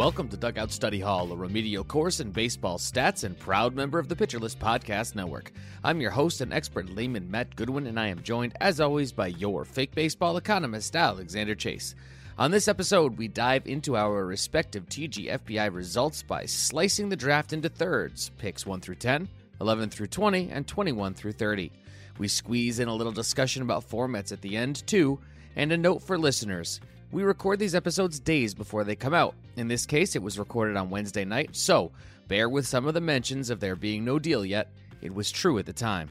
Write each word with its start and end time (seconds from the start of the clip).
Welcome 0.00 0.30
to 0.30 0.38
Dugout 0.38 0.72
Study 0.72 0.98
Hall, 0.98 1.30
a 1.30 1.36
remedial 1.36 1.84
course 1.84 2.20
in 2.20 2.30
baseball 2.30 2.78
stats 2.78 3.24
and 3.24 3.38
proud 3.38 3.74
member 3.74 3.98
of 3.98 4.08
the 4.08 4.16
Pitcher 4.16 4.38
List 4.38 4.58
Podcast 4.58 5.14
Network. 5.14 5.52
I'm 5.84 6.00
your 6.00 6.10
host 6.10 6.40
and 6.40 6.54
expert 6.54 6.88
layman, 6.88 7.30
Matt 7.30 7.54
Goodwin, 7.54 7.86
and 7.86 8.00
I 8.00 8.06
am 8.06 8.22
joined, 8.22 8.54
as 8.62 8.80
always, 8.80 9.12
by 9.12 9.26
your 9.26 9.66
fake 9.66 9.94
baseball 9.94 10.38
economist, 10.38 10.96
Alexander 10.96 11.54
Chase. 11.54 11.94
On 12.38 12.50
this 12.50 12.66
episode, 12.66 13.18
we 13.18 13.28
dive 13.28 13.66
into 13.66 13.94
our 13.94 14.24
respective 14.24 14.86
TGFBI 14.86 15.70
results 15.70 16.22
by 16.22 16.46
slicing 16.46 17.10
the 17.10 17.14
draft 17.14 17.52
into 17.52 17.68
thirds 17.68 18.30
picks 18.38 18.64
1 18.64 18.80
through 18.80 18.94
10, 18.94 19.28
11 19.60 19.90
through 19.90 20.06
20, 20.06 20.48
and 20.50 20.66
21 20.66 21.12
through 21.12 21.32
30. 21.32 21.70
We 22.16 22.26
squeeze 22.26 22.80
in 22.80 22.88
a 22.88 22.94
little 22.94 23.12
discussion 23.12 23.60
about 23.60 23.86
formats 23.86 24.32
at 24.32 24.40
the 24.40 24.56
end, 24.56 24.86
too, 24.86 25.18
and 25.56 25.70
a 25.72 25.76
note 25.76 26.02
for 26.02 26.16
listeners. 26.16 26.80
We 27.12 27.24
record 27.24 27.58
these 27.58 27.74
episodes 27.74 28.20
days 28.20 28.54
before 28.54 28.84
they 28.84 28.94
come 28.94 29.14
out. 29.14 29.34
In 29.56 29.66
this 29.66 29.84
case, 29.84 30.14
it 30.14 30.22
was 30.22 30.38
recorded 30.38 30.76
on 30.76 30.90
Wednesday 30.90 31.24
night, 31.24 31.56
so 31.56 31.90
bear 32.28 32.48
with 32.48 32.68
some 32.68 32.86
of 32.86 32.94
the 32.94 33.00
mentions 33.00 33.50
of 33.50 33.58
there 33.58 33.74
being 33.74 34.04
no 34.04 34.20
deal 34.20 34.44
yet. 34.44 34.68
It 35.02 35.12
was 35.12 35.32
true 35.32 35.58
at 35.58 35.66
the 35.66 35.72
time. 35.72 36.08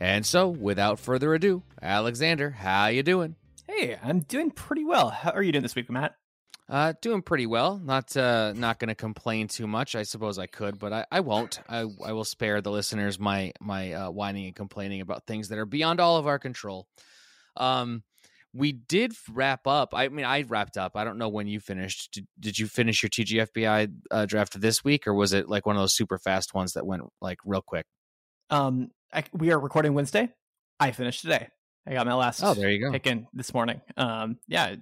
And 0.00 0.24
so, 0.24 0.48
without 0.48 0.98
further 0.98 1.34
ado, 1.34 1.62
Alexander, 1.82 2.50
how 2.50 2.86
you 2.86 3.02
doing? 3.02 3.36
Hey, 3.68 3.98
I'm 4.02 4.20
doing 4.20 4.50
pretty 4.50 4.84
well. 4.84 5.10
How 5.10 5.32
are 5.32 5.42
you 5.42 5.52
doing 5.52 5.62
this 5.62 5.74
week, 5.74 5.90
Matt? 5.90 6.14
Uh, 6.70 6.94
doing 7.02 7.20
pretty 7.20 7.46
well. 7.46 7.78
Not 7.78 8.16
uh, 8.16 8.54
not 8.54 8.78
going 8.78 8.88
to 8.88 8.94
complain 8.94 9.48
too 9.48 9.66
much. 9.66 9.94
I 9.94 10.04
suppose 10.04 10.38
I 10.38 10.46
could, 10.46 10.78
but 10.78 10.92
I, 10.92 11.04
I 11.12 11.20
won't. 11.20 11.60
I, 11.68 11.80
I 12.02 12.12
will 12.12 12.24
spare 12.24 12.62
the 12.62 12.70
listeners 12.70 13.18
my 13.18 13.52
my 13.60 13.92
uh, 13.92 14.10
whining 14.10 14.46
and 14.46 14.54
complaining 14.54 15.02
about 15.02 15.26
things 15.26 15.48
that 15.48 15.58
are 15.58 15.66
beyond 15.66 16.00
all 16.00 16.16
of 16.16 16.26
our 16.26 16.38
control. 16.38 16.86
Um, 17.56 18.04
we 18.52 18.72
did 18.72 19.12
wrap 19.30 19.66
up. 19.66 19.94
I 19.94 20.08
mean, 20.08 20.24
I 20.24 20.42
wrapped 20.42 20.76
up. 20.76 20.96
I 20.96 21.04
don't 21.04 21.18
know 21.18 21.28
when 21.28 21.46
you 21.46 21.60
finished. 21.60 22.12
Did, 22.12 22.26
did 22.38 22.58
you 22.58 22.66
finish 22.66 23.02
your 23.02 23.10
TGFBI 23.10 23.92
uh, 24.10 24.26
draft 24.26 24.60
this 24.60 24.82
week, 24.82 25.06
or 25.06 25.14
was 25.14 25.32
it 25.32 25.48
like 25.48 25.66
one 25.66 25.76
of 25.76 25.82
those 25.82 25.94
super 25.94 26.18
fast 26.18 26.54
ones 26.54 26.72
that 26.72 26.86
went 26.86 27.02
like 27.20 27.38
real 27.44 27.62
quick? 27.62 27.86
Um, 28.50 28.90
I, 29.12 29.24
we 29.32 29.52
are 29.52 29.58
recording 29.58 29.94
Wednesday. 29.94 30.30
I 30.78 30.90
finished 30.92 31.22
today. 31.22 31.48
I 31.86 31.92
got 31.94 32.06
my 32.06 32.14
last. 32.14 32.42
Oh, 32.42 32.54
there 32.54 32.70
you 32.70 32.80
go. 32.80 32.92
Pick 32.92 33.06
in 33.06 33.26
this 33.32 33.54
morning. 33.54 33.80
Um, 33.96 34.38
yeah, 34.48 34.76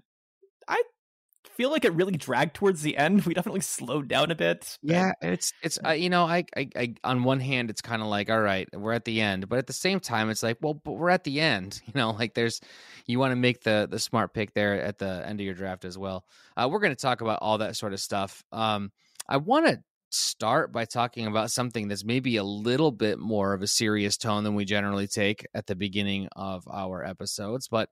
feel 1.59 1.71
like 1.71 1.85
it 1.85 1.93
really 1.93 2.17
dragged 2.17 2.55
towards 2.55 2.83
the 2.83 2.97
end. 2.97 3.19
We 3.29 3.35
definitely 3.35 3.61
slowed 3.61 4.09
down 4.09 4.31
a 4.31 4.35
bit. 4.35 4.79
Yeah, 4.81 5.13
it's 5.21 5.53
it's 5.63 5.79
uh, 5.85 5.91
you 5.91 6.09
know, 6.09 6.25
I, 6.25 6.45
I 6.57 6.69
I 6.75 6.95
on 7.05 7.25
one 7.25 7.41
hand 7.41 7.69
it's 7.69 7.83
kind 7.83 8.01
of 8.01 8.09
like 8.09 8.31
all 8.31 8.41
right, 8.41 8.67
we're 8.73 8.93
at 8.93 9.05
the 9.05 9.21
end, 9.21 9.49
but 9.51 9.59
at 9.59 9.67
the 9.67 9.75
same 9.75 10.01
time 10.01 10.31
it's 10.31 10.43
like, 10.43 10.57
well, 10.63 10.73
but 10.73 10.93
we're 10.93 11.11
at 11.11 11.25
the 11.25 11.41
end. 11.41 11.83
You 11.89 11.93
know, 11.95 12.11
like 12.11 12.35
there's 12.35 12.61
you 13.07 13.19
want 13.19 13.33
to 13.33 13.37
make 13.37 13.63
the 13.63 13.89
the 13.91 13.99
smart 13.99 14.33
pick 14.33 14.55
there 14.55 14.81
at 14.81 14.99
the 14.99 15.27
end 15.27 15.41
of 15.41 15.45
your 15.45 15.55
draft 15.55 15.85
as 15.85 15.99
well. 15.99 16.25
Uh, 16.57 16.69
we're 16.71 16.81
going 16.81 16.95
to 16.95 17.01
talk 17.01 17.23
about 17.23 17.41
all 17.41 17.59
that 17.59 17.77
sort 17.77 17.93
of 17.95 18.01
stuff. 18.01 18.45
Um, 18.53 18.93
I 19.27 19.39
want 19.39 19.67
to 19.67 19.83
start 20.11 20.71
by 20.73 20.85
talking 20.85 21.27
about 21.27 21.51
something 21.51 21.89
that's 21.89 22.05
maybe 22.05 22.37
a 22.37 22.45
little 22.45 22.93
bit 22.93 23.19
more 23.19 23.53
of 23.55 23.63
a 23.63 23.67
serious 23.67 24.17
tone 24.17 24.45
than 24.45 24.55
we 24.55 24.65
generally 24.65 25.07
take 25.07 25.47
at 25.55 25.67
the 25.67 25.75
beginning 25.75 26.29
of 26.37 26.67
our 26.71 27.05
episodes, 27.05 27.69
but 27.69 27.89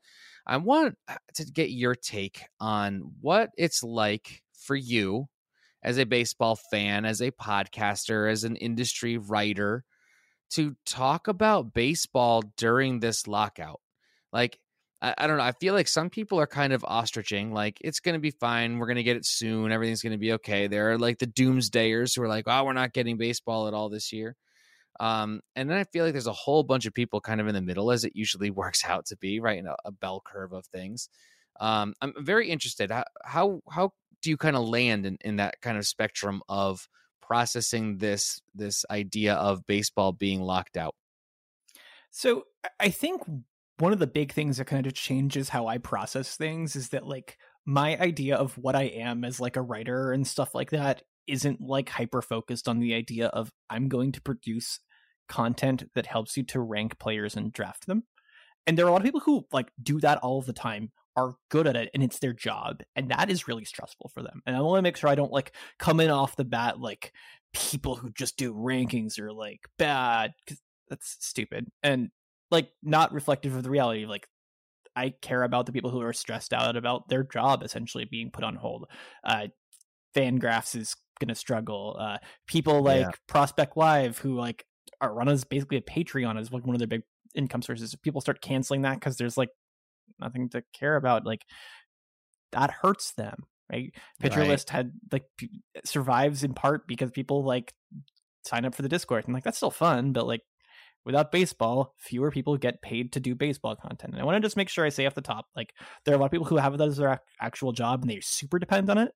I 0.47 0.59
want 0.59 0.97
uh, 1.09 1.17
to 1.35 1.45
get 1.45 1.71
your 1.71 1.95
take 1.95 2.43
on 2.61 3.15
what 3.21 3.51
it's 3.59 3.83
like 3.83 4.43
for 4.67 4.77
you 4.77 5.27
as 5.83 5.99
a 5.99 6.07
baseball 6.07 6.59
fan, 6.71 7.05
as 7.05 7.21
a 7.21 7.33
podcaster, 7.33 8.31
as 8.31 8.45
an 8.45 8.57
industry 8.57 9.19
writer 9.19 9.85
to 10.55 10.77
talk 10.85 11.29
about 11.29 11.75
baseball 11.75 12.43
during 12.57 13.01
this 13.01 13.27
lockout. 13.27 13.81
Like, 14.33 14.59
I, 15.03 15.15
I 15.19 15.27
don't 15.27 15.37
know. 15.37 15.43
I 15.43 15.53
feel 15.53 15.75
like 15.75 15.89
some 15.89 16.11
people 16.11 16.41
are 16.41 16.47
kind 16.47 16.73
of 16.73 16.83
ostriching, 16.83 17.53
like, 17.53 17.79
it's 17.81 18.01
going 18.01 18.15
to 18.15 18.21
be 18.21 18.31
fine. 18.31 18.79
We're 18.79 18.87
going 18.87 18.97
to 18.97 19.03
get 19.03 19.17
it 19.17 19.27
soon. 19.27 19.73
Everything's 19.73 20.03
going 20.03 20.13
to 20.13 20.19
be 20.19 20.33
okay. 20.35 20.69
There 20.69 20.93
are 20.93 20.99
like 20.99 21.19
the 21.19 21.27
doomsdayers 21.27 22.17
who 22.17 22.23
are 22.23 22.29
like, 22.29 22.45
oh, 22.47 22.65
we're 22.65 22.73
not 22.73 22.93
getting 22.93 23.17
baseball 23.17 23.67
at 23.67 23.75
all 23.75 23.89
this 23.89 24.13
year. 24.13 24.37
Um, 25.01 25.41
and 25.55 25.69
then 25.69 25.77
I 25.79 25.85
feel 25.85 26.05
like 26.05 26.13
there's 26.13 26.27
a 26.27 26.33
whole 26.33 26.63
bunch 26.63 26.87
of 26.87 26.95
people 26.95 27.21
kind 27.21 27.41
of 27.41 27.49
in 27.49 27.55
the 27.55 27.63
middle, 27.63 27.91
as 27.91 28.05
it 28.05 28.17
usually 28.17 28.51
works 28.63 28.85
out 28.85 29.07
to 29.07 29.17
be, 29.17 29.41
right? 29.41 29.59
In 29.59 29.67
a, 29.67 29.77
a 29.85 29.93
bell 29.93 30.23
curve 30.25 30.53
of 30.53 30.67
things. 30.67 31.09
Um, 31.61 31.95
I'm 32.01 32.13
very 32.19 32.51
interested. 32.51 32.91
How 32.91 33.05
how, 33.25 33.61
how 33.71 33.93
do 34.23 34.31
you 34.31 34.37
kind 34.37 34.57
of 34.57 34.69
land 34.69 35.07
in, 35.07 35.19
in 35.23 35.37
that 35.37 35.61
kind 35.61 35.79
of 35.79 35.87
spectrum 35.87 36.43
of 36.49 36.89
processing 37.23 37.99
this 37.99 38.41
this 38.55 38.85
idea 38.91 39.35
of 39.35 39.67
baseball 39.67 40.13
being 40.13 40.41
locked 40.41 40.77
out? 40.77 40.95
So 42.11 42.45
I 42.81 42.89
think 42.91 43.23
one 43.79 43.93
of 43.93 43.99
the 43.99 44.07
big 44.07 44.33
things 44.33 44.57
that 44.57 44.67
kind 44.67 44.87
of 44.87 44.95
changes 44.95 45.51
how 45.51 45.67
I 45.67 45.79
process 45.79 46.37
things 46.37 46.77
is 46.77 46.91
that 46.91 47.07
like 47.07 47.37
my 47.67 47.99
idea 47.99 48.37
of 48.37 48.57
what 48.57 48.75
I 48.75 48.85
am 48.85 49.25
as 49.25 49.41
like 49.41 49.57
a 49.57 49.63
writer 49.63 50.13
and 50.13 50.27
stuff 50.27 50.55
like 50.55 50.71
that 50.71 51.03
isn't 51.27 51.61
like 51.61 51.89
hyper 51.89 52.23
focused 52.23 52.69
on 52.69 52.79
the 52.79 52.95
idea 52.95 53.27
of 53.27 53.51
I'm 53.69 53.89
going 53.89 54.13
to 54.13 54.21
produce 54.21 54.81
content 55.29 55.85
that 55.95 56.07
helps 56.07 56.37
you 56.37 56.43
to 56.45 56.61
rank 56.61 56.99
players 56.99 57.37
and 57.37 57.53
draft 57.53 57.87
them. 57.87 58.05
And 58.67 58.77
there 58.77 58.85
are 58.85 58.89
a 58.89 58.93
lot 58.93 59.01
of 59.01 59.05
people 59.05 59.21
who 59.21 59.47
like 59.53 59.71
do 59.83 60.01
that 60.01 60.19
all 60.19 60.43
the 60.43 60.53
time, 60.53 60.91
are 61.17 61.35
good 61.49 61.67
at 61.67 61.77
it, 61.77 61.91
and 61.95 62.03
it's 62.03 62.19
their 62.19 62.33
job. 62.33 62.83
And 62.95 63.11
that 63.11 63.31
is 63.31 63.49
really 63.49 63.65
stressful 63.65 64.11
for 64.13 64.23
them. 64.23 64.43
And 64.47 64.55
I 64.55 64.61
want 64.61 64.79
to 64.79 64.83
make 64.83 64.97
sure 64.97 65.09
I 65.09 65.15
don't 65.15 65.33
like 65.33 65.53
come 65.79 66.01
in 66.01 66.11
off 66.11 66.37
the 66.37 66.45
bat 66.45 66.79
like 66.79 67.13
people 67.53 67.97
who 67.97 68.11
just 68.11 68.37
do 68.37 68.53
rankings 68.53 69.19
are 69.19 69.33
like 69.33 69.61
bad 69.79 70.33
because 70.45 70.61
that's 70.91 71.17
stupid 71.21 71.69
and 71.83 72.11
like 72.51 72.69
not 72.83 73.13
reflective 73.13 73.57
of 73.57 73.63
the 73.63 73.71
reality. 73.71 74.05
Like 74.05 74.29
I 74.95 75.15
care 75.23 75.43
about 75.43 75.67
the 75.67 75.73
people 75.73 75.91
who 75.91 76.03
are 76.03 76.13
stressed 76.13 76.53
out 76.53 76.77
about 76.77 77.09
their 77.09 77.25
job 77.25 77.63
essentially 77.63 78.05
being 78.05 78.31
put 78.31 78.45
on 78.45 78.57
hold. 78.57 78.87
Uh, 79.25 79.49
Fangraphs 80.15 80.77
is 80.77 80.97
going 81.19 81.29
to 81.29 81.35
struggle. 81.35 81.97
Uh, 81.99 82.19
people 82.47 82.83
like 82.83 83.01
yeah. 83.01 83.11
Prospect 83.27 83.77
Live, 83.77 84.19
who 84.19 84.35
like 84.35 84.65
are 85.01 85.15
run 85.15 85.29
as 85.29 85.45
basically 85.45 85.79
a 85.79 85.83
Patreon, 85.83 86.41
is 86.41 86.53
like 86.53 86.67
one 86.67 86.75
of 86.75 86.79
their 86.79 86.89
big 86.89 87.03
income 87.35 87.63
sources. 87.63 87.95
If 87.95 88.03
people 88.03 88.21
start 88.21 88.41
canceling 88.41 88.83
that 88.83 88.95
because 88.95 89.17
there's 89.17 89.37
like 89.37 89.51
nothing 90.21 90.49
to 90.51 90.63
care 90.79 90.97
about, 90.97 91.27
like 91.27 91.43
that 92.53 92.71
hurts 92.71 93.13
them. 93.13 93.45
Right? 93.71 93.93
Pitcher 94.21 94.41
right. 94.41 94.49
List 94.49 94.71
had 94.71 94.93
like 95.11 95.25
p- 95.37 95.61
survives 95.85 96.45
in 96.45 96.55
part 96.55 96.87
because 96.87 97.11
people 97.11 97.45
like 97.45 97.75
sign 98.45 98.65
up 98.65 98.75
for 98.75 98.83
the 98.83 98.89
Discord 98.89 99.25
and 99.25 99.35
like 99.35 99.45
that's 99.45 99.57
still 99.57 99.73
fun, 99.73 100.13
but 100.13 100.27
like 100.27 100.43
without 101.05 101.33
baseball, 101.33 101.95
fewer 101.99 102.31
people 102.31 102.57
get 102.57 102.83
paid 102.83 103.13
to 103.13 103.21
do 103.21 103.35
baseball 103.35 103.77
content. 103.77 104.13
And 104.13 104.21
I 104.21 104.25
want 104.25 104.37
to 104.37 104.47
just 104.47 104.57
make 104.57 104.69
sure 104.69 104.85
I 104.85 104.89
say 104.89 105.07
off 105.07 105.15
the 105.15 105.21
top, 105.21 105.47
like 105.57 105.73
there 106.05 106.15
are 106.15 106.17
a 106.17 106.21
lot 106.21 106.27
of 106.27 106.33
people 106.33 106.47
who 106.47 106.57
have 106.57 106.77
that 106.77 106.89
as 106.89 106.97
their 106.97 107.21
actual 107.41 107.73
job 107.73 108.03
and 108.03 108.11
they 108.11 108.21
super 108.21 108.59
depend 108.59 108.91
on 108.91 108.99
it. 108.99 109.13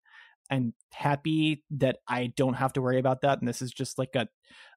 I'm 0.50 0.74
happy 0.92 1.62
that 1.70 1.98
I 2.08 2.32
don't 2.36 2.54
have 2.54 2.72
to 2.74 2.82
worry 2.82 2.98
about 2.98 3.22
that. 3.22 3.38
And 3.38 3.48
this 3.48 3.62
is 3.62 3.72
just 3.72 3.98
like 3.98 4.14
a 4.14 4.28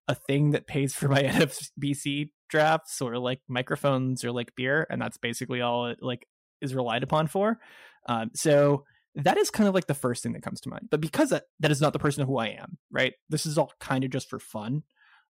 a 0.08 0.16
thing 0.16 0.52
that 0.52 0.68
pays 0.68 0.94
for 0.94 1.08
my 1.08 1.24
NFBC 1.24 2.30
drafts 2.50 3.02
or 3.02 3.18
like 3.18 3.40
microphones 3.48 4.24
or 4.24 4.32
like 4.32 4.56
beer, 4.56 4.86
and 4.90 5.02
that's 5.02 5.18
basically 5.18 5.62
all 5.62 5.88
it 5.88 6.00
like 6.02 6.28
is 6.62 6.76
relied 6.76 7.04
upon 7.04 7.28
for. 7.28 7.60
Um, 8.08 8.32
so 8.34 8.86
that 9.16 9.38
is 9.38 9.50
kind 9.50 9.68
of 9.68 9.76
like 9.76 9.88
the 9.88 9.94
first 9.94 10.24
thing 10.24 10.34
that 10.34 10.44
comes 10.44 10.62
to 10.62 10.70
mind. 10.70 10.88
But 10.90 11.02
because 11.02 11.30
that, 11.30 11.44
that 11.60 11.72
is 11.72 11.82
not 11.82 11.94
the 11.94 12.00
person 12.00 12.26
who 12.26 12.38
I 12.38 12.48
am, 12.48 12.78
right? 12.92 13.14
This 13.30 13.46
is 13.46 13.58
all 13.58 13.72
kind 13.80 14.04
of 14.04 14.10
just 14.10 14.30
for 14.30 14.40
fun. 14.40 14.84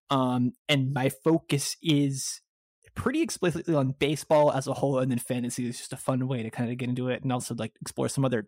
Um, 0.10 0.54
and 0.70 0.94
my 0.94 1.10
focus 1.10 1.76
is 1.82 2.42
pretty 2.96 3.22
explicitly 3.22 3.76
on 3.76 3.96
baseball 4.00 4.52
as 4.52 4.68
a 4.68 4.74
whole, 4.74 5.00
and 5.00 5.12
then 5.12 5.20
fantasy 5.20 5.68
is 5.68 5.78
just 5.78 5.94
a 5.94 5.98
fun 5.98 6.28
way 6.28 6.44
to 6.44 6.50
kind 6.50 6.72
of 6.72 6.78
get 6.78 6.90
into 6.90 7.10
it 7.10 7.24
and 7.24 7.32
also 7.32 7.56
like 7.56 7.74
explore 7.82 8.10
some 8.10 8.26
other 8.26 8.48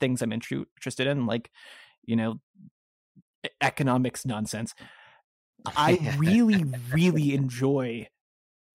things 0.00 0.22
I'm 0.22 0.32
interested 0.32 1.06
in, 1.06 1.26
like 1.26 1.50
you 2.04 2.16
know, 2.16 2.40
economics 3.60 4.24
nonsense. 4.24 4.74
I 5.66 6.14
really, 6.18 6.64
really 6.92 7.34
enjoy 7.34 8.08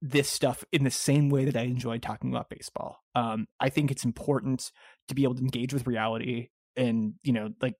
this 0.02 0.30
stuff 0.30 0.66
in 0.72 0.84
the 0.84 0.92
same 0.92 1.30
way 1.30 1.46
that 1.46 1.56
I 1.56 1.62
enjoy 1.62 1.98
talking 1.98 2.30
about 2.30 2.50
baseball. 2.50 3.00
Um, 3.16 3.48
I 3.60 3.70
think 3.70 3.90
it's 3.90 4.04
important 4.04 4.72
to 5.08 5.16
be 5.16 5.24
able 5.24 5.36
to 5.36 5.42
engage 5.42 5.74
with 5.74 5.88
reality 5.88 6.50
and, 6.75 7.14
you 7.24 7.31
know, 7.31 7.52
like 7.62 7.75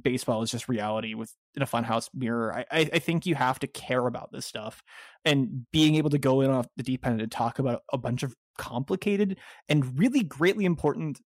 baseball 0.00 0.42
is 0.42 0.50
just 0.50 0.68
reality 0.68 1.14
with 1.14 1.32
in 1.56 1.62
a 1.62 1.66
funhouse 1.66 2.08
mirror. 2.14 2.54
I, 2.54 2.64
I, 2.70 2.90
I 2.94 2.98
think 3.00 3.26
you 3.26 3.34
have 3.34 3.58
to 3.60 3.66
care 3.66 4.06
about 4.06 4.30
this 4.32 4.46
stuff 4.46 4.82
and 5.24 5.66
being 5.72 5.96
able 5.96 6.10
to 6.10 6.18
go 6.18 6.40
in 6.40 6.50
off 6.50 6.68
the 6.76 6.82
deep 6.84 7.04
end 7.04 7.20
and 7.20 7.30
talk 7.30 7.58
about 7.58 7.82
a 7.92 7.98
bunch 7.98 8.22
of 8.22 8.34
complicated 8.56 9.36
and 9.68 9.98
really 9.98 10.22
greatly 10.22 10.64
important 10.64 11.20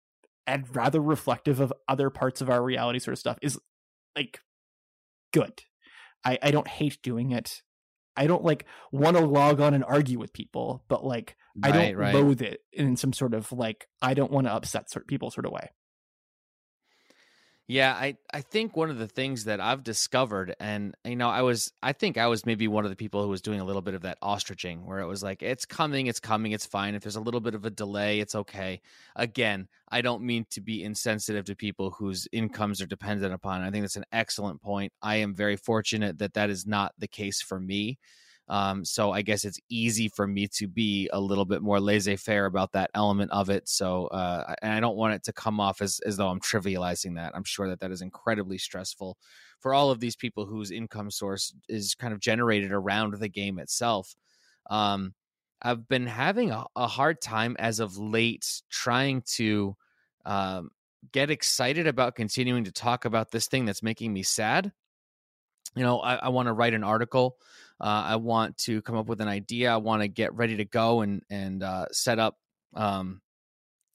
and 0.49 0.75
rather 0.75 1.01
reflective 1.01 1.61
of 1.61 1.73
other 1.87 2.09
parts 2.09 2.41
of 2.41 2.49
our 2.49 2.63
reality 2.63 2.99
sort 2.99 3.13
of 3.13 3.19
stuff 3.19 3.39
is 3.43 3.61
like 4.17 4.41
good. 5.33 5.53
I, 6.25 6.39
I 6.43 6.51
don't 6.51 6.67
hate 6.67 6.99
doing 7.03 7.31
it. 7.33 7.63
I 8.17 8.27
don't 8.27 8.43
like 8.43 8.65
want 8.91 9.17
to 9.19 9.25
log 9.25 9.61
on 9.61 9.75
and 9.75 9.85
argue 9.85 10.19
with 10.19 10.33
people, 10.33 10.83
but 10.89 11.05
like 11.05 11.37
right, 11.63 11.75
I 11.75 11.77
don't 11.77 11.97
right. 11.97 12.15
loathe 12.15 12.41
it 12.41 12.61
in 12.73 12.97
some 12.97 13.13
sort 13.13 13.35
of 13.35 13.53
like 13.53 13.87
I 14.01 14.15
don't 14.15 14.33
want 14.33 14.47
to 14.47 14.53
upset 14.53 14.91
certain 14.91 15.07
people 15.07 15.31
sort 15.31 15.45
of 15.45 15.53
way. 15.53 15.71
Yeah, 17.71 17.93
I, 17.93 18.17
I 18.33 18.41
think 18.41 18.79
one 18.79 18.89
of 18.89 18.97
the 18.97 19.07
things 19.07 19.45
that 19.45 19.61
I've 19.61 19.85
discovered, 19.85 20.57
and 20.59 20.97
you 21.05 21.17
know, 21.17 21.29
I 21.29 21.43
was 21.43 21.71
I 21.83 21.93
think 21.93 22.17
I 22.17 22.27
was 22.27 22.47
maybe 22.47 22.67
one 22.67 22.85
of 22.87 22.91
the 22.91 22.97
people 22.97 23.23
who 23.23 23.29
was 23.29 23.43
doing 23.43 23.61
a 23.61 23.65
little 23.65 23.83
bit 23.83 23.93
of 23.93 24.01
that 24.03 24.19
ostriching, 24.23 24.87
where 24.87 25.01
it 25.01 25.07
was 25.07 25.23
like, 25.23 25.43
it's 25.43 25.67
coming, 25.67 26.07
it's 26.07 26.19
coming, 26.19 26.53
it's 26.53 26.65
fine. 26.65 26.95
If 26.95 27.03
there's 27.03 27.17
a 27.17 27.21
little 27.21 27.41
bit 27.41 27.55
of 27.55 27.67
a 27.67 27.71
delay, 27.71 28.21
it's 28.21 28.35
okay. 28.35 28.81
Again, 29.17 29.69
I 29.91 30.01
don't 30.01 30.23
mean 30.23 30.47
to 30.53 30.63
be 30.63 30.83
insensitive 30.83 31.45
to 31.45 31.55
people 31.55 31.91
whose 31.91 32.27
incomes 32.33 32.81
are 32.81 32.87
dependent 32.87 33.35
upon. 33.35 33.61
I 33.61 33.71
think 33.71 33.83
that's 33.85 33.97
an 33.97 34.07
excellent 34.13 34.63
point. 34.63 34.95
I 35.03 35.17
am 35.17 35.35
very 35.35 35.57
fortunate 35.57 36.19
that 36.21 36.33
that 36.35 36.49
is 36.49 36.67
not 36.67 36.95
the 36.99 37.09
case 37.09 37.43
for 37.43 37.61
me. 37.61 37.99
Um, 38.49 38.85
so 38.85 39.13
I 39.13 39.23
guess 39.23 39.45
it's 39.45 39.61
easy 39.69 40.09
for 40.09 40.27
me 40.27 40.49
to 40.55 40.67
be 40.67 41.09
a 41.13 41.21
little 41.21 41.45
bit 41.45 41.61
more 41.61 41.81
laissez 41.81 42.17
faire 42.17 42.47
about 42.47 42.73
that 42.73 42.91
element 42.95 43.31
of 43.31 43.51
it. 43.51 43.69
So, 43.69 44.07
uh, 44.07 44.55
and 44.63 44.73
I 44.73 44.81
don't 44.81 44.97
want 44.97 45.15
it 45.15 45.23
to 45.25 45.33
come 45.33 45.61
off 45.61 45.83
as, 45.83 46.01
as 46.07 46.17
though 46.17 46.29
I'm 46.29 46.41
trivializing 46.41 47.17
that. 47.17 47.33
I'm 47.35 47.45
sure 47.45 47.69
that 47.69 47.81
that 47.81 47.91
is 47.91 48.01
incredibly 48.01 48.57
stressful 48.57 49.19
for 49.61 49.75
all 49.75 49.91
of 49.91 50.01
these 50.01 50.17
people 50.17 50.47
whose 50.47 50.71
income 50.71 51.11
source 51.11 51.53
is 51.69 51.95
kind 51.95 52.15
of 52.15 52.21
generated 52.21 52.73
around 52.73 53.15
the 53.15 53.29
game 53.29 53.59
itself. 53.59 54.17
Um, 54.71 55.15
I've 55.61 55.89
been 55.89 56.07
having 56.07 56.51
a, 56.51 56.65
a, 56.77 56.87
hard 56.87 57.21
time 57.21 57.57
as 57.59 57.81
of 57.81 57.97
late 57.97 58.63
trying 58.71 59.23
to 59.33 59.77
um, 60.25 60.71
get 61.13 61.31
excited 61.31 61.87
about 61.87 62.15
continuing 62.15 62.65
to 62.65 62.73
talk 62.73 63.05
about 63.05 63.31
this 63.31 63.49
thing 63.49 63.65
that's 63.65 63.83
making 63.83 64.13
me 64.13 64.23
sad. 64.23 64.73
You 65.75 65.83
know, 65.83 66.01
I, 66.01 66.15
I 66.17 66.29
want 66.29 66.47
to 66.47 66.53
write 66.53 66.75
an 66.75 66.85
article 66.85 67.39
uh, 67.81 68.05
I 68.07 68.17
want 68.17 68.59
to 68.59 68.83
come 68.83 68.97
up 68.97 69.07
with 69.07 69.21
an 69.21 69.29
idea. 69.29 69.73
I 69.73 69.77
want 69.77 70.03
to 70.03 70.09
get 70.09 70.35
ready 70.35 70.57
to 70.57 70.65
go 70.65 71.01
and 71.01 71.23
and 71.31 71.63
uh, 71.63 71.87
set 71.93 72.19
up 72.19 72.37
um, 72.75 73.21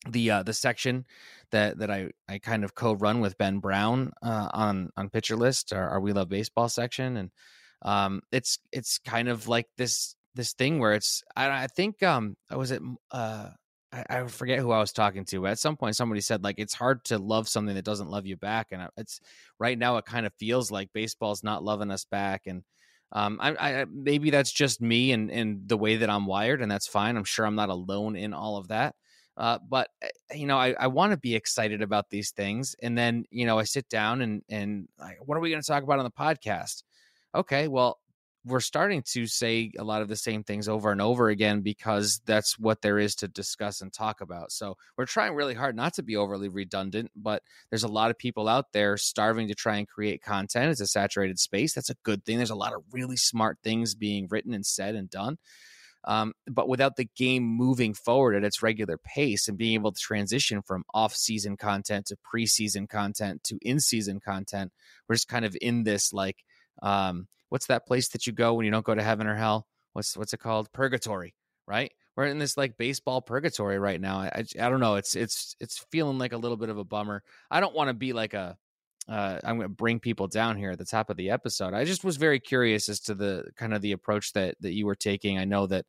the 0.10 0.32
uh, 0.32 0.44
the 0.44 0.54
section 0.54 1.06
that 1.52 1.78
that 1.80 1.92
I, 1.92 2.10
I 2.28 2.40
kind 2.40 2.64
of 2.64 2.76
co-run 2.76 3.20
with 3.20 3.38
Ben 3.38 3.60
Brown 3.60 4.12
uh, 4.22 4.50
on 4.54 4.90
on 4.98 5.10
Pitcher 5.10 5.36
List, 5.36 5.74
our, 5.74 5.90
our 5.90 6.00
We 6.00 6.14
Love 6.14 6.30
Baseball 6.30 6.70
section, 6.70 7.18
and 7.18 7.32
um, 7.82 8.22
it's 8.32 8.60
it's 8.72 9.00
kind 9.00 9.30
of 9.30 9.48
like 9.48 9.68
this 9.78 10.16
this 10.36 10.54
thing 10.54 10.80
where 10.80 10.94
it's 10.94 11.24
I, 11.36 11.64
I 11.64 11.68
think 11.68 12.02
um 12.04 12.36
I 12.50 12.58
was 12.58 12.72
it 12.72 12.82
uh 13.12 13.50
I, 13.92 14.06
I 14.10 14.28
forget 14.28 14.60
who 14.60 14.72
I 14.72 14.80
was 14.80 14.92
talking 14.92 15.26
to, 15.26 15.42
but 15.42 15.52
at 15.52 15.60
some 15.60 15.78
point 15.78 15.96
somebody 15.96 16.22
said 16.22 16.44
like 16.44 16.56
it's 16.58 16.74
hard 16.74 17.06
to 17.06 17.18
love 17.18 17.48
something 17.48 17.76
that 17.76 17.86
doesn't 17.86 18.10
love 18.10 18.26
you 18.26 18.36
back, 18.36 18.68
and 18.72 18.88
it's 18.98 19.20
right 19.60 19.78
now 19.78 19.98
it 19.98 20.06
kind 20.06 20.26
of 20.26 20.34
feels 20.40 20.72
like 20.72 20.90
baseball's 20.94 21.44
not 21.44 21.64
loving 21.64 21.92
us 21.92 22.06
back, 22.06 22.44
and 22.48 22.64
um, 23.13 23.38
I, 23.42 23.56
I 23.81 23.86
maybe 23.92 24.31
that's 24.31 24.51
just 24.51 24.81
me 24.81 25.12
and 25.12 25.31
and 25.31 25.68
the 25.68 25.77
way 25.77 25.98
that 25.98 26.10
I'm 26.10 26.25
wired, 26.25 26.62
and 26.62 26.71
that's 26.71 26.88
fine. 26.88 27.15
I'm 27.18 27.24
sure 27.24 27.45
I'm 27.45 27.56
not 27.56 27.69
alone 27.69 28.15
in 28.15 28.33
all 28.33 28.57
of 28.57 28.69
that. 28.69 28.95
Uh, 29.38 29.60
but 29.68 29.89
eh, 30.01 30.10
you 30.36 30.48
know, 30.48 30.57
I, 30.57 30.75
I 30.80 30.88
want 30.88 31.12
to 31.12 31.18
be 31.18 31.36
excited 31.36 31.81
about 31.81 32.10
these 32.10 32.31
things, 32.31 32.75
and 32.81 32.98
then 32.98 33.25
you 33.31 33.45
know, 33.45 33.60
I 33.60 33.63
sit 33.63 33.88
down 33.89 34.21
and 34.21 34.42
and 34.50 34.88
like, 35.00 35.18
what 35.25 35.38
are 35.38 35.42
we 35.42 35.50
going 35.51 35.62
to 35.62 35.68
talk 35.68 35.83
about 35.83 36.00
on 36.00 36.06
the 36.06 36.12
podcast? 36.12 36.83
Okay, 37.36 37.68
well, 37.68 38.00
we're 38.45 38.60
starting 38.60 39.04
to 39.13 39.25
say 39.25 39.72
a 39.78 39.84
lot 39.84 40.01
of 40.01 40.10
the 40.10 40.16
same 40.16 40.44
things 40.44 40.68
over 40.68 40.92
and 40.92 41.01
over 41.01 41.30
again 41.30 41.62
because 41.62 42.19
that's 42.25 42.60
what 42.60 42.81
there 42.81 43.00
is 43.00 43.16
to 43.16 43.28
discuss 43.28 43.81
and 43.81 43.94
talk 43.94 44.19
about. 44.19 44.51
So 44.51 44.75
we're 44.98 45.06
trying 45.06 45.34
really 45.34 45.54
hard 45.54 45.75
not 45.75 45.94
to 45.94 46.04
be 46.04 46.18
overly 46.18 46.50
redundant, 46.50 47.12
but 47.16 47.42
there's 47.69 47.84
a 47.84 47.88
lot 47.88 48.12
of 48.12 48.18
people 48.18 48.50
out 48.50 48.74
there 48.74 48.98
starving 48.98 49.48
to 49.48 49.56
try 49.56 49.78
and 49.78 49.88
create 49.88 50.22
content. 50.22 50.72
It's 50.72 50.81
a 50.81 50.88
saturated 50.88 51.40
space. 51.40 51.74
That's 51.74 51.90
a 51.90 51.95
good 52.04 52.25
thing. 52.25 52.38
There's 52.38 52.50
a 52.50 52.56
lot 52.56 52.74
of 52.74 52.84
really 52.92 53.16
smart 53.16 53.60
things 53.63 53.95
being 53.95 54.28
written 54.30 54.54
and 54.54 54.66
said 54.66 54.96
and 54.96 55.10
done. 55.10 55.38
Um, 56.06 56.34
but 56.51 56.68
without 56.68 56.98
the 56.98 57.07
game 57.16 57.44
moving 57.44 57.94
forward 57.94 58.36
at 58.36 58.44
its 58.44 58.62
regular 58.62 58.98
pace 58.98 59.48
and 59.48 59.57
being 59.57 59.75
able 59.75 59.94
to 59.94 60.00
transition 60.00 60.62
from 60.62 60.84
off-season 60.94 61.56
content 61.56 62.07
to 62.07 62.18
preseason 62.18 62.89
content 62.89 63.42
to 63.46 63.57
in-season 63.62 64.19
content, 64.19 64.74
we're 65.07 65.16
just 65.16 65.30
kind 65.30 65.46
of 65.46 65.56
in 65.62 65.86
this 65.86 66.12
like 66.12 66.44
um, 66.81 67.28
what's 67.54 67.68
that 67.68 67.86
place 67.86 68.10
that 68.10 68.26
you 68.26 68.34
go 68.34 68.56
when 68.56 68.66
you 68.66 68.72
don't 68.72 68.84
go 68.84 68.96
to 68.96 69.04
heaven 69.04 69.28
or 69.28 69.36
hell? 69.36 69.68
What's 69.94 70.18
what's 70.18 70.34
it 70.34 70.40
called? 70.40 70.74
Purgatory, 70.74 71.36
right? 71.68 71.92
We're 72.16 72.26
in 72.26 72.40
this 72.40 72.58
like 72.58 72.80
baseball 72.80 73.22
purgatory 73.22 73.78
right 73.78 74.02
now. 74.02 74.18
I, 74.18 74.32
I, 74.34 74.66
I 74.66 74.70
don't 74.70 74.80
know. 74.80 74.96
It's 74.96 75.16
it's 75.16 75.56
it's 75.60 75.86
feeling 75.92 76.18
like 76.18 76.34
a 76.34 76.38
little 76.38 76.58
bit 76.58 76.70
of 76.70 76.80
a 76.80 76.84
bummer. 76.84 77.22
I 77.52 77.60
don't 77.60 77.76
want 77.76 77.90
to 77.90 77.94
be 77.94 78.12
like 78.12 78.34
a 78.34 78.58
uh, 79.08 79.38
I'm 79.44 79.58
going 79.58 79.70
to 79.70 79.76
bring 79.76 80.00
people 80.00 80.28
down 80.28 80.58
here 80.58 80.72
at 80.72 80.80
the 80.80 80.86
top 80.86 81.12
of 81.12 81.18
the 81.18 81.30
episode. 81.30 81.76
I 81.76 81.84
just 81.84 82.04
was 82.04 82.18
very 82.18 82.40
curious 82.40 82.90
as 82.90 83.02
to 83.02 83.14
the 83.14 83.46
kind 83.56 83.76
of 83.76 83.84
the 83.84 83.92
approach 83.92 84.34
that 84.34 84.56
that 84.62 84.74
you 84.74 84.88
were 84.88 84.96
taking. 84.96 85.38
I 85.38 85.46
know 85.46 85.68
that 85.68 85.86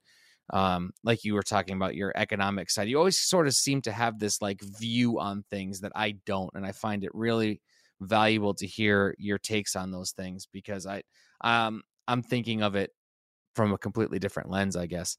um 0.53 0.91
like 1.03 1.25
you 1.25 1.33
were 1.33 1.43
talking 1.43 1.77
about 1.77 1.95
your 1.95 2.13
economic 2.17 2.69
side 2.69 2.87
you 2.87 2.99
always 2.99 3.19
sort 3.19 3.47
of 3.47 3.55
seem 3.55 3.81
to 3.81 3.91
have 3.91 4.19
this 4.19 4.43
like 4.43 4.61
view 4.61 5.19
on 5.19 5.43
things 5.49 5.81
that 5.81 5.93
i 5.95 6.11
don't 6.27 6.51
and 6.53 6.67
i 6.67 6.71
find 6.71 7.03
it 7.03 7.11
really 7.15 7.63
valuable 8.03 8.53
to 8.53 8.67
hear 8.67 9.15
your 9.19 9.39
takes 9.39 9.75
on 9.75 9.91
those 9.91 10.11
things 10.11 10.47
because 10.53 10.87
i 10.87 11.01
um, 11.45 11.83
I'm 12.09 12.23
thinking 12.23 12.63
of 12.63 12.75
it 12.75 12.91
from 13.55 13.73
a 13.73 13.79
completely 13.79 14.19
different 14.19 14.51
lens, 14.51 14.75
I 14.75 14.87
guess. 14.87 15.17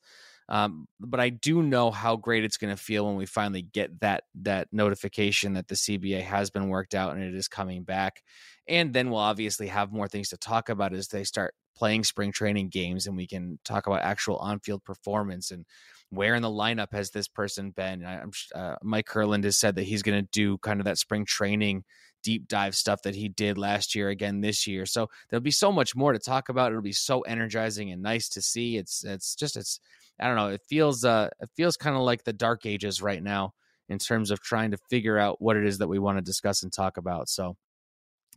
Um, 0.48 0.88
but 1.00 1.20
I 1.20 1.30
do 1.30 1.64
know 1.64 1.90
how 1.90 2.18
great 2.18 2.44
it's 2.44 2.58
going 2.58 2.76
to 2.76 2.82
feel 2.82 3.08
when 3.08 3.16
we 3.16 3.26
finally 3.26 3.64
get 3.64 4.00
that 4.02 4.26
that 4.42 4.68
notification 4.72 5.54
that 5.54 5.68
the 5.68 5.76
CBA 5.76 6.22
has 6.22 6.52
been 6.52 6.70
worked 6.70 6.94
out 6.94 7.16
and 7.16 7.24
it 7.24 7.34
is 7.34 7.48
coming 7.48 7.84
back. 7.84 8.22
And 8.68 8.94
then 8.94 9.10
we'll 9.10 9.20
obviously 9.20 9.68
have 9.68 9.92
more 9.92 10.08
things 10.08 10.30
to 10.30 10.38
talk 10.38 10.70
about 10.70 10.94
as 10.94 11.08
they 11.08 11.24
start 11.24 11.56
playing 11.76 12.04
spring 12.04 12.32
training 12.32 12.70
games, 12.70 13.06
and 13.08 13.18
we 13.18 13.28
can 13.28 13.60
talk 13.66 13.88
about 13.88 14.02
actual 14.02 14.38
on-field 14.38 14.84
performance 14.84 15.52
and 15.52 15.66
where 16.10 16.36
in 16.36 16.42
the 16.42 16.50
lineup 16.50 16.94
has 16.94 17.10
this 17.10 17.28
person 17.28 17.72
been. 17.72 18.06
I, 18.06 18.24
uh, 18.58 18.76
Mike 18.84 19.08
Kurland 19.08 19.44
has 19.44 19.58
said 19.58 19.76
that 19.76 19.84
he's 19.84 20.04
going 20.04 20.22
to 20.22 20.30
do 20.32 20.58
kind 20.60 20.80
of 20.80 20.86
that 20.86 21.00
spring 21.00 21.26
training 21.26 21.84
deep 22.26 22.48
dive 22.48 22.76
stuff 22.76 23.04
that 23.04 23.14
he 23.14 23.30
did 23.30 23.56
last 23.56 23.94
year 23.94 24.10
again 24.10 24.42
this 24.42 24.66
year. 24.66 24.88
So 24.88 25.08
there'll 25.30 25.44
be 25.44 25.52
so 25.52 25.72
much 25.72 25.96
more 25.96 26.12
to 26.12 26.18
talk 26.18 26.50
about. 26.50 26.72
It'll 26.72 26.82
be 26.82 26.92
so 26.92 27.22
energizing 27.22 27.92
and 27.92 28.02
nice 28.02 28.28
to 28.30 28.42
see. 28.42 28.78
It's 28.78 29.04
it's 29.04 29.36
just 29.36 29.56
it's 29.56 29.80
I 30.20 30.26
don't 30.26 30.36
know. 30.36 30.48
It 30.48 30.64
feels 30.68 31.06
uh 31.06 31.30
it 31.40 31.50
feels 31.56 31.78
kind 31.78 31.96
of 31.96 32.02
like 32.02 32.24
the 32.24 32.34
dark 32.34 32.66
ages 32.66 33.00
right 33.00 33.22
now 33.22 33.54
in 33.90 34.00
terms 34.00 34.32
of 34.32 34.42
trying 34.42 34.72
to 34.72 34.78
figure 34.90 35.20
out 35.20 35.40
what 35.40 35.56
it 35.56 35.68
is 35.68 35.78
that 35.78 35.88
we 35.88 36.00
want 36.00 36.18
to 36.18 36.24
discuss 36.24 36.64
and 36.64 36.74
talk 36.74 36.98
about. 36.98 37.30
So 37.30 37.56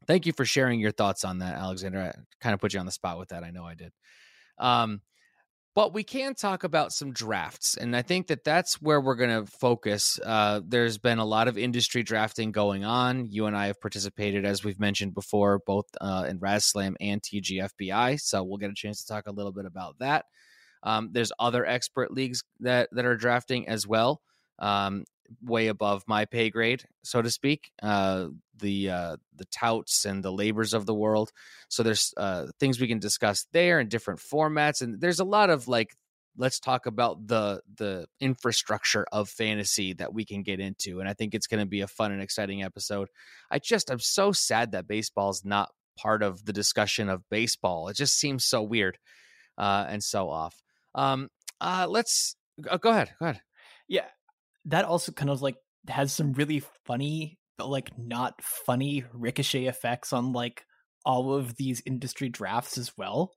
thank 0.06 0.26
you 0.26 0.34
for 0.34 0.44
sharing 0.44 0.80
your 0.80 0.92
thoughts 0.92 1.24
on 1.24 1.38
that, 1.38 1.54
Alexander. 1.54 2.12
I 2.14 2.20
kind 2.42 2.52
of 2.52 2.60
put 2.60 2.74
you 2.74 2.80
on 2.80 2.86
the 2.86 2.92
spot 2.92 3.18
with 3.18 3.30
that. 3.30 3.42
I 3.42 3.50
know 3.50 3.64
I 3.64 3.74
did. 3.74 3.92
Um, 4.58 5.00
but 5.78 5.94
we 5.94 6.02
can 6.02 6.34
talk 6.34 6.64
about 6.64 6.92
some 6.92 7.12
drafts, 7.12 7.76
and 7.76 7.94
I 7.94 8.02
think 8.02 8.26
that 8.26 8.42
that's 8.42 8.82
where 8.82 9.00
we're 9.00 9.14
going 9.14 9.44
to 9.44 9.48
focus. 9.48 10.18
Uh, 10.18 10.60
there's 10.66 10.98
been 10.98 11.20
a 11.20 11.24
lot 11.24 11.46
of 11.46 11.56
industry 11.56 12.02
drafting 12.02 12.50
going 12.50 12.84
on. 12.84 13.26
You 13.26 13.46
and 13.46 13.56
I 13.56 13.68
have 13.68 13.80
participated, 13.80 14.44
as 14.44 14.64
we've 14.64 14.80
mentioned 14.80 15.14
before, 15.14 15.60
both 15.64 15.84
uh, 16.00 16.26
in 16.28 16.40
RazzSlam 16.40 16.96
and 17.00 17.22
TGFBI. 17.22 18.18
So 18.18 18.42
we'll 18.42 18.58
get 18.58 18.72
a 18.72 18.74
chance 18.74 19.04
to 19.04 19.14
talk 19.14 19.28
a 19.28 19.32
little 19.32 19.52
bit 19.52 19.66
about 19.66 19.94
that. 20.00 20.24
Um, 20.82 21.10
there's 21.12 21.30
other 21.38 21.64
expert 21.64 22.10
leagues 22.10 22.42
that 22.58 22.88
that 22.90 23.06
are 23.06 23.16
drafting 23.16 23.68
as 23.68 23.86
well. 23.86 24.20
Um, 24.58 25.04
way 25.42 25.68
above 25.68 26.04
my 26.06 26.24
pay 26.24 26.50
grade, 26.50 26.84
so 27.02 27.22
to 27.22 27.30
speak. 27.30 27.70
Uh, 27.82 28.28
the 28.58 28.90
uh, 28.90 29.16
the 29.36 29.44
touts 29.46 30.04
and 30.04 30.22
the 30.22 30.32
labors 30.32 30.74
of 30.74 30.86
the 30.86 30.94
world. 30.94 31.30
So 31.68 31.82
there's 31.82 32.12
uh, 32.16 32.46
things 32.58 32.80
we 32.80 32.88
can 32.88 32.98
discuss 32.98 33.46
there 33.52 33.80
in 33.80 33.88
different 33.88 34.20
formats, 34.20 34.82
and 34.82 35.00
there's 35.00 35.20
a 35.20 35.24
lot 35.24 35.50
of 35.50 35.68
like 35.68 35.94
let's 36.38 36.60
talk 36.60 36.86
about 36.86 37.26
the 37.26 37.60
the 37.76 38.06
infrastructure 38.20 39.04
of 39.12 39.28
fantasy 39.28 39.92
that 39.94 40.14
we 40.14 40.24
can 40.24 40.42
get 40.42 40.60
into 40.60 41.00
and 41.00 41.08
i 41.08 41.12
think 41.12 41.34
it's 41.34 41.48
going 41.48 41.60
to 41.60 41.66
be 41.66 41.80
a 41.80 41.88
fun 41.88 42.12
and 42.12 42.22
exciting 42.22 42.62
episode 42.62 43.08
i 43.50 43.58
just 43.58 43.90
i'm 43.90 43.98
so 43.98 44.32
sad 44.32 44.72
that 44.72 44.86
baseball 44.86 45.30
is 45.30 45.44
not 45.44 45.70
part 45.98 46.22
of 46.22 46.44
the 46.44 46.52
discussion 46.52 47.08
of 47.08 47.28
baseball 47.28 47.88
it 47.88 47.96
just 47.96 48.18
seems 48.18 48.44
so 48.44 48.62
weird 48.62 48.98
uh, 49.58 49.84
and 49.88 50.02
so 50.02 50.30
off 50.30 50.62
um 50.94 51.28
uh 51.60 51.86
let's 51.88 52.36
uh, 52.70 52.76
go 52.76 52.90
ahead 52.90 53.10
go 53.18 53.26
ahead 53.26 53.42
yeah 53.88 54.06
that 54.68 54.84
also 54.84 55.12
kind 55.12 55.30
of 55.30 55.42
like 55.42 55.56
has 55.88 56.12
some 56.12 56.32
really 56.32 56.62
funny 56.86 57.38
but 57.58 57.68
like 57.68 57.90
not 57.98 58.40
funny 58.42 59.04
ricochet 59.12 59.66
effects 59.66 60.12
on 60.12 60.32
like 60.32 60.64
all 61.04 61.34
of 61.34 61.56
these 61.56 61.82
industry 61.84 62.28
drafts 62.28 62.78
as 62.78 62.92
well. 62.96 63.32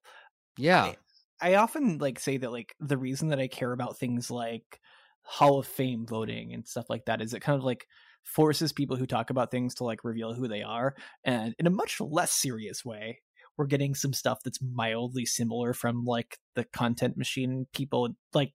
Yeah. 0.58 0.94
I 1.42 1.56
often 1.56 1.98
like 1.98 2.20
say 2.20 2.38
that 2.38 2.52
like 2.52 2.76
the 2.80 2.98
reason 2.98 3.30
that 3.30 3.40
I 3.40 3.48
care 3.48 3.72
about 3.72 3.98
things 3.98 4.30
like 4.30 4.80
Hall 5.24 5.60
of 5.60 5.68
Fame 5.68 6.06
voting 6.08 6.54
and 6.54 6.68
stuff 6.68 6.86
like 6.90 7.06
that 7.06 7.22
is 7.22 7.34
it 7.34 7.42
kind 7.42 7.58
of 7.58 7.64
like 7.64 7.88
forces 8.24 8.72
people 8.72 8.96
who 8.96 9.08
talk 9.08 9.32
about 9.32 9.50
things 9.50 9.76
to 9.76 9.84
like 9.84 10.04
reveal 10.04 10.34
who 10.34 10.48
they 10.48 10.62
are 10.62 10.94
and 11.24 11.56
in 11.58 11.66
a 11.66 11.72
much 11.72 12.00
less 12.00 12.32
serious 12.32 12.86
way 12.86 13.20
we're 13.58 13.66
getting 13.66 13.96
some 13.96 14.14
stuff 14.14 14.38
that's 14.44 14.60
mildly 14.62 15.26
similar 15.26 15.74
from 15.74 16.06
like 16.06 16.38
the 16.56 16.66
content 16.66 17.18
machine 17.18 17.66
people 17.74 18.10
like 18.34 18.52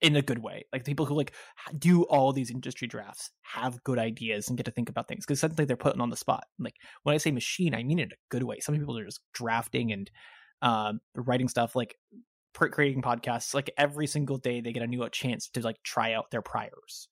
in 0.00 0.16
a 0.16 0.22
good 0.22 0.38
way. 0.38 0.64
Like 0.72 0.84
people 0.84 1.06
who 1.06 1.14
like 1.14 1.32
do 1.76 2.04
all 2.04 2.32
these 2.32 2.50
industry 2.50 2.86
drafts 2.86 3.30
have 3.42 3.82
good 3.84 3.98
ideas 3.98 4.48
and 4.48 4.56
get 4.56 4.64
to 4.66 4.70
think 4.70 4.88
about 4.88 5.08
things 5.08 5.26
because 5.26 5.40
suddenly 5.40 5.64
they're 5.64 5.76
putting 5.76 6.00
on 6.00 6.10
the 6.10 6.16
spot. 6.16 6.44
Like 6.58 6.74
when 7.02 7.14
i 7.14 7.18
say 7.18 7.30
machine 7.30 7.74
i 7.74 7.82
mean 7.82 7.98
it 7.98 8.04
in 8.04 8.12
a 8.12 8.30
good 8.30 8.44
way. 8.44 8.60
Some 8.60 8.78
people 8.78 8.98
are 8.98 9.04
just 9.04 9.20
drafting 9.32 9.92
and 9.92 10.10
um, 10.62 11.00
writing 11.14 11.48
stuff 11.48 11.76
like 11.76 11.96
creating 12.52 13.02
podcasts 13.02 13.54
like 13.54 13.70
every 13.78 14.08
single 14.08 14.36
day 14.36 14.60
they 14.60 14.72
get 14.72 14.82
a 14.82 14.86
new 14.86 15.08
chance 15.10 15.48
to 15.48 15.60
like 15.60 15.80
try 15.84 16.14
out 16.14 16.30
their 16.30 16.42
priors. 16.42 17.08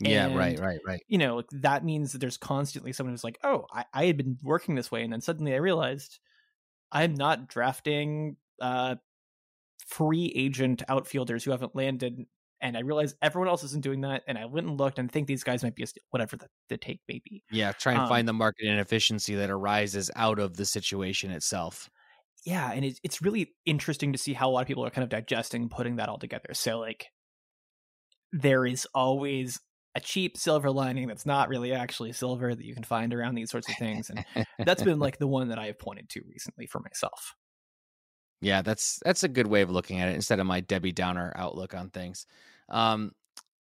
Yeah 0.00 0.26
and, 0.26 0.36
right 0.36 0.58
right 0.58 0.80
right. 0.86 1.02
you 1.06 1.18
know 1.18 1.36
like 1.36 1.46
that 1.52 1.84
means 1.84 2.12
that 2.12 2.18
there's 2.18 2.36
constantly 2.36 2.92
someone 2.92 3.12
who's 3.12 3.22
like 3.22 3.38
oh 3.44 3.66
I, 3.72 3.84
I 3.94 4.06
had 4.06 4.16
been 4.16 4.36
working 4.42 4.74
this 4.74 4.90
way 4.90 5.02
and 5.02 5.12
then 5.12 5.20
suddenly 5.20 5.54
i 5.54 5.58
realized 5.58 6.18
i'm 6.90 7.14
not 7.14 7.46
drafting 7.46 8.36
uh 8.60 8.96
free 9.86 10.32
agent 10.34 10.82
outfielders 10.88 11.44
who 11.44 11.50
haven't 11.50 11.74
landed 11.76 12.26
and 12.60 12.76
I 12.76 12.80
realized 12.80 13.16
everyone 13.20 13.48
else 13.48 13.64
isn't 13.64 13.82
doing 13.82 14.02
that, 14.02 14.22
and 14.28 14.38
I 14.38 14.44
went 14.44 14.68
and 14.68 14.78
looked 14.78 15.00
and 15.00 15.10
think 15.10 15.26
these 15.26 15.42
guys 15.42 15.64
might 15.64 15.74
be 15.74 15.82
a 15.82 15.86
steal, 15.88 16.04
whatever 16.10 16.36
the, 16.36 16.46
the 16.68 16.76
take 16.76 17.00
may 17.08 17.20
be. 17.24 17.42
Yeah, 17.50 17.72
try 17.72 17.90
and 17.90 18.02
um, 18.02 18.08
find 18.08 18.28
the 18.28 18.32
market 18.32 18.68
inefficiency 18.68 19.34
that 19.34 19.50
arises 19.50 20.12
out 20.14 20.38
of 20.38 20.56
the 20.56 20.64
situation 20.64 21.32
itself 21.32 21.90
yeah, 22.44 22.72
and 22.72 22.84
it's 22.84 23.00
it's 23.04 23.22
really 23.22 23.52
interesting 23.64 24.12
to 24.12 24.18
see 24.18 24.32
how 24.32 24.48
a 24.48 24.52
lot 24.52 24.62
of 24.62 24.66
people 24.66 24.84
are 24.84 24.90
kind 24.90 25.04
of 25.04 25.10
digesting 25.10 25.68
putting 25.68 25.96
that 25.96 26.08
all 26.08 26.18
together. 26.18 26.54
So 26.54 26.78
like 26.78 27.06
there 28.32 28.66
is 28.66 28.86
always 28.94 29.60
a 29.94 30.00
cheap 30.00 30.36
silver 30.36 30.70
lining 30.70 31.06
that's 31.06 31.26
not 31.26 31.48
really 31.48 31.72
actually 31.72 32.12
silver 32.12 32.54
that 32.54 32.64
you 32.64 32.74
can 32.74 32.82
find 32.82 33.12
around 33.12 33.34
these 33.34 33.50
sorts 33.50 33.68
of 33.68 33.76
things 33.76 34.08
and 34.08 34.24
that's 34.64 34.82
been 34.82 34.98
like 34.98 35.18
the 35.18 35.26
one 35.26 35.48
that 35.48 35.58
I 35.58 35.66
have 35.66 35.78
pointed 35.78 36.08
to 36.10 36.22
recently 36.26 36.66
for 36.66 36.80
myself. 36.80 37.34
Yeah, 38.42 38.62
that's 38.62 38.98
that's 39.04 39.22
a 39.22 39.28
good 39.28 39.46
way 39.46 39.62
of 39.62 39.70
looking 39.70 40.00
at 40.00 40.08
it 40.08 40.16
instead 40.16 40.40
of 40.40 40.46
my 40.46 40.60
Debbie 40.60 40.90
Downer 40.90 41.32
outlook 41.36 41.74
on 41.74 41.90
things. 41.90 42.26
Um, 42.68 43.12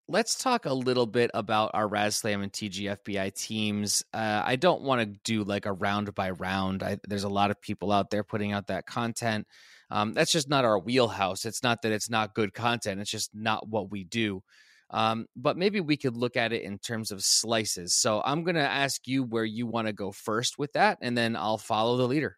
let's 0.08 0.36
talk 0.36 0.66
a 0.66 0.74
little 0.74 1.06
bit 1.06 1.30
about 1.36 1.72
our 1.76 1.88
RazzSlam 1.88 2.42
and 2.42 2.52
TGFBI 2.52 3.34
teams. 3.36 4.04
Uh, 4.12 4.42
I 4.44 4.56
don't 4.56 4.82
want 4.82 5.02
to 5.02 5.20
do 5.24 5.44
like 5.44 5.68
a 5.68 5.72
round 5.72 6.14
by 6.16 6.32
round. 6.32 6.82
I, 6.82 6.98
there's 7.08 7.24
a 7.24 7.30
lot 7.30 7.52
of 7.52 7.62
people 7.62 7.92
out 7.92 8.10
there 8.10 8.24
putting 8.24 8.54
out 8.54 8.68
that 8.68 8.88
content. 8.88 9.46
Um, 9.92 10.14
that's 10.14 10.32
just 10.32 10.50
not 10.50 10.66
our 10.66 10.80
wheelhouse. 10.80 11.46
It's 11.46 11.62
not 11.62 11.84
that 11.84 11.92
it's 11.92 12.10
not 12.10 12.34
good 12.34 12.54
content. 12.54 13.02
It's 13.02 13.12
just 13.12 13.30
not 13.36 13.70
what 13.70 13.92
we 13.92 14.04
do. 14.04 14.42
Um, 14.90 15.28
but 15.36 15.58
maybe 15.58 15.80
we 15.80 15.96
could 15.96 16.18
look 16.18 16.36
at 16.36 16.54
it 16.54 16.64
in 16.64 16.80
terms 16.80 17.12
of 17.12 17.22
slices. 17.22 17.94
So 17.94 18.22
I'm 18.26 18.44
going 18.44 18.56
to 18.56 18.62
ask 18.62 19.08
you 19.08 19.24
where 19.24 19.46
you 19.46 19.68
want 19.68 19.88
to 19.88 19.94
go 19.94 20.12
first 20.12 20.58
with 20.58 20.74
that, 20.74 20.98
and 21.02 21.16
then 21.16 21.36
I'll 21.36 21.60
follow 21.60 21.98
the 21.98 22.08
leader. 22.08 22.38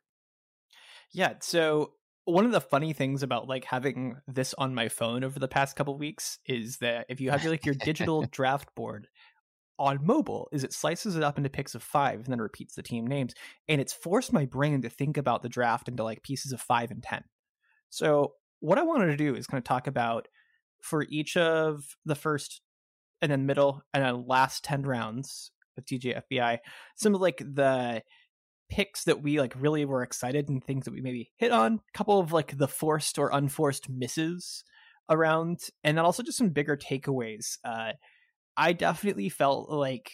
Yeah. 1.13 1.35
So 1.41 1.93
one 2.25 2.45
of 2.45 2.51
the 2.51 2.61
funny 2.61 2.93
things 2.93 3.23
about 3.23 3.47
like 3.47 3.65
having 3.65 4.15
this 4.27 4.53
on 4.57 4.73
my 4.73 4.87
phone 4.87 5.23
over 5.23 5.39
the 5.39 5.47
past 5.47 5.75
couple 5.75 5.97
weeks 5.97 6.39
is 6.45 6.77
that 6.77 7.05
if 7.09 7.19
you 7.19 7.31
have 7.31 7.43
like 7.45 7.65
your 7.65 7.75
digital 7.75 8.23
draft 8.31 8.73
board 8.75 9.07
on 9.79 9.99
mobile 10.05 10.47
is 10.51 10.63
it 10.63 10.71
slices 10.71 11.15
it 11.17 11.23
up 11.23 11.37
into 11.37 11.49
picks 11.49 11.75
of 11.75 11.83
five 11.83 12.19
and 12.19 12.27
then 12.27 12.39
repeats 12.39 12.75
the 12.75 12.83
team 12.83 13.05
names 13.05 13.33
and 13.67 13.81
it's 13.81 13.91
forced 13.91 14.31
my 14.31 14.45
brain 14.45 14.81
to 14.81 14.89
think 14.89 15.17
about 15.17 15.41
the 15.41 15.49
draft 15.49 15.89
into 15.89 16.03
like 16.03 16.23
pieces 16.23 16.51
of 16.51 16.61
five 16.61 16.91
and 16.91 17.03
ten. 17.03 17.23
So 17.89 18.33
what 18.63 18.77
i 18.77 18.83
wanted 18.83 19.07
to 19.07 19.17
do 19.17 19.35
is 19.35 19.45
kind 19.45 19.59
of 19.59 19.65
talk 19.65 19.87
about 19.87 20.27
for 20.79 21.05
each 21.09 21.35
of 21.35 21.83
the 22.05 22.15
first 22.15 22.61
and 23.21 23.29
then 23.29 23.45
middle 23.45 23.81
and 23.93 24.03
then 24.03 24.25
last 24.25 24.63
10 24.63 24.83
rounds 24.83 25.51
of 25.77 25.83
tgfbi 25.83 26.59
some 26.95 27.13
of 27.13 27.19
like 27.19 27.39
the 27.39 28.01
picks 28.73 29.03
that 29.03 29.21
we 29.21 29.39
like 29.39 29.53
really 29.59 29.85
were 29.85 30.01
excited 30.01 30.49
and 30.49 30.63
things 30.63 30.85
that 30.85 30.93
we 30.93 31.01
maybe 31.01 31.31
hit 31.37 31.51
on. 31.51 31.75
A 31.75 31.97
couple 31.97 32.19
of 32.19 32.33
like 32.33 32.57
the 32.57 32.67
forced 32.67 33.19
or 33.19 33.29
unforced 33.31 33.87
misses 33.87 34.63
around, 35.09 35.59
and 35.83 35.95
then 35.95 36.05
also 36.05 36.23
just 36.23 36.39
some 36.39 36.49
bigger 36.49 36.75
takeaways. 36.75 37.57
Uh, 37.63 37.91
I 38.57 38.73
definitely 38.73 39.29
felt 39.29 39.69
like 39.69 40.11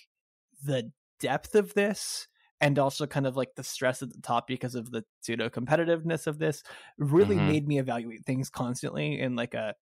the 0.62 0.92
depth 1.22 1.56
of 1.56 1.74
this 1.74 2.28
and 2.60 2.78
also 2.78 3.08
kind 3.08 3.26
of 3.26 3.38
like 3.38 3.56
the 3.56 3.64
stress 3.64 4.02
at 4.02 4.12
the 4.12 4.22
top 4.22 4.46
because 4.46 4.76
of 4.76 4.92
the 4.92 5.06
pseudo 5.22 5.48
competitiveness 5.48 6.28
of 6.28 6.38
this 6.38 6.62
really 6.98 7.38
mm-hmm. 7.38 7.48
made 7.48 7.66
me 7.66 7.80
evaluate 7.80 8.26
things 8.26 8.50
constantly 8.50 9.22
in 9.22 9.38
like 9.38 9.54
a 9.54 9.74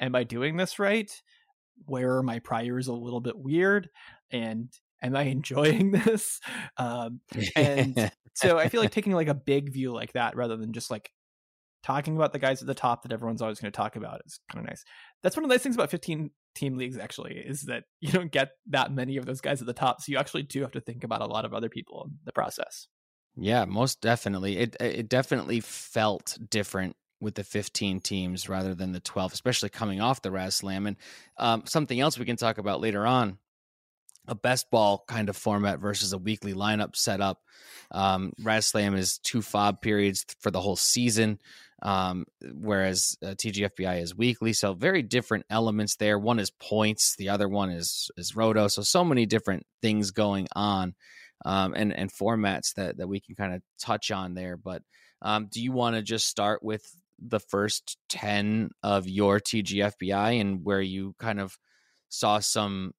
am 0.00 0.14
I 0.14 0.24
doing 0.24 0.56
this 0.56 0.78
right? 0.78 1.10
Where 1.84 2.16
are 2.16 2.22
my 2.22 2.38
priors 2.38 2.88
a 2.88 2.94
little 2.94 3.20
bit 3.20 3.36
weird? 3.36 3.90
And 4.30 4.70
am 5.06 5.16
I 5.16 5.22
enjoying 5.22 5.90
this? 6.04 6.40
Um, 6.76 7.20
and 7.54 8.10
so 8.34 8.58
I 8.58 8.68
feel 8.68 8.80
like 8.80 8.90
taking 8.90 9.12
like 9.12 9.28
a 9.28 9.34
big 9.34 9.72
view 9.72 9.92
like 9.92 10.12
that 10.12 10.36
rather 10.36 10.56
than 10.56 10.72
just 10.72 10.90
like 10.90 11.10
talking 11.82 12.16
about 12.16 12.32
the 12.32 12.38
guys 12.38 12.60
at 12.60 12.66
the 12.66 12.74
top 12.74 13.02
that 13.02 13.12
everyone's 13.12 13.40
always 13.40 13.60
going 13.60 13.70
to 13.70 13.76
talk 13.76 13.96
about 13.96 14.20
is 14.26 14.40
kind 14.52 14.64
of 14.64 14.68
nice. 14.68 14.84
That's 15.22 15.36
one 15.36 15.44
of 15.44 15.48
the 15.48 15.54
nice 15.54 15.62
things 15.62 15.76
about 15.76 15.90
15 15.90 16.30
team 16.54 16.76
leagues 16.76 16.98
actually 16.98 17.34
is 17.34 17.62
that 17.62 17.84
you 18.00 18.12
don't 18.12 18.32
get 18.32 18.50
that 18.68 18.92
many 18.92 19.16
of 19.16 19.24
those 19.24 19.40
guys 19.40 19.60
at 19.60 19.66
the 19.66 19.72
top, 19.72 20.02
so 20.02 20.10
you 20.10 20.18
actually 20.18 20.42
do 20.42 20.62
have 20.62 20.72
to 20.72 20.80
think 20.80 21.04
about 21.04 21.22
a 21.22 21.26
lot 21.26 21.44
of 21.44 21.54
other 21.54 21.68
people 21.68 22.04
in 22.06 22.18
the 22.24 22.32
process. 22.32 22.88
Yeah, 23.38 23.66
most 23.66 24.00
definitely. 24.00 24.56
It 24.56 24.76
it 24.80 25.10
definitely 25.10 25.60
felt 25.60 26.38
different 26.48 26.96
with 27.20 27.34
the 27.34 27.44
15 27.44 28.00
teams 28.00 28.48
rather 28.48 28.74
than 28.74 28.92
the 28.92 29.00
12, 29.00 29.32
especially 29.32 29.68
coming 29.68 30.00
off 30.00 30.22
the 30.22 30.30
RazzSlam. 30.30 30.86
And 30.88 30.96
um, 31.38 31.62
something 31.66 31.98
else 31.98 32.18
we 32.18 32.26
can 32.26 32.36
talk 32.36 32.58
about 32.58 32.80
later 32.80 33.06
on 33.06 33.38
a 34.28 34.34
best 34.34 34.70
ball 34.70 35.04
kind 35.06 35.28
of 35.28 35.36
format 35.36 35.78
versus 35.78 36.12
a 36.12 36.18
weekly 36.18 36.54
lineup 36.54 36.96
setup. 36.96 37.40
Um, 37.90 38.32
RazzSlam 38.40 38.96
is 38.96 39.18
two 39.18 39.42
fob 39.42 39.80
periods 39.80 40.24
for 40.40 40.50
the 40.50 40.60
whole 40.60 40.76
season, 40.76 41.38
um, 41.82 42.26
whereas 42.54 43.16
uh, 43.22 43.28
TGFBI 43.28 44.02
is 44.02 44.16
weekly. 44.16 44.52
So 44.52 44.74
very 44.74 45.02
different 45.02 45.46
elements 45.50 45.96
there. 45.96 46.18
One 46.18 46.38
is 46.38 46.50
points, 46.50 47.14
the 47.16 47.28
other 47.28 47.48
one 47.48 47.70
is 47.70 48.10
is 48.16 48.34
roto. 48.34 48.68
So 48.68 48.82
so 48.82 49.04
many 49.04 49.26
different 49.26 49.64
things 49.82 50.10
going 50.10 50.48
on, 50.54 50.94
um, 51.44 51.74
and 51.74 51.92
and 51.92 52.12
formats 52.12 52.74
that 52.74 52.96
that 52.98 53.08
we 53.08 53.20
can 53.20 53.34
kind 53.34 53.54
of 53.54 53.62
touch 53.80 54.10
on 54.10 54.34
there. 54.34 54.56
But 54.56 54.82
um, 55.22 55.48
do 55.50 55.62
you 55.62 55.72
want 55.72 55.96
to 55.96 56.02
just 56.02 56.26
start 56.26 56.62
with 56.62 56.84
the 57.18 57.40
first 57.40 57.98
ten 58.08 58.70
of 58.82 59.08
your 59.08 59.38
TGFBI 59.38 60.40
and 60.40 60.64
where 60.64 60.82
you 60.82 61.14
kind 61.18 61.40
of 61.40 61.56
saw 62.08 62.38
some 62.40 62.92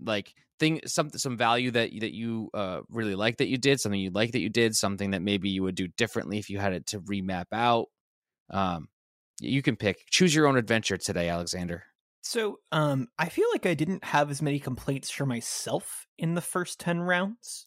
like 0.00 0.34
thing 0.64 0.80
some 0.86 1.10
some 1.10 1.36
value 1.36 1.70
that 1.70 1.90
that 2.00 2.14
you 2.14 2.48
uh, 2.54 2.80
really 2.88 3.14
like 3.14 3.36
that 3.36 3.48
you 3.48 3.58
did 3.58 3.80
something 3.80 4.00
you 4.00 4.10
like 4.10 4.32
that 4.32 4.40
you 4.40 4.48
did 4.48 4.74
something 4.74 5.10
that 5.10 5.20
maybe 5.20 5.50
you 5.50 5.62
would 5.62 5.74
do 5.74 5.88
differently 5.88 6.38
if 6.38 6.48
you 6.48 6.58
had 6.58 6.72
it 6.72 6.86
to 6.86 7.00
remap 7.00 7.46
out. 7.52 7.86
Um 8.50 8.88
you 9.40 9.62
can 9.62 9.76
pick. 9.76 9.98
Choose 10.10 10.34
your 10.34 10.46
own 10.46 10.56
adventure 10.56 10.96
today 10.96 11.28
alexander. 11.28 11.84
So 12.22 12.60
um 12.72 13.08
i 13.18 13.28
feel 13.28 13.48
like 13.52 13.66
i 13.66 13.74
didn't 13.74 14.04
have 14.04 14.30
as 14.30 14.40
many 14.40 14.58
complaints 14.58 15.10
for 15.10 15.26
myself 15.26 16.06
in 16.18 16.34
the 16.34 16.40
first 16.40 16.80
10 16.80 17.00
rounds. 17.00 17.66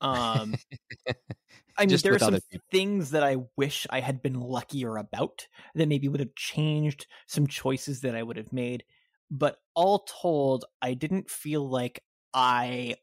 Um 0.00 0.54
i 1.76 1.86
mean 1.86 1.98
there 2.02 2.14
are 2.14 2.18
some 2.18 2.38
things 2.72 3.10
that 3.10 3.22
i 3.22 3.36
wish 3.56 3.86
i 3.90 4.00
had 4.00 4.20
been 4.22 4.40
luckier 4.40 4.96
about 4.96 5.46
that 5.74 5.88
maybe 5.88 6.08
would 6.08 6.20
have 6.20 6.34
changed 6.34 7.06
some 7.26 7.46
choices 7.46 8.00
that 8.00 8.16
i 8.16 8.22
would 8.22 8.36
have 8.36 8.52
made 8.52 8.82
but 9.30 9.58
all 9.74 10.00
told 10.00 10.64
i 10.82 10.94
didn't 10.94 11.30
feel 11.30 11.68
like 11.68 12.02
I 12.34 12.96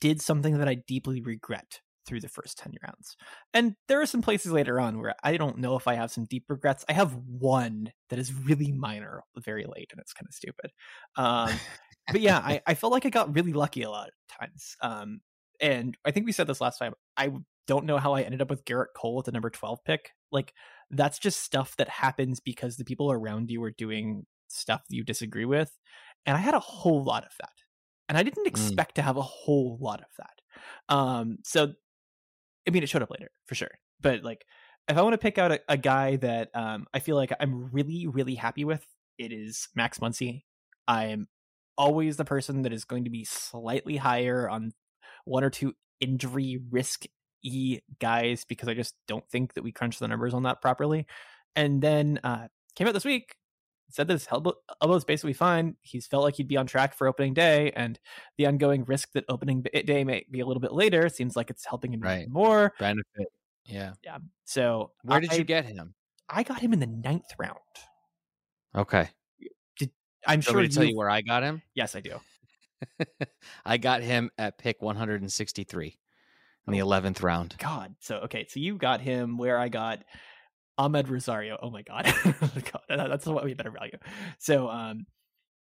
did 0.00 0.20
something 0.20 0.58
that 0.58 0.68
I 0.68 0.74
deeply 0.74 1.20
regret 1.20 1.80
through 2.06 2.20
the 2.20 2.28
first 2.28 2.58
10 2.58 2.74
rounds. 2.82 3.16
And 3.52 3.74
there 3.88 4.00
are 4.00 4.06
some 4.06 4.22
places 4.22 4.52
later 4.52 4.78
on 4.78 5.00
where 5.00 5.14
I 5.24 5.36
don't 5.36 5.58
know 5.58 5.76
if 5.76 5.88
I 5.88 5.94
have 5.94 6.10
some 6.10 6.24
deep 6.24 6.44
regrets. 6.48 6.84
I 6.88 6.92
have 6.92 7.16
one 7.26 7.92
that 8.10 8.18
is 8.18 8.32
really 8.32 8.72
minor, 8.72 9.24
very 9.36 9.64
late, 9.64 9.88
and 9.90 10.00
it's 10.00 10.12
kind 10.12 10.26
of 10.28 10.34
stupid. 10.34 10.70
Um, 11.16 11.50
but 12.12 12.20
yeah, 12.20 12.38
I, 12.38 12.60
I 12.66 12.74
felt 12.74 12.92
like 12.92 13.06
I 13.06 13.10
got 13.10 13.34
really 13.34 13.52
lucky 13.52 13.82
a 13.82 13.90
lot 13.90 14.08
of 14.08 14.38
times. 14.40 14.76
Um, 14.80 15.20
and 15.60 15.96
I 16.04 16.10
think 16.12 16.26
we 16.26 16.32
said 16.32 16.46
this 16.46 16.60
last 16.60 16.78
time. 16.78 16.94
I 17.16 17.32
don't 17.66 17.86
know 17.86 17.98
how 17.98 18.14
I 18.14 18.22
ended 18.22 18.42
up 18.42 18.50
with 18.50 18.64
Gerrit 18.64 18.94
Cole 18.94 19.16
with 19.16 19.26
the 19.26 19.32
number 19.32 19.50
12 19.50 19.80
pick. 19.84 20.10
Like 20.30 20.52
that's 20.90 21.18
just 21.18 21.42
stuff 21.42 21.76
that 21.78 21.88
happens 21.88 22.40
because 22.40 22.76
the 22.76 22.84
people 22.84 23.10
around 23.10 23.50
you 23.50 23.62
are 23.64 23.72
doing 23.72 24.26
stuff 24.48 24.82
that 24.88 24.94
you 24.94 25.02
disagree 25.02 25.44
with. 25.44 25.76
And 26.24 26.36
I 26.36 26.40
had 26.40 26.54
a 26.54 26.60
whole 26.60 27.02
lot 27.02 27.24
of 27.24 27.32
that. 27.40 27.50
And 28.08 28.16
I 28.16 28.22
didn't 28.22 28.44
Mm. 28.44 28.48
expect 28.48 28.94
to 28.96 29.02
have 29.02 29.16
a 29.16 29.22
whole 29.22 29.78
lot 29.80 30.00
of 30.00 30.06
that. 30.18 30.94
Um, 30.94 31.38
so 31.44 31.74
I 32.66 32.70
mean, 32.70 32.82
it 32.82 32.88
showed 32.88 33.02
up 33.02 33.10
later 33.10 33.30
for 33.46 33.54
sure. 33.54 33.70
But 34.00 34.22
like, 34.22 34.44
if 34.88 34.96
I 34.96 35.02
want 35.02 35.14
to 35.14 35.18
pick 35.18 35.38
out 35.38 35.52
a, 35.52 35.60
a 35.68 35.76
guy 35.76 36.16
that 36.16 36.50
um, 36.54 36.86
I 36.92 37.00
feel 37.00 37.16
like 37.16 37.32
I'm 37.40 37.70
really, 37.72 38.06
really 38.06 38.34
happy 38.34 38.64
with, 38.64 38.84
it 39.18 39.32
is 39.32 39.68
Max 39.74 39.98
Muncy. 39.98 40.42
I'm 40.88 41.28
always 41.78 42.16
the 42.16 42.24
person 42.24 42.62
that 42.62 42.72
is 42.72 42.84
going 42.84 43.04
to 43.04 43.10
be 43.10 43.24
slightly 43.24 43.96
higher 43.96 44.48
on 44.48 44.72
one 45.24 45.44
or 45.44 45.50
two 45.50 45.74
injury 46.00 46.60
risk 46.70 47.04
e 47.42 47.78
guys 48.00 48.44
because 48.44 48.68
I 48.68 48.74
just 48.74 48.94
don't 49.06 49.28
think 49.28 49.54
that 49.54 49.62
we 49.64 49.72
crunch 49.72 49.98
the 49.98 50.08
numbers 50.08 50.34
on 50.34 50.44
that 50.44 50.62
properly. 50.62 51.06
And 51.54 51.80
then 51.82 52.20
uh, 52.22 52.48
came 52.74 52.86
out 52.86 52.94
this 52.94 53.04
week, 53.04 53.36
said 53.90 54.08
that 54.08 54.14
his 54.14 54.26
elbow, 54.30 54.52
elbow 54.82 54.94
is 54.96 55.04
basically 55.04 55.32
fine. 55.32 55.76
He's 55.82 56.06
felt 56.06 56.24
like 56.24 56.34
he'd 56.36 56.48
be 56.48 56.56
on 56.56 56.66
track 56.66 56.94
for 56.94 57.06
opening 57.06 57.34
day, 57.34 57.72
and 57.76 57.98
the 58.38 58.46
ongoing 58.46 58.84
risk 58.84 59.12
that 59.12 59.24
opening 59.28 59.62
day 59.62 60.04
may 60.04 60.26
be 60.30 60.40
a 60.40 60.46
little 60.46 60.60
bit 60.60 60.72
later 60.72 61.08
seems 61.08 61.36
like 61.36 61.50
it's 61.50 61.64
helping 61.64 61.92
him 61.94 62.00
Right. 62.00 62.28
more. 62.28 62.72
Benefit. 62.78 63.28
Yeah. 63.64 63.92
Yeah. 64.04 64.18
So 64.44 64.92
Where 65.02 65.20
did 65.20 65.32
you 65.36 65.44
get 65.44 65.64
him? 65.64 65.94
I 66.28 66.42
got 66.42 66.60
him 66.60 66.72
in 66.72 66.80
the 66.80 66.86
ninth 66.86 67.30
round. 67.38 67.56
Okay. 68.74 69.08
Did, 69.78 69.90
I'm 70.26 70.38
you 70.40 70.42
sure 70.42 70.62
to 70.62 70.68
tell 70.68 70.84
you. 70.84 70.96
where 70.96 71.10
I 71.10 71.20
got 71.22 71.42
him? 71.42 71.62
Yes, 71.74 71.94
I 71.96 72.00
do. 72.00 72.20
I 73.64 73.76
got 73.78 74.02
him 74.02 74.30
at 74.38 74.58
pick 74.58 74.82
163 74.82 75.98
in 76.66 76.72
the 76.72 76.82
Oh. 76.82 76.86
11th 76.86 77.22
round. 77.22 77.54
God. 77.58 77.94
So 78.00 78.16
okay. 78.18 78.46
So 78.48 78.60
you 78.60 78.76
got 78.76 79.00
him 79.00 79.38
where 79.38 79.58
I 79.58 79.68
got 79.68 80.02
Amed 80.78 81.08
Rosario. 81.08 81.58
Oh 81.62 81.70
my 81.70 81.82
God. 81.82 82.04
God 82.24 82.82
that's 82.88 83.26
what 83.26 83.44
we 83.44 83.54
better 83.54 83.70
value. 83.70 83.98
So 84.38 84.68
um, 84.68 85.06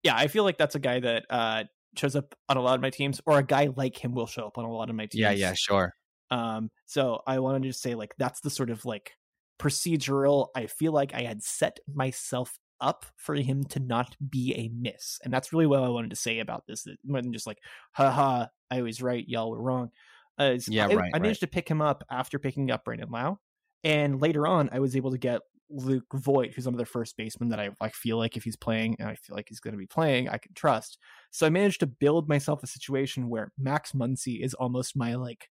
yeah, 0.02 0.16
I 0.16 0.28
feel 0.28 0.44
like 0.44 0.58
that's 0.58 0.74
a 0.74 0.80
guy 0.80 1.00
that 1.00 1.26
uh 1.30 1.64
shows 1.96 2.16
up 2.16 2.34
on 2.48 2.56
a 2.56 2.62
lot 2.62 2.74
of 2.74 2.80
my 2.80 2.90
teams, 2.90 3.20
or 3.26 3.38
a 3.38 3.42
guy 3.42 3.70
like 3.76 4.02
him 4.02 4.12
will 4.12 4.26
show 4.26 4.46
up 4.46 4.58
on 4.58 4.64
a 4.64 4.72
lot 4.72 4.90
of 4.90 4.96
my 4.96 5.06
teams. 5.06 5.20
Yeah, 5.20 5.32
yeah, 5.32 5.54
sure. 5.54 5.94
Um, 6.30 6.70
so 6.86 7.22
I 7.26 7.40
wanted 7.40 7.64
to 7.64 7.72
say 7.72 7.94
like 7.94 8.14
that's 8.18 8.40
the 8.40 8.50
sort 8.50 8.70
of 8.70 8.84
like 8.84 9.12
procedural. 9.58 10.48
I 10.54 10.66
feel 10.66 10.92
like 10.92 11.14
I 11.14 11.22
had 11.22 11.42
set 11.42 11.80
myself 11.92 12.58
up 12.80 13.04
for 13.16 13.34
him 13.34 13.64
to 13.64 13.80
not 13.80 14.16
be 14.30 14.54
a 14.54 14.70
miss, 14.74 15.18
and 15.24 15.32
that's 15.32 15.52
really 15.52 15.66
what 15.66 15.82
I 15.82 15.88
wanted 15.88 16.10
to 16.10 16.16
say 16.16 16.38
about 16.38 16.64
this. 16.66 16.86
More 17.04 17.18
wasn't 17.18 17.34
just 17.34 17.46
like, 17.46 17.58
haha, 17.92 18.46
I 18.70 18.82
was 18.82 19.02
right, 19.02 19.24
y'all 19.26 19.50
were 19.50 19.60
wrong. 19.60 19.90
Uh, 20.38 20.56
Yeah, 20.68 20.86
I, 20.86 20.94
right, 20.94 21.12
I 21.14 21.18
managed 21.18 21.40
to 21.40 21.46
pick 21.46 21.68
him 21.68 21.82
up 21.82 22.04
after 22.10 22.38
picking 22.38 22.70
up 22.70 22.84
Brandon 22.84 23.10
Lowe, 23.10 23.40
and 23.84 24.20
later 24.20 24.46
on 24.46 24.68
I 24.72 24.78
was 24.80 24.96
able 24.96 25.10
to 25.10 25.18
get 25.18 25.40
Luke 25.70 26.06
Voit, 26.12 26.52
who's 26.52 26.66
another 26.66 26.84
first 26.84 27.16
baseman 27.16 27.48
that 27.50 27.60
I 27.60 27.70
like 27.80 27.94
feel 27.94 28.18
like 28.18 28.36
if 28.36 28.42
he's 28.44 28.56
playing 28.56 28.96
and 28.98 29.08
I 29.08 29.14
feel 29.14 29.36
like 29.36 29.46
he's 29.48 29.60
going 29.60 29.72
to 29.72 29.78
be 29.78 29.86
playing, 29.86 30.28
I 30.28 30.38
can 30.38 30.52
trust. 30.54 30.98
So 31.30 31.46
I 31.46 31.50
managed 31.50 31.80
to 31.80 31.86
build 31.86 32.28
myself 32.28 32.62
a 32.62 32.66
situation 32.66 33.28
where 33.28 33.52
Max 33.56 33.92
Muncy 33.92 34.42
is 34.42 34.54
almost 34.54 34.96
my 34.96 35.14
like 35.14 35.48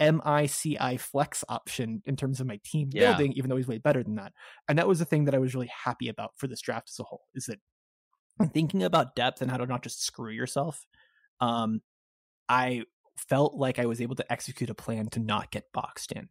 MICI 0.00 0.96
flex 0.96 1.44
option 1.48 2.02
in 2.06 2.16
terms 2.16 2.40
of 2.40 2.46
my 2.46 2.58
team 2.64 2.90
Yeah. 2.92 3.10
building, 3.10 3.32
even 3.34 3.48
though 3.48 3.56
he's 3.56 3.68
way 3.68 3.78
better 3.78 4.02
than 4.02 4.16
that. 4.16 4.32
And 4.68 4.78
that 4.78 4.88
was 4.88 4.98
the 4.98 5.04
thing 5.04 5.26
that 5.26 5.34
I 5.34 5.38
was 5.38 5.54
really 5.54 5.70
happy 5.84 6.08
about 6.08 6.32
for 6.36 6.48
this 6.48 6.62
draft 6.62 6.90
as 6.90 6.98
a 6.98 7.04
whole, 7.04 7.26
is 7.34 7.46
that 7.46 7.60
thinking 8.52 8.82
about 8.82 9.14
depth 9.14 9.42
and 9.42 9.50
how 9.50 9.58
to 9.58 9.66
not 9.66 9.82
just 9.82 10.02
screw 10.02 10.32
yourself, 10.32 10.86
um, 11.40 11.82
I 12.48 12.84
felt 13.28 13.54
like 13.54 13.78
I 13.78 13.86
was 13.86 14.00
able 14.00 14.16
to 14.16 14.32
execute 14.32 14.70
a 14.70 14.74
plan 14.74 15.08
to 15.10 15.20
not 15.20 15.50
get 15.50 15.72
boxed 15.72 16.12
in. 16.12 16.30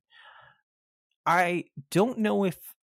I 1.26 1.66
don't 1.92 2.20
know 2.20 2.44
if 2.46 2.58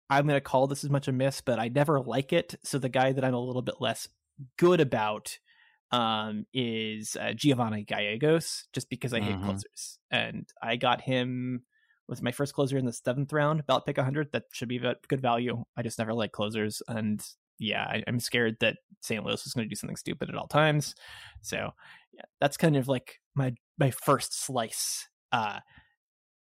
I'm 0.09 0.25
going 0.27 0.37
to 0.37 0.41
call 0.41 0.67
this 0.67 0.83
as 0.83 0.89
much 0.89 1.07
a 1.07 1.11
miss, 1.11 1.41
but 1.41 1.59
I 1.59 1.69
never 1.69 1.99
like 1.99 2.33
it. 2.33 2.55
So 2.63 2.77
the 2.79 2.89
guy 2.89 3.11
that 3.13 3.23
I'm 3.23 3.33
a 3.33 3.39
little 3.39 3.61
bit 3.61 3.75
less 3.79 4.07
good 4.57 4.81
about 4.81 5.37
um, 5.91 6.45
is 6.53 7.17
uh, 7.19 7.33
Giovanni 7.33 7.83
Gallegos, 7.83 8.67
just 8.71 8.89
because 8.89 9.13
I 9.13 9.19
hate 9.19 9.35
Mhm. 9.41 9.45
closers, 9.45 9.99
and 10.09 10.47
I 10.61 10.77
got 10.77 11.01
him 11.01 11.65
with 12.07 12.21
my 12.21 12.31
first 12.31 12.53
closer 12.53 12.77
in 12.77 12.85
the 12.85 12.93
seventh 12.93 13.33
round, 13.33 13.65
ballot 13.67 13.85
pick 13.85 13.97
100. 13.97 14.31
That 14.31 14.43
should 14.53 14.69
be 14.69 14.79
good 14.79 15.21
value. 15.21 15.63
I 15.75 15.81
just 15.81 15.99
never 15.99 16.13
like 16.13 16.31
closers, 16.31 16.81
and 16.87 17.21
yeah, 17.59 17.83
I, 17.83 18.03
I'm 18.07 18.19
scared 18.21 18.55
that 18.61 18.77
St. 19.01 19.23
Louis 19.23 19.45
is 19.45 19.53
going 19.53 19.65
to 19.65 19.69
do 19.69 19.75
something 19.75 19.97
stupid 19.97 20.29
at 20.29 20.35
all 20.35 20.47
times. 20.47 20.95
So 21.41 21.71
yeah, 22.13 22.23
that's 22.39 22.57
kind 22.57 22.77
of 22.77 22.87
like 22.87 23.19
my 23.35 23.53
my 23.77 23.91
first 23.91 24.33
slice. 24.33 25.09
Uh, 25.33 25.59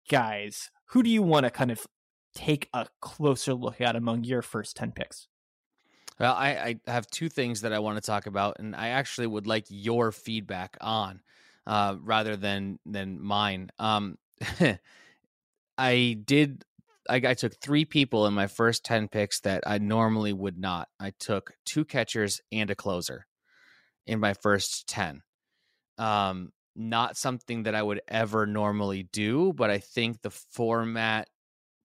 guys, 0.10 0.70
who 0.88 1.04
do 1.04 1.10
you 1.10 1.24
want 1.24 1.45
to 1.45 1.50
kind 1.50 1.71
of 1.71 1.86
take 2.34 2.69
a 2.74 2.88
closer 3.02 3.54
look 3.54 3.82
at 3.82 3.95
among 3.95 4.24
your 4.24 4.41
first 4.41 4.76
10 4.76 4.91
picks? 4.91 5.28
Well, 6.19 6.34
I, 6.34 6.78
I 6.88 6.91
have 6.91 7.08
two 7.08 7.30
things 7.30 7.62
that 7.62 7.74
I 7.74 7.80
want 7.80 7.98
to 7.98 8.06
talk 8.06 8.26
about, 8.26 8.58
and 8.60 8.76
I 8.76 8.89
actually 8.89 9.28
would 9.28 9.48
like 9.48 9.65
your 9.67 10.12
feedback 10.12 10.78
on, 10.80 11.21
uh, 11.67 11.95
rather 12.00 12.38
than 12.38 12.80
than 12.86 13.21
mine. 13.21 13.69
Um, 13.80 14.17
I 15.78 16.17
did. 16.24 16.63
I, 17.10 17.15
I 17.17 17.34
took 17.34 17.60
three 17.60 17.84
people 17.84 18.28
in 18.28 18.34
my 18.34 18.48
first 18.48 18.86
ten 18.86 19.10
picks 19.10 19.41
that 19.41 19.63
I 19.67 19.78
normally 19.78 20.32
would 20.32 20.58
not. 20.58 20.88
I 21.02 21.12
took 21.19 21.52
two 21.65 21.84
catchers 21.84 22.39
and 22.50 22.69
a 22.69 22.76
closer 22.76 23.28
in 24.08 24.21
my 24.21 24.34
first 24.36 24.88
ten. 24.88 25.21
Um, 25.98 26.54
not 26.76 27.18
something 27.18 27.64
that 27.64 27.76
I 27.76 27.82
would 27.82 28.02
ever 28.08 28.46
normally 28.46 29.04
do, 29.04 29.54
but 29.54 29.70
I 29.70 29.80
think 29.80 30.22
the 30.22 30.30
format 30.30 31.30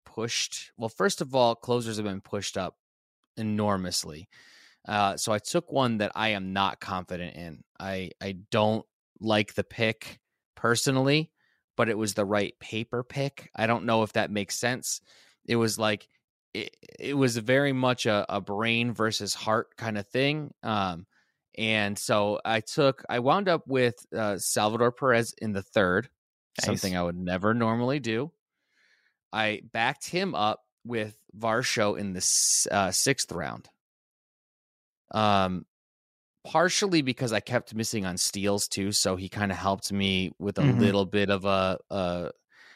pushed. 0.04 0.72
Well, 0.76 0.88
first 0.88 1.20
of 1.20 1.34
all, 1.34 1.54
closers 1.54 1.96
have 1.96 2.06
been 2.06 2.20
pushed 2.20 2.56
up 2.56 2.76
enormously. 3.36 4.28
Uh, 4.86 5.16
so 5.16 5.32
I 5.32 5.38
took 5.38 5.70
one 5.70 5.98
that 5.98 6.12
I 6.14 6.30
am 6.30 6.52
not 6.52 6.80
confident 6.80 7.36
in. 7.36 7.62
I 7.78 8.10
I 8.20 8.36
don't 8.50 8.84
like 9.20 9.54
the 9.54 9.64
pick 9.64 10.18
personally, 10.56 11.30
but 11.76 11.88
it 11.88 11.98
was 11.98 12.14
the 12.14 12.24
right 12.24 12.58
paper 12.60 13.02
pick. 13.02 13.50
I 13.54 13.66
don't 13.66 13.84
know 13.84 14.02
if 14.02 14.14
that 14.14 14.30
makes 14.30 14.58
sense. 14.58 15.00
It 15.46 15.56
was 15.56 15.78
like 15.78 16.08
it, 16.54 16.76
it 16.98 17.14
was 17.16 17.36
very 17.36 17.72
much 17.72 18.06
a, 18.06 18.26
a 18.28 18.40
brain 18.40 18.92
versus 18.92 19.34
heart 19.34 19.76
kind 19.76 19.96
of 19.98 20.06
thing. 20.08 20.52
Um, 20.62 21.06
and 21.56 21.98
so 21.98 22.40
I 22.44 22.60
took 22.60 23.04
I 23.08 23.18
wound 23.20 23.48
up 23.48 23.66
with 23.66 23.96
uh, 24.16 24.38
Salvador 24.38 24.92
Perez 24.92 25.34
in 25.40 25.52
the 25.52 25.62
third, 25.62 26.08
Nice. 26.58 26.66
something 26.66 26.96
I 26.96 27.02
would 27.02 27.16
never 27.16 27.54
normally 27.54 28.00
do. 28.00 28.32
I 29.32 29.62
backed 29.72 30.08
him 30.08 30.34
up 30.34 30.60
with 30.84 31.16
Varsho 31.38 31.98
in 31.98 32.12
the 32.14 32.68
uh, 32.70 32.90
sixth 32.90 33.30
round. 33.32 33.68
Um, 35.12 35.66
partially 36.46 37.02
because 37.02 37.32
I 37.32 37.40
kept 37.40 37.74
missing 37.74 38.06
on 38.06 38.16
steals 38.16 38.68
too, 38.68 38.92
so 38.92 39.16
he 39.16 39.28
kind 39.28 39.50
of 39.52 39.58
helped 39.58 39.92
me 39.92 40.32
with 40.38 40.58
a 40.58 40.62
Mhm. 40.62 40.78
little 40.80 41.04
bit 41.06 41.30
of 41.30 41.44
a. 41.44 41.78
Uh, 41.90 42.30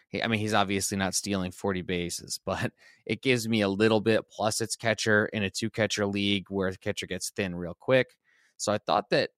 he- 0.09 0.23
I 0.23 0.27
mean, 0.29 0.41
he's 0.41 0.55
obviously 0.55 0.97
not 0.99 1.15
stealing 1.15 1.51
forty 1.53 1.83
bases, 1.83 2.39
but 2.45 2.73
it 3.07 3.23
gives 3.23 3.49
me 3.49 3.63
a 3.63 3.69
little 3.69 4.01
bit. 4.01 4.29
Plus, 4.31 4.61
it's 4.61 4.77
catcher 4.77 5.27
in 5.27 5.43
a 5.45 5.51
two 5.51 5.71
catcher 5.71 6.07
league 6.07 6.47
where 6.51 6.71
the 6.73 6.79
catcher 6.79 7.07
gets 7.07 7.31
thin 7.31 7.55
real 7.55 7.75
quick. 7.75 8.17
So 8.57 8.73
I 8.73 8.79
thought 8.79 9.11
that 9.11 9.31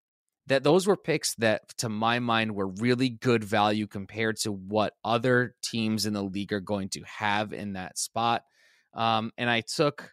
that 0.49 0.63
those 0.63 0.87
were 0.87 0.97
picks 0.97 1.35
that 1.37 1.63
to 1.79 1.89
my 1.89 2.21
mind 2.21 2.55
were 2.55 2.69
really 2.69 3.09
good 3.09 3.43
value 3.43 3.87
compared 3.87 4.37
to 4.37 4.53
what 4.53 4.95
other 5.05 5.57
teams 5.63 6.07
in 6.07 6.13
the 6.13 6.23
league 6.23 6.53
are 6.53 6.61
going 6.61 6.89
to 6.91 7.03
have 7.03 7.53
in 7.53 7.73
that 7.73 7.99
spot. 7.99 8.43
Um, 8.95 9.31
and 9.37 9.51
i 9.51 9.61
took 9.61 10.11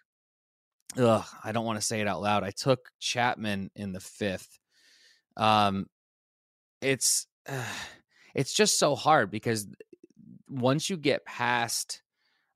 ugh, 0.97 1.25
i 1.43 1.51
don't 1.53 1.65
want 1.65 1.79
to 1.79 1.85
say 1.85 2.01
it 2.01 2.07
out 2.07 2.21
loud 2.21 2.43
i 2.43 2.51
took 2.51 2.89
chapman 2.99 3.71
in 3.75 3.93
the 3.93 4.01
fifth. 4.01 4.59
Um, 5.37 5.87
it's 6.81 7.27
it's 8.35 8.53
just 8.53 8.77
so 8.77 8.95
hard 8.95 9.31
because 9.31 9.67
once 10.47 10.89
you 10.89 10.97
get 10.97 11.25
past 11.25 12.02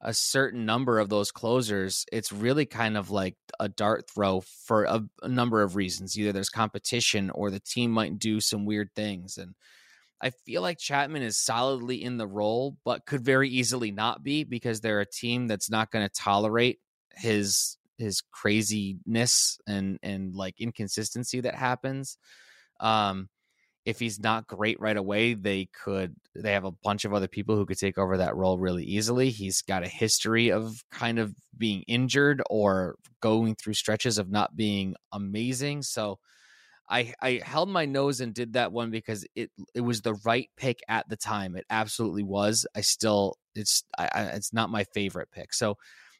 a 0.01 0.13
certain 0.13 0.65
number 0.65 0.99
of 0.99 1.09
those 1.09 1.31
closers, 1.31 2.05
it's 2.11 2.31
really 2.31 2.65
kind 2.65 2.97
of 2.97 3.09
like 3.09 3.35
a 3.59 3.67
dart 3.67 4.05
throw 4.13 4.41
for 4.41 4.83
a, 4.83 5.03
a, 5.23 5.27
number 5.27 5.63
of 5.63 5.75
reasons. 5.75 6.17
Either 6.17 6.31
there's 6.31 6.49
competition 6.49 7.31
or 7.31 7.49
the 7.49 7.59
team 7.59 7.91
might 7.91 8.19
do 8.19 8.39
some 8.39 8.65
weird 8.65 8.89
things. 8.95 9.37
And 9.37 9.55
I 10.21 10.29
feel 10.29 10.61
like 10.61 10.77
Chapman 10.77 11.23
is 11.23 11.37
solidly 11.37 12.03
in 12.03 12.17
the 12.17 12.27
role, 12.27 12.77
but 12.85 13.05
could 13.05 13.21
very 13.21 13.49
easily 13.49 13.91
not 13.91 14.23
be 14.23 14.43
because 14.43 14.81
they're 14.81 15.01
a 15.01 15.05
team 15.05 15.47
that's 15.47 15.69
not 15.69 15.91
going 15.91 16.07
to 16.07 16.13
tolerate 16.13 16.79
his 17.15 17.77
his 17.97 18.21
craziness 18.31 19.57
and 19.67 19.97
and 20.03 20.35
like 20.35 20.53
inconsistency 20.59 21.41
that 21.41 21.55
happens. 21.55 22.17
Um 22.79 23.29
if 23.87 23.99
he's 23.99 24.19
not 24.19 24.47
great 24.47 24.77
right 24.81 24.97
away, 24.97 25.33
they 25.33 25.69
could 25.71 26.13
they 26.35 26.51
have 26.51 26.65
a 26.65 26.73
bunch 26.83 27.05
of 27.05 27.13
other 27.13 27.29
people 27.29 27.55
who 27.55 27.65
could 27.65 27.77
take 27.77 27.97
over 27.97 28.17
that 28.17 28.35
role 28.35 28.59
really 28.59 28.83
easily. 28.83 29.29
He's 29.29 29.61
got 29.61 29.81
a 29.85 29.87
history 29.87 30.51
of 30.51 30.83
kind 30.91 31.19
of 31.19 31.33
being 31.57 31.83
injured 31.87 32.43
or 32.49 32.97
going 33.21 33.55
through 33.55 33.75
stretches 33.75 34.17
of 34.17 34.29
not 34.29 34.57
being 34.57 34.93
amazing. 35.13 35.83
So 35.83 36.19
I 36.89 37.13
I 37.21 37.41
held 37.45 37.69
my 37.69 37.85
nose 37.85 38.19
and 38.19 38.33
did 38.33 38.53
that 38.53 38.73
one 38.73 38.91
because 38.91 39.25
it 39.35 39.51
it 39.73 39.81
was 39.81 40.01
the 40.01 40.15
right 40.25 40.49
pick 40.57 40.81
at 40.89 41.07
the 41.07 41.15
time. 41.15 41.55
It 41.55 41.65
absolutely 41.69 42.23
was. 42.23 42.67
I 42.75 42.81
still 42.81 43.37
it's 43.55 43.85
I, 43.97 44.09
it's 44.33 44.51
not 44.51 44.69
my 44.69 44.83
favorite 44.83 45.31
pick. 45.31 45.53
So 45.53 45.77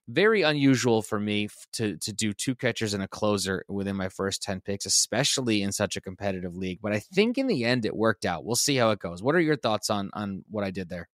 very 0.08 0.42
unusual 0.42 1.02
for 1.02 1.20
me 1.20 1.50
to 1.74 1.98
to 1.98 2.14
do 2.14 2.34
two 2.34 2.56
catchers 2.56 2.94
and 2.94 3.04
a 3.04 3.08
closer 3.08 3.66
within 3.68 3.96
my 3.96 4.08
first 4.10 4.42
10 4.42 4.62
picks 4.62 4.86
especially 4.86 5.62
in 5.62 5.72
such 5.72 5.98
a 5.98 6.02
competitive 6.02 6.56
league 6.56 6.80
but 6.82 6.94
i 6.94 7.00
think 7.00 7.38
in 7.38 7.48
the 7.48 7.66
end 7.66 7.86
it 7.86 7.96
worked 7.96 8.26
out. 8.26 8.46
We'll 8.46 8.56
see 8.56 8.78
how 8.78 8.92
it 8.92 9.00
goes. 9.00 9.22
What 9.22 9.36
are 9.36 9.42
your 9.42 9.58
thoughts 9.58 9.90
on 9.90 10.10
on 10.14 10.44
what 10.50 10.64
i 10.64 10.72
did 10.72 10.90
there? 10.90 11.10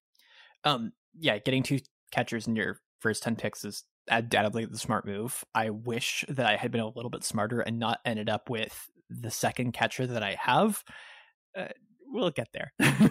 Um 0.65 0.93
yeah 1.19 1.39
getting 1.39 1.63
two 1.63 1.79
catchers 2.11 2.47
in 2.47 2.57
your 2.57 2.81
first 3.01 3.23
10 3.23 3.37
picks 3.37 3.65
is 3.65 3.85
undoubtedly 4.09 4.67
the 4.67 4.79
smart 4.79 5.07
move. 5.07 5.45
I 5.55 5.71
wish 5.71 6.25
that 6.29 6.47
i 6.47 6.57
had 6.57 6.71
been 6.71 6.81
a 6.81 6.89
little 6.89 7.11
bit 7.11 7.25
smarter 7.25 7.61
and 7.61 7.79
not 7.79 8.01
ended 8.05 8.29
up 8.29 8.51
with 8.51 8.91
the 9.09 9.31
second 9.31 9.73
catcher 9.73 10.07
that 10.07 10.23
i 10.23 10.37
have. 10.39 10.83
Uh, 11.57 11.69
we'll 12.07 12.31
get 12.31 12.49
there. 12.53 12.73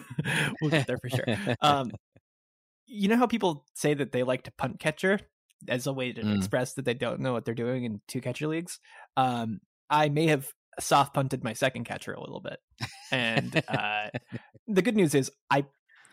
We'll 0.62 0.72
get 0.72 0.86
there 0.86 0.98
for 0.98 1.10
sure. 1.10 1.56
Um 1.62 1.92
you 2.86 3.08
know 3.08 3.18
how 3.18 3.26
people 3.26 3.66
say 3.74 3.94
that 3.94 4.12
they 4.12 4.22
like 4.22 4.44
to 4.44 4.52
punt 4.52 4.80
catcher 4.80 5.20
as 5.68 5.88
a 5.88 5.94
way 5.94 6.12
to 6.14 6.22
mm. 6.22 6.38
express 6.38 6.74
that 6.74 6.86
they 6.86 6.94
don't 6.94 7.20
know 7.20 7.34
what 7.34 7.46
they're 7.46 7.54
doing 7.54 7.84
in 7.84 8.02
two 8.08 8.22
catcher 8.22 8.48
leagues. 8.48 8.80
Um, 9.18 9.60
I 9.90 10.10
may 10.10 10.28
have 10.28 10.48
soft 10.80 11.14
punted 11.14 11.44
my 11.44 11.54
second 11.54 11.86
catcher 11.86 12.14
a 12.14 12.22
little 12.22 12.42
bit, 12.42 12.60
and 13.12 13.64
uh, 13.68 14.10
the 14.68 14.82
good 14.82 14.96
news 14.96 15.16
is 15.16 15.32
I 15.50 15.66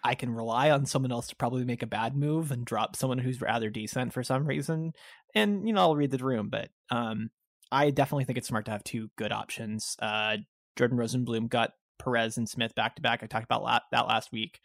I 0.02 0.14
can 0.14 0.34
rely 0.34 0.70
on 0.70 0.86
someone 0.86 1.12
else 1.12 1.28
to 1.28 1.36
probably 1.36 1.64
make 1.64 1.82
a 1.82 1.86
bad 1.86 2.16
move 2.16 2.50
and 2.52 2.64
drop 2.64 2.96
someone 2.96 3.18
who's 3.18 3.40
rather 3.40 3.70
decent 3.70 4.12
for 4.12 4.22
some 4.22 4.46
reason, 4.46 4.92
and 5.34 5.66
you 5.66 5.72
know 5.72 5.80
I'll 5.80 5.96
read 5.96 6.10
the 6.10 6.18
room. 6.18 6.48
But 6.50 6.70
um, 6.90 7.30
I 7.70 7.90
definitely 7.90 8.24
think 8.24 8.38
it's 8.38 8.48
smart 8.48 8.66
to 8.66 8.72
have 8.72 8.84
two 8.84 9.10
good 9.16 9.32
options. 9.32 9.96
Uh, 10.00 10.38
Jordan 10.76 10.98
Rosenblum 10.98 11.48
got 11.48 11.72
Perez 11.98 12.36
and 12.36 12.48
Smith 12.48 12.74
back 12.74 12.96
to 12.96 13.02
back. 13.02 13.22
I 13.22 13.26
talked 13.26 13.44
about 13.44 13.62
la- 13.62 13.80
that 13.92 14.06
last 14.06 14.32
week. 14.32 14.60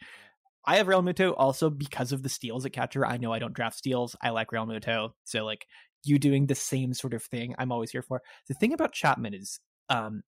I 0.66 0.76
have 0.76 0.86
Realmuto 0.86 1.34
also 1.36 1.70
because 1.70 2.12
of 2.12 2.22
the 2.22 2.28
steals 2.28 2.64
at 2.64 2.72
catcher. 2.72 3.06
I 3.06 3.18
know 3.18 3.32
I 3.32 3.38
don't 3.38 3.52
draft 3.52 3.76
steals. 3.76 4.16
I 4.22 4.30
like 4.30 4.48
Realmuto. 4.50 5.10
So 5.24 5.44
like 5.44 5.66
you 6.04 6.18
doing 6.18 6.46
the 6.46 6.54
same 6.54 6.94
sort 6.94 7.14
of 7.14 7.22
thing, 7.22 7.54
I'm 7.58 7.72
always 7.72 7.90
here 7.90 8.02
for. 8.02 8.22
The 8.48 8.54
thing 8.54 8.72
about 8.72 8.92
Chapman 8.92 9.34
is, 9.34 9.60
um, 9.88 10.22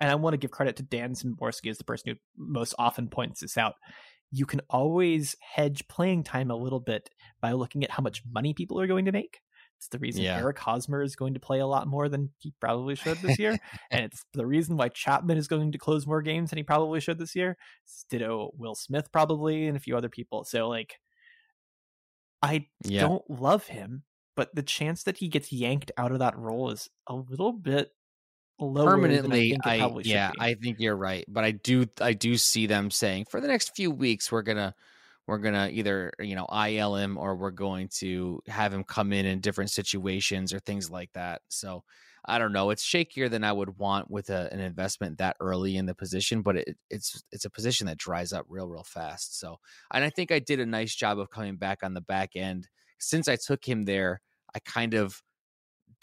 and 0.00 0.10
I 0.10 0.14
want 0.16 0.34
to 0.34 0.38
give 0.38 0.50
credit 0.50 0.76
to 0.76 0.82
Dan 0.82 1.14
Szymborski 1.14 1.70
as 1.70 1.78
the 1.78 1.84
person 1.84 2.12
who 2.12 2.16
most 2.36 2.74
often 2.78 3.08
points 3.08 3.40
this 3.40 3.56
out. 3.56 3.74
You 4.32 4.44
can 4.44 4.60
always 4.68 5.36
hedge 5.40 5.86
playing 5.88 6.24
time 6.24 6.50
a 6.50 6.56
little 6.56 6.80
bit 6.80 7.08
by 7.40 7.52
looking 7.52 7.84
at 7.84 7.90
how 7.90 8.02
much 8.02 8.22
money 8.30 8.54
people 8.54 8.80
are 8.80 8.86
going 8.88 9.04
to 9.04 9.12
make. 9.12 9.40
It's 9.78 9.88
the 9.88 9.98
reason 9.98 10.22
yeah. 10.22 10.38
Eric 10.38 10.58
Hosmer 10.58 11.02
is 11.02 11.16
going 11.16 11.34
to 11.34 11.40
play 11.40 11.60
a 11.60 11.66
lot 11.66 11.86
more 11.86 12.08
than 12.08 12.30
he 12.38 12.52
probably 12.60 12.94
should 12.94 13.18
this 13.18 13.38
year. 13.38 13.58
and 13.90 14.04
it's 14.04 14.24
the 14.32 14.46
reason 14.46 14.76
why 14.76 14.88
Chapman 14.88 15.36
is 15.36 15.48
going 15.48 15.72
to 15.72 15.78
close 15.78 16.06
more 16.06 16.22
games 16.22 16.50
than 16.50 16.56
he 16.56 16.62
probably 16.62 17.00
should 17.00 17.18
this 17.18 17.36
year. 17.36 17.56
Ditto 18.08 18.52
Will 18.56 18.74
Smith 18.74 19.12
probably 19.12 19.66
and 19.66 19.76
a 19.76 19.80
few 19.80 19.96
other 19.96 20.08
people. 20.08 20.44
So 20.44 20.68
like 20.68 20.98
I 22.42 22.66
yeah. 22.84 23.02
don't 23.02 23.28
love 23.28 23.66
him, 23.66 24.04
but 24.34 24.54
the 24.54 24.62
chance 24.62 25.02
that 25.04 25.18
he 25.18 25.28
gets 25.28 25.52
yanked 25.52 25.92
out 25.96 26.12
of 26.12 26.20
that 26.20 26.38
role 26.38 26.70
is 26.70 26.88
a 27.06 27.14
little 27.14 27.52
bit 27.52 27.90
lower 28.58 28.92
permanently 28.92 29.54
I, 29.64 29.80
I 29.80 29.98
yeah 30.02 30.30
i 30.38 30.54
think 30.54 30.80
you're 30.80 30.96
right 30.96 31.26
but 31.28 31.44
i 31.44 31.50
do 31.50 31.84
i 32.00 32.14
do 32.14 32.38
see 32.38 32.66
them 32.66 32.90
saying 32.90 33.26
for 33.30 33.38
the 33.38 33.48
next 33.48 33.76
few 33.76 33.90
weeks 33.90 34.32
we're 34.32 34.40
gonna 34.40 34.74
we're 35.26 35.38
gonna 35.38 35.68
either 35.72 36.12
you 36.20 36.34
know 36.34 36.46
IL 36.46 36.96
him 36.96 37.18
or 37.18 37.36
we're 37.36 37.50
going 37.50 37.88
to 37.98 38.40
have 38.46 38.72
him 38.72 38.84
come 38.84 39.12
in 39.12 39.26
in 39.26 39.40
different 39.40 39.70
situations 39.70 40.52
or 40.52 40.60
things 40.60 40.90
like 40.90 41.12
that. 41.14 41.42
So 41.48 41.84
I 42.28 42.38
don't 42.38 42.52
know. 42.52 42.70
It's 42.70 42.84
shakier 42.84 43.30
than 43.30 43.44
I 43.44 43.52
would 43.52 43.78
want 43.78 44.10
with 44.10 44.30
a, 44.30 44.52
an 44.52 44.58
investment 44.58 45.18
that 45.18 45.36
early 45.40 45.76
in 45.76 45.86
the 45.86 45.94
position, 45.94 46.42
but 46.42 46.56
it, 46.56 46.76
it's 46.90 47.22
it's 47.30 47.44
a 47.44 47.50
position 47.50 47.86
that 47.86 47.98
dries 47.98 48.32
up 48.32 48.46
real 48.48 48.68
real 48.68 48.84
fast. 48.84 49.38
So 49.38 49.58
and 49.92 50.04
I 50.04 50.10
think 50.10 50.32
I 50.32 50.38
did 50.38 50.60
a 50.60 50.66
nice 50.66 50.94
job 50.94 51.18
of 51.18 51.30
coming 51.30 51.56
back 51.56 51.82
on 51.82 51.94
the 51.94 52.00
back 52.00 52.30
end 52.34 52.68
since 52.98 53.28
I 53.28 53.36
took 53.36 53.64
him 53.64 53.84
there. 53.84 54.20
I 54.54 54.58
kind 54.60 54.94
of 54.94 55.22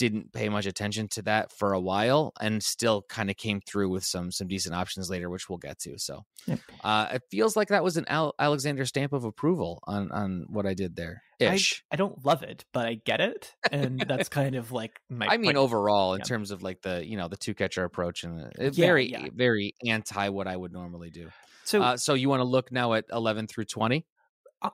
didn't 0.03 0.33
pay 0.33 0.49
much 0.49 0.65
attention 0.65 1.07
to 1.07 1.21
that 1.21 1.49
for 1.49 1.71
a 1.71 1.79
while 1.79 2.33
and 2.41 2.61
still 2.61 3.05
kind 3.07 3.29
of 3.29 3.37
came 3.37 3.61
through 3.61 3.87
with 3.87 4.03
some 4.03 4.33
some 4.33 4.49
decent 4.49 4.75
options 4.75 5.09
later 5.09 5.29
which 5.29 5.47
we'll 5.47 5.57
get 5.57 5.79
to 5.79 5.97
so 5.97 6.25
yep. 6.45 6.59
uh, 6.83 7.07
it 7.13 7.21
feels 7.31 7.55
like 7.55 7.69
that 7.69 7.85
was 7.85 7.95
an 7.95 8.03
Al- 8.09 8.33
alexander 8.37 8.83
stamp 8.85 9.13
of 9.13 9.23
approval 9.23 9.79
on 9.85 10.11
on 10.11 10.45
what 10.49 10.65
i 10.65 10.73
did 10.73 10.97
there 10.97 11.23
ish. 11.39 11.83
I, 11.89 11.95
I, 11.95 11.97
don't 11.97 12.25
love 12.25 12.43
it 12.43 12.65
but 12.73 12.85
i 12.85 12.95
get 12.95 13.21
it 13.21 13.53
and 13.71 14.01
that's 14.01 14.27
kind 14.41 14.55
of 14.55 14.73
like 14.73 14.99
my 15.09 15.27
i 15.27 15.37
mean 15.37 15.55
overall 15.55 16.15
in 16.15 16.21
terms 16.21 16.51
of 16.51 16.61
like 16.61 16.81
the 16.81 17.05
you 17.07 17.15
know 17.15 17.29
the 17.29 17.37
two 17.37 17.53
catcher 17.53 17.85
approach 17.85 18.25
and 18.25 18.51
yeah, 18.59 18.69
very 18.71 19.09
yeah. 19.09 19.27
very 19.33 19.73
anti 19.85 20.27
what 20.27 20.47
i 20.47 20.55
would 20.55 20.73
normally 20.73 21.09
do. 21.09 21.29
So 21.65 21.81
uh, 21.81 21.97
so 21.97 22.13
you 22.13 22.27
want 22.27 22.41
to 22.41 22.45
look 22.45 22.71
now 22.71 22.93
at 22.93 23.05
11 23.11 23.47
through 23.47 23.65
20 23.65 24.05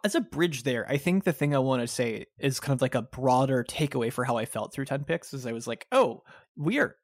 as 0.04 0.16
a 0.16 0.22
bridge 0.22 0.64
there, 0.64 0.86
I 0.90 0.98
think 0.98 1.24
the 1.24 1.34
thing 1.34 1.56
I 1.56 1.60
want 1.60 1.82
to 1.82 1.88
say 1.88 2.26
is 2.40 2.60
kind 2.60 2.78
of 2.78 2.82
like 2.82 2.96
a 2.96 3.02
broader 3.02 3.66
takeaway 3.68 4.12
for 4.12 4.24
how 4.24 4.38
I 4.38 4.46
felt 4.46 4.74
through 4.74 4.86
10 4.86 5.04
picks 5.04 5.34
is 5.34 5.46
I 5.46 5.52
was 5.52 5.68
like, 5.68 5.88
oh, 5.92 6.24
we 6.56 6.80
are 6.80 6.96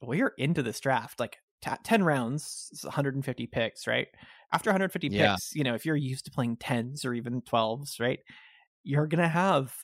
we 0.00 0.22
are 0.22 0.32
into 0.38 0.62
this 0.62 0.80
draft. 0.80 1.18
Like 1.18 1.38
t- 1.62 1.70
10 1.82 2.02
rounds, 2.04 2.70
150 2.82 3.46
picks, 3.48 3.86
right? 3.86 4.08
After 4.52 4.70
150 4.70 5.08
yeah. 5.08 5.32
picks, 5.32 5.54
you 5.54 5.64
know, 5.64 5.74
if 5.74 5.84
you're 5.84 5.96
used 5.96 6.24
to 6.26 6.30
playing 6.30 6.56
10s 6.56 7.04
or 7.04 7.14
even 7.14 7.42
12s, 7.42 8.00
right? 8.00 8.20
You're 8.84 9.06
going 9.06 9.22
to 9.22 9.28
have 9.28 9.74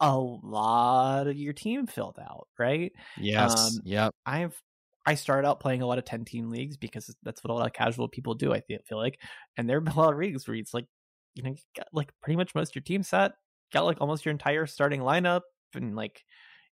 a 0.00 0.16
lot 0.18 1.26
of 1.26 1.36
your 1.36 1.52
team 1.52 1.86
filled 1.86 2.18
out, 2.20 2.48
right? 2.58 2.92
Yes. 3.18 3.76
Um, 3.76 3.80
yep. 3.84 4.14
I've 4.26 4.60
I 5.06 5.14
started 5.14 5.48
out 5.48 5.60
playing 5.60 5.82
a 5.82 5.86
lot 5.86 5.98
of 5.98 6.04
10 6.04 6.24
team 6.24 6.50
leagues 6.50 6.76
because 6.76 7.14
that's 7.22 7.42
what 7.42 7.50
a 7.50 7.54
lot 7.54 7.66
of 7.66 7.72
casual 7.72 8.08
people 8.08 8.34
do, 8.34 8.52
I 8.52 8.60
feel 8.60 8.98
like. 8.98 9.18
And 9.56 9.68
there 9.68 9.78
have 9.78 9.84
been 9.84 9.94
a 9.94 9.98
lot 9.98 10.12
of 10.12 10.18
leagues 10.18 10.46
where 10.46 10.56
it's 10.56 10.74
like 10.74 10.86
you 11.34 11.42
know, 11.42 11.50
you 11.50 11.56
got 11.76 11.88
like 11.92 12.12
pretty 12.22 12.36
much 12.36 12.54
most 12.54 12.74
your 12.74 12.82
team 12.82 13.02
set, 13.02 13.32
got 13.72 13.84
like 13.84 14.00
almost 14.00 14.24
your 14.24 14.32
entire 14.32 14.66
starting 14.66 15.00
lineup, 15.00 15.42
and 15.74 15.96
like 15.96 16.24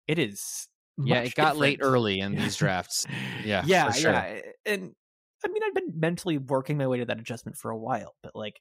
it 0.07 0.19
is. 0.19 0.67
Yeah, 1.03 1.19
it 1.19 1.35
got 1.35 1.53
different. 1.53 1.59
late 1.59 1.79
early 1.81 2.19
in 2.19 2.35
these 2.35 2.55
drafts. 2.55 3.05
Yeah, 3.45 3.63
yeah, 3.65 3.91
sure. 3.91 4.11
yeah. 4.11 4.41
And 4.65 4.93
I 5.45 5.47
mean, 5.47 5.61
I've 5.63 5.75
been 5.75 5.99
mentally 5.99 6.39
working 6.39 6.77
my 6.77 6.87
way 6.87 6.97
to 6.97 7.05
that 7.05 7.19
adjustment 7.19 7.55
for 7.55 7.69
a 7.69 7.77
while, 7.77 8.15
but 8.23 8.35
like 8.35 8.59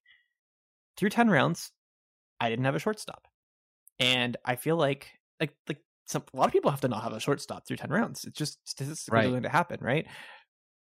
through 0.97 1.11
ten 1.11 1.31
rounds, 1.31 1.73
I 2.39 2.51
didn't 2.51 2.67
have 2.67 2.75
a 2.75 2.81
shortstop, 2.81 3.27
and 3.99 4.37
I 4.45 4.57
feel 4.57 4.77
like 4.77 5.09
like 5.41 5.55
like 5.67 5.79
some 6.05 6.25
a 6.33 6.37
lot 6.37 6.47
of 6.47 6.53
people 6.53 6.71
have 6.71 6.83
to 6.83 6.89
not 6.89 7.03
have 7.03 7.15
a 7.15 7.21
shortstop 7.21 7.67
through 7.67 7.79
ten 7.79 7.91
rounds. 7.91 8.25
It's 8.25 8.39
just 8.39 8.59
statistically 8.69 9.17
right. 9.17 9.31
going 9.31 9.43
to 9.45 9.49
happen, 9.49 9.79
right? 9.81 10.07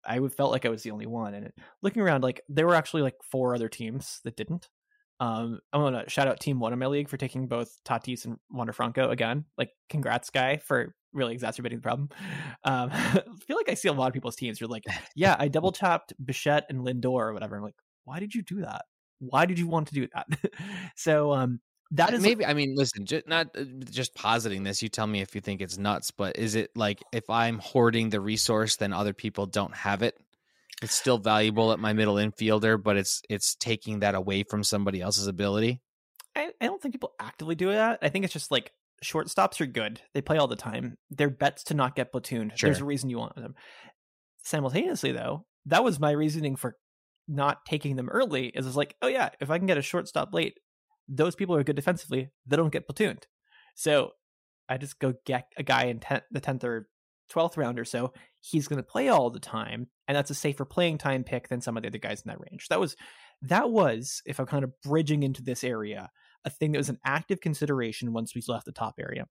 I 0.06 0.20
felt 0.30 0.52
like 0.52 0.66
I 0.66 0.70
was 0.70 0.84
the 0.84 0.92
only 0.92 1.06
one, 1.06 1.34
and 1.34 1.52
looking 1.84 2.02
around, 2.02 2.24
like 2.24 2.42
there 2.50 2.66
were 2.66 2.76
actually 2.76 3.04
like 3.04 3.16
four 3.30 3.54
other 3.54 3.70
teams 3.70 4.22
that 4.24 4.38
didn't. 4.38 4.70
Um, 5.20 5.60
I 5.74 5.78
want 5.78 5.96
to 5.96 6.10
shout 6.10 6.28
out 6.28 6.40
Team 6.40 6.60
One 6.60 6.74
in 6.74 6.80
my 6.80 6.88
league 6.88 7.10
for 7.10 7.18
taking 7.18 7.48
both 7.48 7.80
Tatis 7.86 8.26
and 8.26 8.38
Wander 8.52 8.74
Franco 8.74 9.10
again. 9.10 9.46
Like, 9.58 9.72
congrats, 9.90 10.30
guy, 10.30 10.58
for 10.58 10.94
really 11.14 11.34
exacerbating 11.34 11.80
the 11.80 11.84
problem. 11.84 12.10
Um, 12.64 12.90
I 12.92 13.24
feel 13.48 13.56
like 13.56 13.70
I 13.70 13.76
see 13.76 13.88
a 13.88 13.94
lot 13.94 14.08
of 14.08 14.14
people's 14.14 14.36
teams. 14.36 14.60
You're 14.60 14.68
like, 14.68 14.84
yeah, 15.16 15.38
I 15.40 15.48
double 15.48 15.72
tapped 15.72 16.12
Bichette 16.24 16.66
and 16.70 16.80
Lindor 16.80 17.22
or 17.22 17.34
whatever. 17.34 17.56
I'm 17.56 17.64
like, 17.64 17.78
why 18.04 18.20
did 18.20 18.36
you 18.36 18.42
do 18.42 18.62
that? 18.62 18.82
Why 19.20 19.46
did 19.46 19.58
you 19.58 19.68
want 19.68 19.88
to 19.88 19.94
do 19.94 20.08
that? 20.14 20.28
so, 20.96 21.32
um, 21.32 21.62
that 21.92 22.14
is 22.14 22.22
maybe. 22.22 22.46
I 22.46 22.54
mean, 22.54 22.74
listen, 22.76 23.06
just, 23.06 23.26
not 23.28 23.48
uh, 23.58 23.64
just 23.90 24.14
positing 24.16 24.64
this. 24.64 24.82
You 24.82 24.90
tell 24.90 25.08
me 25.08 25.22
if 25.22 25.34
you 25.34 25.40
think 25.40 25.62
it's 25.62 25.78
nuts, 25.78 26.12
but 26.12 26.38
is 26.38 26.56
it 26.56 26.72
like 26.76 27.02
if 27.14 27.30
I'm 27.30 27.60
hoarding 27.60 28.10
the 28.10 28.20
resource, 28.20 28.76
then 28.76 28.92
other 28.92 29.14
people 29.14 29.46
don't 29.46 29.74
have 29.74 30.02
it? 30.02 30.20
It's 30.82 30.94
still 30.94 31.18
valuable 31.18 31.72
at 31.72 31.80
my 31.80 31.94
middle 31.94 32.16
infielder, 32.16 32.82
but 32.82 32.98
it's 32.98 33.22
it's 33.30 33.56
taking 33.56 34.00
that 34.00 34.16
away 34.16 34.44
from 34.44 34.64
somebody 34.64 35.02
else's 35.02 35.28
ability. 35.28 35.82
I, 36.36 36.52
I 36.62 36.66
don't 36.66 36.82
think 36.82 36.94
people 36.94 37.14
actively 37.20 37.56
do 37.56 37.72
that. 37.72 38.00
I 38.02 38.10
think 38.10 38.26
it's 38.26 38.34
just 38.34 38.52
like 38.52 38.72
shortstops 39.04 39.60
are 39.60 39.66
good. 39.66 40.02
They 40.14 40.22
play 40.22 40.38
all 40.38 40.48
the 40.48 40.56
time. 40.56 40.98
They're 41.10 41.30
bets 41.30 41.64
to 41.66 41.74
not 41.74 41.96
get 41.96 42.14
platooned. 42.14 42.58
Sure. 42.58 42.70
There's 42.70 42.82
a 42.82 42.86
reason 42.86 43.10
you 43.10 43.18
want 43.18 43.36
them. 43.36 43.56
Simultaneously, 44.44 45.12
though, 45.12 45.46
that 45.66 45.84
was 45.84 46.00
my 46.00 46.12
reasoning 46.12 46.56
for 46.56 46.78
not 47.28 47.66
taking 47.66 47.96
them 47.96 48.10
early. 48.10 48.48
Is 48.48 48.68
it's 48.68 48.76
like, 48.76 48.96
oh 49.02 49.08
yeah, 49.08 49.30
if 49.40 49.50
I 49.50 49.58
can 49.58 49.68
get 49.68 49.78
a 49.78 49.82
shortstop 49.82 50.34
late, 50.34 50.60
those 51.10 51.36
people 51.36 51.56
are 51.56 51.64
good 51.64 51.76
defensively. 51.76 52.30
They 52.46 52.56
don't 52.56 52.72
get 52.72 52.88
platooned. 52.88 53.24
So 53.76 54.12
I 54.70 54.78
just 54.78 55.00
go 55.00 55.14
get 55.26 55.48
a 55.58 55.64
guy 55.64 55.86
in 55.86 56.00
ten, 56.00 56.22
the 56.32 56.40
tenth 56.40 56.64
or 56.64 56.88
twelfth 57.30 57.58
round 57.58 57.80
or 57.80 57.86
so. 57.86 58.14
He's 58.50 58.68
going 58.68 58.78
to 58.78 58.88
play 58.88 59.10
all 59.10 59.30
the 59.30 59.40
time, 59.40 59.88
and 60.08 60.16
that's 60.16 60.32
a 60.32 60.36
safer 60.36 60.66
playing 60.66 60.98
time 60.98 61.24
pick 61.24 61.50
than 61.50 61.62
some 61.62 61.78
of 61.78 61.84
the 61.84 61.90
other 61.90 61.98
guys 61.98 62.22
in 62.22 62.30
that 62.30 62.40
range. 62.40 62.68
That 62.70 62.80
was 62.80 62.96
that 63.44 63.70
was 63.70 64.22
if 64.26 64.40
I'm 64.40 64.46
kind 64.46 64.64
of 64.64 64.72
bridging 64.82 65.24
into 65.24 65.44
this 65.44 65.64
area, 65.64 66.10
a 66.46 66.50
thing 66.50 66.72
that 66.72 66.80
was 66.80 66.90
an 66.90 67.00
active 67.06 67.42
consideration 67.42 68.14
once 68.14 68.34
we 68.34 68.42
left 68.48 68.66
the 68.66 68.72
top 68.72 68.96
area. 69.00 69.26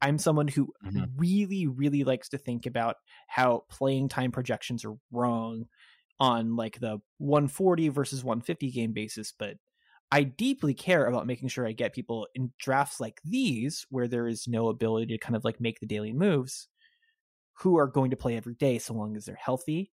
I'm 0.00 0.18
someone 0.18 0.48
who 0.48 0.72
mm-hmm. 0.84 1.04
really, 1.16 1.66
really 1.66 2.02
likes 2.02 2.30
to 2.30 2.38
think 2.38 2.66
about 2.66 2.96
how 3.28 3.64
playing 3.70 4.08
time 4.08 4.32
projections 4.32 4.84
are 4.84 4.96
wrong 5.12 5.66
on 6.18 6.56
like 6.56 6.80
the 6.80 7.00
140 7.18 7.88
versus 7.88 8.24
150 8.24 8.70
game 8.70 8.92
basis, 8.92 9.32
but 9.38 9.56
I 10.10 10.24
deeply 10.24 10.74
care 10.74 11.06
about 11.06 11.26
making 11.26 11.48
sure 11.48 11.66
I 11.66 11.72
get 11.72 11.94
people 11.94 12.26
in 12.34 12.52
drafts 12.60 13.00
like 13.00 13.20
these 13.24 13.86
where 13.88 14.08
there 14.08 14.28
is 14.28 14.46
no 14.46 14.68
ability 14.68 15.14
to 15.14 15.18
kind 15.18 15.36
of 15.36 15.44
like 15.44 15.60
make 15.60 15.80
the 15.80 15.86
daily 15.86 16.12
moves 16.12 16.68
who 17.62 17.78
are 17.78 17.86
going 17.86 18.10
to 18.10 18.16
play 18.16 18.36
every 18.36 18.54
day 18.54 18.78
so 18.78 18.94
long 18.94 19.16
as 19.16 19.24
they're 19.24 19.34
healthy 19.36 19.90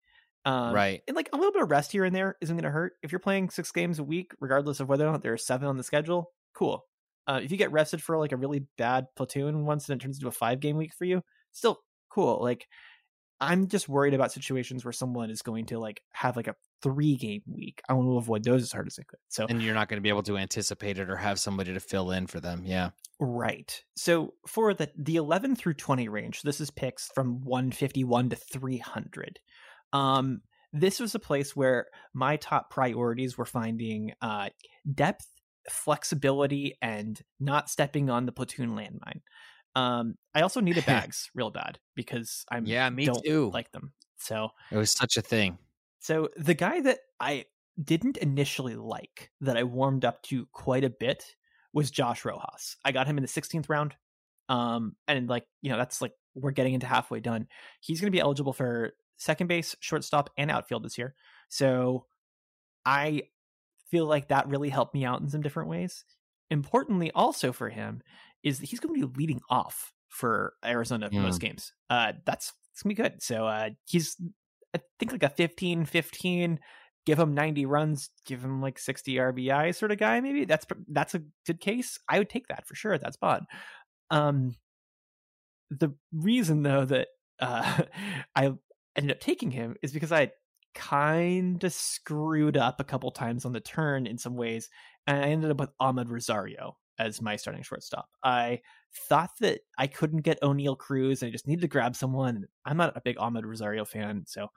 um, 0.47 0.73
right. 0.73 1.01
And 1.07 1.15
like 1.15 1.29
a 1.33 1.35
little 1.35 1.51
bit 1.51 1.61
of 1.61 1.69
rest 1.69 1.91
here 1.91 2.05
and 2.05 2.15
there 2.15 2.37
isn't 2.39 2.55
going 2.55 2.63
to 2.63 2.71
hurt. 2.71 2.93
If 3.03 3.11
you're 3.11 3.19
playing 3.19 3.49
six 3.49 3.69
games 3.73 3.99
a 3.99 4.03
week, 4.03 4.31
regardless 4.39 4.79
of 4.79 4.87
whether 4.87 5.05
or 5.05 5.11
not 5.11 5.21
there 5.21 5.33
are 5.33 5.37
seven 5.37 5.67
on 5.67 5.75
the 5.75 5.83
schedule, 5.83 6.31
cool. 6.53 6.85
Uh, 7.27 7.41
if 7.43 7.51
you 7.51 7.57
get 7.57 7.73
rested 7.73 8.01
for 8.01 8.17
like 8.17 8.31
a 8.31 8.37
really 8.37 8.63
bad 8.77 9.07
platoon 9.17 9.65
once 9.65 9.89
and 9.89 9.99
it 9.99 10.03
turns 10.03 10.17
into 10.17 10.29
a 10.29 10.31
five 10.31 10.61
game 10.61 10.77
week 10.77 10.93
for 10.93 11.03
you, 11.03 11.21
still 11.51 11.81
cool. 12.09 12.39
Like 12.41 12.65
I'm 13.41 13.67
just 13.67 13.89
worried 13.89 14.13
about 14.13 14.31
situations 14.31 14.85
where 14.85 14.93
someone 14.93 15.29
is 15.29 15.41
going 15.41 15.65
to 15.65 15.79
like 15.79 16.01
have 16.13 16.37
like 16.37 16.47
a 16.47 16.55
three 16.81 17.17
game 17.17 17.41
week. 17.45 17.81
I 17.89 17.93
want 17.93 18.07
to 18.07 18.17
avoid 18.17 18.45
those 18.45 18.63
as 18.63 18.71
hard 18.71 18.87
as 18.87 18.97
I 18.97 19.03
could. 19.03 19.19
So 19.27 19.47
and 19.49 19.61
you're 19.61 19.75
not 19.75 19.89
going 19.89 19.97
to 19.97 20.01
be 20.01 20.07
able 20.07 20.23
to 20.23 20.37
anticipate 20.37 20.97
it 20.97 21.09
or 21.09 21.17
have 21.17 21.39
somebody 21.39 21.73
to 21.73 21.81
fill 21.81 22.11
in 22.11 22.25
for 22.25 22.39
them. 22.39 22.63
Yeah. 22.65 22.91
Right. 23.19 23.83
So 23.95 24.33
for 24.47 24.73
the 24.73 24.91
the 24.97 25.15
11 25.15 25.55
through 25.55 25.75
20 25.75 26.07
range, 26.09 26.41
this 26.43 26.61
is 26.61 26.69
picks 26.69 27.09
from 27.15 27.41
151 27.43 28.29
to 28.29 28.35
300. 28.35 29.39
Um 29.93 30.41
this 30.73 30.99
was 30.99 31.15
a 31.15 31.19
place 31.19 31.55
where 31.55 31.87
my 32.13 32.35
top 32.35 32.69
priorities 32.69 33.37
were 33.37 33.45
finding 33.45 34.13
uh 34.21 34.49
depth, 34.93 35.25
flexibility 35.69 36.77
and 36.81 37.21
not 37.39 37.69
stepping 37.69 38.09
on 38.09 38.25
the 38.25 38.31
platoon 38.31 38.71
landmine. 38.71 39.21
Um, 39.75 40.15
I 40.33 40.41
also 40.41 40.59
needed 40.59 40.85
bags 40.87 41.29
real 41.35 41.51
bad 41.51 41.79
because 41.95 42.45
I'm 42.51 42.65
yeah, 42.65 42.89
me 42.89 43.05
don't 43.05 43.23
too. 43.23 43.51
like 43.53 43.71
them. 43.71 43.93
So 44.17 44.49
it 44.71 44.77
was 44.77 44.91
such 44.91 45.17
a 45.17 45.21
thing. 45.21 45.57
So 45.99 46.29
the 46.35 46.53
guy 46.53 46.81
that 46.81 46.99
I 47.19 47.45
didn't 47.81 48.17
initially 48.17 48.75
like 48.75 49.31
that 49.41 49.57
I 49.57 49.63
warmed 49.63 50.03
up 50.03 50.23
to 50.23 50.47
quite 50.51 50.83
a 50.83 50.89
bit 50.89 51.35
was 51.77 51.91
Josh 51.91 52.25
Rojas. 52.25 52.75
I 52.83 52.91
got 52.91 53.05
him 53.05 53.19
in 53.19 53.21
the 53.21 53.29
16th 53.29 53.69
round. 53.69 53.95
Um, 54.49 54.95
and 55.07 55.29
like 55.29 55.45
you 55.61 55.69
know 55.69 55.77
that's 55.77 56.01
like 56.01 56.13
we're 56.33 56.51
getting 56.51 56.73
into 56.73 56.87
halfway 56.87 57.19
done. 57.19 57.47
He's 57.81 58.01
going 58.01 58.07
to 58.07 58.15
be 58.15 58.19
eligible 58.19 58.51
for 58.53 58.93
second 59.17 59.45
base, 59.45 59.75
shortstop, 59.79 60.31
and 60.37 60.49
outfield 60.49 60.83
this 60.83 60.97
year. 60.97 61.13
So 61.49 62.05
I 62.83 63.23
feel 63.91 64.07
like 64.07 64.29
that 64.29 64.47
really 64.47 64.69
helped 64.69 64.95
me 64.95 65.05
out 65.05 65.21
in 65.21 65.29
some 65.29 65.41
different 65.41 65.69
ways. 65.69 66.03
Importantly, 66.49 67.11
also 67.13 67.51
for 67.51 67.69
him, 67.69 68.01
is 68.41 68.59
that 68.59 68.69
he's 68.69 68.79
going 68.79 68.99
to 68.99 69.07
be 69.07 69.19
leading 69.19 69.41
off 69.49 69.93
for 70.09 70.53
Arizona 70.65 71.09
for 71.09 71.17
most 71.17 71.39
games. 71.41 71.73
Uh, 71.91 72.13
that's 72.25 72.53
it's 72.71 72.81
gonna 72.81 72.95
be 72.95 73.03
good. 73.03 73.21
So 73.21 73.45
uh, 73.45 73.69
he's 73.85 74.15
I 74.73 74.79
think 74.97 75.11
like 75.11 75.23
a 75.23 75.29
15 75.29 75.85
15 75.85 76.59
give 77.07 77.17
him 77.17 77.33
90 77.33 77.65
runs, 77.65 78.09
give 78.25 78.43
him 78.43 78.61
like 78.61 78.77
60 78.77 79.15
RBI 79.15 79.73
sort 79.73 79.93
of 79.93 79.97
guy 79.97 80.19
maybe. 80.19 80.43
That's 80.43 80.65
that's 80.89 81.15
a 81.15 81.23
good 81.45 81.61
case. 81.61 81.97
I 82.09 82.19
would 82.19 82.29
take 82.29 82.49
that 82.49 82.67
for 82.67 82.75
sure 82.75 82.91
at 82.91 83.01
that 83.01 83.13
spot. 83.13 83.43
Um 84.11 84.55
the 85.71 85.93
reason 86.11 86.63
though 86.63 86.83
that 86.83 87.07
uh 87.39 87.83
I 88.35 88.53
ended 88.97 89.11
up 89.11 89.21
taking 89.21 89.51
him 89.51 89.75
is 89.81 89.93
because 89.93 90.11
I 90.11 90.31
kind 90.75 91.63
of 91.63 91.71
screwed 91.71 92.57
up 92.57 92.81
a 92.81 92.83
couple 92.83 93.09
times 93.11 93.45
on 93.45 93.53
the 93.53 93.61
turn 93.61 94.05
in 94.05 94.17
some 94.17 94.35
ways 94.35 94.69
and 95.07 95.17
I 95.17 95.29
ended 95.29 95.49
up 95.49 95.61
with 95.61 95.69
Amed 95.81 96.09
Rosario 96.09 96.75
as 96.99 97.21
my 97.21 97.37
starting 97.37 97.63
shortstop. 97.63 98.09
I 98.21 98.59
thought 99.07 99.31
that 99.39 99.61
I 99.77 99.87
couldn't 99.87 100.23
get 100.23 100.41
Oneil 100.41 100.77
Cruz. 100.77 101.23
I 101.23 101.29
just 101.29 101.47
needed 101.47 101.61
to 101.61 101.67
grab 101.69 101.95
someone. 101.95 102.47
I'm 102.65 102.75
not 102.75 102.97
a 102.97 103.01
big 103.01 103.15
Amed 103.15 103.45
Rosario 103.45 103.85
fan, 103.85 104.25
so 104.27 104.49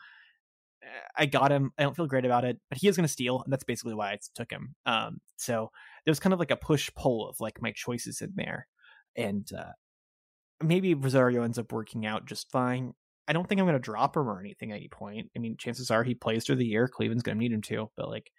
I 1.16 1.26
got 1.26 1.52
him. 1.52 1.72
I 1.78 1.82
don't 1.82 1.94
feel 1.94 2.06
great 2.06 2.24
about 2.24 2.44
it, 2.44 2.58
but 2.68 2.78
he 2.78 2.88
is 2.88 2.96
going 2.96 3.06
to 3.06 3.12
steal, 3.12 3.42
and 3.42 3.52
that's 3.52 3.64
basically 3.64 3.94
why 3.94 4.12
I 4.12 4.18
took 4.34 4.50
him. 4.50 4.74
Um, 4.86 5.20
so 5.36 5.70
there 6.04 6.10
was 6.10 6.20
kind 6.20 6.32
of 6.32 6.38
like 6.38 6.50
a 6.50 6.56
push 6.56 6.90
pull 6.96 7.28
of 7.28 7.40
like 7.40 7.60
my 7.60 7.72
choices 7.72 8.20
in 8.20 8.32
there, 8.34 8.66
and 9.16 9.48
uh, 9.52 9.72
maybe 10.62 10.94
Rosario 10.94 11.42
ends 11.42 11.58
up 11.58 11.72
working 11.72 12.06
out 12.06 12.26
just 12.26 12.50
fine. 12.50 12.94
I 13.28 13.32
don't 13.32 13.48
think 13.48 13.60
I'm 13.60 13.66
going 13.66 13.74
to 13.74 13.80
drop 13.80 14.16
him 14.16 14.28
or 14.28 14.40
anything 14.40 14.72
at 14.72 14.76
any 14.76 14.88
point. 14.88 15.30
I 15.36 15.38
mean, 15.38 15.56
chances 15.56 15.90
are 15.90 16.02
he 16.02 16.14
plays 16.14 16.44
through 16.44 16.56
the 16.56 16.66
year. 16.66 16.88
Cleveland's 16.88 17.22
going 17.22 17.36
to 17.36 17.40
need 17.40 17.52
him 17.52 17.62
to, 17.62 17.90
but 17.96 18.08
like 18.08 18.32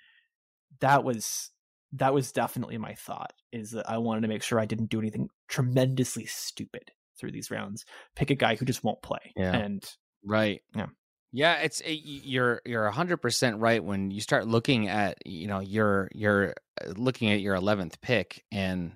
that 0.79 1.03
was 1.03 1.51
that 1.93 2.13
was 2.13 2.31
definitely 2.31 2.77
my 2.77 2.93
thought 2.93 3.33
is 3.51 3.71
that 3.71 3.89
I 3.89 3.97
wanted 3.97 4.21
to 4.21 4.27
make 4.27 4.43
sure 4.43 4.59
I 4.59 4.65
didn't 4.65 4.89
do 4.89 4.99
anything 4.99 5.29
tremendously 5.47 6.25
stupid 6.25 6.91
through 7.19 7.31
these 7.31 7.51
rounds. 7.51 7.85
Pick 8.15 8.29
a 8.29 8.35
guy 8.35 8.55
who 8.55 8.65
just 8.65 8.83
won't 8.83 9.01
play. 9.01 9.33
Yeah. 9.35 9.55
And 9.55 9.83
right. 10.25 10.61
Yeah. 10.75 10.87
Yeah, 11.31 11.55
it's 11.61 11.81
eh, 11.85 11.97
you're 12.03 12.61
you're 12.65 12.89
hundred 12.91 13.17
percent 13.17 13.59
right 13.59 13.83
when 13.83 14.11
you 14.11 14.19
start 14.21 14.47
looking 14.47 14.89
at 14.89 15.17
you 15.25 15.47
know 15.47 15.59
you're 15.59 16.09
you're 16.13 16.53
uh, 16.85 16.91
looking 16.97 17.31
at 17.31 17.39
your 17.39 17.55
eleventh 17.55 18.01
pick 18.01 18.43
and 18.51 18.93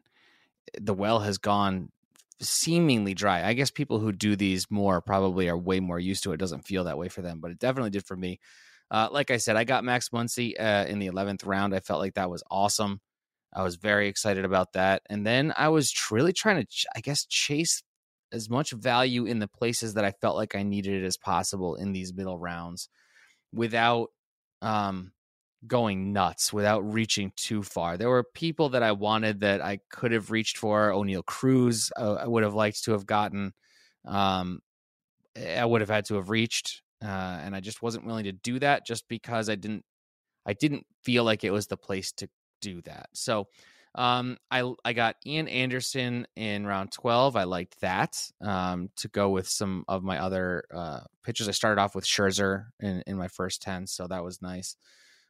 the 0.79 0.93
well 0.93 1.19
has 1.21 1.37
gone 1.37 1.91
seemingly 2.41 3.13
dry. 3.13 3.45
I 3.47 3.53
guess 3.53 3.71
people 3.71 3.99
who 3.99 4.11
do 4.11 4.35
these 4.35 4.69
more 4.71 5.01
probably 5.01 5.49
are 5.49 5.57
way 5.57 5.79
more 5.79 5.99
used 5.99 6.23
to 6.23 6.31
it. 6.31 6.35
it 6.35 6.39
doesn't 6.39 6.65
feel 6.67 6.85
that 6.85 6.97
way 6.97 7.09
for 7.09 7.21
them, 7.21 7.39
but 7.41 7.51
it 7.51 7.59
definitely 7.59 7.91
did 7.91 8.05
for 8.05 8.17
me. 8.17 8.39
Uh, 8.91 9.09
like 9.11 9.31
I 9.31 9.37
said, 9.37 9.55
I 9.57 9.63
got 9.63 9.83
Max 9.83 10.09
Muncy 10.09 10.53
uh, 10.59 10.85
in 10.87 10.99
the 10.99 11.07
11th 11.07 11.45
round. 11.45 11.75
I 11.75 11.79
felt 11.81 11.99
like 12.01 12.15
that 12.15 12.29
was 12.29 12.43
awesome. 12.51 13.01
I 13.53 13.63
was 13.63 13.77
very 13.77 14.07
excited 14.09 14.45
about 14.45 14.73
that. 14.73 15.01
And 15.09 15.25
then 15.25 15.53
I 15.57 15.69
was 15.69 15.93
really 16.11 16.33
trying 16.33 16.57
to, 16.57 16.65
ch- 16.65 16.85
I 16.95 17.01
guess, 17.01 17.25
chase 17.25 17.83
as 18.31 18.49
much 18.49 18.71
value 18.71 19.25
in 19.25 19.39
the 19.39 19.47
places 19.47 19.93
that 19.93 20.05
I 20.05 20.11
felt 20.11 20.35
like 20.35 20.55
I 20.55 20.63
needed 20.63 21.03
it 21.03 21.05
as 21.05 21.17
possible 21.17 21.75
in 21.75 21.93
these 21.93 22.13
middle 22.13 22.37
rounds 22.37 22.89
without 23.53 24.09
um, 24.61 25.11
going 25.65 26.11
nuts, 26.13 26.51
without 26.51 26.81
reaching 26.81 27.31
too 27.35 27.63
far. 27.63 27.97
There 27.97 28.09
were 28.09 28.25
people 28.33 28.69
that 28.69 28.83
I 28.83 28.91
wanted 28.91 29.41
that 29.41 29.61
I 29.61 29.79
could 29.89 30.11
have 30.11 30.31
reached 30.31 30.57
for. 30.57 30.91
Oneil 30.91 31.25
Cruz, 31.25 31.91
uh, 31.97 32.15
I 32.15 32.27
would 32.27 32.43
have 32.43 32.55
liked 32.55 32.83
to 32.85 32.91
have 32.91 33.05
gotten. 33.05 33.53
Um, 34.05 34.59
I 35.37 35.65
would 35.65 35.81
have 35.81 35.89
had 35.89 36.05
to 36.05 36.15
have 36.15 36.29
reached 36.29 36.81
uh, 37.03 37.39
and 37.43 37.55
I 37.55 37.59
just 37.59 37.81
wasn't 37.81 38.05
willing 38.05 38.23
to 38.25 38.31
do 38.31 38.59
that 38.59 38.85
just 38.85 39.07
because 39.07 39.49
I 39.49 39.55
didn't 39.55 39.83
I 40.45 40.53
didn't 40.53 40.85
feel 41.03 41.23
like 41.23 41.43
it 41.43 41.51
was 41.51 41.67
the 41.67 41.77
place 41.77 42.11
to 42.13 42.29
do 42.61 42.81
that. 42.83 43.07
So 43.13 43.47
um, 43.95 44.37
I 44.51 44.71
I 44.83 44.93
got 44.93 45.15
Ian 45.25 45.47
Anderson 45.47 46.27
in 46.35 46.67
round 46.67 46.91
twelve. 46.91 47.35
I 47.35 47.45
liked 47.45 47.79
that 47.81 48.21
um, 48.41 48.89
to 48.97 49.07
go 49.07 49.29
with 49.29 49.47
some 49.47 49.85
of 49.87 50.03
my 50.03 50.19
other 50.19 50.65
uh, 50.73 51.01
pitchers. 51.23 51.47
I 51.47 51.51
started 51.51 51.81
off 51.81 51.95
with 51.95 52.05
Scherzer 52.05 52.67
in 52.79 53.03
in 53.07 53.17
my 53.17 53.27
first 53.27 53.61
ten, 53.61 53.87
so 53.87 54.07
that 54.07 54.23
was 54.23 54.41
nice. 54.41 54.75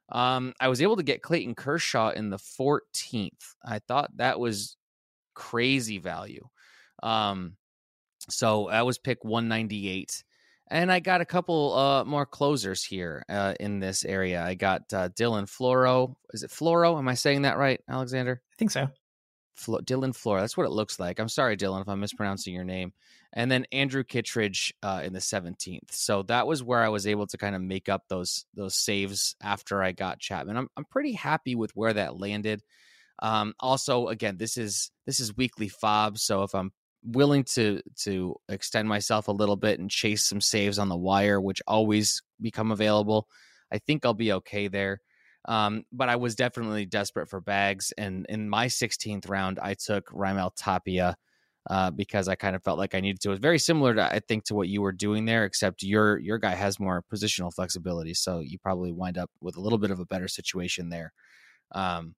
Um, 0.09 0.53
I 0.59 0.67
was 0.67 0.81
able 0.81 0.97
to 0.97 1.03
get 1.03 1.21
Clayton 1.21 1.55
Kershaw 1.55 2.09
in 2.09 2.29
the 2.29 2.37
14th. 2.37 3.55
I 3.63 3.79
thought 3.79 4.15
that 4.17 4.39
was 4.39 4.77
crazy 5.33 5.97
value. 5.97 6.47
Um, 7.01 7.57
so 8.29 8.67
that 8.69 8.85
was 8.85 8.97
pick 8.97 9.23
198. 9.23 10.23
And 10.67 10.91
I 10.91 10.99
got 10.99 11.21
a 11.21 11.25
couple 11.25 11.73
uh, 11.75 12.03
more 12.05 12.25
closers 12.25 12.83
here 12.83 13.23
uh, 13.29 13.53
in 13.59 13.79
this 13.79 14.03
area. 14.03 14.43
I 14.43 14.55
got 14.55 14.81
uh, 14.93 15.09
Dylan 15.09 15.43
Floro. 15.43 16.15
Is 16.33 16.43
it 16.43 16.49
Floro? 16.49 16.97
Am 16.97 17.07
I 17.07 17.13
saying 17.13 17.43
that 17.43 17.57
right, 17.57 17.79
Alexander? 17.87 18.41
I 18.51 18.55
think 18.57 18.71
so. 18.71 18.89
Flo- 19.55 19.79
Dylan 19.79 20.15
Floro. 20.15 20.39
That's 20.39 20.57
what 20.57 20.65
it 20.65 20.71
looks 20.71 20.99
like. 20.99 21.19
I'm 21.19 21.29
sorry, 21.29 21.55
Dylan, 21.55 21.81
if 21.81 21.87
I'm 21.87 21.99
mispronouncing 21.99 22.53
your 22.53 22.63
name. 22.63 22.93
And 23.31 23.51
then 23.51 23.65
Andrew 23.71 24.03
Kittredge 24.03 24.73
uh, 24.81 25.01
in 25.03 25.13
the 25.13 25.19
17th. 25.19 25.91
So 25.91 26.23
that 26.23 26.47
was 26.47 26.63
where 26.63 26.81
I 26.81 26.89
was 26.89 27.05
able 27.05 27.27
to 27.27 27.37
kind 27.37 27.55
of 27.55 27.61
make 27.61 27.89
up 27.89 28.03
those 28.07 28.45
those 28.53 28.75
saves 28.75 29.35
after 29.43 29.83
I 29.83 29.91
got 29.91 30.19
Chapman. 30.19 30.57
I'm 30.57 30.69
I'm 30.77 30.85
pretty 30.85 31.11
happy 31.11 31.53
with 31.53 31.75
where 31.75 31.93
that 31.93 32.17
landed. 32.17 32.63
Um, 33.19 33.53
also, 33.59 34.07
again, 34.07 34.37
this 34.37 34.57
is 34.57 34.91
this 35.05 35.19
is 35.19 35.35
weekly 35.35 35.67
fob. 35.67 36.17
So 36.17 36.43
if 36.43 36.55
I'm 36.55 36.71
willing 37.05 37.43
to 37.43 37.81
to 38.03 38.35
extend 38.49 38.89
myself 38.89 39.27
a 39.27 39.31
little 39.31 39.55
bit 39.55 39.79
and 39.79 39.89
chase 39.89 40.23
some 40.27 40.41
saves 40.41 40.79
on 40.79 40.89
the 40.89 40.97
wire, 40.97 41.39
which 41.39 41.61
always 41.67 42.21
become 42.41 42.71
available. 42.71 43.27
I 43.71 43.77
think 43.79 44.05
I'll 44.05 44.13
be 44.13 44.33
okay 44.33 44.67
there. 44.67 45.01
Um, 45.47 45.83
but 45.91 46.09
I 46.09 46.15
was 46.15 46.35
definitely 46.35 46.85
desperate 46.85 47.29
for 47.29 47.39
bags, 47.39 47.93
and 47.97 48.25
in 48.29 48.49
my 48.49 48.65
16th 48.65 49.29
round, 49.29 49.59
I 49.59 49.75
took 49.75 50.09
Raimel 50.09 50.51
Tapia 50.55 51.15
uh, 51.69 51.91
because 51.91 52.27
I 52.27 52.35
kind 52.35 52.55
of 52.55 52.63
felt 52.63 52.79
like 52.79 52.95
I 52.95 52.99
needed 52.99 53.21
to. 53.21 53.31
It's 53.31 53.39
very 53.39 53.59
similar 53.59 53.93
to 53.95 54.03
I 54.03 54.19
think 54.27 54.45
to 54.45 54.55
what 54.55 54.69
you 54.69 54.81
were 54.81 54.91
doing 54.91 55.25
there, 55.25 55.45
except 55.45 55.83
your 55.83 56.17
your 56.19 56.39
guy 56.39 56.55
has 56.55 56.79
more 56.79 57.03
positional 57.13 57.53
flexibility, 57.53 58.13
so 58.13 58.39
you 58.39 58.57
probably 58.59 58.91
wind 58.91 59.17
up 59.17 59.29
with 59.41 59.57
a 59.57 59.61
little 59.61 59.79
bit 59.79 59.91
of 59.91 59.99
a 59.99 60.05
better 60.05 60.27
situation 60.27 60.89
there. 60.89 61.13
Um, 61.73 62.15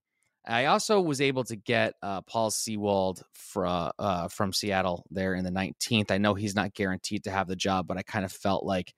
I 0.47 0.65
also 0.65 1.01
was 1.01 1.19
able 1.19 1.43
to 1.45 1.55
get 1.55 1.95
uh, 2.01 2.21
Paul 2.21 2.51
Sewald 2.51 3.21
from 3.33 3.91
uh, 3.99 4.29
from 4.29 4.53
Seattle 4.53 5.05
there 5.11 5.35
in 5.35 5.43
the 5.43 5.51
19th. 5.51 6.09
I 6.09 6.17
know 6.17 6.33
he's 6.33 6.55
not 6.55 6.73
guaranteed 6.73 7.25
to 7.25 7.31
have 7.31 7.47
the 7.47 7.55
job, 7.55 7.85
but 7.85 7.97
I 7.97 8.03
kind 8.03 8.23
of 8.23 8.31
felt 8.31 8.63
like 8.63 8.93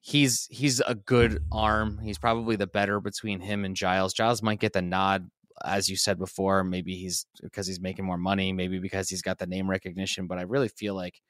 he's 0.00 0.46
he's 0.50 0.80
a 0.80 0.94
good 0.94 1.44
arm. 1.52 2.00
He's 2.02 2.18
probably 2.18 2.56
the 2.56 2.66
better 2.66 3.00
between 3.00 3.40
him 3.40 3.64
and 3.64 3.76
Giles. 3.76 4.14
Giles 4.14 4.42
might 4.42 4.58
get 4.60 4.72
the 4.72 4.80
nod, 4.80 5.28
as 5.62 5.88
you 5.90 5.96
said 5.96 6.18
before. 6.18 6.64
Maybe 6.64 6.94
he's 6.94 7.26
because 7.42 7.66
he's 7.66 7.80
making 7.80 8.06
more 8.06 8.18
money. 8.18 8.52
Maybe 8.52 8.78
because 8.78 9.10
he's 9.10 9.22
got 9.22 9.38
the 9.38 9.46
name 9.46 9.68
recognition. 9.68 10.26
But 10.26 10.38
I 10.38 10.42
really 10.42 10.68
feel 10.68 10.94
like 10.94 11.20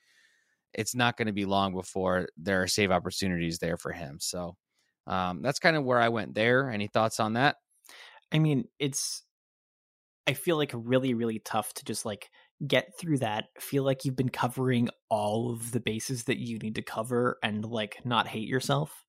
it's 0.73 0.95
not 0.95 1.17
going 1.17 1.27
to 1.27 1.33
be 1.33 1.45
long 1.45 1.75
before 1.75 2.29
there 2.37 2.63
are 2.63 2.69
save 2.69 2.93
opportunities 2.93 3.59
there 3.59 3.77
for 3.77 3.91
him. 3.91 4.19
So 4.21 4.57
um, 5.09 5.43
that's 5.43 5.59
kind 5.59 5.77
of 5.77 5.85
where 5.85 5.99
I 5.99 6.09
went 6.09 6.35
there. 6.35 6.71
Any 6.71 6.87
thoughts 6.87 7.19
on 7.19 7.33
that? 7.33 7.57
I 8.33 8.39
mean, 8.39 8.69
it's 8.79 9.25
I 10.27 10.35
feel 10.35 10.57
like 10.57 10.73
really, 10.75 11.15
really 11.15 11.41
tough 11.41 11.73
to 11.75 11.85
just 11.85 12.05
like 12.05 12.31
get 12.67 12.97
through 12.99 13.19
that. 13.19 13.47
Feel 13.59 13.85
like 13.85 14.05
you've 14.05 14.17
been 14.17 14.29
covering 14.29 14.89
all 15.09 15.53
of 15.53 15.73
the 15.73 15.81
bases 15.81 16.25
that 16.25 16.39
you 16.39 16.59
need 16.59 16.75
to 16.77 16.83
cover 16.83 17.39
and 17.43 17.65
like 17.65 17.99
not 18.05 18.27
hate 18.27 18.49
yourself. 18.49 19.05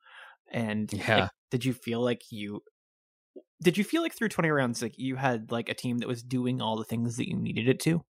And 0.52 0.91
yeah, 0.91 1.21
like, 1.21 1.30
did 1.50 1.65
you 1.65 1.74
feel 1.74 2.02
like 2.02 2.24
you 2.32 2.62
did 3.62 3.78
you 3.78 3.84
feel 3.84 4.02
like 4.02 4.13
through 4.13 4.30
20 4.30 4.50
rounds 4.50 4.82
like 4.82 4.97
you 4.97 5.15
had 5.15 5.52
like 5.52 5.69
a 5.69 5.74
team 5.74 6.00
that 6.00 6.08
was 6.08 6.24
doing 6.24 6.62
all 6.62 6.76
the 6.76 6.84
things 6.84 7.17
that 7.17 7.30
you 7.30 7.38
needed 7.38 7.69
it 7.69 7.80
to 7.82 8.04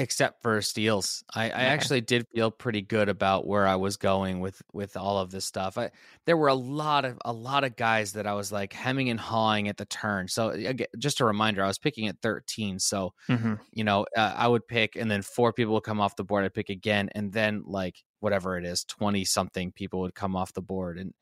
except 0.00 0.40
for 0.42 0.62
steals. 0.62 1.22
I, 1.34 1.44
I 1.44 1.64
actually 1.64 2.00
did 2.00 2.26
feel 2.34 2.50
pretty 2.50 2.80
good 2.80 3.10
about 3.10 3.46
where 3.46 3.66
I 3.66 3.76
was 3.76 3.98
going 3.98 4.40
with 4.40 4.60
with 4.72 4.96
all 4.96 5.18
of 5.18 5.30
this 5.30 5.44
stuff. 5.44 5.76
I, 5.76 5.90
there 6.24 6.38
were 6.38 6.48
a 6.48 6.54
lot 6.54 7.04
of 7.04 7.18
a 7.22 7.34
lot 7.34 7.64
of 7.64 7.76
guys 7.76 8.14
that 8.14 8.26
I 8.26 8.32
was 8.32 8.50
like 8.50 8.72
hemming 8.72 9.10
and 9.10 9.20
hawing 9.20 9.68
at 9.68 9.76
the 9.76 9.84
turn. 9.84 10.26
So 10.26 10.48
again, 10.48 10.86
just 10.98 11.20
a 11.20 11.26
reminder, 11.26 11.62
I 11.62 11.66
was 11.66 11.78
picking 11.78 12.08
at 12.08 12.16
13. 12.22 12.78
So 12.78 13.12
mm-hmm. 13.28 13.54
you 13.72 13.84
know, 13.84 14.06
uh, 14.16 14.32
I 14.34 14.48
would 14.48 14.66
pick, 14.66 14.96
and 14.96 15.10
then 15.10 15.20
four 15.20 15.52
people 15.52 15.74
would 15.74 15.82
come 15.82 16.00
off 16.00 16.16
the 16.16 16.24
board. 16.24 16.46
I'd 16.46 16.54
pick 16.54 16.70
again, 16.70 17.10
and 17.14 17.30
then 17.30 17.62
like 17.66 17.96
whatever 18.20 18.56
it 18.56 18.64
is, 18.64 18.84
20 18.84 19.26
something 19.26 19.70
people 19.70 20.00
would 20.00 20.14
come 20.14 20.34
off 20.34 20.54
the 20.54 20.62
board, 20.62 20.98
and 20.98 21.12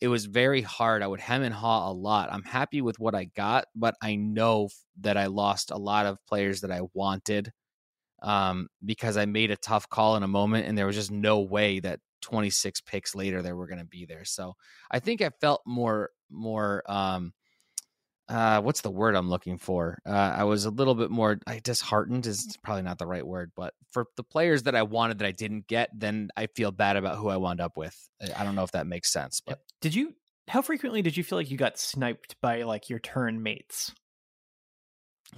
it 0.00 0.08
was 0.08 0.26
very 0.26 0.62
hard. 0.62 1.04
I 1.04 1.06
would 1.06 1.20
hem 1.20 1.44
and 1.44 1.54
haw 1.54 1.88
a 1.88 1.94
lot. 1.94 2.32
I'm 2.32 2.42
happy 2.42 2.82
with 2.82 2.98
what 2.98 3.14
I 3.14 3.26
got, 3.36 3.66
but 3.76 3.94
I 4.02 4.16
know 4.16 4.68
that 5.00 5.16
I 5.16 5.26
lost 5.26 5.70
a 5.70 5.78
lot 5.78 6.06
of 6.06 6.18
players 6.26 6.62
that 6.62 6.72
I 6.72 6.80
wanted 6.92 7.52
um, 8.22 8.68
because 8.84 9.16
I 9.16 9.26
made 9.26 9.50
a 9.50 9.56
tough 9.56 9.88
call 9.88 10.16
in 10.16 10.22
a 10.22 10.28
moment, 10.28 10.66
and 10.66 10.76
there 10.76 10.86
was 10.86 10.96
just 10.96 11.10
no 11.10 11.40
way 11.40 11.80
that 11.80 12.00
26 12.22 12.80
picks 12.82 13.14
later 13.14 13.42
they 13.42 13.52
were 13.52 13.66
going 13.66 13.78
to 13.78 13.84
be 13.84 14.04
there. 14.04 14.24
So 14.24 14.54
I 14.90 14.98
think 14.98 15.22
I 15.22 15.30
felt 15.40 15.62
more 15.66 16.10
more 16.30 16.82
um, 16.90 17.32
uh, 18.28 18.60
what's 18.60 18.80
the 18.80 18.90
word 18.90 19.14
I'm 19.14 19.30
looking 19.30 19.58
for? 19.58 19.98
Uh, 20.04 20.10
I 20.10 20.44
was 20.44 20.64
a 20.64 20.70
little 20.70 20.94
bit 20.94 21.10
more 21.10 21.38
I 21.46 21.60
disheartened 21.62 22.26
is 22.26 22.56
probably 22.62 22.82
not 22.82 22.98
the 22.98 23.06
right 23.06 23.26
word, 23.26 23.52
but 23.54 23.74
for 23.92 24.06
the 24.16 24.24
players 24.24 24.64
that 24.64 24.74
I 24.74 24.82
wanted 24.82 25.18
that 25.18 25.26
I 25.26 25.32
didn't 25.32 25.68
get, 25.68 25.90
then 25.94 26.30
I 26.36 26.46
feel 26.48 26.72
bad 26.72 26.96
about 26.96 27.16
who 27.16 27.28
I 27.28 27.36
wound 27.36 27.60
up 27.60 27.76
with. 27.76 27.96
I 28.36 28.42
don't 28.42 28.56
know 28.56 28.64
if 28.64 28.72
that 28.72 28.86
makes 28.86 29.12
sense, 29.12 29.40
but 29.40 29.60
did 29.80 29.94
you? 29.94 30.14
How 30.48 30.62
frequently 30.62 31.02
did 31.02 31.16
you 31.16 31.24
feel 31.24 31.38
like 31.38 31.50
you 31.50 31.56
got 31.56 31.78
sniped 31.78 32.36
by 32.40 32.62
like 32.62 32.88
your 32.88 32.98
turn 32.98 33.42
mates? 33.42 33.92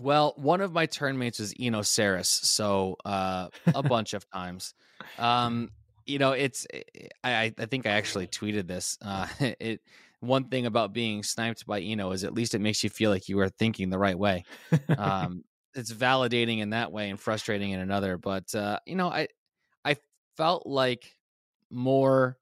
Well, 0.00 0.34
one 0.36 0.60
of 0.60 0.72
my 0.72 0.86
turnmates 0.86 1.40
was 1.40 1.54
Eno 1.58 1.80
Sarris, 1.80 2.26
so 2.26 2.96
uh, 3.04 3.48
a 3.66 3.82
bunch 3.82 4.14
of 4.14 4.28
times. 4.30 4.74
Um, 5.18 5.70
you 6.06 6.18
know, 6.18 6.32
it's 6.32 6.66
eh, 6.72 6.82
I 7.22 7.52
I 7.58 7.66
think 7.66 7.86
I 7.86 7.90
actually 7.90 8.26
tweeted 8.26 8.66
this. 8.66 8.98
Uh, 9.02 9.26
it 9.40 9.80
one 10.20 10.44
thing 10.48 10.66
about 10.66 10.92
being 10.92 11.22
sniped 11.22 11.66
by 11.66 11.80
Eno 11.80 12.10
is 12.12 12.24
at 12.24 12.34
least 12.34 12.54
it 12.54 12.60
makes 12.60 12.82
you 12.82 12.90
feel 12.90 13.10
like 13.10 13.28
you 13.28 13.38
are 13.40 13.48
thinking 13.48 13.90
the 13.90 13.98
right 13.98 14.18
way. 14.18 14.44
Um, 14.96 15.44
it's 15.74 15.92
validating 15.92 16.58
in 16.58 16.70
that 16.70 16.90
way 16.90 17.10
and 17.10 17.20
frustrating 17.20 17.70
in 17.70 17.80
another. 17.80 18.18
But 18.18 18.52
uh, 18.54 18.80
you 18.86 18.96
know, 18.96 19.08
I 19.08 19.28
I 19.84 19.96
felt 20.36 20.66
like 20.66 21.16
more 21.70 22.37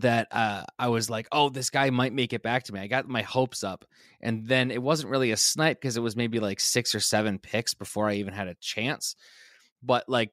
that 0.00 0.28
uh, 0.30 0.64
I 0.78 0.88
was 0.88 1.10
like, 1.10 1.28
oh, 1.32 1.48
this 1.48 1.70
guy 1.70 1.90
might 1.90 2.12
make 2.12 2.32
it 2.32 2.42
back 2.42 2.64
to 2.64 2.72
me. 2.72 2.80
I 2.80 2.86
got 2.86 3.08
my 3.08 3.22
hopes 3.22 3.64
up. 3.64 3.84
And 4.20 4.46
then 4.46 4.70
it 4.70 4.82
wasn't 4.82 5.10
really 5.10 5.30
a 5.30 5.36
snipe 5.36 5.80
because 5.80 5.96
it 5.96 6.02
was 6.02 6.16
maybe 6.16 6.40
like 6.40 6.60
six 6.60 6.94
or 6.94 7.00
seven 7.00 7.38
picks 7.38 7.74
before 7.74 8.08
I 8.08 8.14
even 8.14 8.34
had 8.34 8.48
a 8.48 8.56
chance. 8.56 9.16
But 9.82 10.08
like 10.08 10.30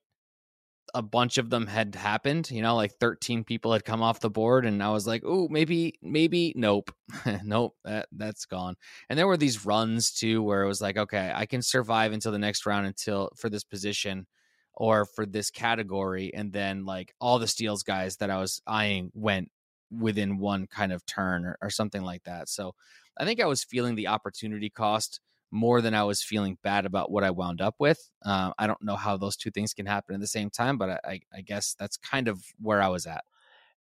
a 0.94 1.02
bunch 1.02 1.38
of 1.38 1.50
them 1.50 1.68
had 1.68 1.96
happened, 1.96 2.50
you 2.52 2.62
know, 2.62 2.76
like 2.76 2.94
13 3.00 3.44
people 3.44 3.72
had 3.72 3.86
come 3.86 4.02
off 4.02 4.20
the 4.20 4.30
board. 4.30 4.66
And 4.66 4.84
I 4.84 4.90
was 4.90 5.08
like, 5.08 5.24
oh, 5.26 5.48
maybe, 5.50 5.96
maybe, 6.02 6.54
nope, 6.56 6.92
nope, 7.44 7.76
that, 7.84 8.08
that's 8.12 8.46
gone. 8.46 8.76
And 9.10 9.18
there 9.18 9.28
were 9.28 9.38
these 9.38 9.66
runs 9.66 10.12
too 10.12 10.44
where 10.44 10.64
it 10.64 10.68
was 10.68 10.82
like, 10.82 10.98
okay, 10.98 11.32
I 11.34 11.46
can 11.46 11.62
survive 11.62 12.14
until 12.14 12.32
the 12.32 12.40
next 12.40 12.66
round 12.66 12.88
until 12.88 13.30
for 13.38 13.50
this 13.50 13.64
position 13.64 14.28
or 14.74 15.06
for 15.06 15.26
this 15.26 15.52
category 15.52 16.34
and 16.34 16.54
then 16.54 16.86
like 16.86 17.14
all 17.20 17.40
the 17.40 17.48
steals 17.48 17.84
guys 17.84 18.18
that 18.18 18.30
i 18.30 18.38
was 18.38 18.62
eyeing 18.66 19.12
went 19.14 19.50
within 19.92 20.38
one 20.38 20.68
kind 20.68 20.94
of 20.94 21.06
turn 21.06 21.46
or, 21.46 21.58
or 21.62 21.70
something 21.70 22.02
like 22.02 22.24
that. 22.24 22.48
So 22.50 22.74
i 23.20 23.26
think 23.26 23.42
i 23.42 23.46
was 23.46 23.64
feeling 23.64 23.96
the 23.96 24.08
opportunity 24.08 24.70
cost 24.70 25.20
more 25.52 25.82
than 25.82 25.94
i 25.94 26.04
was 26.04 26.24
feeling 26.24 26.58
bad 26.64 26.86
about 26.86 27.12
what 27.12 27.26
i 27.26 27.32
wound 27.32 27.60
up 27.62 27.76
with. 27.78 28.00
Uh, 28.26 28.52
i 28.58 28.68
don't 28.68 28.82
know 28.82 28.96
how 28.96 29.18
those 29.18 29.36
two 29.36 29.52
things 29.52 29.74
can 29.74 29.86
happen 29.86 30.16
at 30.16 30.22
the 30.22 30.28
same 30.28 30.50
time 30.50 30.78
but 30.78 31.02
I, 31.06 31.20
I 31.36 31.42
guess 31.42 31.76
that's 31.78 31.98
kind 31.98 32.28
of 32.28 32.42
where 32.60 32.82
i 32.82 32.88
was 32.88 33.06
at. 33.06 33.24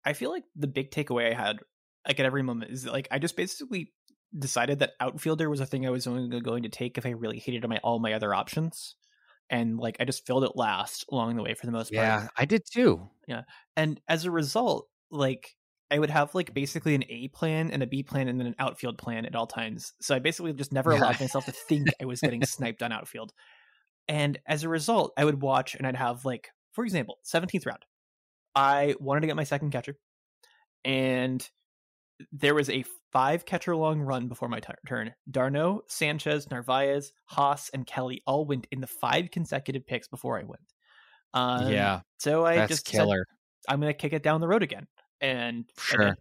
I 0.06 0.14
feel 0.14 0.30
like 0.30 0.44
the 0.56 0.68
big 0.68 0.92
takeaway 0.92 1.32
i 1.32 1.36
had 1.36 1.58
like 2.08 2.20
at 2.20 2.26
every 2.26 2.44
moment 2.44 2.72
is 2.72 2.84
that, 2.84 2.94
like 2.94 3.08
i 3.10 3.18
just 3.18 3.36
basically 3.36 3.92
decided 4.38 4.80
that 4.80 4.94
outfielder 5.00 5.50
was 5.50 5.60
a 5.60 5.66
thing 5.66 5.88
i 5.88 5.90
was 5.90 6.06
only 6.06 6.40
going 6.42 6.64
to 6.64 6.70
take 6.70 6.98
if 6.98 7.06
i 7.06 7.10
really 7.10 7.40
hated 7.40 7.68
my 7.68 7.80
all 7.84 8.00
my 8.00 8.14
other 8.14 8.34
options 8.34 8.96
and 9.50 9.78
like 9.78 9.98
I 10.00 10.06
just 10.06 10.26
filled 10.26 10.44
it 10.44 10.52
last 10.56 11.06
along 11.12 11.36
the 11.36 11.44
way 11.44 11.54
for 11.54 11.66
the 11.66 11.72
most 11.72 11.94
part. 11.94 12.06
Yeah, 12.06 12.28
I 12.38 12.46
did 12.46 12.64
too. 12.72 13.10
Yeah. 13.28 13.44
And 13.76 14.00
as 14.08 14.26
a 14.26 14.32
result, 14.32 14.88
like 15.12 15.56
I 15.92 16.00
would 16.00 16.10
have 16.10 16.34
like 16.34 16.54
basically 16.54 16.96
an 16.96 17.04
A 17.10 17.28
plan 17.30 17.72
and 17.72 17.84
a 17.84 17.88
B 17.88 18.04
plan 18.04 18.28
and 18.28 18.40
then 18.40 18.48
an 18.48 18.56
outfield 18.58 18.98
plan 18.98 19.26
at 19.26 19.36
all 19.36 19.48
times. 19.48 19.94
So 20.02 20.16
I 20.16 20.20
basically 20.20 20.54
just 20.54 20.74
never 20.74 20.92
allowed 20.92 21.20
myself 21.20 21.46
to 21.46 21.52
think 21.52 21.90
I 22.02 22.06
was 22.06 22.22
getting 22.22 22.44
sniped 22.46 22.82
on 22.82 22.92
outfield. 22.92 23.32
And 24.08 24.40
as 24.48 24.64
a 24.64 24.70
result, 24.70 25.14
I 25.18 25.26
would 25.26 25.42
watch 25.42 25.76
and 25.76 25.86
I'd 25.86 25.96
have 25.96 26.26
like, 26.26 26.50
for 26.74 26.84
example, 26.84 27.20
17th 27.26 27.66
round. 27.66 27.84
I 28.56 28.96
wanted 29.00 29.22
to 29.22 29.28
get 29.28 29.36
my 29.36 29.44
second 29.44 29.72
catcher. 29.72 29.98
And 30.84 31.48
there 32.32 32.56
was 32.56 32.70
a 32.70 32.84
five 33.16 33.46
catcher 33.46 33.74
long 33.78 34.02
run 34.02 34.28
before 34.28 34.50
my 34.50 34.60
t- 34.60 34.74
turn. 34.86 35.14
d'Arnaud, 35.32 35.84
Sanchez, 35.88 36.52
Narvaez, 36.52 37.14
Haas, 37.24 37.70
and 37.70 37.88
Kelly 37.88 38.22
all 38.28 38.46
went 38.46 38.68
in 38.72 38.82
the 38.82 38.88
five 38.88 39.32
consecutive 39.32 39.88
picks 39.88 40.10
before 40.10 40.38
I 40.38 40.44
went. 40.44 40.74
Um, 41.34 41.72
yeah. 41.72 42.02
So 42.20 42.46
I 42.46 42.68
just 42.68 42.86
killer. 42.86 43.26
Said, 43.26 43.74
I'm 43.74 43.80
going 43.80 43.94
to 43.94 43.98
kick 43.98 44.12
it 44.12 44.22
down 44.22 44.42
the 44.42 44.50
road 44.50 44.64
again. 44.64 44.88
And 45.22 45.64
sure. 45.80 46.18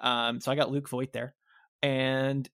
Um, 0.00 0.40
so 0.40 0.50
I 0.50 0.54
got 0.54 0.70
Luke 0.70 0.88
Voit 0.88 1.12
there. 1.12 1.34
And 1.82 2.48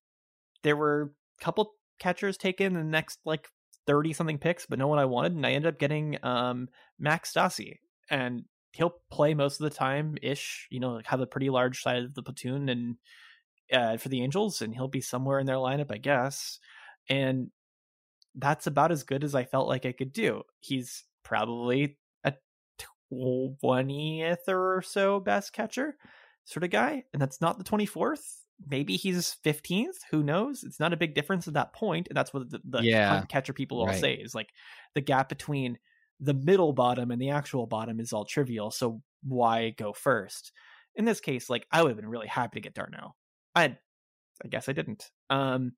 there 0.64 0.76
were 0.76 1.12
a 1.40 1.44
couple 1.44 1.74
catchers 2.00 2.36
taken 2.36 2.66
in 2.66 2.74
the 2.74 2.82
next 2.82 3.20
like 3.24 3.46
30 3.86 4.12
something 4.12 4.38
picks, 4.38 4.66
but 4.66 4.80
no 4.80 4.88
one 4.88 4.98
I 4.98 5.04
wanted. 5.04 5.36
And 5.36 5.46
I 5.46 5.52
ended 5.52 5.72
up 5.72 5.78
getting 5.78 6.18
um, 6.24 6.68
Max 6.98 7.32
Stassi. 7.32 7.76
And 8.10 8.42
he'll 8.72 8.96
play 9.12 9.34
most 9.34 9.60
of 9.60 9.70
the 9.70 9.76
time 9.76 10.16
ish. 10.20 10.66
You 10.72 10.80
know, 10.80 10.94
like 10.94 11.06
have 11.06 11.20
a 11.20 11.28
pretty 11.28 11.48
large 11.48 11.80
side 11.80 12.02
of 12.02 12.14
the 12.14 12.24
platoon 12.24 12.68
and 12.68 12.96
uh, 13.72 13.96
for 13.96 14.08
the 14.08 14.22
Angels, 14.22 14.62
and 14.62 14.74
he'll 14.74 14.88
be 14.88 15.00
somewhere 15.00 15.38
in 15.38 15.46
their 15.46 15.56
lineup, 15.56 15.92
I 15.92 15.98
guess. 15.98 16.58
And 17.08 17.50
that's 18.34 18.66
about 18.66 18.92
as 18.92 19.04
good 19.04 19.24
as 19.24 19.34
I 19.34 19.44
felt 19.44 19.68
like 19.68 19.86
I 19.86 19.92
could 19.92 20.12
do. 20.12 20.42
He's 20.60 21.04
probably 21.22 21.98
a 22.24 22.34
twentieth 23.60 24.48
or 24.48 24.82
so 24.86 25.20
best 25.20 25.52
catcher 25.52 25.96
sort 26.44 26.64
of 26.64 26.70
guy, 26.70 27.04
and 27.12 27.22
that's 27.22 27.40
not 27.40 27.58
the 27.58 27.64
twenty 27.64 27.86
fourth. 27.86 28.40
Maybe 28.68 28.96
he's 28.96 29.32
fifteenth. 29.42 29.96
Who 30.10 30.22
knows? 30.22 30.62
It's 30.64 30.80
not 30.80 30.92
a 30.92 30.96
big 30.96 31.14
difference 31.14 31.48
at 31.48 31.54
that 31.54 31.74
point, 31.74 32.08
and 32.08 32.16
that's 32.16 32.32
what 32.32 32.50
the, 32.50 32.60
the 32.64 32.82
yeah, 32.82 33.24
catcher 33.28 33.52
people 33.52 33.80
all 33.80 33.86
right. 33.86 34.00
say 34.00 34.14
is 34.14 34.34
like 34.34 34.50
the 34.94 35.00
gap 35.00 35.28
between 35.28 35.78
the 36.20 36.34
middle 36.34 36.72
bottom 36.72 37.10
and 37.10 37.20
the 37.20 37.30
actual 37.30 37.66
bottom 37.66 38.00
is 38.00 38.12
all 38.12 38.24
trivial. 38.24 38.70
So 38.70 39.02
why 39.22 39.70
go 39.70 39.92
first? 39.92 40.52
In 40.94 41.04
this 41.04 41.20
case, 41.20 41.50
like 41.50 41.66
I 41.72 41.82
would 41.82 41.88
have 41.88 41.96
been 41.96 42.08
really 42.08 42.28
happy 42.28 42.60
to 42.60 42.62
get 42.62 42.74
d'Arnaud. 42.74 43.14
I, 43.54 43.76
I 44.44 44.48
guess 44.48 44.68
I 44.68 44.72
didn't. 44.72 45.10
Um, 45.30 45.72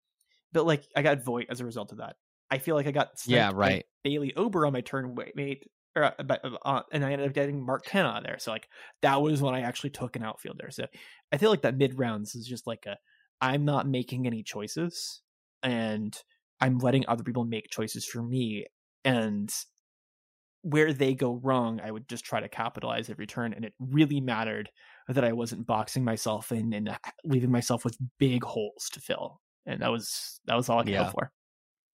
but 0.53 0.67
like 0.67 0.85
I 0.97 1.03
got 1.03 1.25
Voit 1.25 1.47
as 1.51 1.61
a 1.61 1.65
result 1.65 1.93
of 1.93 1.99
that. 1.99 2.17
I 2.51 2.59
feel 2.59 2.77
like 2.77 2.87
I 2.87 2.93
got 2.93 3.09
yeah 3.27 3.51
right 3.53 3.85
Bailey 4.05 4.33
Ober 4.37 4.67
on 4.67 4.73
my 4.73 4.81
turn 4.81 5.17
mate, 5.35 5.65
or, 5.97 6.05
uh, 6.05 6.12
uh, 6.65 6.83
and 6.93 7.05
I 7.05 7.12
ended 7.12 7.29
up 7.29 7.35
getting 7.35 7.65
Mark 7.65 7.85
Canha 7.87 8.23
there. 8.23 8.39
So 8.39 8.53
like 8.53 8.69
that 9.03 9.21
was 9.21 9.43
when 9.43 9.55
I 9.55 9.62
actually 9.62 9.91
took 9.91 10.17
an 10.17 10.23
outfielder. 10.23 10.71
So 10.71 10.87
I 11.33 11.39
feel 11.39 11.51
like 11.51 11.62
that 11.62 11.77
mid 11.77 11.99
rounds 11.99 12.35
is 12.35 12.47
just 12.47 12.67
like 12.67 12.87
a 12.87 12.97
I'm 13.41 13.65
not 13.65 13.89
making 13.89 14.27
any 14.27 14.43
choices 14.43 15.23
and 15.62 16.17
I'm 16.61 16.79
letting 16.79 17.05
other 17.07 17.25
people 17.25 17.45
make 17.45 17.69
choices 17.71 18.07
for 18.07 18.23
me. 18.23 18.67
And 19.05 19.53
where 20.66 20.92
they 20.92 21.14
go 21.14 21.40
wrong, 21.44 21.81
I 21.81 21.92
would 21.92 22.09
just 22.09 22.24
try 22.24 22.40
to 22.40 22.48
capitalize 22.48 23.09
every 23.09 23.26
turn. 23.26 23.52
And 23.52 23.64
it 23.64 23.72
really 23.79 24.20
mattered 24.20 24.68
that 25.07 25.24
I 25.24 25.33
wasn't 25.33 25.64
boxing 25.64 26.02
myself 26.02 26.50
in 26.50 26.72
and 26.72 26.98
leaving 27.24 27.52
myself 27.52 27.85
with 27.85 27.96
big 28.18 28.42
holes 28.42 28.88
to 28.92 29.00
fill. 29.00 29.40
And 29.64 29.81
that 29.81 29.92
was 29.92 30.40
that 30.46 30.57
was 30.57 30.68
all 30.68 30.81
I 30.81 30.83
could 30.83 30.92
yeah. 30.92 31.11
for. 31.11 31.31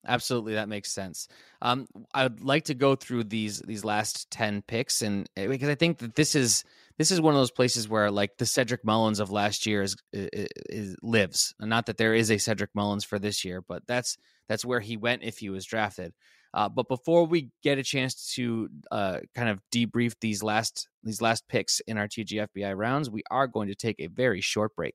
Absolutely, 0.06 0.54
that 0.54 0.70
makes 0.70 0.92
sense. 0.92 1.28
Um, 1.60 1.86
I 2.14 2.24
would 2.24 2.42
like 2.42 2.64
to 2.64 2.74
go 2.74 2.96
through 2.96 3.24
these 3.24 3.60
these 3.60 3.84
last 3.84 4.30
ten 4.30 4.62
picks, 4.62 5.02
and 5.02 5.28
eh, 5.36 5.46
because 5.46 5.68
I 5.68 5.74
think 5.74 5.98
that 5.98 6.16
this 6.16 6.34
is 6.34 6.64
this 6.98 7.10
is 7.10 7.20
one 7.20 7.34
of 7.34 7.40
those 7.40 7.50
places 7.50 7.88
where 7.88 8.10
like 8.10 8.30
the 8.38 8.46
Cedric 8.46 8.84
Mullins 8.84 9.20
of 9.20 9.30
last 9.30 9.66
year 9.66 9.82
is, 9.82 9.94
is, 10.12 10.48
is 10.68 10.96
lives. 11.02 11.54
Not 11.60 11.86
that 11.86 11.98
there 11.98 12.14
is 12.14 12.30
a 12.30 12.38
Cedric 12.38 12.70
Mullins 12.74 13.04
for 13.04 13.18
this 13.18 13.44
year, 13.44 13.60
but 13.60 13.86
that's 13.86 14.16
that's 14.48 14.64
where 14.64 14.80
he 14.80 14.96
went 14.96 15.22
if 15.22 15.38
he 15.38 15.50
was 15.50 15.66
drafted. 15.66 16.14
Uh, 16.54 16.68
but 16.68 16.88
before 16.88 17.24
we 17.24 17.50
get 17.62 17.78
a 17.78 17.82
chance 17.82 18.32
to 18.34 18.68
uh, 18.90 19.18
kind 19.34 19.48
of 19.48 19.60
debrief 19.72 20.14
these 20.20 20.42
last 20.42 20.88
these 21.02 21.20
last 21.22 21.48
picks 21.48 21.80
in 21.80 21.98
our 21.98 22.06
TGFBI 22.06 22.76
rounds, 22.76 23.10
we 23.10 23.22
are 23.30 23.46
going 23.46 23.68
to 23.68 23.74
take 23.74 23.96
a 23.98 24.08
very 24.08 24.40
short 24.40 24.74
break. 24.76 24.94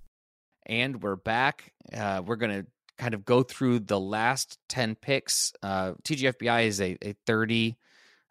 And 0.71 1.03
we're 1.03 1.17
back. 1.17 1.73
Uh, 1.93 2.21
we're 2.25 2.37
going 2.37 2.63
to 2.63 2.65
kind 2.97 3.13
of 3.13 3.25
go 3.25 3.43
through 3.43 3.79
the 3.79 3.99
last 3.99 4.57
10 4.69 4.95
picks. 4.95 5.51
Uh, 5.61 5.95
TGFBI 6.03 6.65
is 6.65 6.79
a, 6.79 6.97
a 7.01 7.13
30, 7.25 7.75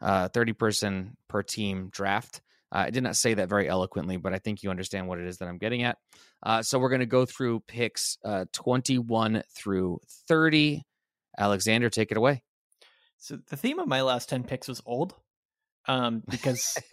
uh, 0.01 0.29
30 0.29 0.53
person 0.55 1.17
per 1.29 1.43
team 1.43 1.91
draft. 1.93 2.41
Uh, 2.73 2.85
I 2.87 2.91
did 2.91 3.03
not 3.03 3.17
say 3.17 3.35
that 3.35 3.51
very 3.51 3.69
eloquently, 3.69 4.17
but 4.17 4.33
I 4.33 4.39
think 4.39 4.63
you 4.63 4.71
understand 4.71 5.07
what 5.07 5.19
it 5.19 5.27
is 5.27 5.37
that 5.37 5.49
I'm 5.49 5.59
getting 5.59 5.83
at. 5.83 5.99
Uh, 6.43 6.63
so 6.63 6.79
we're 6.79 6.89
going 6.89 7.01
to 7.01 7.07
go 7.07 7.27
through 7.27 7.61
picks 7.61 8.17
uh, 8.25 8.47
21 8.55 9.43
through 9.55 10.01
30. 10.27 10.87
Alexander, 11.37 11.91
take 11.91 12.11
it 12.11 12.17
away. 12.17 12.43
So 13.19 13.39
the 13.51 13.57
theme 13.59 13.79
of 13.79 13.87
my 13.87 14.01
last 14.01 14.31
10 14.31 14.45
picks 14.45 14.67
was 14.67 14.81
old 14.87 15.15
um 15.89 16.23
because 16.29 16.77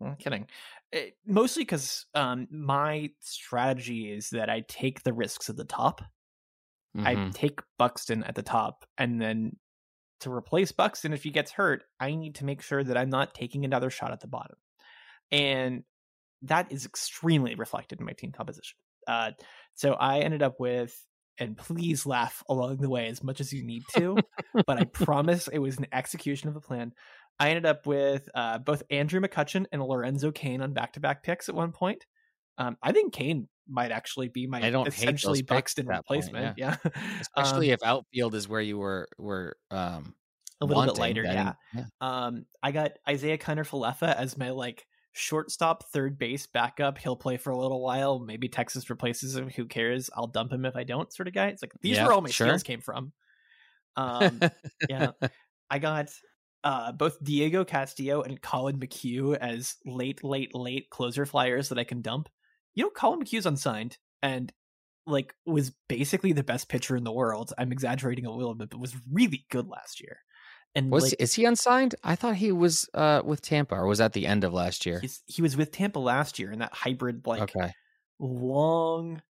i'm 0.00 0.16
kidding 0.18 0.46
it, 0.94 0.96
eh, 0.96 1.10
mostly 1.26 1.62
because 1.62 2.06
um 2.14 2.46
my 2.50 3.10
strategy 3.20 4.12
is 4.12 4.30
that 4.30 4.48
i 4.48 4.62
take 4.68 5.02
the 5.02 5.12
risks 5.12 5.50
at 5.50 5.56
the 5.56 5.64
top. 5.64 6.02
Mm-hmm. 6.96 7.06
i 7.06 7.30
take 7.34 7.60
buxton 7.76 8.22
at 8.22 8.36
the 8.36 8.42
top 8.42 8.84
and 8.96 9.20
then 9.20 9.56
to 10.20 10.32
replace 10.32 10.70
buxton 10.70 11.12
if 11.12 11.24
he 11.24 11.30
gets 11.30 11.50
hurt 11.50 11.82
i 11.98 12.14
need 12.14 12.36
to 12.36 12.44
make 12.44 12.62
sure 12.62 12.84
that 12.84 12.96
i'm 12.96 13.10
not 13.10 13.34
taking 13.34 13.64
another 13.64 13.90
shot 13.90 14.12
at 14.12 14.20
the 14.20 14.28
bottom. 14.28 14.56
And 15.32 15.82
that 16.42 16.70
is 16.70 16.84
extremely 16.84 17.54
reflected 17.54 17.98
in 17.98 18.06
my 18.06 18.12
team 18.12 18.30
composition. 18.30 18.76
Uh 19.06 19.32
so 19.74 19.94
i 19.94 20.20
ended 20.20 20.42
up 20.42 20.60
with 20.60 20.94
and 21.38 21.56
please 21.56 22.06
laugh 22.06 22.44
along 22.48 22.76
the 22.76 22.88
way 22.88 23.08
as 23.08 23.22
much 23.22 23.40
as 23.40 23.52
you 23.52 23.64
need 23.64 23.82
to 23.96 24.16
but 24.66 24.78
i 24.78 24.84
promise 24.92 25.48
it 25.48 25.58
was 25.58 25.78
an 25.78 25.86
execution 25.92 26.48
of 26.48 26.54
the 26.54 26.60
plan 26.60 26.92
I 27.38 27.50
ended 27.50 27.66
up 27.66 27.86
with 27.86 28.28
uh, 28.34 28.58
both 28.58 28.82
Andrew 28.90 29.20
McCutchen 29.20 29.66
and 29.72 29.82
Lorenzo 29.82 30.30
Cain 30.30 30.60
on 30.60 30.72
back 30.72 30.92
to 30.94 31.00
back 31.00 31.22
picks 31.22 31.48
at 31.48 31.54
one 31.54 31.72
point. 31.72 32.06
Um, 32.58 32.76
I 32.82 32.92
think 32.92 33.12
Cain 33.12 33.48
might 33.68 33.90
actually 33.90 34.28
be 34.28 34.46
my 34.46 34.64
I 34.64 34.70
don't 34.70 34.86
essentially 34.86 35.42
Buxton 35.42 35.86
replacement. 35.86 36.44
Point, 36.44 36.58
yeah. 36.58 36.76
yeah. 36.84 36.90
Especially 37.20 37.70
um, 37.70 37.74
if 37.74 37.82
outfield 37.82 38.34
is 38.34 38.48
where 38.48 38.60
you 38.60 38.78
were 38.78 39.08
were 39.18 39.56
um, 39.70 40.14
a 40.60 40.66
little 40.66 40.84
bit 40.84 40.98
lighter, 40.98 41.24
yeah. 41.24 41.54
yeah. 41.74 41.84
Um 42.00 42.46
I 42.62 42.72
got 42.72 42.92
Isaiah 43.08 43.38
Kiner-Falefa 43.38 44.14
as 44.14 44.38
my 44.38 44.50
like 44.50 44.86
shortstop 45.12 45.84
third 45.90 46.18
base 46.18 46.46
backup. 46.46 46.98
He'll 46.98 47.16
play 47.16 47.36
for 47.36 47.50
a 47.50 47.58
little 47.58 47.82
while. 47.82 48.18
Maybe 48.18 48.48
Texas 48.48 48.90
replaces 48.90 49.36
him. 49.36 49.48
Who 49.50 49.66
cares? 49.66 50.10
I'll 50.14 50.26
dump 50.26 50.52
him 50.52 50.64
if 50.64 50.76
I 50.76 50.84
don't, 50.84 51.12
sort 51.12 51.28
of 51.28 51.34
guy. 51.34 51.48
It's 51.48 51.62
like 51.62 51.72
these 51.80 51.96
yeah, 51.96 52.06
were 52.06 52.12
all 52.12 52.20
my 52.20 52.30
sure. 52.30 52.58
came 52.58 52.80
from. 52.80 53.12
Um 53.96 54.40
yeah. 54.88 55.10
I 55.70 55.78
got 55.78 56.10
uh, 56.64 56.92
both 56.92 57.22
Diego 57.22 57.64
Castillo 57.64 58.22
and 58.22 58.40
Collin 58.40 58.80
McHugh 58.80 59.36
as 59.36 59.76
late, 59.84 60.24
late, 60.24 60.54
late 60.54 60.88
closer 60.88 61.26
flyers 61.26 61.68
that 61.68 61.78
I 61.78 61.84
can 61.84 62.00
dump. 62.00 62.30
You 62.74 62.84
know, 62.84 62.90
Collin 62.90 63.20
McHugh's 63.20 63.46
unsigned 63.46 63.98
and 64.22 64.50
like 65.06 65.34
was 65.44 65.72
basically 65.88 66.32
the 66.32 66.42
best 66.42 66.70
pitcher 66.70 66.96
in 66.96 67.04
the 67.04 67.12
world. 67.12 67.52
I'm 67.58 67.70
exaggerating 67.70 68.24
a 68.24 68.32
little 68.32 68.54
bit, 68.54 68.70
but 68.70 68.80
was 68.80 68.96
really 69.12 69.44
good 69.50 69.68
last 69.68 70.00
year. 70.00 70.18
And 70.74 70.90
was 70.90 71.04
like, 71.04 71.16
is 71.20 71.34
he 71.34 71.44
unsigned? 71.44 71.94
I 72.02 72.16
thought 72.16 72.34
he 72.34 72.50
was 72.50 72.88
uh, 72.94 73.22
with 73.24 73.42
Tampa, 73.42 73.76
or 73.76 73.86
was 73.86 73.98
that 73.98 74.12
the 74.12 74.26
end 74.26 74.42
of 74.42 74.52
last 74.52 74.86
year? 74.86 75.00
he 75.26 75.40
was 75.40 75.56
with 75.56 75.70
Tampa 75.70 76.00
last 76.00 76.40
year 76.40 76.50
in 76.50 76.58
that 76.60 76.74
hybrid, 76.74 77.26
like 77.28 77.42
okay. 77.42 77.72
long, 78.18 79.22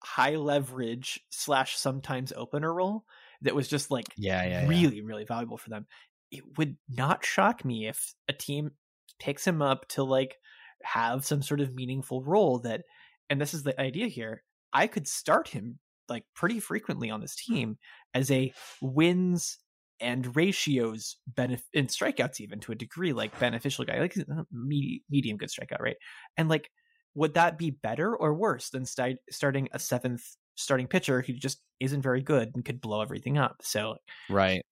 high 0.00 0.36
leverage 0.36 1.20
slash 1.30 1.76
sometimes 1.76 2.32
opener 2.36 2.72
role 2.72 3.04
that 3.42 3.54
was 3.54 3.66
just 3.66 3.90
like 3.90 4.06
yeah, 4.16 4.44
yeah 4.44 4.68
really, 4.68 4.96
yeah. 4.96 5.02
really 5.04 5.24
valuable 5.24 5.56
for 5.56 5.70
them 5.70 5.86
it 6.30 6.42
would 6.56 6.76
not 6.88 7.24
shock 7.24 7.64
me 7.64 7.86
if 7.86 8.14
a 8.28 8.32
team 8.32 8.72
picks 9.18 9.46
him 9.46 9.60
up 9.62 9.86
to 9.88 10.02
like 10.02 10.36
have 10.82 11.24
some 11.24 11.42
sort 11.42 11.60
of 11.60 11.74
meaningful 11.74 12.22
role 12.22 12.58
that 12.60 12.82
and 13.28 13.40
this 13.40 13.52
is 13.52 13.62
the 13.62 13.78
idea 13.80 14.06
here 14.06 14.42
i 14.72 14.86
could 14.86 15.06
start 15.06 15.48
him 15.48 15.78
like 16.08 16.24
pretty 16.34 16.58
frequently 16.58 17.10
on 17.10 17.20
this 17.20 17.36
team 17.36 17.76
as 18.14 18.30
a 18.30 18.52
wins 18.80 19.58
and 20.00 20.34
ratios 20.34 21.16
benefit 21.26 21.66
and 21.74 21.88
strikeouts 21.88 22.40
even 22.40 22.58
to 22.58 22.72
a 22.72 22.76
degree 22.76 23.12
like 23.12 23.38
beneficial 23.38 23.84
guy 23.84 24.00
like 24.00 24.16
uh, 24.16 24.42
medium 24.50 25.36
good 25.36 25.50
strikeout 25.50 25.80
rate 25.80 25.98
and 26.38 26.48
like 26.48 26.70
would 27.14 27.34
that 27.34 27.58
be 27.58 27.70
better 27.70 28.16
or 28.16 28.34
worse 28.34 28.70
than 28.70 28.86
st- 28.86 29.18
starting 29.30 29.68
a 29.72 29.78
seventh 29.78 30.36
starting 30.56 30.86
pitcher 30.86 31.22
who 31.22 31.32
just 31.32 31.60
isn't 31.80 32.02
very 32.02 32.22
good 32.22 32.52
and 32.54 32.64
could 32.64 32.80
blow 32.80 33.00
everything 33.00 33.38
up? 33.38 33.56
So 33.62 33.96
right 34.28 34.62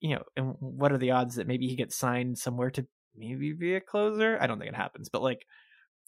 you 0.00 0.16
know, 0.16 0.22
and 0.36 0.54
what 0.60 0.92
are 0.92 0.98
the 0.98 1.12
odds 1.12 1.36
that 1.36 1.46
maybe 1.46 1.68
he 1.68 1.76
gets 1.76 1.96
signed 1.96 2.38
somewhere 2.38 2.70
to 2.72 2.86
maybe 3.16 3.52
be 3.52 3.74
a 3.74 3.80
closer? 3.80 4.38
I 4.40 4.46
don't 4.46 4.58
think 4.58 4.70
it 4.70 4.76
happens, 4.76 5.08
but 5.08 5.22
like, 5.22 5.46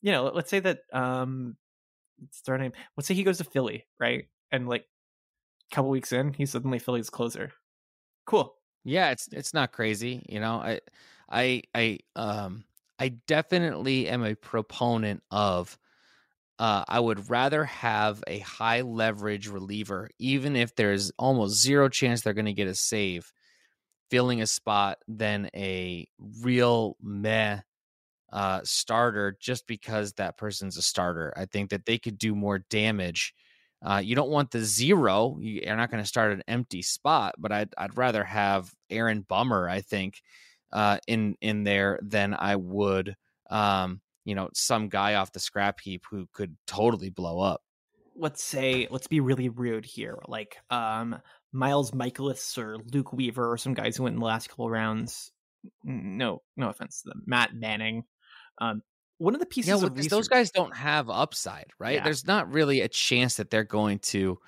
you 0.00 0.12
know, 0.12 0.30
let's 0.34 0.50
say 0.50 0.60
that 0.60 0.80
um, 0.92 1.56
what's 2.18 2.40
their 2.42 2.58
name? 2.58 2.72
Let's 2.96 3.08
say 3.08 3.14
he 3.14 3.24
goes 3.24 3.38
to 3.38 3.44
Philly, 3.44 3.86
right? 3.98 4.24
And 4.50 4.68
like, 4.68 4.86
a 5.70 5.74
couple 5.74 5.90
weeks 5.90 6.12
in, 6.12 6.32
he's 6.32 6.50
suddenly 6.50 6.78
Philly's 6.78 7.10
closer. 7.10 7.52
Cool. 8.26 8.54
Yeah, 8.84 9.10
it's 9.10 9.28
it's 9.32 9.54
not 9.54 9.72
crazy, 9.72 10.24
you 10.28 10.40
know. 10.40 10.54
I 10.54 10.80
I 11.30 11.62
I 11.74 11.98
um 12.16 12.64
I 12.98 13.10
definitely 13.26 14.08
am 14.08 14.24
a 14.24 14.34
proponent 14.34 15.22
of 15.30 15.78
uh, 16.58 16.84
I 16.86 17.00
would 17.00 17.30
rather 17.30 17.64
have 17.64 18.22
a 18.26 18.40
high 18.40 18.82
leverage 18.82 19.48
reliever, 19.48 20.10
even 20.18 20.56
if 20.56 20.76
there's 20.76 21.10
almost 21.18 21.62
zero 21.62 21.88
chance 21.88 22.20
they're 22.20 22.34
going 22.34 22.44
to 22.44 22.52
get 22.52 22.68
a 22.68 22.74
save, 22.74 23.32
filling 24.10 24.42
a 24.42 24.46
spot 24.46 24.98
than 25.08 25.48
a 25.54 26.06
real 26.42 26.96
meh 27.00 27.60
uh, 28.32 28.60
starter 28.64 29.36
just 29.40 29.66
because 29.66 30.12
that 30.14 30.36
person's 30.36 30.76
a 30.76 30.82
starter. 30.82 31.32
I 31.36 31.46
think 31.46 31.70
that 31.70 31.86
they 31.86 31.98
could 31.98 32.18
do 32.18 32.34
more 32.34 32.60
damage. 32.70 33.34
Uh, 33.82 34.00
you 34.04 34.14
don't 34.14 34.30
want 34.30 34.50
the 34.50 34.60
zero. 34.60 35.38
You're 35.40 35.76
not 35.76 35.90
going 35.90 36.02
to 36.02 36.08
start 36.08 36.32
an 36.32 36.42
empty 36.46 36.82
spot, 36.82 37.34
but 37.38 37.50
I'd 37.50 37.70
I'd 37.78 37.96
rather 37.96 38.24
have 38.24 38.70
Aaron 38.90 39.22
Bummer. 39.22 39.68
I 39.68 39.80
think 39.80 40.20
uh, 40.72 40.98
in 41.06 41.36
in 41.40 41.64
there 41.64 41.98
than 42.02 42.34
I 42.34 42.56
would, 42.56 43.16
um, 43.48 44.00
you 44.24 44.34
know, 44.34 44.50
some 44.54 44.88
guy 44.88 45.14
off 45.14 45.32
the 45.32 45.40
scrap 45.40 45.80
heap 45.80 46.04
who 46.10 46.28
could 46.32 46.56
totally 46.66 47.10
blow 47.10 47.40
up. 47.40 47.62
Let's 48.14 48.42
say, 48.42 48.86
let's 48.90 49.06
be 49.06 49.20
really 49.20 49.48
rude 49.48 49.86
here. 49.86 50.18
Like, 50.28 50.58
um, 50.68 51.16
Miles 51.52 51.90
Mikolas 51.92 52.56
or 52.58 52.78
Luke 52.92 53.12
Weaver 53.12 53.52
or 53.52 53.56
some 53.56 53.74
guys 53.74 53.96
who 53.96 54.04
went 54.04 54.14
in 54.14 54.20
the 54.20 54.26
last 54.26 54.48
couple 54.48 54.70
rounds. 54.70 55.32
No, 55.84 56.42
no 56.56 56.68
offense 56.68 57.02
to 57.02 57.10
them. 57.10 57.22
Matt 57.26 57.54
Manning. 57.54 58.04
Um, 58.58 58.82
one 59.18 59.34
of 59.34 59.40
the 59.40 59.46
pieces 59.46 59.68
yeah, 59.68 59.74
well, 59.76 59.90
research, 59.90 60.10
those 60.10 60.28
guys 60.28 60.50
don't 60.50 60.74
have 60.74 61.10
upside, 61.10 61.66
right? 61.78 61.96
Yeah. 61.96 62.04
There's 62.04 62.26
not 62.26 62.52
really 62.52 62.80
a 62.80 62.88
chance 62.88 63.36
that 63.36 63.50
they're 63.50 63.64
going 63.64 63.98
to 63.98 64.38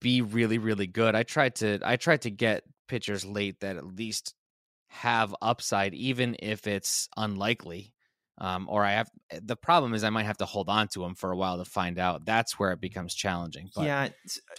be 0.00 0.20
really, 0.20 0.58
really 0.58 0.86
good. 0.86 1.14
I 1.14 1.22
tried 1.22 1.56
to 1.56 1.80
I 1.82 1.96
tried 1.96 2.22
to 2.22 2.30
get 2.30 2.64
pitchers 2.88 3.24
late 3.24 3.60
that 3.60 3.76
at 3.76 3.86
least 3.86 4.34
have 4.88 5.34
upside, 5.40 5.94
even 5.94 6.36
if 6.38 6.66
it's 6.66 7.08
unlikely 7.16 7.91
um, 8.38 8.66
or 8.68 8.84
I 8.84 8.92
have 8.92 9.10
eh, 9.30 9.40
the 9.42 9.56
problem 9.56 9.94
is 9.94 10.04
I 10.04 10.10
might 10.10 10.24
have 10.24 10.38
to 10.38 10.46
hold 10.46 10.68
on 10.68 10.88
to 10.88 11.04
him 11.04 11.14
for 11.14 11.32
a 11.32 11.36
while 11.36 11.58
to 11.58 11.64
find 11.64 11.98
out. 11.98 12.24
That's 12.24 12.58
where 12.58 12.72
it 12.72 12.80
becomes 12.80 13.14
challenging. 13.14 13.70
But. 13.74 13.84
Yeah, 13.84 14.08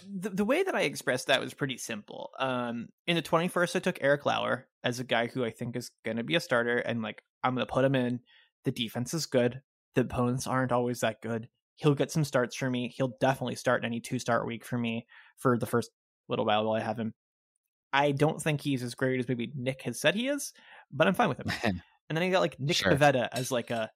the, 0.08 0.30
the 0.30 0.44
way 0.44 0.62
that 0.62 0.74
I 0.74 0.82
expressed 0.82 1.26
that 1.26 1.40
was 1.40 1.54
pretty 1.54 1.78
simple. 1.78 2.30
Um, 2.38 2.88
in 3.06 3.16
the 3.16 3.22
twenty 3.22 3.48
first, 3.48 3.76
I 3.76 3.80
took 3.80 3.98
Eric 4.00 4.26
Lauer 4.26 4.66
as 4.82 5.00
a 5.00 5.04
guy 5.04 5.26
who 5.26 5.44
I 5.44 5.50
think 5.50 5.76
is 5.76 5.90
going 6.04 6.16
to 6.18 6.24
be 6.24 6.36
a 6.36 6.40
starter, 6.40 6.78
and 6.78 7.02
like 7.02 7.22
I'm 7.42 7.54
going 7.54 7.66
to 7.66 7.72
put 7.72 7.84
him 7.84 7.94
in. 7.94 8.20
The 8.64 8.70
defense 8.70 9.12
is 9.12 9.26
good. 9.26 9.60
The 9.94 10.02
opponents 10.02 10.46
aren't 10.46 10.72
always 10.72 11.00
that 11.00 11.20
good. 11.20 11.48
he'll 11.76 11.94
get 11.94 12.10
some 12.10 12.24
starts 12.24 12.56
for 12.56 12.70
me. 12.70 12.92
He'll 12.96 13.16
definitely 13.20 13.56
start 13.56 13.84
any 13.84 14.00
two 14.00 14.18
start 14.18 14.46
week 14.46 14.64
for 14.64 14.78
me 14.78 15.06
for 15.36 15.58
the 15.58 15.66
first 15.66 15.90
little 16.28 16.44
while 16.44 16.64
while 16.64 16.80
I 16.80 16.84
have 16.84 16.98
him. 16.98 17.14
I 17.92 18.12
don't 18.12 18.42
think 18.42 18.60
he's 18.60 18.82
as 18.82 18.94
great 18.94 19.20
as 19.20 19.28
maybe 19.28 19.52
Nick 19.54 19.82
has 19.82 20.00
said 20.00 20.14
he 20.14 20.28
is, 20.28 20.52
but 20.92 21.06
I'm 21.06 21.14
fine 21.14 21.28
with 21.28 21.40
him. 21.40 21.82
and 22.08 22.16
then 22.16 22.22
I 22.22 22.30
got 22.30 22.40
like 22.40 22.58
Nick 22.58 22.76
sure. 22.76 22.92
Pivetta 22.92 23.28
as 23.32 23.50
like 23.50 23.70
a 23.70 23.90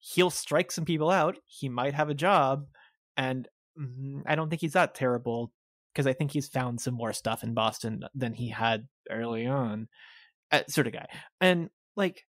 he'll 0.00 0.30
strike 0.30 0.72
some 0.72 0.84
people 0.84 1.10
out. 1.10 1.38
He 1.46 1.68
might 1.68 1.94
have 1.94 2.10
a 2.10 2.14
job, 2.14 2.66
and 3.16 3.48
mm, 3.78 4.22
I 4.26 4.34
don't 4.34 4.48
think 4.48 4.60
he's 4.60 4.72
that 4.72 4.94
terrible 4.94 5.52
because 5.92 6.06
I 6.06 6.12
think 6.12 6.32
he's 6.32 6.48
found 6.48 6.80
some 6.80 6.94
more 6.94 7.12
stuff 7.12 7.42
in 7.42 7.54
Boston 7.54 8.04
than 8.14 8.32
he 8.32 8.48
had 8.48 8.88
early 9.10 9.46
on. 9.46 9.88
Uh, 10.50 10.62
sort 10.68 10.86
of 10.86 10.92
guy, 10.92 11.06
and 11.40 11.70
like 11.96 12.26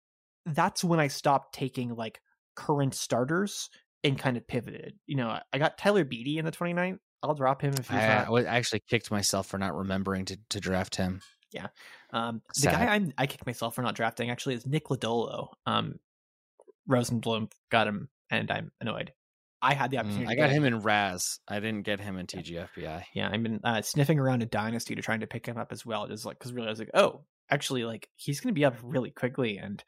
that's 0.46 0.84
when 0.84 1.00
I 1.00 1.08
stopped 1.08 1.54
taking 1.54 1.96
like 1.96 2.20
current 2.56 2.94
starters 2.94 3.70
and 4.04 4.18
kind 4.18 4.38
of 4.38 4.48
pivoted. 4.48 4.94
You 5.06 5.18
know, 5.18 5.40
I 5.52 5.58
got 5.58 5.78
Tyler 5.78 6.04
Beede 6.04 6.40
in 6.40 6.46
the 6.46 6.52
29th. 6.52 7.00
I'll 7.22 7.36
drop 7.36 7.62
him 7.62 7.74
if 7.74 7.90
he's 7.90 8.00
I, 8.00 8.26
not... 8.26 8.46
I 8.48 8.58
actually 8.58 8.82
kicked 8.90 9.12
myself 9.12 9.48
for 9.48 9.58
not 9.58 9.76
remembering 9.76 10.26
to, 10.26 10.38
to 10.52 10.60
draft 10.60 10.96
him. 10.96 11.22
Yeah. 11.52 11.68
Um, 12.14 12.42
the 12.60 12.68
guy 12.68 12.88
I'm, 12.88 13.14
I 13.18 13.28
kicked 13.28 13.46
myself 13.46 13.76
for 13.76 13.82
not 13.82 13.96
drafting 13.96 14.30
actually 14.30 14.56
is 14.56 14.66
Nick 14.66 14.86
Lodolo. 14.86 15.50
Um, 15.66 16.00
Rosenblum 16.90 17.52
got 17.72 17.88
him, 17.88 18.10
and 18.30 18.50
I'm 18.52 18.72
annoyed. 18.82 19.14
I 19.62 19.74
had 19.74 19.92
the 19.92 19.98
mm, 19.98 20.02
opportunity. 20.02 20.26
Mm, 20.26 20.32
I 20.32 20.36
got 20.36 20.50
him 20.52 20.66
in 20.66 20.80
Razz. 20.80 21.40
I 21.48 21.60
didn't 21.60 21.84
get 21.84 22.00
him 22.00 22.18
in 22.18 22.28
TGFBI. 22.28 23.04
Yeah, 23.14 23.30
I've 23.32 23.44
been 23.44 23.60
uh, 23.64 23.82
sniffing 23.82 24.20
around 24.20 24.42
a 24.42 24.46
Dynasty 24.46 24.96
to 24.96 25.02
trying 25.02 25.20
to 25.20 25.28
pick 25.28 25.46
him 25.46 25.58
up 25.58 25.72
as 25.72 25.86
well. 25.86 26.08
Just 26.08 26.26
like 26.26 26.40
because 26.40 26.54
really 26.54 26.68
I 26.68 26.72
was 26.72 26.80
like, 26.80 26.92
oh, 26.94 27.22
actually, 27.50 27.84
like 27.84 28.08
he's 28.16 28.40
going 28.40 28.54
to 28.54 28.60
be 28.60 28.66
up 28.66 28.76
really 28.82 29.12
quickly, 29.12 29.58
and 29.58 29.84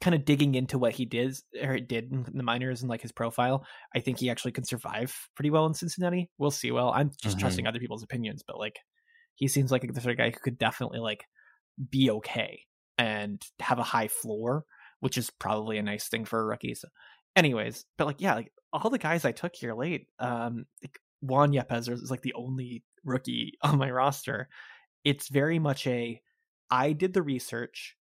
kind 0.00 0.14
of 0.14 0.24
digging 0.24 0.54
into 0.54 0.78
what 0.78 0.92
he 0.92 1.04
did 1.04 1.34
or 1.62 1.78
did 1.78 2.12
in 2.12 2.24
the 2.34 2.42
minors 2.42 2.82
and 2.82 2.90
like 2.90 3.00
his 3.00 3.12
profile, 3.12 3.64
I 3.94 4.00
think 4.00 4.18
he 4.18 4.30
actually 4.30 4.52
can 4.52 4.64
survive 4.64 5.14
pretty 5.34 5.50
well 5.50 5.66
in 5.66 5.74
Cincinnati. 5.74 6.30
We'll 6.38 6.50
see. 6.50 6.70
Well, 6.70 6.90
I'm 6.90 7.10
just 7.22 7.36
mm-hmm. 7.36 7.40
trusting 7.40 7.66
other 7.66 7.78
people's 7.78 8.02
opinions, 8.02 8.42
but 8.46 8.58
like 8.58 8.78
he 9.36 9.48
seems 9.48 9.70
like 9.70 9.82
the 9.92 10.00
sort 10.00 10.12
of 10.12 10.18
guy 10.18 10.30
who 10.30 10.40
could 10.40 10.58
definitely 10.58 10.98
like 10.98 11.24
be 11.90 12.10
okay 12.10 12.60
and 12.98 13.42
have 13.60 13.78
a 13.78 13.84
high 13.84 14.08
floor, 14.08 14.64
which 15.00 15.16
is 15.16 15.30
probably 15.30 15.78
a 15.78 15.82
nice 15.82 16.08
thing 16.08 16.24
for 16.24 16.40
a 16.40 16.44
rookie. 16.44 16.74
So, 16.74 16.88
anyways, 17.36 17.84
but 17.96 18.06
like 18.06 18.20
yeah, 18.20 18.34
like 18.34 18.52
all 18.72 18.90
the 18.90 18.98
guys 18.98 19.24
I 19.24 19.32
took 19.32 19.54
here 19.54 19.74
late, 19.74 20.06
um, 20.18 20.66
like 20.82 20.98
Juan 21.20 21.52
Yepez 21.52 21.88
is 21.90 22.10
like 22.10 22.22
the 22.22 22.34
only 22.34 22.82
rookie 23.04 23.52
on 23.62 23.78
my 23.78 23.90
roster. 23.90 24.48
It's 25.04 25.28
very 25.28 25.58
much 25.58 25.86
a 25.86 26.20
I 26.70 26.92
did 26.92 27.12
the 27.12 27.22
research 27.22 27.96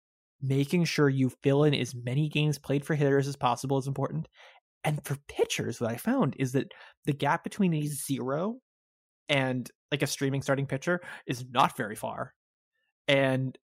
making 0.42 0.86
sure 0.86 1.08
you 1.08 1.32
fill 1.44 1.64
in 1.64 1.74
as 1.74 1.94
many 1.94 2.28
games 2.28 2.58
played 2.58 2.84
for 2.84 2.96
hitters 2.96 3.28
as 3.28 3.36
possible 3.36 3.78
is 3.78 3.88
important. 3.88 4.28
And 4.84 5.04
for 5.06 5.18
pitchers, 5.28 5.80
what 5.80 5.92
I 5.92 5.98
found 5.98 6.36
is 6.40 6.54
that 6.54 6.72
the 7.06 7.14
gap 7.14 7.44
between 7.44 7.74
a 7.74 7.86
zero 7.86 8.58
and 9.30 9.70
like 9.92 10.02
a 10.02 10.08
streaming 10.08 10.42
starting 10.42 10.66
pitcher 10.66 11.02
is 11.26 11.46
not 11.52 11.78
very 11.78 11.96
far. 11.96 12.34
And 13.08 13.58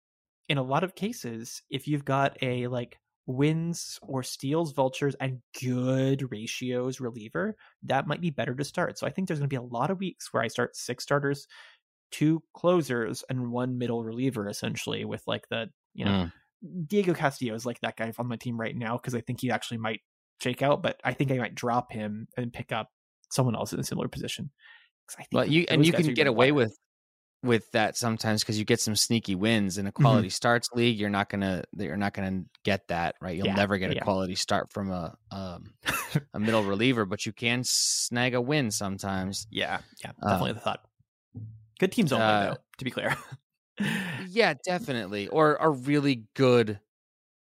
in 0.48 0.58
a 0.58 0.62
lot 0.62 0.84
of 0.84 0.94
cases, 0.94 1.62
if 1.70 1.86
you've 1.86 2.04
got 2.04 2.36
a 2.42 2.66
like 2.68 2.98
wins 3.26 3.98
or 4.02 4.22
steals 4.22 4.72
vultures 4.72 5.14
and 5.20 5.40
good 5.60 6.30
ratios 6.30 7.00
reliever, 7.00 7.56
that 7.84 8.06
might 8.06 8.20
be 8.20 8.30
better 8.30 8.54
to 8.54 8.64
start. 8.64 8.98
So 8.98 9.06
I 9.06 9.10
think 9.10 9.28
there's 9.28 9.38
going 9.38 9.50
to 9.50 9.52
be 9.52 9.56
a 9.56 9.62
lot 9.62 9.90
of 9.90 9.98
weeks 9.98 10.32
where 10.32 10.42
I 10.42 10.48
start 10.48 10.76
six 10.76 11.04
starters, 11.04 11.46
two 12.10 12.42
closers, 12.54 13.22
and 13.28 13.50
one 13.52 13.78
middle 13.78 14.02
reliever 14.02 14.48
essentially 14.48 15.04
with 15.04 15.22
like 15.26 15.48
the, 15.50 15.66
you 15.94 16.06
know, 16.06 16.10
mm. 16.10 16.32
Diego 16.88 17.14
Castillo 17.14 17.54
is 17.54 17.66
like 17.66 17.80
that 17.80 17.96
guy 17.96 18.12
on 18.18 18.26
my 18.26 18.36
team 18.36 18.58
right 18.58 18.74
now 18.74 18.96
because 18.96 19.14
I 19.14 19.20
think 19.20 19.40
he 19.40 19.50
actually 19.50 19.78
might 19.78 20.00
shake 20.42 20.62
out, 20.62 20.82
but 20.82 20.98
I 21.04 21.12
think 21.12 21.30
I 21.30 21.36
might 21.36 21.54
drop 21.54 21.92
him 21.92 22.28
and 22.36 22.52
pick 22.52 22.72
up 22.72 22.88
someone 23.30 23.54
else 23.54 23.72
in 23.72 23.80
a 23.80 23.84
similar 23.84 24.08
position. 24.08 24.50
I 25.14 25.22
think 25.22 25.28
well, 25.32 25.46
you 25.46 25.66
and 25.68 25.86
you 25.86 25.92
can 25.92 26.14
get 26.14 26.26
away 26.26 26.52
with 26.52 26.76
with 27.42 27.70
that 27.70 27.96
sometimes 27.96 28.42
because 28.42 28.58
you 28.58 28.64
get 28.64 28.80
some 28.80 28.96
sneaky 28.96 29.34
wins 29.34 29.78
in 29.78 29.86
a 29.86 29.90
mm-hmm. 29.90 30.02
quality 30.02 30.28
mm-hmm. 30.28 30.32
starts 30.32 30.68
league. 30.74 30.98
You're 30.98 31.10
not 31.10 31.28
gonna 31.28 31.64
you're 31.76 31.96
not 31.96 32.14
gonna 32.14 32.42
get 32.64 32.88
that 32.88 33.14
right. 33.20 33.36
You'll 33.36 33.46
yeah, 33.46 33.54
never 33.54 33.78
get 33.78 33.90
a 33.90 33.94
yeah. 33.94 34.02
quality 34.02 34.34
start 34.34 34.72
from 34.72 34.90
a 34.90 35.16
um, 35.30 35.72
a 36.34 36.40
middle 36.40 36.64
reliever, 36.64 37.04
but 37.04 37.26
you 37.26 37.32
can 37.32 37.62
snag 37.64 38.34
a 38.34 38.40
win 38.40 38.70
sometimes. 38.70 39.46
Yeah, 39.50 39.80
yeah, 40.04 40.12
definitely 40.20 40.50
uh, 40.50 40.54
the 40.54 40.60
thought. 40.60 40.80
Good 41.78 41.92
teams 41.92 42.12
only, 42.12 42.24
uh, 42.24 42.50
though. 42.50 42.56
To 42.78 42.84
be 42.84 42.90
clear. 42.90 43.16
yeah, 44.28 44.54
definitely. 44.64 45.28
Or 45.28 45.60
are 45.60 45.72
really 45.72 46.24
good 46.34 46.80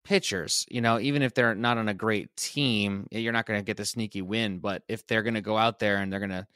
pitchers. 0.04 0.66
You 0.70 0.80
know, 0.80 0.98
even 0.98 1.22
if 1.22 1.34
they're 1.34 1.54
not 1.54 1.78
on 1.78 1.88
a 1.88 1.94
great 1.94 2.34
team, 2.36 3.06
you're 3.10 3.32
not 3.32 3.46
going 3.46 3.60
to 3.60 3.64
get 3.64 3.76
the 3.76 3.84
sneaky 3.84 4.22
win. 4.22 4.58
But 4.58 4.82
if 4.88 5.06
they're 5.06 5.22
going 5.22 5.34
to 5.34 5.40
go 5.40 5.56
out 5.56 5.78
there 5.78 5.98
and 5.98 6.12
they're 6.12 6.20
going 6.20 6.30
to, 6.30 6.46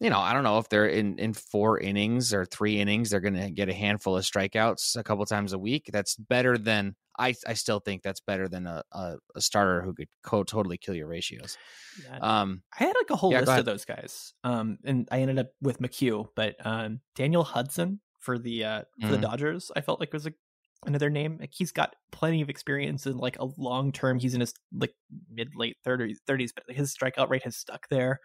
you 0.00 0.10
know, 0.10 0.18
I 0.18 0.32
don't 0.32 0.44
know 0.44 0.58
if 0.58 0.68
they're 0.68 0.86
in 0.86 1.18
in 1.18 1.32
four 1.32 1.78
innings 1.78 2.34
or 2.34 2.44
three 2.44 2.78
innings, 2.80 3.10
they're 3.10 3.20
going 3.20 3.34
to 3.34 3.50
get 3.50 3.68
a 3.68 3.74
handful 3.74 4.16
of 4.16 4.24
strikeouts 4.24 4.96
a 4.96 5.02
couple 5.02 5.24
times 5.24 5.52
a 5.52 5.58
week. 5.58 5.88
That's 5.92 6.16
better 6.16 6.58
than 6.58 6.96
I. 7.18 7.34
I 7.46 7.54
still 7.54 7.80
think 7.80 8.02
that's 8.02 8.20
better 8.20 8.48
than 8.48 8.66
a 8.66 8.82
a, 8.92 9.16
a 9.34 9.40
starter 9.40 9.82
who 9.82 9.94
could 9.94 10.08
co- 10.22 10.44
totally 10.44 10.76
kill 10.76 10.94
your 10.94 11.08
ratios. 11.08 11.56
Yeah. 12.04 12.18
Um, 12.18 12.62
I 12.78 12.84
had 12.84 12.94
like 12.96 13.10
a 13.10 13.16
whole 13.16 13.32
yeah, 13.32 13.40
list 13.40 13.58
of 13.58 13.64
those 13.64 13.84
guys. 13.86 14.34
Um, 14.44 14.78
and 14.84 15.08
I 15.10 15.20
ended 15.20 15.38
up 15.38 15.48
with 15.62 15.80
McHugh, 15.80 16.28
but 16.36 16.56
um, 16.64 17.00
Daniel 17.14 17.44
Hudson 17.44 18.00
for 18.20 18.38
the 18.38 18.64
uh 18.64 18.80
for 19.00 19.06
mm-hmm. 19.06 19.12
the 19.12 19.18
Dodgers. 19.18 19.70
I 19.74 19.80
felt 19.80 20.00
like 20.00 20.12
was 20.12 20.26
a 20.26 20.32
another 20.84 21.10
name. 21.10 21.38
Like 21.40 21.52
he's 21.54 21.72
got 21.72 21.96
plenty 22.12 22.42
of 22.42 22.50
experience 22.50 23.06
in 23.06 23.16
like 23.16 23.38
a 23.38 23.48
long 23.56 23.92
term. 23.92 24.18
He's 24.18 24.34
in 24.34 24.40
his 24.40 24.52
like 24.72 24.92
mid 25.30 25.50
late 25.56 25.76
thirties, 25.84 26.20
thirties, 26.26 26.52
but 26.52 26.64
his 26.74 26.94
strikeout 26.94 27.30
rate 27.30 27.44
has 27.44 27.56
stuck 27.56 27.88
there. 27.88 28.20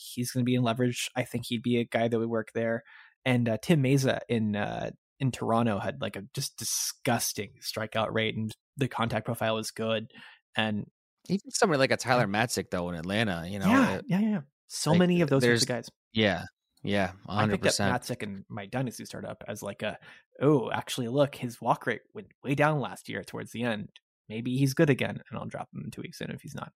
He's 0.00 0.30
going 0.30 0.44
to 0.44 0.48
be 0.48 0.54
in 0.54 0.62
leverage. 0.62 1.10
I 1.16 1.24
think 1.24 1.46
he'd 1.46 1.62
be 1.62 1.78
a 1.78 1.84
guy 1.84 2.08
that 2.08 2.18
would 2.18 2.28
work 2.28 2.48
there. 2.54 2.82
And 3.24 3.48
uh, 3.48 3.58
Tim 3.62 3.82
Mayza 3.82 4.20
in 4.28 4.56
uh, 4.56 4.90
in 5.18 5.30
Toronto 5.30 5.78
had 5.78 6.00
like 6.00 6.16
a 6.16 6.22
just 6.34 6.56
disgusting 6.56 7.50
strikeout 7.60 8.12
rate, 8.12 8.36
and 8.36 8.52
the 8.76 8.88
contact 8.88 9.26
profile 9.26 9.56
was 9.56 9.70
good. 9.70 10.10
And 10.56 10.86
even 11.28 11.50
somebody 11.50 11.78
like 11.78 11.92
a 11.92 11.96
Tyler 11.96 12.26
Matzek 12.26 12.70
though 12.70 12.88
in 12.88 12.94
Atlanta, 12.96 13.46
you 13.46 13.58
know, 13.58 13.66
yeah, 13.66 13.94
it, 13.96 14.04
yeah, 14.08 14.20
yeah. 14.20 14.40
So 14.68 14.90
like, 14.90 15.00
many 15.00 15.20
of 15.20 15.28
those 15.28 15.64
guys. 15.64 15.88
Yeah, 16.12 16.44
yeah, 16.82 17.12
100%. 17.28 17.38
I 17.38 17.46
picked 17.48 17.66
up 17.66 17.72
Matzek 17.74 18.22
in 18.22 18.44
my 18.48 18.66
dynasty 18.66 19.04
startup 19.04 19.44
as 19.46 19.62
like 19.62 19.82
a, 19.82 19.98
oh, 20.40 20.70
actually, 20.70 21.08
look, 21.08 21.34
his 21.34 21.60
walk 21.60 21.86
rate 21.86 22.00
went 22.14 22.28
way 22.42 22.54
down 22.54 22.80
last 22.80 23.08
year 23.08 23.22
towards 23.22 23.52
the 23.52 23.64
end. 23.64 23.88
Maybe 24.30 24.56
he's 24.56 24.74
good 24.74 24.90
again, 24.90 25.20
and 25.28 25.38
I'll 25.38 25.46
drop 25.46 25.68
him 25.74 25.82
in 25.84 25.90
two 25.90 26.02
weeks 26.02 26.20
in 26.20 26.30
if 26.30 26.40
he's 26.40 26.54
not. 26.54 26.72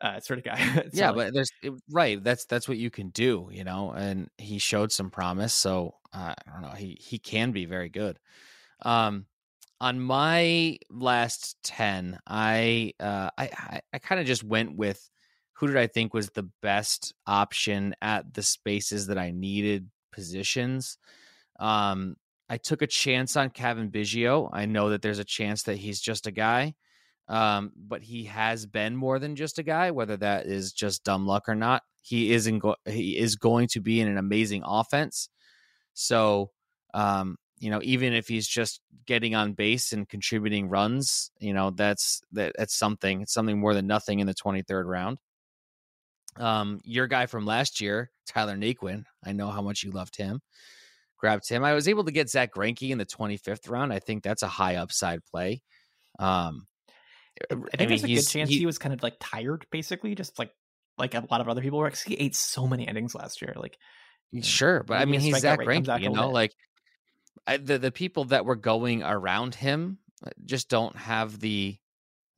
Uh, 0.00 0.18
sort 0.20 0.38
of 0.38 0.46
guy. 0.46 0.56
so 0.74 0.82
yeah, 0.94 1.10
like, 1.10 1.16
but 1.16 1.34
there's 1.34 1.50
right. 1.90 2.24
That's 2.24 2.46
that's 2.46 2.66
what 2.66 2.78
you 2.78 2.90
can 2.90 3.10
do, 3.10 3.50
you 3.52 3.64
know. 3.64 3.90
And 3.90 4.30
he 4.38 4.58
showed 4.58 4.92
some 4.92 5.10
promise, 5.10 5.52
so 5.52 5.94
uh, 6.14 6.34
I 6.38 6.50
don't 6.50 6.62
know. 6.62 6.74
He 6.76 6.96
he 6.98 7.18
can 7.18 7.52
be 7.52 7.66
very 7.66 7.90
good. 7.90 8.18
Um, 8.80 9.26
on 9.78 10.00
my 10.00 10.78
last 10.88 11.56
ten, 11.62 12.18
I 12.26 12.94
uh, 12.98 13.28
I 13.36 13.50
I, 13.52 13.80
I 13.92 13.98
kind 13.98 14.18
of 14.18 14.26
just 14.26 14.42
went 14.42 14.74
with 14.74 15.10
who 15.52 15.66
did 15.66 15.76
I 15.76 15.86
think 15.86 16.14
was 16.14 16.30
the 16.30 16.48
best 16.62 17.12
option 17.26 17.94
at 18.00 18.32
the 18.32 18.42
spaces 18.42 19.08
that 19.08 19.18
I 19.18 19.32
needed 19.32 19.90
positions. 20.12 20.96
Um, 21.60 22.16
I 22.48 22.58
took 22.58 22.82
a 22.82 22.86
chance 22.86 23.36
on 23.36 23.50
Cavan 23.50 23.90
Biggio. 23.90 24.48
I 24.52 24.66
know 24.66 24.90
that 24.90 25.02
there's 25.02 25.18
a 25.18 25.24
chance 25.24 25.64
that 25.64 25.76
he's 25.78 26.00
just 26.00 26.26
a 26.26 26.30
guy, 26.30 26.74
um, 27.28 27.72
but 27.76 28.02
he 28.02 28.24
has 28.24 28.66
been 28.66 28.96
more 28.96 29.18
than 29.18 29.36
just 29.36 29.58
a 29.58 29.62
guy. 29.62 29.90
Whether 29.90 30.16
that 30.18 30.46
is 30.46 30.72
just 30.72 31.04
dumb 31.04 31.26
luck 31.26 31.48
or 31.48 31.54
not, 31.54 31.82
he 32.02 32.32
is 32.32 32.46
in 32.46 32.58
go- 32.58 32.76
he 32.86 33.18
is 33.18 33.36
going 33.36 33.68
to 33.68 33.80
be 33.80 34.00
in 34.00 34.08
an 34.08 34.18
amazing 34.18 34.62
offense. 34.64 35.28
So, 35.94 36.50
um, 36.94 37.36
you 37.58 37.70
know, 37.70 37.80
even 37.82 38.12
if 38.12 38.28
he's 38.28 38.46
just 38.46 38.80
getting 39.06 39.34
on 39.34 39.54
base 39.54 39.92
and 39.92 40.08
contributing 40.08 40.68
runs, 40.68 41.30
you 41.40 41.52
know, 41.52 41.70
that's 41.70 42.22
that, 42.32 42.52
that's 42.58 42.76
something. 42.76 43.22
It's 43.22 43.32
something 43.32 43.58
more 43.58 43.74
than 43.74 43.86
nothing 43.86 44.20
in 44.20 44.26
the 44.26 44.34
23rd 44.34 44.84
round. 44.86 45.18
Um, 46.38 46.80
your 46.84 47.06
guy 47.06 47.26
from 47.26 47.46
last 47.46 47.80
year, 47.80 48.10
Tyler 48.26 48.56
Naquin, 48.56 49.04
I 49.24 49.32
know 49.32 49.48
how 49.48 49.62
much 49.62 49.82
you 49.82 49.90
loved 49.90 50.16
him. 50.16 50.40
Grabbed 51.18 51.48
him. 51.48 51.64
I 51.64 51.72
was 51.72 51.88
able 51.88 52.04
to 52.04 52.12
get 52.12 52.28
Zack 52.28 52.52
Greinke 52.54 52.90
in 52.90 52.98
the 52.98 53.06
25th 53.06 53.70
round. 53.70 53.92
I 53.92 53.98
think 53.98 54.22
that's 54.22 54.42
a 54.42 54.48
high 54.48 54.76
upside 54.76 55.24
play. 55.24 55.62
Um, 56.18 56.66
I 57.50 57.54
think 57.54 57.74
I 57.74 57.78
mean, 57.78 57.88
there's 57.88 58.04
a 58.04 58.08
good 58.08 58.28
chance 58.28 58.50
he, 58.50 58.58
he, 58.58 58.66
was 58.66 58.78
kind 58.78 58.94
of 58.94 59.02
like 59.02 59.16
tired, 59.20 59.66
basically, 59.70 60.14
just 60.14 60.38
like 60.38 60.50
like 60.98 61.14
a 61.14 61.24
lot 61.30 61.40
of 61.40 61.48
other 61.48 61.60
people 61.60 61.78
were. 61.78 61.86
Because 61.86 62.02
he 62.02 62.14
ate 62.14 62.34
so 62.34 62.66
many 62.66 62.84
innings 62.84 63.14
last 63.14 63.42
year. 63.42 63.54
Like, 63.56 63.78
sure, 64.42 64.82
but 64.82 65.00
I 65.00 65.04
mean, 65.04 65.20
he's 65.20 65.38
Zack 65.38 65.60
Greinke. 65.60 66.00
You 66.00 66.10
know, 66.10 66.30
like 66.30 66.54
I, 67.46 67.58
the 67.58 67.78
the 67.78 67.92
people 67.92 68.24
that 68.26 68.44
were 68.44 68.56
going 68.56 69.02
around 69.02 69.54
him 69.54 69.98
uh, 70.24 70.30
just 70.44 70.68
don't 70.68 70.96
have 70.96 71.38
the 71.38 71.76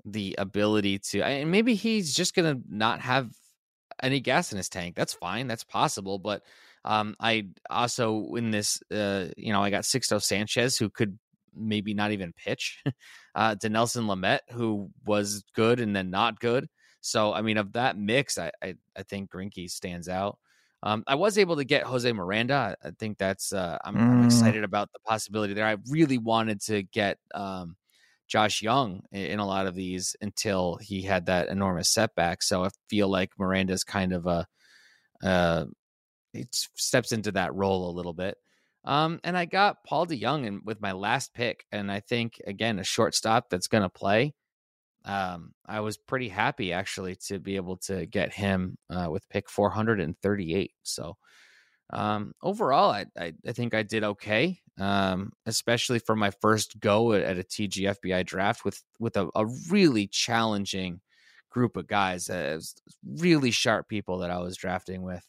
the 0.05 0.35
ability 0.39 1.01
to. 1.11 1.23
And 1.23 1.51
maybe 1.51 1.75
he's 1.75 2.15
just 2.15 2.35
gonna 2.35 2.59
not 2.69 3.01
have 3.01 3.31
any 4.03 4.21
gas 4.21 4.53
in 4.53 4.59
his 4.59 4.69
tank. 4.69 4.97
That's 4.97 5.15
fine. 5.15 5.47
That's 5.47 5.65
possible. 5.65 6.19
But 6.19 6.43
um, 6.85 7.17
I 7.21 7.49
also 7.71 8.35
in 8.35 8.51
this, 8.51 8.83
uh, 8.91 9.27
you 9.37 9.53
know, 9.53 9.63
I 9.63 9.71
got 9.71 9.85
Sixto 9.85 10.23
Sanchez 10.23 10.77
who 10.77 10.91
could 10.91 11.19
maybe 11.55 11.95
not 11.95 12.13
even 12.13 12.33
pitch. 12.33 12.83
uh, 13.35 13.55
to 13.57 13.69
Nelson 13.69 14.07
Lamet 14.07 14.41
who 14.51 14.91
was 15.07 15.45
good 15.55 15.81
and 15.81 15.95
then 15.95 16.11
not 16.11 16.41
good. 16.41 16.69
So 17.01 17.33
I 17.33 17.43
mean, 17.43 17.59
of 17.59 17.73
that 17.73 17.99
mix, 17.99 18.39
I 18.39 18.51
I, 18.63 18.75
I 18.97 19.03
think 19.03 19.31
Greinke 19.31 19.71
stands 19.71 20.09
out. 20.09 20.39
Um, 20.83 21.03
I 21.09 21.17
was 21.17 21.39
able 21.39 21.57
to 21.57 21.65
get 21.65 21.83
Jose 21.83 22.11
Miranda. 22.13 22.77
I 22.85 22.91
think 22.99 23.19
that's 23.19 23.53
uh, 23.53 23.79
I'm, 23.85 23.97
mm. 23.97 24.01
I'm, 24.01 24.25
excited 24.27 24.63
about 24.63 24.93
the 24.93 25.01
possibility 25.01 25.53
there. 25.53 25.67
I 25.67 25.77
really 25.91 26.19
wanted 26.19 26.61
to 26.63 26.85
get 26.85 27.19
um, 27.35 27.77
Josh 28.29 28.63
Jung 28.63 29.03
in 29.11 29.41
a 29.41 29.47
lot 29.47 29.67
of 29.67 29.75
these 29.75 30.15
until 30.21 30.77
he 30.81 31.03
had 31.03 31.27
that 31.27 31.49
enormous 31.49 31.89
setback. 31.89 32.43
So 32.43 32.65
I 32.65 32.69
feel 32.89 33.09
like 33.09 33.31
Miranda's 33.39 33.83
kind 33.83 34.13
of 34.13 34.27
a 34.27 34.47
uh, 35.23 35.65
it 36.33 36.49
steps 36.53 37.11
into 37.11 37.33
that 37.33 37.55
role 37.55 37.91
a 37.91 37.97
little 37.97 38.13
bit. 38.13 38.37
Um, 38.85 39.21
and 39.25 39.37
I 39.37 39.45
got 39.45 39.85
Paul 39.85 40.07
DeJong 40.07 40.47
in 40.47 40.61
with 40.65 40.81
my 40.81 40.93
last 40.93 41.35
pick, 41.35 41.65
and 41.73 41.91
I 41.91 42.01
think 42.01 42.41
again 42.47 42.79
a 42.79 42.85
shortstop 42.85 43.51
that's 43.51 43.69
going 43.69 43.83
to 43.83 43.89
play. 43.89 44.35
Um, 45.05 45.53
I 45.67 45.81
was 45.81 45.97
pretty 45.97 46.29
happy 46.29 46.73
actually 46.73 47.17
to 47.27 47.39
be 47.39 47.57
able 47.57 47.77
to 47.79 48.07
get 48.07 48.33
him 48.33 48.77
uh, 48.91 49.09
with 49.11 49.29
pick 49.29 49.49
438. 49.49 50.73
So 50.83 51.17
um, 51.91 52.33
overall, 52.43 52.91
I, 52.91 53.07
I, 53.19 53.33
I 53.47 53.53
think 53.53 53.75
I 53.75 53.83
did 53.83 54.05
okay, 54.05 54.61
um, 54.79 55.33
especially 55.47 55.99
for 55.99 56.15
my 56.15 56.31
first 56.31 56.79
go 56.81 57.13
at, 57.15 57.23
at 57.23 57.39
a 57.39 57.43
TGFBI 57.43 58.27
draft 58.27 58.65
with 58.65 58.83
with 58.99 59.17
a, 59.17 59.29
a 59.35 59.47
really 59.71 60.07
challenging 60.07 61.01
group 61.51 61.77
of 61.77 61.87
guys, 61.87 62.29
uh, 62.29 62.61
really 63.05 63.51
sharp 63.51 63.89
people 63.89 64.19
that 64.19 64.31
I 64.31 64.39
was 64.39 64.57
drafting 64.57 65.03
with 65.03 65.25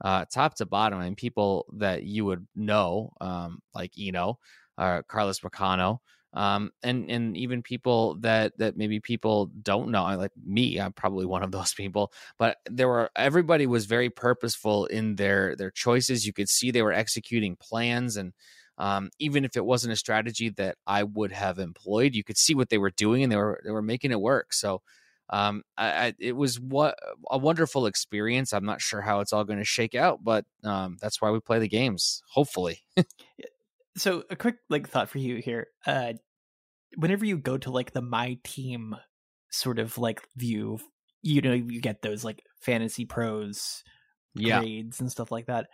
uh, 0.00 0.24
top 0.32 0.54
to 0.56 0.66
bottom, 0.66 1.00
and 1.00 1.16
people 1.16 1.66
that 1.76 2.04
you 2.04 2.24
would 2.24 2.46
know, 2.54 3.12
um, 3.20 3.60
like 3.74 3.92
Eno, 3.98 4.38
uh, 4.76 5.02
Carlos 5.08 5.40
Marcano, 5.40 5.98
um, 6.34 6.70
and 6.82 7.10
and 7.10 7.36
even 7.36 7.62
people 7.62 8.16
that 8.20 8.56
that 8.58 8.76
maybe 8.76 9.00
people 9.00 9.46
don't 9.62 9.90
know, 9.90 10.04
like 10.16 10.32
me. 10.44 10.78
I'm 10.78 10.92
probably 10.92 11.26
one 11.26 11.42
of 11.42 11.50
those 11.50 11.74
people, 11.76 12.12
but 12.38 12.58
there 12.70 12.88
were 12.88 13.10
everybody 13.16 13.66
was 13.66 13.86
very 13.86 14.10
purposeful 14.10 14.86
in 14.86 15.16
their 15.16 15.56
their 15.56 15.70
choices. 15.70 16.26
You 16.26 16.32
could 16.32 16.48
see 16.48 16.70
they 16.70 16.82
were 16.82 16.92
executing 16.92 17.56
plans 17.56 18.16
and. 18.16 18.32
Um, 18.80 19.10
even 19.18 19.44
if 19.44 19.56
it 19.56 19.64
wasn't 19.64 19.92
a 19.92 19.96
strategy 19.96 20.50
that 20.50 20.76
I 20.86 21.02
would 21.02 21.32
have 21.32 21.58
employed, 21.58 22.14
you 22.14 22.22
could 22.22 22.38
see 22.38 22.54
what 22.54 22.68
they 22.68 22.78
were 22.78 22.92
doing 22.92 23.24
and 23.24 23.32
they 23.32 23.34
were 23.34 23.60
they 23.64 23.72
were 23.72 23.82
making 23.82 24.12
it 24.12 24.20
work. 24.20 24.52
So 24.52 24.82
um, 25.30 25.62
I, 25.76 25.86
I, 25.90 26.14
it 26.18 26.36
was 26.36 26.58
what 26.58 26.98
a 27.30 27.38
wonderful 27.38 27.86
experience. 27.86 28.52
I'm 28.52 28.64
not 28.64 28.80
sure 28.80 29.00
how 29.00 29.20
it's 29.20 29.32
all 29.32 29.44
going 29.44 29.58
to 29.58 29.64
shake 29.64 29.94
out, 29.94 30.24
but 30.24 30.44
um, 30.64 30.96
that's 31.00 31.20
why 31.20 31.30
we 31.30 31.40
play 31.40 31.58
the 31.58 31.68
games. 31.68 32.22
Hopefully. 32.30 32.80
so 33.96 34.24
a 34.30 34.36
quick 34.36 34.56
like 34.70 34.88
thought 34.88 35.08
for 35.08 35.18
you 35.18 35.36
here. 35.36 35.68
Uh, 35.86 36.14
whenever 36.96 37.24
you 37.24 37.36
go 37.36 37.58
to 37.58 37.70
like 37.70 37.92
the 37.92 38.00
my 38.00 38.38
team 38.42 38.96
sort 39.50 39.78
of 39.78 39.98
like 39.98 40.22
view, 40.36 40.78
you 41.22 41.40
know, 41.42 41.52
you 41.52 41.80
get 41.80 42.00
those 42.00 42.24
like 42.24 42.42
fantasy 42.60 43.04
pros 43.04 43.82
yeah. 44.34 44.60
grades 44.60 45.00
and 45.00 45.10
stuff 45.10 45.30
like 45.30 45.46
that. 45.46 45.66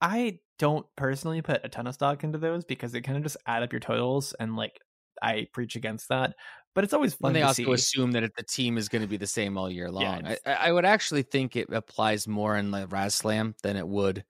I 0.00 0.38
don't 0.58 0.86
personally 0.96 1.42
put 1.42 1.64
a 1.64 1.68
ton 1.68 1.86
of 1.86 1.94
stock 1.94 2.24
into 2.24 2.38
those 2.38 2.64
because 2.64 2.92
they 2.92 3.00
kind 3.00 3.18
of 3.18 3.22
just 3.22 3.36
add 3.46 3.62
up 3.62 3.72
your 3.72 3.80
totals 3.80 4.34
and 4.40 4.56
like 4.56 4.80
I 5.22 5.46
preach 5.52 5.76
against 5.76 6.08
that 6.08 6.34
but 6.74 6.84
it's 6.84 6.92
always 6.92 7.14
fun. 7.14 7.30
And 7.30 7.36
they 7.36 7.42
also 7.42 7.64
see. 7.64 7.72
assume 7.72 8.12
that 8.12 8.34
the 8.36 8.42
team 8.42 8.78
is 8.78 8.88
going 8.88 9.02
to 9.02 9.08
be 9.08 9.16
the 9.16 9.26
same 9.26 9.58
all 9.58 9.70
year 9.70 9.90
long. 9.90 10.02
Yeah, 10.02 10.36
I, 10.46 10.52
I, 10.52 10.72
would 10.72 10.84
actually 10.84 11.22
think 11.22 11.56
it 11.56 11.68
applies 11.72 12.28
more 12.28 12.56
in 12.56 12.70
the 12.70 12.86
RazzSlam 12.86 13.54
than 13.62 13.76
it 13.76 13.86
would. 13.86 14.24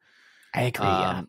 I 0.55 0.63
agree. 0.63 0.87
Um, 0.87 1.01
yeah. 1.01 1.23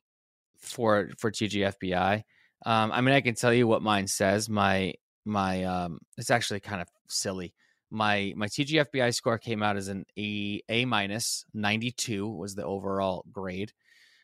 For 0.60 1.10
for 1.18 1.32
TGFBI, 1.32 2.24
um, 2.66 2.92
I 2.92 3.02
mean, 3.02 3.16
I 3.16 3.22
can 3.22 3.34
tell 3.34 3.52
you 3.52 3.68
what 3.68 3.82
mine 3.82 4.08
says. 4.08 4.48
My 4.48 4.94
my 5.26 5.64
um, 5.64 6.00
it's 6.18 6.30
actually 6.30 6.60
kind 6.60 6.82
of 6.82 6.88
silly. 7.08 7.54
My 7.90 8.34
my 8.36 8.48
TGFBI 8.48 9.14
score 9.14 9.40
came 9.40 9.64
out 9.64 9.76
as 9.76 9.88
an 9.88 10.06
A 10.18 10.62
A 10.70 10.86
minus 10.86 11.46
ninety 11.54 11.92
two 11.92 12.30
was 12.30 12.54
the 12.54 12.64
overall 12.64 13.26
grade. 13.32 13.74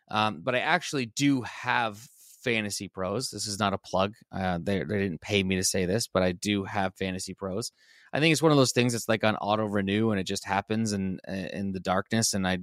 Um, 0.10 0.42
but 0.42 0.56
I 0.56 0.60
actually 0.60 1.08
do 1.08 1.42
have 1.42 2.08
Fantasy 2.44 2.88
Pros. 2.88 3.30
This 3.30 3.48
is 3.48 3.60
not 3.60 3.74
a 3.74 3.78
plug. 3.78 4.14
Uh, 4.32 4.60
they 4.62 4.84
they 4.84 5.00
didn't 5.00 5.22
pay 5.22 5.44
me 5.44 5.56
to 5.56 5.64
say 5.64 5.86
this, 5.86 6.08
but 6.08 6.24
I 6.24 6.32
do 6.32 6.64
have 6.64 6.96
Fantasy 6.96 7.34
Pros. 7.34 7.72
I 8.14 8.20
think 8.20 8.32
it's 8.32 8.42
one 8.42 8.52
of 8.52 8.58
those 8.58 8.72
things 8.72 8.94
that's 8.94 9.10
like 9.10 9.24
on 9.24 9.36
auto 9.38 9.66
renew 9.66 10.12
and 10.12 10.20
it 10.20 10.26
just 10.26 10.46
happens 10.46 10.94
in 10.94 11.20
in 11.28 11.72
the 11.72 11.80
darkness, 11.80 12.34
and 12.34 12.48
I 12.48 12.60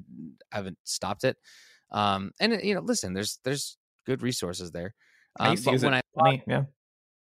haven't 0.50 0.78
stopped 0.84 1.24
it. 1.24 1.36
Um, 1.90 2.32
and 2.40 2.60
you 2.62 2.74
know, 2.74 2.80
listen, 2.80 3.14
there's 3.14 3.38
there's 3.44 3.76
good 4.06 4.22
resources 4.22 4.70
there. 4.72 4.94
Um, 5.38 5.56
but 5.64 5.82
when 5.82 5.94
it. 5.94 6.04
I 6.18 6.42
yeah. 6.46 6.64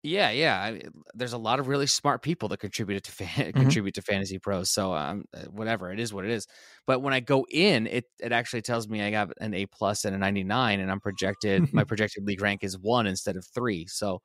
Yeah, 0.04 0.30
yeah. 0.32 0.58
I, 0.60 0.82
there's 1.16 1.34
a 1.34 1.38
lot 1.38 1.60
of 1.60 1.68
really 1.68 1.88
smart 1.88 2.22
people 2.22 2.50
that 2.50 2.60
contribute 2.60 3.04
to 3.04 3.12
mm-hmm. 3.24 3.60
contribute 3.60 3.96
to 3.96 4.02
Fantasy 4.02 4.40
Pros. 4.40 4.72
So 4.72 4.94
um, 4.94 5.26
uh, 5.34 5.46
whatever 5.46 5.92
it 5.92 6.00
is, 6.00 6.14
what 6.14 6.24
it 6.26 6.32
is. 6.32 6.48
But 6.86 7.02
when 7.02 7.14
I 7.14 7.20
go 7.20 7.46
in, 7.50 7.88
it 7.88 8.06
it 8.20 8.32
actually 8.32 8.62
tells 8.62 8.88
me 8.88 9.02
I 9.02 9.12
got 9.12 9.30
an 9.40 9.54
A 9.54 9.66
plus 9.66 10.06
and 10.06 10.16
a 10.16 10.20
99, 10.20 10.80
and 10.80 10.92
I'm 10.92 11.00
projected 11.00 11.74
my 11.74 11.84
projected 11.86 12.26
league 12.26 12.42
rank 12.42 12.64
is 12.64 12.78
one 12.78 13.08
instead 13.08 13.36
of 13.36 13.46
three. 13.54 13.88
So, 13.88 14.22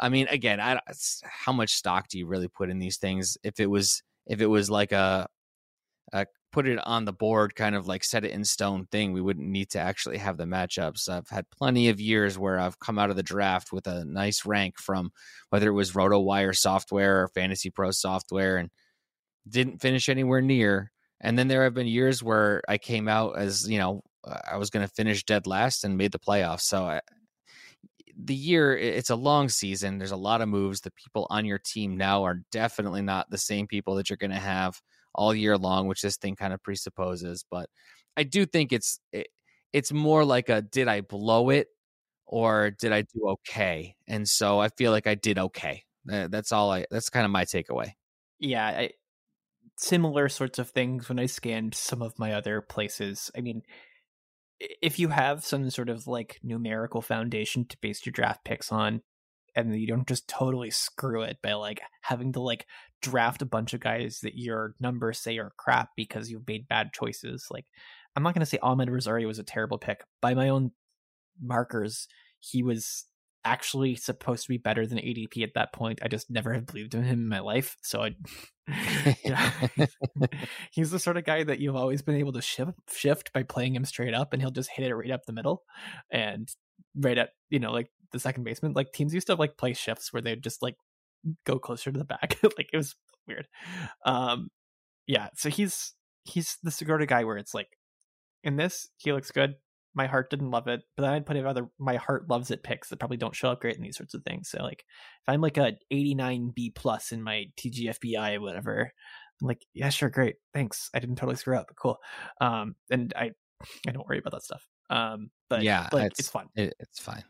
I 0.00 0.08
mean, 0.08 0.28
again, 0.28 0.60
I 0.60 0.80
how 1.24 1.52
much 1.52 1.72
stock 1.74 2.08
do 2.08 2.18
you 2.18 2.26
really 2.26 2.48
put 2.48 2.70
in 2.70 2.78
these 2.78 2.98
things? 2.98 3.36
If 3.44 3.60
it 3.60 3.68
was 3.68 4.02
if 4.26 4.40
it 4.40 4.46
was 4.46 4.70
like 4.70 4.92
a 4.92 5.28
a 6.12 6.26
put 6.52 6.68
it 6.68 6.78
on 6.84 7.04
the 7.04 7.12
board, 7.12 7.56
kind 7.56 7.74
of 7.74 7.86
like 7.86 8.04
set 8.04 8.24
it 8.24 8.30
in 8.30 8.44
stone 8.44 8.86
thing. 8.86 9.12
We 9.12 9.20
wouldn't 9.20 9.48
need 9.48 9.70
to 9.70 9.78
actually 9.78 10.18
have 10.18 10.36
the 10.36 10.44
matchups. 10.44 11.08
I've 11.08 11.28
had 11.28 11.50
plenty 11.50 11.88
of 11.88 12.00
years 12.00 12.38
where 12.38 12.58
I've 12.58 12.78
come 12.78 12.98
out 12.98 13.10
of 13.10 13.16
the 13.16 13.22
draft 13.22 13.72
with 13.72 13.86
a 13.86 14.04
nice 14.04 14.44
rank 14.44 14.78
from 14.78 15.10
whether 15.50 15.68
it 15.68 15.74
was 15.74 15.92
RotoWire 15.92 16.54
software 16.54 17.22
or 17.22 17.28
Fantasy 17.28 17.70
Pro 17.70 17.90
software 17.90 18.58
and 18.58 18.70
didn't 19.48 19.80
finish 19.80 20.08
anywhere 20.08 20.42
near. 20.42 20.92
And 21.20 21.38
then 21.38 21.48
there 21.48 21.64
have 21.64 21.74
been 21.74 21.86
years 21.86 22.22
where 22.22 22.62
I 22.68 22.78
came 22.78 23.08
out 23.08 23.38
as, 23.38 23.68
you 23.68 23.78
know, 23.78 24.02
uh, 24.24 24.38
I 24.52 24.56
was 24.56 24.70
going 24.70 24.86
to 24.86 24.94
finish 24.94 25.24
dead 25.24 25.46
last 25.46 25.84
and 25.84 25.96
made 25.96 26.12
the 26.12 26.18
playoffs. 26.18 26.62
So 26.62 26.84
I, 26.84 27.00
the 28.24 28.34
year 28.34 28.76
it's 28.76 29.08
a 29.08 29.16
long 29.16 29.48
season 29.48 29.96
there's 29.96 30.10
a 30.10 30.16
lot 30.16 30.42
of 30.42 30.48
moves 30.48 30.82
the 30.82 30.90
people 30.90 31.26
on 31.30 31.46
your 31.46 31.58
team 31.58 31.96
now 31.96 32.22
are 32.24 32.42
definitely 32.52 33.00
not 33.00 33.30
the 33.30 33.38
same 33.38 33.66
people 33.66 33.94
that 33.94 34.10
you're 34.10 34.18
going 34.18 34.30
to 34.30 34.36
have 34.36 34.78
all 35.14 35.34
year 35.34 35.56
long, 35.58 35.86
which 35.86 36.02
this 36.02 36.16
thing 36.16 36.36
kind 36.36 36.52
of 36.52 36.62
presupposes. 36.62 37.44
But 37.50 37.68
I 38.16 38.24
do 38.24 38.46
think 38.46 38.72
it's 38.72 38.98
it, 39.12 39.28
it's 39.72 39.92
more 39.92 40.24
like 40.24 40.48
a 40.48 40.62
did 40.62 40.88
I 40.88 41.00
blow 41.00 41.50
it 41.50 41.68
or 42.26 42.70
did 42.70 42.92
I 42.92 43.02
do 43.02 43.28
okay? 43.28 43.94
And 44.08 44.28
so 44.28 44.60
I 44.60 44.68
feel 44.68 44.90
like 44.90 45.06
I 45.06 45.14
did 45.14 45.38
okay. 45.38 45.84
That's 46.04 46.52
all 46.52 46.70
I. 46.72 46.86
That's 46.90 47.10
kind 47.10 47.24
of 47.24 47.30
my 47.30 47.44
takeaway. 47.44 47.92
Yeah, 48.38 48.66
I, 48.66 48.90
similar 49.76 50.28
sorts 50.28 50.58
of 50.58 50.70
things 50.70 51.08
when 51.08 51.18
I 51.18 51.26
scanned 51.26 51.74
some 51.74 52.02
of 52.02 52.18
my 52.18 52.32
other 52.32 52.60
places. 52.60 53.30
I 53.36 53.40
mean, 53.40 53.62
if 54.60 54.98
you 54.98 55.08
have 55.08 55.44
some 55.44 55.70
sort 55.70 55.88
of 55.88 56.06
like 56.06 56.38
numerical 56.42 57.02
foundation 57.02 57.66
to 57.66 57.76
base 57.80 58.04
your 58.04 58.12
draft 58.12 58.44
picks 58.44 58.72
on, 58.72 59.02
and 59.54 59.74
you 59.78 59.86
don't 59.86 60.08
just 60.08 60.28
totally 60.28 60.70
screw 60.70 61.22
it 61.22 61.38
by 61.42 61.52
like 61.54 61.80
having 62.02 62.32
to 62.32 62.40
like 62.40 62.66
draft 63.00 63.42
a 63.42 63.46
bunch 63.46 63.74
of 63.74 63.80
guys 63.80 64.20
that 64.22 64.36
your 64.36 64.74
numbers 64.80 65.18
say 65.18 65.38
are 65.38 65.52
crap 65.56 65.90
because 65.96 66.30
you've 66.30 66.46
made 66.46 66.68
bad 66.68 66.92
choices. 66.92 67.46
Like 67.50 67.66
I'm 68.16 68.22
not 68.22 68.34
going 68.34 68.40
to 68.40 68.46
say 68.46 68.58
Amed 68.62 68.90
Rosario 68.90 69.28
was 69.28 69.38
a 69.38 69.44
terrible 69.44 69.78
pick 69.78 70.02
by 70.20 70.34
my 70.34 70.48
own 70.48 70.72
markers. 71.40 72.08
He 72.40 72.62
was 72.62 73.06
actually 73.44 73.96
supposed 73.96 74.44
to 74.44 74.48
be 74.48 74.58
better 74.58 74.86
than 74.86 74.98
ADP 74.98 75.42
at 75.42 75.54
that 75.54 75.72
point. 75.72 76.00
I 76.02 76.08
just 76.08 76.30
never 76.30 76.52
have 76.52 76.66
believed 76.66 76.94
in 76.94 77.02
him 77.02 77.20
in 77.20 77.28
my 77.28 77.40
life. 77.40 77.76
So 77.82 78.02
I, 78.02 78.14
yeah, 79.24 79.50
he's 80.70 80.90
the 80.90 80.98
sort 80.98 81.16
of 81.16 81.24
guy 81.24 81.42
that 81.44 81.58
you've 81.58 81.76
always 81.76 82.02
been 82.02 82.16
able 82.16 82.32
to 82.32 82.42
shift 82.42 82.72
shift 82.94 83.32
by 83.32 83.42
playing 83.42 83.74
him 83.74 83.84
straight 83.84 84.14
up, 84.14 84.32
and 84.32 84.40
he'll 84.40 84.50
just 84.50 84.70
hit 84.70 84.86
it 84.86 84.94
right 84.94 85.10
up 85.10 85.24
the 85.26 85.32
middle, 85.32 85.62
and 86.10 86.48
right 86.94 87.18
at 87.18 87.30
you 87.50 87.58
know 87.58 87.72
like 87.72 87.90
the 88.12 88.18
second 88.18 88.44
baseman. 88.44 88.72
Like 88.74 88.92
teams 88.92 89.14
used 89.14 89.26
to 89.28 89.34
like 89.34 89.56
play 89.56 89.72
shifts 89.72 90.12
where 90.12 90.22
they'd 90.22 90.42
just 90.42 90.62
like 90.62 90.76
go 91.44 91.58
closer 91.58 91.90
to 91.92 91.98
the 91.98 92.04
back. 92.04 92.38
like 92.42 92.68
it 92.72 92.76
was 92.76 92.94
weird. 93.26 93.48
Um, 94.04 94.48
yeah. 95.06 95.28
So 95.36 95.50
he's 95.50 95.94
he's 96.24 96.58
the 96.62 96.70
Segura 96.70 97.06
guy 97.06 97.24
where 97.24 97.36
it's 97.36 97.54
like 97.54 97.68
in 98.44 98.56
this 98.56 98.88
he 98.98 99.12
looks 99.12 99.30
good. 99.30 99.54
My 99.94 100.06
heart 100.06 100.30
didn't 100.30 100.50
love 100.50 100.68
it, 100.68 100.80
but 100.96 101.02
then 101.02 101.12
I'd 101.12 101.26
put 101.26 101.36
it 101.36 101.44
other 101.44 101.68
my 101.78 101.96
heart 101.96 102.28
loves 102.30 102.50
it 102.50 102.62
picks 102.62 102.88
that 102.88 102.98
probably 102.98 103.18
don't 103.18 103.36
show 103.36 103.50
up 103.50 103.60
great 103.60 103.76
in 103.76 103.82
these 103.82 103.96
sorts 103.96 104.14
of 104.14 104.22
things. 104.22 104.48
So 104.48 104.62
like 104.62 104.84
if 104.88 105.28
I'm 105.28 105.40
like 105.40 105.58
a 105.58 105.76
89 105.90 106.52
B 106.54 106.70
plus 106.74 107.12
in 107.12 107.22
my 107.22 107.46
TGFBI 107.58 108.36
or 108.36 108.40
whatever, 108.40 108.92
I'm 109.40 109.48
like 109.48 109.66
yeah 109.74 109.90
sure 109.90 110.08
great 110.08 110.36
thanks 110.54 110.88
I 110.94 110.98
didn't 110.98 111.16
totally 111.16 111.36
screw 111.36 111.56
up 111.56 111.70
cool. 111.76 111.98
Um, 112.40 112.76
and 112.90 113.12
I 113.16 113.32
I 113.86 113.92
don't 113.92 114.06
worry 114.08 114.18
about 114.18 114.32
that 114.32 114.44
stuff. 114.44 114.66
Um, 114.90 115.30
but 115.48 115.62
yeah, 115.62 115.88
like, 115.92 116.10
it's, 116.10 116.20
it's 116.20 116.28
fun. 116.28 116.46
It, 116.54 116.74
it's 116.78 117.00
fine. 117.00 117.24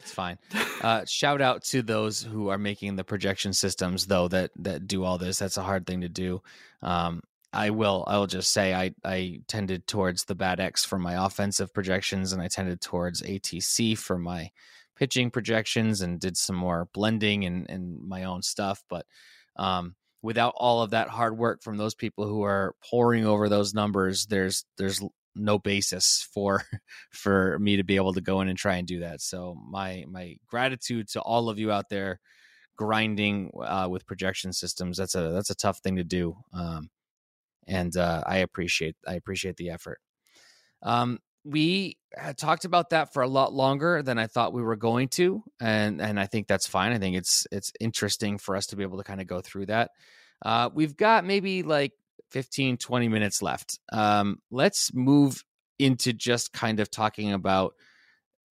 It's 0.00 0.12
fine. 0.12 0.38
Uh, 0.80 1.04
shout 1.04 1.42
out 1.42 1.62
to 1.64 1.82
those 1.82 2.22
who 2.22 2.48
are 2.48 2.56
making 2.56 2.96
the 2.96 3.04
projection 3.04 3.52
systems, 3.52 4.06
though 4.06 4.28
that 4.28 4.50
that 4.56 4.86
do 4.86 5.04
all 5.04 5.18
this. 5.18 5.38
That's 5.38 5.58
a 5.58 5.62
hard 5.62 5.86
thing 5.86 6.00
to 6.00 6.08
do. 6.08 6.42
Um, 6.82 7.20
I 7.52 7.70
will. 7.70 8.04
I 8.06 8.16
will 8.16 8.26
just 8.26 8.52
say 8.52 8.72
I 8.72 8.92
I 9.04 9.40
tended 9.46 9.86
towards 9.86 10.24
the 10.24 10.34
BAT 10.34 10.60
X 10.60 10.84
for 10.84 10.98
my 10.98 11.26
offensive 11.26 11.74
projections, 11.74 12.32
and 12.32 12.40
I 12.40 12.48
tended 12.48 12.80
towards 12.80 13.22
ATC 13.22 13.98
for 13.98 14.18
my 14.18 14.50
pitching 14.96 15.30
projections, 15.30 16.00
and 16.00 16.20
did 16.20 16.36
some 16.36 16.56
more 16.56 16.88
blending 16.94 17.44
and 17.44 17.68
and 17.68 18.00
my 18.08 18.24
own 18.24 18.42
stuff. 18.42 18.82
But 18.88 19.04
um, 19.56 19.96
without 20.22 20.54
all 20.56 20.82
of 20.82 20.90
that 20.90 21.08
hard 21.08 21.36
work 21.36 21.62
from 21.62 21.76
those 21.76 21.94
people 21.94 22.26
who 22.26 22.42
are 22.42 22.74
pouring 22.88 23.26
over 23.26 23.48
those 23.48 23.74
numbers, 23.74 24.26
there's 24.26 24.64
there's 24.78 25.02
no 25.34 25.58
basis 25.58 26.28
for 26.32 26.62
for 27.10 27.58
me 27.58 27.76
to 27.76 27.84
be 27.84 27.96
able 27.96 28.14
to 28.14 28.20
go 28.20 28.40
in 28.40 28.48
and 28.48 28.58
try 28.58 28.76
and 28.76 28.86
do 28.86 29.00
that. 29.00 29.20
So 29.20 29.56
my 29.68 30.04
my 30.08 30.36
gratitude 30.46 31.08
to 31.10 31.20
all 31.20 31.48
of 31.48 31.58
you 31.58 31.70
out 31.70 31.88
there 31.88 32.20
grinding 32.76 33.50
uh, 33.62 33.86
with 33.90 34.06
projection 34.06 34.54
systems. 34.54 34.96
That's 34.96 35.14
a 35.14 35.30
that's 35.30 35.50
a 35.50 35.54
tough 35.54 35.78
thing 35.80 35.96
to 35.96 36.04
do, 36.04 36.36
um, 36.54 36.88
and 37.66 37.94
uh, 37.96 38.22
I 38.26 38.38
appreciate 38.38 38.96
I 39.06 39.14
appreciate 39.14 39.56
the 39.56 39.70
effort. 39.70 40.00
Um, 40.82 41.18
we 41.44 41.98
had 42.16 42.38
talked 42.38 42.64
about 42.64 42.90
that 42.90 43.12
for 43.12 43.22
a 43.22 43.28
lot 43.28 43.52
longer 43.52 44.02
than 44.02 44.18
I 44.18 44.26
thought 44.26 44.52
we 44.52 44.62
were 44.62 44.76
going 44.76 45.08
to, 45.08 45.42
and 45.60 46.00
and 46.00 46.18
I 46.18 46.26
think 46.26 46.46
that's 46.46 46.66
fine. 46.66 46.92
I 46.92 46.98
think 46.98 47.16
it's 47.16 47.46
it's 47.52 47.70
interesting 47.80 48.38
for 48.38 48.56
us 48.56 48.66
to 48.66 48.76
be 48.76 48.82
able 48.82 48.98
to 48.98 49.04
kind 49.04 49.20
of 49.20 49.26
go 49.26 49.42
through 49.42 49.66
that. 49.66 49.90
Uh, 50.42 50.70
we've 50.72 50.96
got 50.96 51.26
maybe 51.26 51.62
like 51.62 51.92
15, 52.30 52.76
20 52.76 53.08
minutes 53.08 53.42
left. 53.42 53.78
Um, 53.92 54.38
let's 54.50 54.92
move 54.94 55.44
into 55.78 56.12
just 56.12 56.52
kind 56.52 56.80
of 56.80 56.90
talking 56.90 57.32
about 57.32 57.74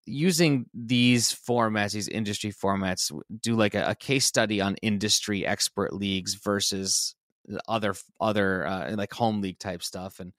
using 0.05 0.65
these 0.73 1.31
formats, 1.31 1.93
these 1.93 2.07
industry 2.07 2.51
formats, 2.51 3.11
do 3.41 3.55
like 3.55 3.75
a, 3.75 3.89
a 3.89 3.95
case 3.95 4.25
study 4.25 4.61
on 4.61 4.75
industry 4.81 5.45
expert 5.45 5.93
leagues 5.93 6.33
versus 6.35 7.15
other 7.67 7.95
other 8.19 8.65
uh, 8.65 8.95
like 8.95 9.13
home 9.13 9.41
league 9.41 9.57
type 9.57 9.81
stuff 9.81 10.19
and 10.19 10.33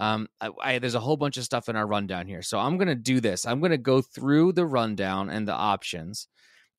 um, 0.00 0.28
I, 0.40 0.50
I, 0.62 0.78
there's 0.78 0.94
a 0.94 1.00
whole 1.00 1.16
bunch 1.16 1.36
of 1.36 1.44
stuff 1.44 1.68
in 1.68 1.76
our 1.76 1.86
rundown 1.86 2.26
here. 2.26 2.42
So 2.42 2.58
I'm 2.58 2.76
going 2.76 2.88
to 2.88 2.94
do 2.94 3.20
this. 3.20 3.44
I'm 3.44 3.58
going 3.60 3.72
to 3.72 3.78
go 3.78 4.00
through 4.00 4.52
the 4.52 4.64
rundown 4.64 5.28
and 5.28 5.46
the 5.46 5.54
options. 5.54 6.28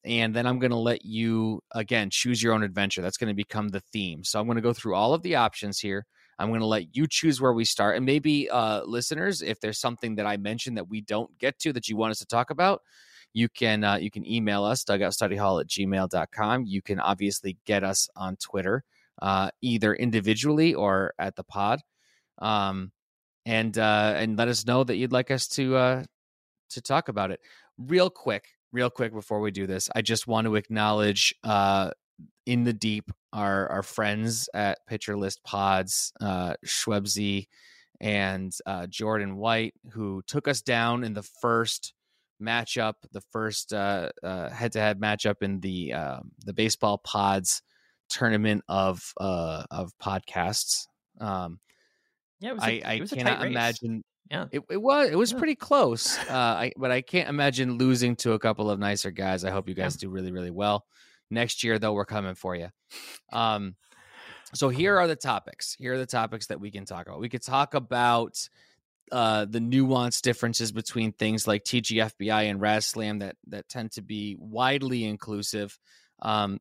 And 0.06 0.34
then 0.34 0.46
I'm 0.46 0.60
going 0.60 0.72
to 0.72 0.78
let 0.78 1.04
you, 1.04 1.62
again, 1.74 2.10
choose 2.10 2.42
your 2.42 2.54
own 2.54 2.64
adventure. 2.64 3.02
That's 3.02 3.18
going 3.18 3.30
to 3.30 3.36
become 3.36 3.70
the 3.70 3.82
theme. 3.92 4.24
So 4.24 4.40
I'm 4.40 4.46
going 4.46 4.56
to 4.56 4.62
go 4.62 4.74
through 4.74 4.96
all 4.96 5.14
of 5.14 5.24
the 5.24 5.36
options 5.36 5.80
here. 5.80 6.06
I'm 6.38 6.48
going 6.50 6.62
to 6.62 6.66
let 6.66 6.96
you 6.96 7.06
choose 7.10 7.42
where 7.42 7.52
we 7.52 7.66
start. 7.66 7.98
And 7.98 8.06
maybe, 8.06 8.50
uh, 8.50 8.84
listeners, 8.84 9.42
if 9.42 9.60
there's 9.60 9.80
something 9.80 10.16
that 10.16 10.26
I 10.26 10.38
mentioned 10.38 10.78
that 10.78 10.88
we 10.88 11.02
don't 11.02 11.38
get 11.38 11.60
to 11.60 11.74
that 11.74 11.90
you 11.90 11.98
want 11.98 12.12
us 12.12 12.20
to 12.20 12.26
talk 12.26 12.50
about, 12.50 12.82
you 13.34 13.50
can 13.50 13.84
uh, 13.84 13.98
you 13.98 14.10
can 14.10 14.26
email 14.28 14.64
us 14.64 14.84
dugoutstudyhall 14.84 15.62
at 15.62 15.68
gmail.com 15.68 16.66
you 16.66 16.82
can 16.82 17.00
obviously 17.00 17.60
get 17.64 17.84
us 17.84 18.10
on 18.16 18.36
twitter 18.38 18.84
uh, 19.22 19.52
either 19.62 19.94
individually 19.94 20.74
or 20.74 21.14
at 21.20 21.36
the 21.36 21.44
pod 21.44 21.80
um, 22.40 22.92
and 23.46 23.78
uh, 23.78 24.14
and 24.16 24.38
let 24.38 24.48
us 24.48 24.66
know 24.66 24.84
that 24.84 24.96
you'd 24.96 25.12
like 25.12 25.32
us 25.32 25.48
to 25.48 25.76
uh, 25.76 26.04
to 26.72 26.82
talk 26.82 27.10
about 27.10 27.32
it. 27.32 27.40
Real 27.78 28.10
quick, 28.10 28.46
real 28.72 28.90
quick 28.90 29.14
before 29.14 29.40
we 29.40 29.52
do 29.52 29.68
this, 29.68 29.90
I 29.96 30.02
just 30.02 30.28
want 30.28 30.46
to 30.46 30.56
acknowledge 30.56 31.34
uh, 31.44 31.92
in 32.46 32.64
the 32.64 32.74
deep 32.74 33.12
our 33.32 33.70
our 33.70 33.84
friends 33.84 34.50
at 34.54 34.80
Pitcher 34.88 35.18
List 35.18 35.44
Pods, 35.44 36.12
uh, 36.20 36.56
Schwebzy 36.66 37.48
and 38.02 38.54
uh, 38.66 38.88
Jordan 38.88 39.36
White, 39.38 39.74
who 39.92 40.22
took 40.26 40.48
us 40.48 40.62
down 40.62 41.04
in 41.04 41.14
the 41.14 41.24
first 41.42 41.94
matchup, 42.42 42.94
the 43.12 43.22
first 43.32 43.74
uh, 43.74 44.10
uh, 44.24 44.50
head-to-head 44.50 45.00
matchup 45.00 45.42
in 45.42 45.60
the 45.60 45.94
uh, 45.94 46.20
the 46.46 46.54
baseball 46.54 46.98
pods 46.98 47.62
tournament 48.10 48.64
of 48.68 49.14
uh, 49.20 49.64
of 49.70 49.92
podcasts. 50.02 50.86
Um, 51.20 51.60
yeah, 52.40 52.56
I, 52.60 52.72
a, 52.72 52.84
I 52.86 53.00
cannot 53.00 53.46
imagine. 53.46 54.04
Yeah, 54.30 54.46
it, 54.52 54.62
it 54.70 54.78
was 54.78 55.10
it 55.10 55.18
was 55.18 55.32
yeah. 55.32 55.38
pretty 55.40 55.56
close. 55.56 56.18
Uh, 56.20 56.34
I, 56.34 56.74
but 56.78 56.92
I 56.92 57.02
can't 57.02 57.30
imagine 57.30 57.78
losing 57.78 58.16
to 58.18 58.34
a 58.34 58.40
couple 58.40 58.70
of 58.70 58.80
nicer 58.80 59.12
guys. 59.12 59.44
I 59.44 59.50
hope 59.50 59.68
you 59.68 59.74
guys 59.74 59.96
yeah. 59.96 60.08
do 60.08 60.10
really 60.10 60.32
really 60.32 60.52
well 60.52 60.86
next 61.32 61.64
year. 61.64 61.80
Though 61.80 61.94
we're 61.94 62.06
coming 62.06 62.36
for 62.36 62.56
you. 62.56 62.70
Um, 63.34 63.76
so 64.54 64.70
here 64.70 64.98
are 64.98 65.08
the 65.08 65.16
topics. 65.16 65.76
Here 65.80 65.94
are 65.94 65.98
the 65.98 66.06
topics 66.06 66.48
that 66.48 66.60
we 66.60 66.72
can 66.72 66.86
talk 66.86 67.08
about. 67.08 67.20
We 67.20 67.30
could 67.30 67.44
talk 67.44 67.74
about 67.74 68.38
uh, 69.12 69.46
the 69.46 69.60
nuanced 69.60 70.22
differences 70.22 70.72
between 70.72 71.12
things 71.12 71.48
like 71.48 71.64
TGFBI 71.64 72.50
and 72.50 72.60
RazzSlam 72.60 73.20
that 73.20 73.36
that 73.48 73.68
tend 73.68 73.94
to 73.94 74.02
be 74.02 74.36
widely 74.40 75.06
inclusive. 75.06 75.78
Um, 76.22 76.60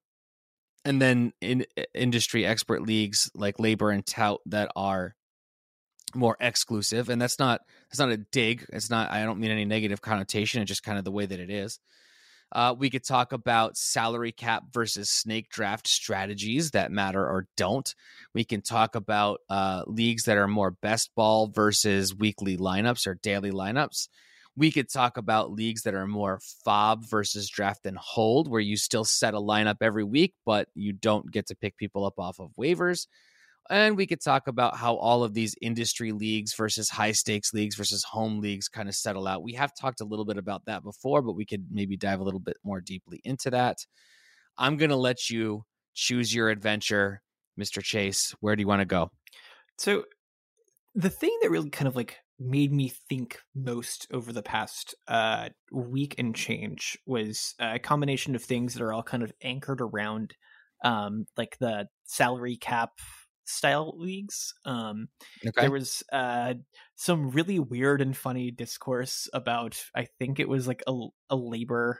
and 0.84 1.02
then 1.02 1.32
in 1.42 1.66
industry 1.94 2.46
expert 2.46 2.82
leagues 2.82 3.30
like 3.34 3.58
LABR 3.58 3.92
and 3.92 4.06
tout 4.06 4.40
that 4.46 4.70
are 4.74 5.14
more 6.14 6.36
exclusive 6.40 7.08
and 7.08 7.20
that's 7.20 7.38
not 7.38 7.60
that's 7.90 7.98
not 7.98 8.10
a 8.10 8.16
dig 8.16 8.64
it's 8.72 8.90
not 8.90 9.10
i 9.10 9.24
don't 9.24 9.38
mean 9.38 9.50
any 9.50 9.64
negative 9.64 10.00
connotation 10.00 10.62
it's 10.62 10.68
just 10.68 10.82
kind 10.82 10.98
of 10.98 11.04
the 11.04 11.12
way 11.12 11.26
that 11.26 11.40
it 11.40 11.50
is. 11.50 11.78
Uh, 12.50 12.74
we 12.78 12.88
could 12.88 13.04
talk 13.04 13.32
about 13.32 13.76
salary 13.76 14.32
cap 14.32 14.64
versus 14.72 15.10
snake 15.10 15.50
draft 15.50 15.86
strategies 15.86 16.70
that 16.70 16.90
matter 16.90 17.22
or 17.22 17.46
don't. 17.58 17.94
We 18.34 18.44
can 18.44 18.62
talk 18.62 18.94
about 18.94 19.40
uh, 19.50 19.82
leagues 19.86 20.24
that 20.24 20.38
are 20.38 20.48
more 20.48 20.70
best 20.70 21.10
ball 21.14 21.48
versus 21.48 22.14
weekly 22.14 22.56
lineups 22.56 23.06
or 23.06 23.18
daily 23.22 23.50
lineups. 23.50 24.08
We 24.56 24.72
could 24.72 24.90
talk 24.90 25.18
about 25.18 25.52
leagues 25.52 25.82
that 25.82 25.94
are 25.94 26.06
more 26.06 26.40
FAAB 26.66 27.08
versus 27.08 27.50
draft 27.50 27.84
and 27.84 27.98
hold 27.98 28.48
where 28.48 28.60
you 28.60 28.76
still 28.76 29.04
set 29.04 29.34
a 29.34 29.40
lineup 29.40 29.76
every 29.82 30.04
week 30.04 30.34
but 30.46 30.68
you 30.74 30.92
don't 30.92 31.30
get 31.30 31.46
to 31.48 31.54
pick 31.54 31.76
people 31.76 32.04
up 32.04 32.18
off 32.18 32.40
of 32.40 32.50
waivers 32.58 33.06
and 33.70 33.96
we 33.96 34.06
could 34.06 34.22
talk 34.22 34.46
about 34.46 34.76
how 34.76 34.96
all 34.96 35.22
of 35.22 35.34
these 35.34 35.54
industry 35.60 36.12
leagues 36.12 36.54
versus 36.54 36.88
high 36.88 37.12
stakes 37.12 37.52
leagues 37.52 37.76
versus 37.76 38.04
home 38.04 38.40
leagues 38.40 38.68
kind 38.68 38.88
of 38.88 38.94
settle 38.94 39.28
out. 39.28 39.42
We 39.42 39.52
have 39.54 39.72
talked 39.74 40.00
a 40.00 40.04
little 40.04 40.24
bit 40.24 40.38
about 40.38 40.64
that 40.66 40.82
before, 40.82 41.22
but 41.22 41.34
we 41.34 41.44
could 41.44 41.66
maybe 41.70 41.96
dive 41.96 42.20
a 42.20 42.24
little 42.24 42.40
bit 42.40 42.56
more 42.64 42.80
deeply 42.80 43.20
into 43.24 43.50
that. 43.50 43.76
I'm 44.56 44.76
going 44.76 44.90
to 44.90 44.96
let 44.96 45.28
you 45.28 45.64
choose 45.94 46.34
your 46.34 46.48
adventure, 46.48 47.20
Mr. 47.60 47.82
Chase. 47.82 48.34
Where 48.40 48.56
do 48.56 48.62
you 48.62 48.66
want 48.66 48.80
to 48.80 48.86
go? 48.86 49.10
So, 49.76 50.04
the 50.94 51.10
thing 51.10 51.36
that 51.42 51.50
really 51.50 51.70
kind 51.70 51.86
of 51.86 51.94
like 51.94 52.16
made 52.40 52.72
me 52.72 52.88
think 53.08 53.40
most 53.54 54.06
over 54.12 54.32
the 54.32 54.42
past 54.42 54.94
uh, 55.06 55.50
week 55.70 56.14
and 56.18 56.34
change 56.34 56.98
was 57.06 57.54
a 57.60 57.78
combination 57.78 58.34
of 58.34 58.42
things 58.42 58.74
that 58.74 58.82
are 58.82 58.92
all 58.92 59.02
kind 59.02 59.22
of 59.22 59.32
anchored 59.42 59.80
around 59.80 60.34
um, 60.84 61.26
like 61.36 61.58
the 61.58 61.86
salary 62.04 62.56
cap 62.56 62.90
style 63.48 63.94
leagues. 63.96 64.54
Um, 64.64 65.08
okay. 65.46 65.62
There 65.62 65.70
was 65.70 66.02
uh, 66.12 66.54
some 66.96 67.30
really 67.30 67.58
weird 67.58 68.00
and 68.00 68.16
funny 68.16 68.50
discourse 68.50 69.28
about, 69.32 69.82
I 69.94 70.06
think 70.18 70.38
it 70.38 70.48
was 70.48 70.68
like 70.68 70.82
a, 70.86 70.92
a 71.30 71.36
LABR 71.36 71.94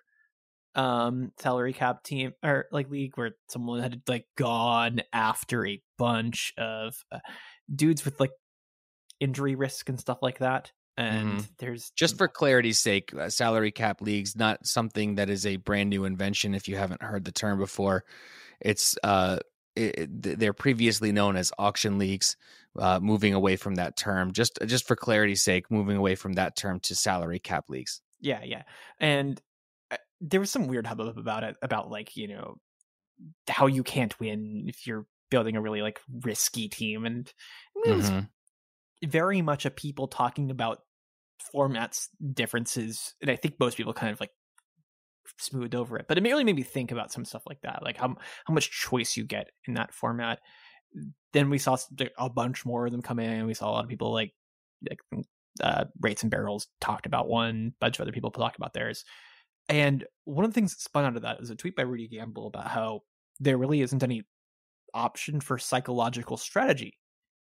um 0.74 1.32
salary 1.38 1.72
cap 1.72 2.04
team 2.04 2.32
or 2.44 2.66
like 2.70 2.90
league 2.90 3.16
where 3.16 3.32
someone 3.48 3.80
had 3.80 4.02
like 4.06 4.26
gone 4.36 5.00
after 5.14 5.66
a 5.66 5.80
bunch 5.96 6.52
of 6.58 6.94
uh, 7.10 7.18
dudes 7.74 8.04
with 8.04 8.20
like 8.20 8.30
injury 9.18 9.54
risk 9.54 9.88
and 9.88 9.98
stuff 9.98 10.18
like 10.20 10.38
that 10.38 10.70
and 10.98 11.28
mm-hmm. 11.30 11.40
there's 11.58 11.90
just 11.96 12.18
for 12.18 12.28
clarity's 12.28 12.78
sake 12.78 13.12
uh, 13.14 13.30
salary 13.30 13.72
cap 13.72 14.02
leagues 14.02 14.36
not 14.36 14.64
something 14.66 15.14
that 15.14 15.30
is 15.30 15.46
a 15.46 15.56
brand 15.56 15.88
new 15.88 16.04
invention 16.04 16.54
if 16.54 16.68
you 16.68 16.76
haven't 16.76 17.02
heard 17.02 17.24
the 17.24 17.32
term 17.32 17.58
before 17.58 18.04
it's 18.60 18.94
uh 19.02 19.38
it, 19.78 20.38
they're 20.38 20.52
previously 20.52 21.12
known 21.12 21.36
as 21.36 21.52
auction 21.58 21.98
leagues. 21.98 22.36
Uh, 22.78 23.00
moving 23.00 23.34
away 23.34 23.56
from 23.56 23.74
that 23.74 23.96
term, 23.96 24.32
just 24.32 24.58
just 24.66 24.86
for 24.86 24.94
clarity's 24.94 25.42
sake, 25.42 25.68
moving 25.68 25.96
away 25.96 26.14
from 26.14 26.34
that 26.34 26.54
term 26.54 26.78
to 26.78 26.94
salary 26.94 27.40
cap 27.40 27.64
leagues. 27.68 28.00
Yeah, 28.20 28.44
yeah, 28.44 28.62
and 29.00 29.40
uh, 29.90 29.96
there 30.20 30.38
was 30.38 30.50
some 30.50 30.68
weird 30.68 30.86
hubbub 30.86 31.18
about 31.18 31.42
it, 31.42 31.56
about 31.60 31.90
like 31.90 32.16
you 32.16 32.28
know 32.28 32.58
how 33.48 33.66
you 33.66 33.82
can't 33.82 34.18
win 34.20 34.66
if 34.68 34.86
you're 34.86 35.06
building 35.30 35.56
a 35.56 35.60
really 35.60 35.82
like 35.82 36.00
risky 36.22 36.68
team, 36.68 37.04
and 37.04 37.32
it 37.84 37.96
was 37.96 38.10
mm-hmm. 38.10 39.08
very 39.08 39.42
much 39.42 39.66
a 39.66 39.70
people 39.70 40.06
talking 40.06 40.50
about 40.50 40.80
formats 41.52 42.08
differences, 42.32 43.14
and 43.20 43.30
I 43.30 43.36
think 43.36 43.58
most 43.58 43.76
people 43.76 43.92
kind 43.92 44.12
of 44.12 44.20
like 44.20 44.30
smoothed 45.38 45.74
over 45.74 45.98
it. 45.98 46.06
But 46.08 46.18
it 46.18 46.24
really 46.24 46.44
made 46.44 46.56
me 46.56 46.62
think 46.62 46.92
about 46.92 47.12
some 47.12 47.24
stuff 47.24 47.42
like 47.46 47.60
that, 47.62 47.82
like 47.82 47.96
how 47.96 48.08
how 48.44 48.54
much 48.54 48.70
choice 48.70 49.16
you 49.16 49.24
get 49.24 49.50
in 49.66 49.74
that 49.74 49.92
format. 49.92 50.40
Then 51.32 51.50
we 51.50 51.58
saw 51.58 51.76
a 52.18 52.30
bunch 52.30 52.64
more 52.64 52.86
of 52.86 52.92
them 52.92 53.02
come 53.02 53.18
in. 53.18 53.30
And 53.30 53.46
we 53.46 53.54
saw 53.54 53.70
a 53.70 53.72
lot 53.72 53.84
of 53.84 53.90
people 53.90 54.12
like 54.12 54.32
like 54.88 55.00
uh, 55.62 55.84
rates 56.00 56.22
and 56.22 56.30
barrels 56.30 56.68
talked 56.80 57.06
about 57.06 57.28
one. 57.28 57.74
bunch 57.80 57.98
of 57.98 58.02
other 58.02 58.12
people 58.12 58.30
talked 58.30 58.56
about 58.56 58.72
theirs. 58.72 59.04
And 59.68 60.04
one 60.24 60.44
of 60.44 60.50
the 60.50 60.54
things 60.54 60.74
that 60.74 60.80
spun 60.80 61.04
out 61.04 61.16
of 61.16 61.22
that 61.22 61.40
is 61.40 61.50
a 61.50 61.56
tweet 61.56 61.76
by 61.76 61.82
Rudy 61.82 62.08
Gamble 62.08 62.46
about 62.46 62.68
how 62.68 63.02
there 63.38 63.58
really 63.58 63.82
isn't 63.82 64.02
any 64.02 64.24
option 64.94 65.40
for 65.40 65.58
psychological 65.58 66.36
strategy 66.36 66.98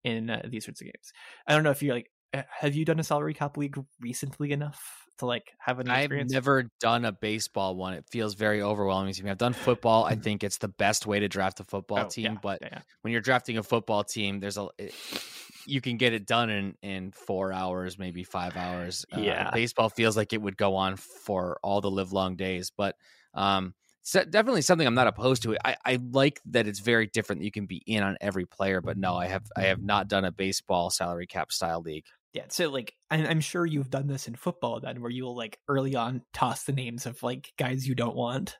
in 0.02 0.30
uh, 0.30 0.42
these 0.48 0.64
sorts 0.64 0.80
of 0.80 0.86
games. 0.86 1.12
I 1.46 1.54
don't 1.54 1.62
know 1.62 1.70
if 1.70 1.82
you're 1.82 1.94
like, 1.94 2.10
have 2.32 2.74
you 2.74 2.84
done 2.84 3.00
a 3.00 3.04
salary 3.04 3.34
cap 3.34 3.56
league 3.56 3.78
recently 4.00 4.52
enough 4.52 5.06
to 5.18 5.26
like 5.26 5.52
have 5.58 5.78
an 5.80 5.90
experience? 5.90 6.32
I've 6.32 6.34
never 6.34 6.70
done 6.80 7.04
a 7.04 7.12
baseball 7.12 7.76
one. 7.76 7.94
It 7.94 8.04
feels 8.10 8.34
very 8.34 8.62
overwhelming 8.62 9.12
to 9.14 9.24
me. 9.24 9.30
I've 9.30 9.38
done 9.38 9.52
football. 9.52 10.04
I 10.04 10.14
think 10.14 10.44
it's 10.44 10.58
the 10.58 10.68
best 10.68 11.06
way 11.06 11.20
to 11.20 11.28
draft 11.28 11.60
a 11.60 11.64
football 11.64 12.06
oh, 12.06 12.08
team. 12.08 12.32
Yeah, 12.32 12.38
but 12.42 12.58
yeah. 12.62 12.80
when 13.02 13.12
you're 13.12 13.20
drafting 13.20 13.58
a 13.58 13.62
football 13.62 14.04
team, 14.04 14.40
there's 14.40 14.58
a 14.58 14.68
it, 14.78 14.94
you 15.66 15.80
can 15.80 15.96
get 15.96 16.12
it 16.12 16.26
done 16.26 16.50
in 16.50 16.74
in 16.82 17.12
four 17.12 17.52
hours, 17.52 17.98
maybe 17.98 18.24
five 18.24 18.56
hours. 18.56 19.04
Uh, 19.14 19.20
yeah, 19.20 19.50
baseball 19.52 19.88
feels 19.88 20.16
like 20.16 20.32
it 20.32 20.40
would 20.40 20.56
go 20.56 20.76
on 20.76 20.96
for 20.96 21.58
all 21.62 21.80
the 21.80 21.90
live 21.90 22.12
long 22.12 22.36
days. 22.36 22.70
But 22.76 22.96
um, 23.34 23.74
it's 24.02 24.12
definitely 24.12 24.62
something 24.62 24.86
I'm 24.86 24.94
not 24.94 25.06
opposed 25.06 25.42
to. 25.42 25.56
I, 25.64 25.76
I 25.84 25.98
like 26.10 26.40
that 26.46 26.66
it's 26.66 26.80
very 26.80 27.06
different. 27.06 27.42
You 27.42 27.50
can 27.50 27.66
be 27.66 27.82
in 27.86 28.02
on 28.02 28.16
every 28.20 28.46
player, 28.46 28.80
but 28.80 28.96
no, 28.96 29.14
I 29.14 29.26
have 29.26 29.44
I 29.56 29.62
have 29.62 29.82
not 29.82 30.08
done 30.08 30.24
a 30.24 30.32
baseball 30.32 30.90
salary 30.90 31.26
cap 31.26 31.52
style 31.52 31.82
league. 31.82 32.06
Yeah, 32.32 32.44
so 32.48 32.70
like 32.70 32.94
I'm 33.10 33.40
sure 33.40 33.66
you've 33.66 33.90
done 33.90 34.06
this 34.06 34.28
in 34.28 34.36
football 34.36 34.80
then, 34.80 35.00
where 35.02 35.10
you'll 35.10 35.36
like 35.36 35.58
early 35.68 35.96
on 35.96 36.22
toss 36.32 36.64
the 36.64 36.72
names 36.72 37.06
of 37.06 37.22
like 37.22 37.52
guys 37.58 37.88
you 37.88 37.94
don't 37.94 38.16
want. 38.16 38.56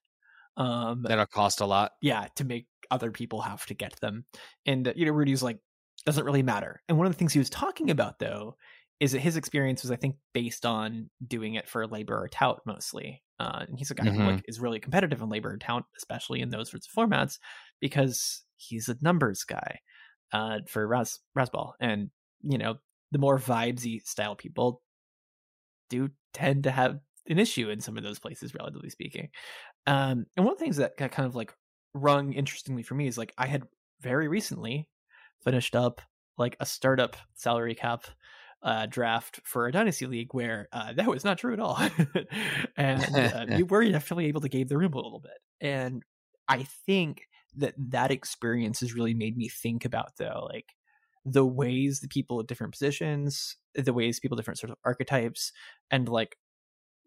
Um, 0.56 1.04
that'll 1.06 1.26
cost 1.26 1.60
a 1.60 1.66
lot. 1.66 1.92
Yeah, 2.02 2.26
to 2.36 2.44
make 2.44 2.66
other 2.90 3.12
people 3.12 3.40
have 3.40 3.64
to 3.66 3.74
get 3.74 3.98
them. 4.00 4.24
And 4.66 4.92
you 4.96 5.06
know, 5.06 5.12
Rudy's 5.12 5.42
like 5.42 5.58
doesn't 6.04 6.24
really 6.24 6.42
matter. 6.42 6.82
And 6.88 6.98
one 6.98 7.06
of 7.06 7.12
the 7.12 7.18
things 7.18 7.32
he 7.32 7.38
was 7.38 7.50
talking 7.50 7.90
about 7.90 8.18
though 8.18 8.56
is 9.00 9.12
that 9.12 9.20
his 9.20 9.36
experience 9.36 9.82
was, 9.82 9.90
I 9.90 9.96
think, 9.96 10.16
based 10.34 10.66
on 10.66 11.08
doing 11.26 11.54
it 11.54 11.68
for 11.68 11.86
LABR 11.86 12.10
or 12.10 12.28
tout 12.28 12.60
mostly. 12.66 13.22
Uh, 13.38 13.64
and 13.66 13.78
he's 13.78 13.90
a 13.90 13.94
guy 13.94 14.04
mm-hmm. 14.04 14.20
who 14.20 14.30
like, 14.32 14.44
is 14.46 14.60
really 14.60 14.78
competitive 14.78 15.22
in 15.22 15.30
LABR 15.30 15.52
and 15.52 15.60
tout, 15.60 15.84
especially 15.96 16.40
in 16.40 16.50
those 16.50 16.70
sorts 16.70 16.86
of 16.86 16.92
formats, 16.92 17.38
because 17.80 18.42
he's 18.56 18.90
a 18.90 18.96
numbers 19.00 19.44
guy 19.44 19.78
uh, 20.32 20.58
for 20.68 20.86
Raz 20.86 21.18
Razzball. 21.36 21.72
And 21.80 22.10
you 22.42 22.58
know, 22.58 22.76
the 23.12 23.18
more 23.18 23.38
vibesy 23.38 24.04
style 24.06 24.36
people 24.36 24.82
do 25.88 26.10
tend 26.32 26.64
to 26.64 26.70
have 26.70 27.00
an 27.28 27.38
issue 27.38 27.70
in 27.70 27.80
some 27.80 27.96
of 27.96 28.02
those 28.02 28.18
places, 28.18 28.54
relatively 28.54 28.90
speaking. 28.90 29.28
Um, 29.86 30.26
and 30.36 30.44
one 30.44 30.52
of 30.52 30.58
the 30.58 30.64
things 30.64 30.76
that 30.76 30.96
kind 30.96 31.26
of 31.26 31.34
like 31.34 31.52
rung 31.94 32.32
interestingly 32.32 32.82
for 32.82 32.94
me 32.94 33.06
is 33.06 33.18
like 33.18 33.32
I 33.36 33.46
had 33.46 33.64
very 34.00 34.28
recently 34.28 34.88
finished 35.42 35.74
up 35.74 36.00
like 36.38 36.56
a 36.60 36.66
startup 36.66 37.16
salary 37.34 37.74
cap 37.74 38.04
uh, 38.62 38.86
draft 38.86 39.40
for 39.44 39.66
a 39.66 39.72
dynasty 39.72 40.06
league 40.06 40.32
where 40.32 40.68
uh, 40.72 40.92
that 40.92 41.06
was 41.06 41.24
not 41.24 41.38
true 41.38 41.52
at 41.52 41.60
all, 41.60 41.78
and 42.76 43.16
uh, 43.16 43.46
you 43.56 43.66
were 43.66 43.84
definitely 43.84 44.26
able 44.26 44.40
to 44.40 44.48
game 44.48 44.66
the 44.66 44.76
room 44.76 44.92
a 44.92 44.96
little 44.96 45.20
bit. 45.20 45.38
And 45.60 46.02
I 46.48 46.64
think 46.86 47.22
that 47.56 47.74
that 47.90 48.10
experience 48.10 48.80
has 48.80 48.94
really 48.94 49.14
made 49.14 49.36
me 49.36 49.48
think 49.48 49.84
about 49.84 50.16
though, 50.18 50.48
like 50.50 50.66
the 51.24 51.44
ways 51.44 52.00
the 52.00 52.08
people 52.08 52.40
at 52.40 52.46
different 52.46 52.72
positions, 52.72 53.56
the 53.74 53.92
ways 53.92 54.20
people 54.20 54.36
different 54.36 54.58
sort 54.58 54.70
of 54.70 54.78
archetypes, 54.84 55.52
and 55.90 56.08
like 56.08 56.36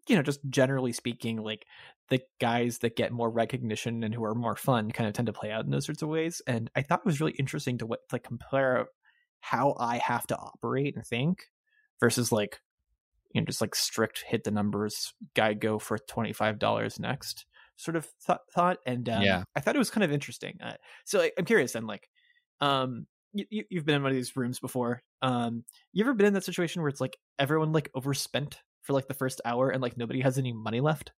you 0.08 0.16
know, 0.16 0.22
just 0.22 0.40
generally 0.50 0.92
speaking, 0.92 1.38
like 1.38 1.64
the 2.10 2.20
guys 2.38 2.78
that 2.78 2.94
get 2.94 3.10
more 3.10 3.30
recognition 3.30 4.04
and 4.04 4.14
who 4.14 4.22
are 4.22 4.34
more 4.34 4.56
fun 4.56 4.90
kind 4.90 5.08
of 5.08 5.14
tend 5.14 5.26
to 5.26 5.32
play 5.32 5.50
out 5.50 5.64
in 5.64 5.70
those 5.70 5.86
sorts 5.86 6.02
of 6.02 6.10
ways. 6.10 6.42
And 6.46 6.70
I 6.76 6.82
thought 6.82 7.00
it 7.00 7.06
was 7.06 7.20
really 7.20 7.32
interesting 7.38 7.78
to 7.78 7.88
like 8.12 8.22
compare 8.22 8.86
how 9.40 9.74
I 9.78 9.96
have 9.98 10.26
to 10.26 10.36
operate 10.36 10.94
and 10.94 11.06
think 11.06 11.44
versus 12.00 12.30
like 12.30 12.60
you 13.34 13.40
know 13.40 13.44
just 13.44 13.60
like 13.60 13.74
strict 13.74 14.24
hit 14.26 14.44
the 14.44 14.50
numbers 14.50 15.12
guy 15.34 15.52
go 15.52 15.78
for 15.78 15.98
$25 15.98 17.00
next 17.00 17.46
sort 17.76 17.96
of 17.96 18.08
th- 18.26 18.38
thought 18.54 18.78
and 18.86 19.08
um, 19.08 19.22
yeah 19.22 19.42
i 19.56 19.60
thought 19.60 19.74
it 19.74 19.80
was 19.80 19.90
kind 19.90 20.04
of 20.04 20.12
interesting 20.12 20.56
uh, 20.62 20.74
so 21.04 21.20
I, 21.20 21.32
i'm 21.38 21.44
curious 21.44 21.72
then 21.72 21.86
like 21.86 22.08
um 22.60 23.06
you, 23.34 23.64
you've 23.68 23.84
been 23.84 23.96
in 23.96 24.02
one 24.02 24.12
of 24.12 24.16
these 24.16 24.36
rooms 24.36 24.58
before 24.58 25.02
um 25.22 25.64
you 25.92 26.04
ever 26.04 26.14
been 26.14 26.26
in 26.26 26.32
that 26.34 26.44
situation 26.44 26.82
where 26.82 26.88
it's 26.88 27.00
like 27.00 27.16
everyone 27.38 27.72
like 27.72 27.90
overspent 27.94 28.58
for 28.82 28.92
like 28.92 29.08
the 29.08 29.14
first 29.14 29.40
hour 29.44 29.70
and 29.70 29.82
like 29.82 29.96
nobody 29.96 30.20
has 30.20 30.38
any 30.38 30.52
money 30.52 30.80
left 30.80 31.12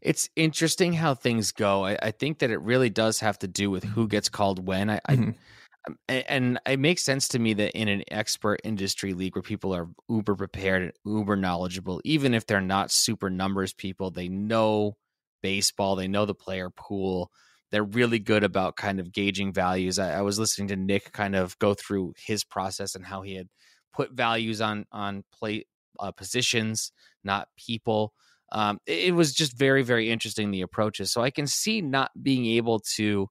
it's 0.00 0.30
interesting 0.34 0.92
how 0.92 1.14
things 1.14 1.52
go 1.52 1.84
I, 1.84 1.98
I 2.02 2.10
think 2.10 2.38
that 2.38 2.50
it 2.50 2.60
really 2.60 2.90
does 2.90 3.20
have 3.20 3.38
to 3.40 3.48
do 3.48 3.70
with 3.70 3.84
who 3.84 4.08
gets 4.08 4.28
called 4.28 4.66
when 4.66 4.90
i, 4.90 5.00
mm-hmm. 5.08 5.30
I 5.30 5.34
um, 5.86 5.98
and 6.08 6.60
it 6.66 6.78
makes 6.78 7.02
sense 7.02 7.28
to 7.28 7.38
me 7.38 7.54
that 7.54 7.72
in 7.72 7.88
an 7.88 8.04
expert 8.10 8.60
industry 8.64 9.14
league 9.14 9.34
where 9.34 9.42
people 9.42 9.74
are 9.74 9.88
uber 10.08 10.34
prepared 10.34 10.82
and 10.82 10.92
uber 11.04 11.36
knowledgeable 11.36 12.00
even 12.04 12.34
if 12.34 12.46
they're 12.46 12.60
not 12.60 12.90
super 12.90 13.30
numbers 13.30 13.72
people 13.72 14.10
they 14.10 14.28
know 14.28 14.96
baseball 15.42 15.96
they 15.96 16.08
know 16.08 16.26
the 16.26 16.34
player 16.34 16.70
pool 16.70 17.30
they're 17.70 17.84
really 17.84 18.18
good 18.18 18.44
about 18.44 18.76
kind 18.76 19.00
of 19.00 19.12
gauging 19.12 19.52
values 19.52 19.98
I, 19.98 20.18
I 20.18 20.20
was 20.22 20.38
listening 20.38 20.68
to 20.68 20.76
nick 20.76 21.12
kind 21.12 21.36
of 21.36 21.58
go 21.58 21.74
through 21.74 22.14
his 22.16 22.44
process 22.44 22.94
and 22.94 23.04
how 23.04 23.22
he 23.22 23.34
had 23.34 23.48
put 23.92 24.12
values 24.12 24.60
on 24.60 24.86
on 24.92 25.24
play 25.32 25.66
uh, 25.98 26.12
positions 26.12 26.92
not 27.24 27.48
people 27.56 28.12
um, 28.52 28.80
it, 28.86 29.08
it 29.08 29.14
was 29.14 29.32
just 29.32 29.56
very 29.56 29.82
very 29.82 30.10
interesting 30.10 30.50
the 30.50 30.62
approaches 30.62 31.12
so 31.12 31.22
i 31.22 31.30
can 31.30 31.46
see 31.46 31.80
not 31.80 32.10
being 32.22 32.46
able 32.46 32.80
to 32.96 33.28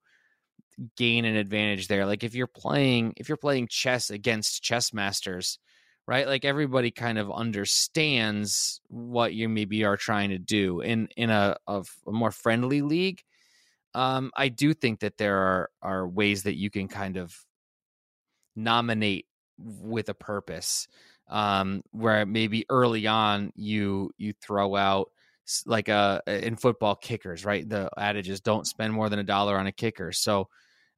gain 0.95 1.25
an 1.25 1.35
advantage 1.35 1.87
there. 1.87 2.05
Like 2.05 2.23
if 2.23 2.35
you're 2.35 2.47
playing 2.47 3.13
if 3.17 3.27
you're 3.27 3.37
playing 3.37 3.67
chess 3.69 4.09
against 4.09 4.63
chess 4.63 4.93
masters, 4.93 5.59
right? 6.07 6.27
Like 6.27 6.45
everybody 6.45 6.91
kind 6.91 7.17
of 7.17 7.31
understands 7.31 8.81
what 8.87 9.33
you 9.33 9.49
maybe 9.49 9.83
are 9.83 9.97
trying 9.97 10.29
to 10.29 10.39
do. 10.39 10.81
In 10.81 11.09
in 11.17 11.29
a 11.29 11.57
of 11.67 11.89
a 12.07 12.11
more 12.11 12.31
friendly 12.31 12.81
league, 12.81 13.23
um, 13.95 14.31
I 14.35 14.49
do 14.49 14.73
think 14.73 14.99
that 15.01 15.17
there 15.17 15.37
are 15.37 15.69
are 15.81 16.07
ways 16.07 16.43
that 16.43 16.55
you 16.55 16.69
can 16.69 16.87
kind 16.87 17.17
of 17.17 17.35
nominate 18.55 19.25
with 19.57 20.09
a 20.09 20.13
purpose. 20.13 20.87
Um, 21.27 21.83
where 21.91 22.25
maybe 22.25 22.65
early 22.69 23.05
on 23.05 23.51
you 23.55 24.09
you 24.17 24.33
throw 24.41 24.75
out 24.75 25.11
like 25.67 25.87
uh, 25.87 26.21
in 26.25 26.55
football 26.55 26.95
kickers, 26.95 27.45
right? 27.45 27.67
The 27.69 27.87
adage 27.97 28.29
is 28.29 28.41
don't 28.41 28.65
spend 28.65 28.93
more 28.93 29.09
than 29.09 29.19
a 29.19 29.23
dollar 29.23 29.57
on 29.59 29.67
a 29.67 29.71
kicker. 29.71 30.11
So 30.11 30.47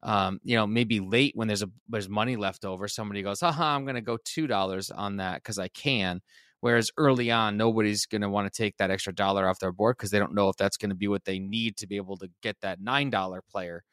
um, 0.04 0.40
you 0.44 0.56
know, 0.56 0.66
maybe 0.66 1.00
late 1.00 1.34
when 1.36 1.48
there's 1.48 1.64
a 1.64 1.70
there's 1.90 2.10
money 2.10 2.36
left 2.38 2.64
over, 2.66 2.88
somebody 2.88 3.22
goes, 3.24 3.42
"Haha, 3.42 3.76
I'm 3.76 3.84
to 3.96 4.02
go 4.02 4.18
two 4.24 4.48
dollars 4.48 4.90
on 4.90 5.18
that 5.18 5.44
because 5.44 5.60
I 5.60 5.68
can." 5.70 6.22
Whereas 6.62 6.92
early 6.96 7.32
on, 7.32 7.58
nobody's 7.58 8.06
going 8.06 8.22
to 8.22 8.30
want 8.30 8.52
to 8.52 8.56
take 8.56 8.78
that 8.78 8.92
extra 8.92 9.14
dollar 9.14 9.48
off 9.48 9.60
their 9.60 9.72
board 9.72 9.98
because 9.98 10.12
they 10.12 10.20
don't 10.20 10.36
know 10.36 10.48
if 10.48 10.58
that's 10.58 10.78
going 10.78 10.92
to 10.92 10.96
be 10.96 11.08
what 11.08 11.26
they 11.26 11.40
need 11.40 11.76
to 11.78 11.88
be 11.88 11.98
able 11.98 12.18
to 12.18 12.30
get 12.42 12.62
that 12.62 12.80
nine 12.80 13.10
dollar 13.10 13.42
player 13.52 13.84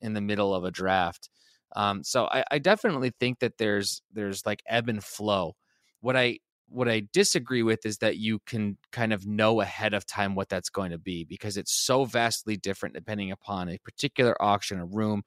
in 0.00 0.14
the 0.14 0.20
middle 0.20 0.54
of 0.54 0.64
a 0.64 0.70
draft. 0.70 1.28
Um, 1.76 2.02
so 2.02 2.26
I, 2.26 2.44
I 2.50 2.58
definitely 2.58 3.12
think 3.18 3.40
that 3.40 3.58
there's 3.58 4.02
there's 4.12 4.46
like 4.46 4.62
ebb 4.66 4.88
and 4.88 5.04
flow. 5.04 5.54
What 6.00 6.16
I 6.16 6.38
what 6.68 6.88
I 6.88 7.02
disagree 7.12 7.62
with 7.62 7.84
is 7.84 7.98
that 7.98 8.16
you 8.16 8.38
can 8.46 8.78
kind 8.90 9.12
of 9.12 9.26
know 9.26 9.60
ahead 9.60 9.94
of 9.94 10.06
time 10.06 10.34
what 10.34 10.48
that's 10.48 10.70
going 10.70 10.92
to 10.92 10.98
be 10.98 11.24
because 11.24 11.56
it's 11.56 11.84
so 11.84 12.04
vastly 12.04 12.56
different 12.56 12.94
depending 12.94 13.30
upon 13.30 13.68
a 13.68 13.78
particular 13.78 14.40
auction, 14.42 14.80
a 14.80 14.86
room. 14.86 15.22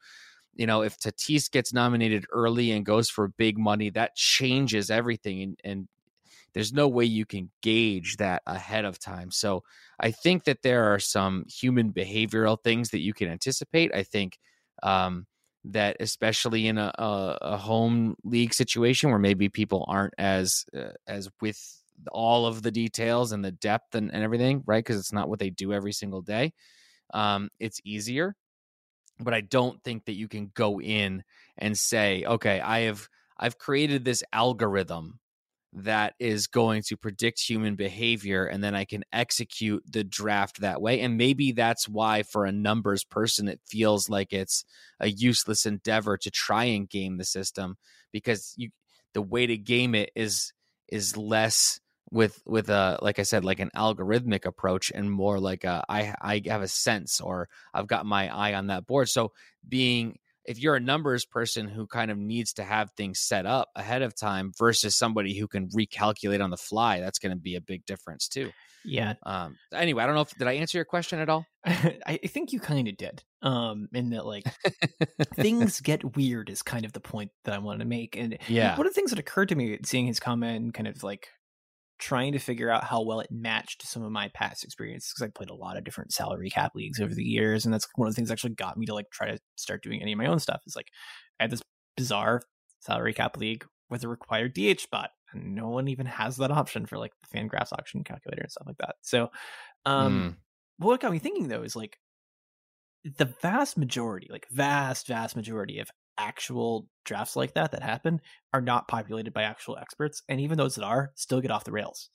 You 0.56 0.66
know, 0.66 0.82
if 0.82 0.98
Tatis 0.98 1.52
gets 1.52 1.74
nominated 1.74 2.26
early 2.32 2.72
and 2.72 2.84
goes 2.86 3.10
for 3.10 3.28
big 3.28 3.60
money, 3.60 3.92
that 3.92 4.16
changes 4.16 4.90
everything. 4.90 5.42
And, 5.44 5.60
and 5.64 5.88
there's 6.54 6.74
no 6.74 6.88
way 6.88 7.06
you 7.06 7.26
can 7.26 7.52
gauge 7.62 8.18
that 8.18 8.42
ahead 8.48 8.86
of 8.86 9.00
time. 9.00 9.32
So 9.32 9.64
I 10.00 10.12
think 10.12 10.46
that 10.46 10.64
there 10.64 10.94
are 10.94 11.00
some 11.00 11.46
human 11.48 11.92
behavioral 11.92 12.58
things 12.64 12.90
that 12.90 13.02
you 13.02 13.14
can 13.14 13.30
anticipate. 13.30 13.94
I 13.94 14.04
think 14.04 14.38
um, 14.84 15.26
that 15.72 15.98
especially 16.00 16.68
in 16.68 16.78
a, 16.78 16.92
a, 16.98 17.38
a, 17.42 17.58
home 17.58 18.16
league 18.24 18.54
situation 18.54 19.10
where 19.10 19.20
maybe 19.20 19.50
people 19.50 19.86
aren't 19.88 20.14
as 20.18 20.66
uh, 20.76 20.92
as 21.08 21.30
with 21.42 21.60
all 22.12 22.46
of 22.46 22.62
the 22.62 22.72
details 22.72 23.32
and 23.32 23.44
the 23.44 23.52
depth 23.52 23.96
and, 23.96 24.14
and 24.14 24.24
everything 24.24 24.64
right 24.66 24.84
because 24.84 25.00
it's 25.00 25.14
not 25.14 25.28
what 25.28 25.40
they 25.40 25.50
do 25.50 25.74
every 25.74 25.92
single 25.92 26.22
day 26.22 26.54
um, 27.14 27.50
it's 27.60 27.82
easier 27.84 28.36
but 29.20 29.34
i 29.34 29.42
don't 29.42 29.84
think 29.84 30.06
that 30.06 30.14
you 30.14 30.28
can 30.28 30.52
go 30.54 30.80
in 30.80 31.24
and 31.58 31.78
say 31.78 32.24
okay 32.26 32.60
i 32.62 32.82
have 32.82 33.08
i've 33.38 33.58
created 33.58 34.06
this 34.06 34.24
algorithm 34.32 35.20
that 35.84 36.14
is 36.20 36.48
going 36.48 36.84
to 36.88 36.98
predict 36.98 37.40
human 37.40 37.76
behavior 37.76 38.46
and 38.46 38.64
then 38.64 38.76
I 38.76 38.86
can 38.86 39.04
execute 39.12 39.84
the 39.90 40.04
draft 40.04 40.62
that 40.62 40.82
way. 40.82 41.02
And 41.02 41.18
maybe 41.18 41.52
that's 41.52 41.88
why 41.88 42.24
for 42.24 42.46
a 42.46 42.52
numbers 42.52 43.04
person 43.04 43.48
it 43.48 43.62
feels 43.68 44.10
like 44.10 44.34
it's 44.34 44.66
a 45.00 45.10
useless 45.10 45.66
endeavor 45.66 46.18
to 46.18 46.32
try 46.32 46.66
and 46.66 46.90
game 46.90 47.18
the 47.18 47.26
system 47.26 47.78
because 48.12 48.54
you 48.58 48.70
the 49.14 49.22
way 49.22 49.48
to 49.48 49.58
game 49.58 49.96
it 49.96 50.12
is 50.16 50.54
is 50.90 51.18
less 51.18 51.80
with 52.12 52.42
with 52.46 52.70
a 52.70 53.00
like 53.02 53.20
I 53.20 53.24
said 53.24 53.44
like 53.44 53.60
an 53.60 53.72
algorithmic 53.76 54.46
approach 54.46 54.92
and 54.94 55.12
more 55.12 55.40
like 55.40 55.64
a 55.64 55.84
I 55.90 56.14
I 56.22 56.42
have 56.48 56.62
a 56.62 56.68
sense 56.68 57.20
or 57.20 57.50
I've 57.74 57.88
got 57.88 58.06
my 58.06 58.34
eye 58.34 58.54
on 58.54 58.68
that 58.68 58.86
board. 58.86 59.10
So 59.10 59.34
being 59.68 60.18
if 60.48 60.60
you're 60.60 60.76
a 60.76 60.80
numbers 60.80 61.26
person 61.26 61.68
who 61.68 61.86
kind 61.88 62.10
of 62.10 62.18
needs 62.18 62.54
to 62.54 62.64
have 62.64 62.92
things 62.92 63.20
set 63.20 63.46
up 63.46 63.70
ahead 63.76 64.02
of 64.02 64.16
time 64.16 64.52
versus 64.58 64.96
somebody 64.96 65.38
who 65.38 65.48
can 65.48 65.68
recalculate 65.70 66.44
on 66.44 66.50
the 66.50 66.58
fly, 66.58 67.00
that's 67.00 67.20
going 67.20 67.32
to 67.32 67.38
be 67.38 67.56
a 67.56 67.62
big 67.62 67.86
difference 67.86 68.28
too. 68.28 68.52
Yeah. 68.86 69.16
Um. 69.24 69.58
Anyway, 69.74 70.02
I 70.02 70.06
don't 70.06 70.16
know 70.16 70.22
if 70.22 70.34
did 70.36 70.48
I 70.48 70.54
answer 70.54 70.78
your 70.78 70.86
question 70.86 71.20
at 71.20 71.30
all. 71.30 71.46
I 71.66 72.20
think 72.26 72.54
you 72.54 72.60
kind 72.60 72.88
of 72.88 72.96
did. 72.96 73.24
Um. 73.42 73.90
In 73.94 74.12
that, 74.12 74.26
like, 74.26 74.46
things 75.36 75.82
get 75.82 76.16
weird 76.16 76.50
is 76.50 76.62
kind 76.62 76.86
of 76.86 76.94
the 76.94 77.02
point 77.02 77.32
that 77.44 77.54
I 77.54 77.58
wanted 77.58 77.80
to 77.80 77.86
make. 77.86 78.16
And 78.16 78.38
yeah, 78.48 78.78
one 78.78 78.88
of 78.88 78.94
the 78.94 78.96
things 78.96 79.10
that 79.10 79.20
occurred 79.20 79.50
to 79.50 79.56
me 79.56 79.78
seeing 79.84 80.08
his 80.08 80.20
comment 80.20 80.64
and 80.64 80.74
kind 80.74 80.88
of 80.88 81.04
like 81.04 81.28
trying 82.00 82.34
to 82.34 82.40
figure 82.40 82.70
out 82.70 82.84
how 82.84 83.02
well 83.02 83.20
it 83.20 83.32
matched 83.32 83.88
some 83.88 84.04
of 84.04 84.12
my 84.12 84.30
past 84.34 84.64
experiences 84.64 85.12
because 85.14 85.28
I 85.28 85.32
played 85.38 85.50
a 85.50 85.56
lot 85.56 85.78
of 85.78 85.84
different 85.84 86.14
salary 86.14 86.50
cap 86.50 86.74
leagues 86.76 87.00
over 87.00 87.14
the 87.14 87.24
years, 87.24 87.66
and 87.66 87.74
that's 87.74 87.88
one 87.96 88.08
of 88.08 88.14
the 88.14 88.16
things 88.16 88.30
that 88.30 88.34
actually 88.34 88.56
got 88.56 88.78
me 88.78 88.86
to 88.86 88.94
like 88.94 89.10
try 89.12 89.32
to 89.32 89.40
start 89.56 89.84
doing 89.84 90.02
any 90.02 90.14
of 90.14 90.18
my 90.18 90.28
own 90.28 90.40
stuff. 90.40 90.62
Is 90.66 90.76
like 90.76 90.90
I 91.40 91.44
had 91.44 91.52
this 91.52 91.64
bizarre 91.96 92.42
salary 92.80 93.14
cap 93.14 93.38
league 93.38 93.66
with 93.90 94.04
a 94.04 94.08
required 94.08 94.54
DH 94.54 94.82
spot, 94.82 95.10
and 95.34 95.56
no 95.56 95.70
one 95.70 95.88
even 95.88 96.06
has 96.06 96.38
that 96.38 96.52
option 96.52 96.86
for 96.86 96.98
like 96.98 97.12
the 97.22 97.38
Fangraphs 97.38 97.74
auction 97.74 98.04
calculator 98.04 98.44
and 98.44 98.52
stuff 98.52 98.68
like 98.68 98.78
that. 98.78 98.96
So, 99.02 99.30
um, 99.86 100.38
mm. 100.80 100.86
what 100.86 101.02
got 101.02 101.12
me 101.12 101.20
thinking 101.20 101.48
though 101.48 101.64
is 101.64 101.76
like 101.76 101.98
the 103.18 103.34
vast 103.42 103.78
majority, 103.78 104.28
like 104.30 104.48
vast, 104.52 105.08
vast 105.08 105.36
majority 105.36 105.80
of 105.80 105.90
actual 106.18 106.90
drafts 107.06 107.36
like 107.36 107.54
that 107.54 107.72
that 107.72 107.84
happen 107.84 108.22
are 108.54 108.62
not 108.62 108.88
populated 108.88 109.34
by 109.34 109.44
actual 109.44 109.78
experts, 109.78 110.24
and 110.30 110.42
even 110.42 110.58
those 110.58 110.76
that 110.76 110.84
are 110.86 111.12
still 111.16 111.42
get 111.42 111.52
off 111.52 111.64
the 111.66 111.72
rails. 111.72 112.10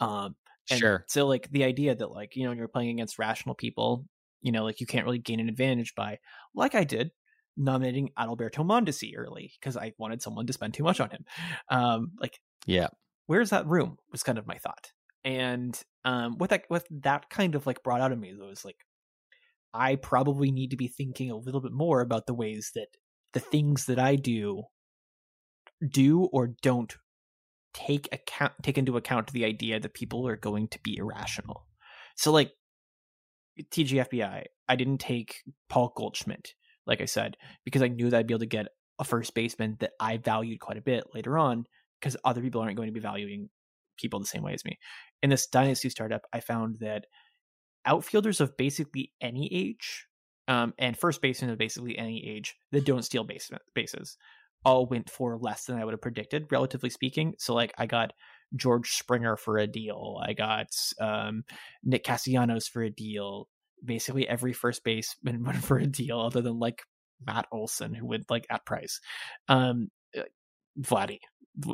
Um, 0.00 0.36
and 0.70 0.84
Sure. 0.84 1.08
So 1.08 1.26
like 1.26 1.50
the 1.50 1.64
idea 1.64 1.94
that 1.94 2.10
like 2.10 2.36
you 2.36 2.44
know 2.44 2.52
you're 2.52 2.68
playing 2.68 2.90
against 2.90 3.18
rational 3.18 3.54
people, 3.54 4.06
you 4.42 4.52
know, 4.52 4.64
like 4.64 4.80
you 4.80 4.86
can't 4.86 5.04
really 5.06 5.18
gain 5.18 5.40
an 5.40 5.48
advantage 5.48 5.94
by 5.94 6.18
like 6.54 6.74
I 6.74 6.84
did 6.84 7.12
nominating 7.56 8.10
Adalberto 8.18 8.64
Mondesi 8.66 9.12
early 9.16 9.52
because 9.60 9.76
I 9.76 9.92
wanted 9.98 10.22
someone 10.22 10.46
to 10.46 10.52
spend 10.54 10.74
too 10.74 10.84
much 10.84 11.00
on 11.00 11.10
him. 11.10 11.24
Um, 11.68 12.12
like 12.20 12.40
Yeah. 12.66 12.88
where's 13.26 13.50
that 13.50 13.66
room 13.66 13.98
was 14.10 14.22
kind 14.22 14.38
of 14.38 14.46
my 14.46 14.58
thought 14.58 14.92
and 15.24 15.82
um 16.04 16.38
what 16.38 16.50
that 16.50 16.64
what 16.68 16.86
that 16.90 17.30
kind 17.30 17.54
of 17.54 17.66
like 17.66 17.82
brought 17.82 18.00
out 18.00 18.12
of 18.12 18.18
me 18.18 18.34
was 18.34 18.64
like 18.64 18.84
i 19.74 19.96
probably 19.96 20.50
need 20.50 20.70
to 20.70 20.76
be 20.76 20.88
thinking 20.88 21.30
a 21.30 21.36
little 21.36 21.60
bit 21.60 21.72
more 21.72 22.00
about 22.00 22.26
the 22.26 22.34
ways 22.34 22.72
that 22.74 22.88
the 23.32 23.40
things 23.40 23.86
that 23.86 23.98
i 23.98 24.16
do 24.16 24.62
do 25.90 26.24
or 26.32 26.54
don't 26.62 26.96
take 27.74 28.08
account 28.12 28.52
take 28.62 28.78
into 28.78 28.96
account 28.96 29.32
the 29.32 29.44
idea 29.44 29.80
that 29.80 29.94
people 29.94 30.26
are 30.26 30.36
going 30.36 30.68
to 30.68 30.78
be 30.80 30.96
irrational 30.96 31.66
so 32.16 32.30
like 32.30 32.52
tgfbi 33.70 34.44
i 34.68 34.76
didn't 34.76 34.98
take 34.98 35.42
paul 35.68 35.92
goldschmidt 35.96 36.54
like 36.86 37.00
i 37.00 37.06
said 37.06 37.36
because 37.64 37.82
i 37.82 37.88
knew 37.88 38.10
that 38.10 38.18
i'd 38.18 38.26
be 38.26 38.34
able 38.34 38.40
to 38.40 38.46
get 38.46 38.68
a 38.98 39.04
first 39.04 39.34
baseman 39.34 39.76
that 39.80 39.92
i 39.98 40.16
valued 40.18 40.60
quite 40.60 40.76
a 40.76 40.82
bit 40.82 41.04
later 41.14 41.38
on 41.38 41.64
because 42.00 42.16
other 42.24 42.42
people 42.42 42.60
aren't 42.60 42.76
going 42.76 42.88
to 42.88 42.92
be 42.92 43.00
valuing 43.00 43.48
people 43.98 44.20
the 44.20 44.26
same 44.26 44.42
way 44.42 44.52
as 44.52 44.64
me. 44.64 44.78
In 45.22 45.30
this 45.30 45.46
dynasty 45.46 45.88
startup, 45.88 46.22
I 46.32 46.40
found 46.40 46.80
that 46.80 47.06
outfielders 47.86 48.40
of 48.40 48.56
basically 48.56 49.12
any 49.20 49.48
age, 49.52 50.06
um, 50.48 50.74
and 50.78 50.96
first 50.96 51.22
basemen 51.22 51.50
of 51.50 51.58
basically 51.58 51.96
any 51.98 52.26
age 52.26 52.54
that 52.72 52.84
don't 52.84 53.04
steal 53.04 53.24
base, 53.24 53.50
bases, 53.74 54.16
all 54.64 54.86
went 54.86 55.10
for 55.10 55.38
less 55.38 55.64
than 55.64 55.78
I 55.78 55.84
would 55.84 55.92
have 55.92 56.00
predicted, 56.00 56.46
relatively 56.50 56.90
speaking. 56.90 57.34
So, 57.38 57.54
like, 57.54 57.72
I 57.78 57.86
got 57.86 58.12
George 58.54 58.92
Springer 58.92 59.36
for 59.36 59.58
a 59.58 59.66
deal. 59.66 60.20
I 60.22 60.32
got 60.34 60.68
um, 61.00 61.44
Nick 61.82 62.04
Castellanos 62.04 62.68
for 62.68 62.82
a 62.82 62.90
deal. 62.90 63.48
Basically, 63.84 64.28
every 64.28 64.52
first 64.52 64.84
baseman 64.84 65.44
went 65.44 65.62
for 65.62 65.78
a 65.78 65.86
deal, 65.86 66.20
other 66.20 66.42
than 66.42 66.58
like 66.58 66.82
Matt 67.26 67.46
Olson, 67.52 67.94
who 67.94 68.06
went 68.06 68.30
like 68.30 68.46
at 68.50 68.64
price. 68.66 69.00
Um, 69.48 69.88
Vladdy 70.80 71.18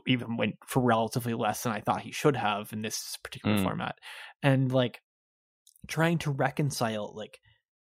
even 0.06 0.36
went 0.36 0.56
for 0.66 0.82
relatively 0.82 1.34
less 1.34 1.62
than 1.62 1.72
I 1.72 1.80
thought 1.80 2.00
he 2.00 2.10
should 2.12 2.36
have 2.36 2.72
in 2.72 2.82
this 2.82 3.16
particular 3.22 3.56
Mm. 3.56 3.62
format. 3.62 3.98
And 4.42 4.72
like 4.72 5.00
trying 5.86 6.18
to 6.18 6.30
reconcile 6.30 7.12
like 7.14 7.38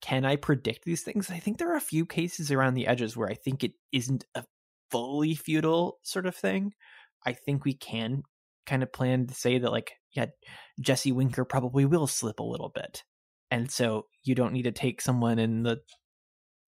can 0.04 0.26
I 0.26 0.36
predict 0.36 0.84
these 0.84 1.02
things? 1.02 1.32
I 1.32 1.40
think 1.40 1.58
there 1.58 1.72
are 1.72 1.78
a 1.78 1.82
few 1.82 2.06
cases 2.06 2.52
around 2.52 2.74
the 2.74 2.88
edges 2.88 3.16
where 3.16 3.30
I 3.30 3.36
think 3.36 3.64
it 3.64 3.72
isn't 3.94 4.26
a 4.36 4.44
fully 4.92 5.34
feudal 5.34 6.00
sort 6.04 6.26
of 6.26 6.36
thing. 6.36 6.74
I 7.26 7.32
think 7.32 7.64
we 7.64 7.74
can 7.74 8.24
kind 8.66 8.84
of 8.84 8.92
plan 8.92 9.28
to 9.28 9.34
say 9.34 9.60
that 9.60 9.72
like 9.72 9.94
yeah, 10.12 10.26
Jesse 10.82 11.14
Winker 11.14 11.46
probably 11.46 11.86
will 11.86 12.06
slip 12.06 12.42
a 12.42 12.44
little 12.44 12.68
bit. 12.68 13.04
And 13.50 13.72
so 13.72 14.08
you 14.26 14.36
don't 14.36 14.52
need 14.52 14.64
to 14.64 14.74
take 14.74 15.00
someone 15.00 15.40
in 15.40 15.64
the 15.64 15.80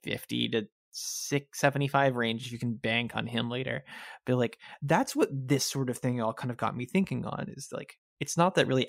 50 0.04 0.50
to 0.50 0.68
675 0.92 2.14
range 2.14 2.46
if 2.46 2.52
you 2.52 2.58
can 2.58 2.74
bank 2.74 3.16
on 3.16 3.26
him 3.26 3.50
later 3.50 3.82
but 4.26 4.36
like 4.36 4.58
that's 4.82 5.16
what 5.16 5.28
this 5.32 5.64
sort 5.64 5.90
of 5.90 5.98
thing 5.98 6.20
all 6.20 6.32
kind 6.32 6.52
of 6.52 6.56
got 6.56 6.76
me 6.76 6.84
thinking 6.84 7.24
on 7.24 7.52
is 7.56 7.70
like 7.72 7.98
it's 8.20 8.36
not 8.36 8.54
that 8.54 8.68
really 8.68 8.88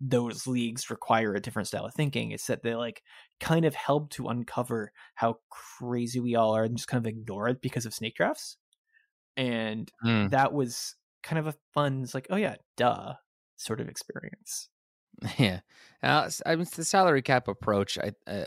those 0.00 0.46
leagues 0.46 0.90
require 0.90 1.34
a 1.34 1.40
different 1.40 1.68
style 1.68 1.86
of 1.86 1.94
thinking 1.94 2.30
it's 2.32 2.46
that 2.46 2.62
they 2.62 2.74
like 2.74 3.02
kind 3.40 3.64
of 3.64 3.74
help 3.74 4.10
to 4.10 4.28
uncover 4.28 4.92
how 5.14 5.38
crazy 5.50 6.20
we 6.20 6.34
all 6.34 6.54
are 6.56 6.64
and 6.64 6.76
just 6.76 6.88
kind 6.88 7.04
of 7.04 7.08
ignore 7.08 7.48
it 7.48 7.60
because 7.62 7.86
of 7.86 7.94
snake 7.94 8.14
drafts 8.16 8.58
and 9.36 9.92
Mm. 10.04 10.28
that 10.30 10.52
was 10.52 10.96
kind 11.22 11.38
of 11.38 11.46
a 11.46 11.54
fun 11.74 12.02
it's 12.02 12.14
like 12.14 12.26
oh 12.30 12.36
yeah 12.36 12.56
duh 12.76 13.14
sort 13.56 13.80
of 13.80 13.88
experience 13.88 14.68
Yeah, 15.38 15.60
uh, 16.02 16.30
I 16.46 16.56
mean 16.56 16.66
the 16.74 16.84
salary 16.84 17.22
cap 17.22 17.48
approach. 17.48 17.98
I, 17.98 18.12
uh, 18.26 18.46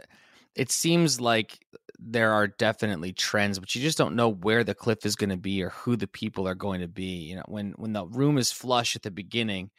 it 0.56 0.72
seems 0.72 1.22
like 1.22 1.66
there 2.00 2.32
are 2.34 2.48
definitely 2.48 3.14
trends, 3.14 3.60
but 3.60 3.74
you 3.76 3.82
just 3.82 3.98
don't 3.98 4.16
know 4.16 4.30
where 4.30 4.64
the 4.64 4.76
cliff 4.76 5.06
is 5.06 5.16
going 5.16 5.30
to 5.30 5.38
be 5.38 5.62
or 5.64 5.70
who 5.70 5.96
the 5.96 6.08
people 6.08 6.48
are 6.48 6.56
going 6.56 6.82
to 6.82 6.88
be. 6.88 7.24
You 7.30 7.38
know, 7.38 7.44
when 7.48 7.72
when 7.74 7.94
the 7.94 8.06
room 8.08 8.38
is 8.38 8.52
flush 8.52 8.96
at 8.96 9.04
the 9.04 9.12
beginning, 9.12 9.72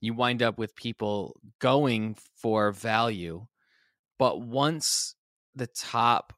you 0.00 0.14
wind 0.14 0.42
up 0.42 0.58
with 0.58 0.74
people 0.76 1.40
going 1.60 2.16
for 2.36 2.72
value, 2.72 3.46
but 4.18 4.40
once 4.40 5.14
the 5.54 5.66
top. 5.66 6.32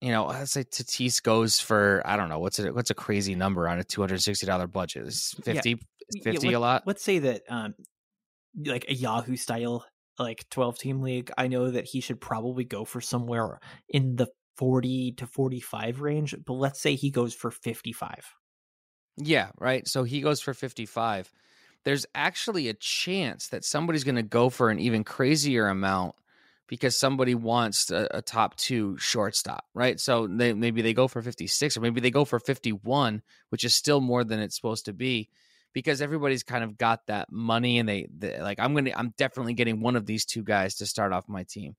You 0.00 0.10
know, 0.12 0.26
let's 0.26 0.52
say 0.52 0.64
Tatis 0.64 1.22
goes 1.22 1.60
for 1.60 2.02
I 2.04 2.16
don't 2.18 2.28
know 2.28 2.38
what's 2.38 2.58
it 2.58 2.74
what's 2.74 2.90
a 2.90 2.94
crazy 2.94 3.34
number 3.34 3.66
on 3.66 3.78
a 3.78 3.84
two 3.84 4.02
hundred 4.02 4.20
sixty 4.20 4.44
dollar 4.44 4.66
budget? 4.66 5.06
Is 5.06 5.34
Yeah. 5.46 5.54
fifty 5.54 5.78
Yeah, 6.24 6.32
let- 6.32 6.54
a 6.54 6.58
lot? 6.58 6.82
let's 6.86 7.02
say 7.02 7.20
that 7.20 7.42
um 7.48 7.74
like 8.66 8.84
a 8.88 8.94
yahoo 8.94 9.36
style 9.36 9.86
like 10.18 10.44
12 10.50 10.78
team 10.78 11.00
league 11.00 11.30
i 11.38 11.48
know 11.48 11.70
that 11.70 11.86
he 11.86 12.00
should 12.00 12.20
probably 12.20 12.64
go 12.64 12.84
for 12.84 13.00
somewhere 13.00 13.58
in 13.88 14.14
the 14.16 14.26
40 14.58 15.12
to 15.16 15.26
45 15.26 16.00
range 16.02 16.36
but 16.46 16.52
let's 16.52 16.80
say 16.80 16.94
he 16.94 17.10
goes 17.10 17.34
for 17.34 17.50
55 17.50 18.24
Yeah, 19.16 19.50
right. 19.58 19.86
So 19.88 20.04
he 20.04 20.20
goes 20.20 20.40
for 20.40 20.54
55. 20.54 21.32
There's 21.84 22.06
actually 22.14 22.68
a 22.68 22.74
chance 22.74 23.48
that 23.48 23.64
somebody's 23.64 24.04
going 24.04 24.16
to 24.16 24.22
go 24.22 24.50
for 24.50 24.70
an 24.70 24.78
even 24.78 25.04
crazier 25.04 25.68
amount 25.68 26.14
because 26.66 26.96
somebody 26.96 27.34
wants 27.34 27.90
a, 27.90 28.08
a 28.10 28.22
top 28.22 28.56
two 28.56 28.96
shortstop, 28.98 29.66
right? 29.74 30.00
So 30.00 30.26
they 30.26 30.54
maybe 30.54 30.82
they 30.82 30.94
go 30.94 31.08
for 31.08 31.22
56 31.22 31.76
or 31.76 31.80
maybe 31.80 32.00
they 32.00 32.10
go 32.10 32.24
for 32.24 32.38
51, 32.38 33.22
which 33.50 33.64
is 33.64 33.74
still 33.74 34.00
more 34.00 34.24
than 34.24 34.40
it's 34.40 34.56
supposed 34.56 34.86
to 34.86 34.92
be 34.92 35.28
because 35.74 36.00
everybody's 36.00 36.42
kind 36.42 36.64
of 36.64 36.78
got 36.78 37.06
that 37.08 37.30
money 37.30 37.78
and 37.78 37.88
they, 37.88 38.08
they 38.16 38.40
like 38.40 38.58
I'm 38.60 38.72
going 38.72 38.86
to 38.86 38.98
I'm 38.98 39.12
definitely 39.18 39.54
getting 39.54 39.80
one 39.80 39.96
of 39.96 40.06
these 40.06 40.24
two 40.24 40.42
guys 40.42 40.76
to 40.76 40.86
start 40.86 41.12
off 41.12 41.28
my 41.28 41.42
team. 41.42 41.76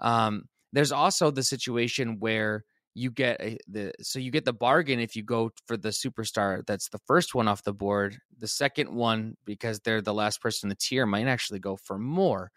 Um 0.00 0.44
there's 0.72 0.92
also 0.92 1.30
the 1.30 1.42
situation 1.42 2.20
where 2.20 2.64
you 2.98 3.10
get 3.10 3.40
a, 3.40 3.56
the 3.68 3.92
so 4.00 4.18
you 4.18 4.30
get 4.30 4.44
the 4.44 4.52
bargain 4.52 4.98
if 5.00 5.14
you 5.14 5.22
go 5.22 5.50
for 5.66 5.76
the 5.76 5.90
superstar 5.90 6.66
that's 6.66 6.88
the 6.88 7.00
first 7.06 7.34
one 7.34 7.48
off 7.48 7.62
the 7.62 7.72
board. 7.72 8.18
The 8.38 8.48
second 8.48 8.92
one 8.92 9.36
because 9.44 9.80
they're 9.80 10.02
the 10.02 10.14
last 10.14 10.42
person 10.42 10.66
in 10.66 10.70
the 10.70 10.76
tier 10.76 11.06
might 11.06 11.26
actually 11.26 11.60
go 11.60 11.76
for 11.76 11.98
more. 11.98 12.50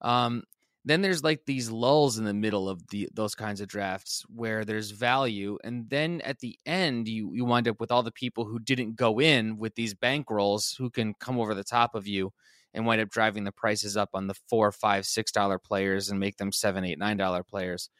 Um, 0.00 0.44
then 0.84 1.02
there's 1.02 1.22
like 1.22 1.44
these 1.44 1.70
lulls 1.70 2.18
in 2.18 2.24
the 2.24 2.32
middle 2.32 2.68
of 2.68 2.86
the 2.88 3.08
those 3.12 3.34
kinds 3.34 3.60
of 3.60 3.68
drafts 3.68 4.24
where 4.34 4.64
there's 4.64 4.92
value 4.92 5.58
and 5.62 5.88
then 5.90 6.22
at 6.22 6.38
the 6.38 6.58
end 6.64 7.06
you 7.06 7.34
you 7.34 7.44
wind 7.44 7.68
up 7.68 7.80
with 7.80 7.92
all 7.92 8.02
the 8.02 8.12
people 8.12 8.44
who 8.46 8.58
didn't 8.58 8.96
go 8.96 9.20
in 9.20 9.58
with 9.58 9.74
these 9.74 9.94
bankrolls 9.94 10.76
who 10.78 10.88
can 10.88 11.12
come 11.20 11.38
over 11.38 11.54
the 11.54 11.64
top 11.64 11.94
of 11.94 12.06
you 12.06 12.32
and 12.72 12.86
wind 12.86 13.00
up 13.00 13.10
driving 13.10 13.44
the 13.44 13.52
prices 13.52 13.96
up 13.96 14.10
on 14.14 14.26
the 14.26 14.34
four 14.48 14.72
five 14.72 15.04
six 15.04 15.32
dollar 15.32 15.58
players 15.58 16.08
and 16.08 16.18
make 16.18 16.36
them 16.36 16.52
seven 16.52 16.84
eight 16.84 16.98
nine 16.98 17.16
dollar 17.16 17.42
players. 17.42 17.90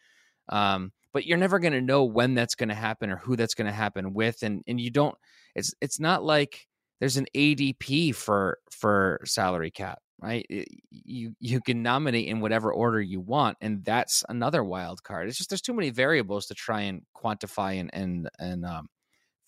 Um, 0.48 0.92
but 1.12 1.26
you're 1.26 1.38
never 1.38 1.58
going 1.58 1.72
to 1.72 1.80
know 1.80 2.04
when 2.04 2.34
that's 2.34 2.54
going 2.54 2.68
to 2.68 2.74
happen 2.74 3.10
or 3.10 3.16
who 3.16 3.36
that's 3.36 3.54
going 3.54 3.66
to 3.66 3.72
happen 3.72 4.14
with 4.14 4.42
and 4.42 4.62
and 4.66 4.80
you 4.80 4.90
don't 4.90 5.16
it's 5.54 5.74
it's 5.80 6.00
not 6.00 6.22
like 6.24 6.66
there's 7.00 7.16
an 7.16 7.26
ADP 7.34 8.14
for 8.14 8.58
for 8.70 9.20
salary 9.24 9.70
cap 9.70 9.98
right? 10.20 10.46
You 10.90 11.34
you 11.40 11.60
can 11.60 11.82
nominate 11.82 12.28
in 12.28 12.40
whatever 12.40 12.72
order 12.72 13.00
you 13.00 13.20
want 13.20 13.56
and 13.60 13.84
that's 13.84 14.22
another 14.28 14.62
wild 14.62 15.02
card. 15.02 15.28
It's 15.28 15.38
just 15.38 15.50
there's 15.50 15.62
too 15.62 15.74
many 15.74 15.90
variables 15.90 16.46
to 16.46 16.54
try 16.54 16.82
and 16.82 17.02
quantify 17.16 17.80
and 17.80 17.90
and 17.92 18.28
and 18.38 18.64
um 18.64 18.88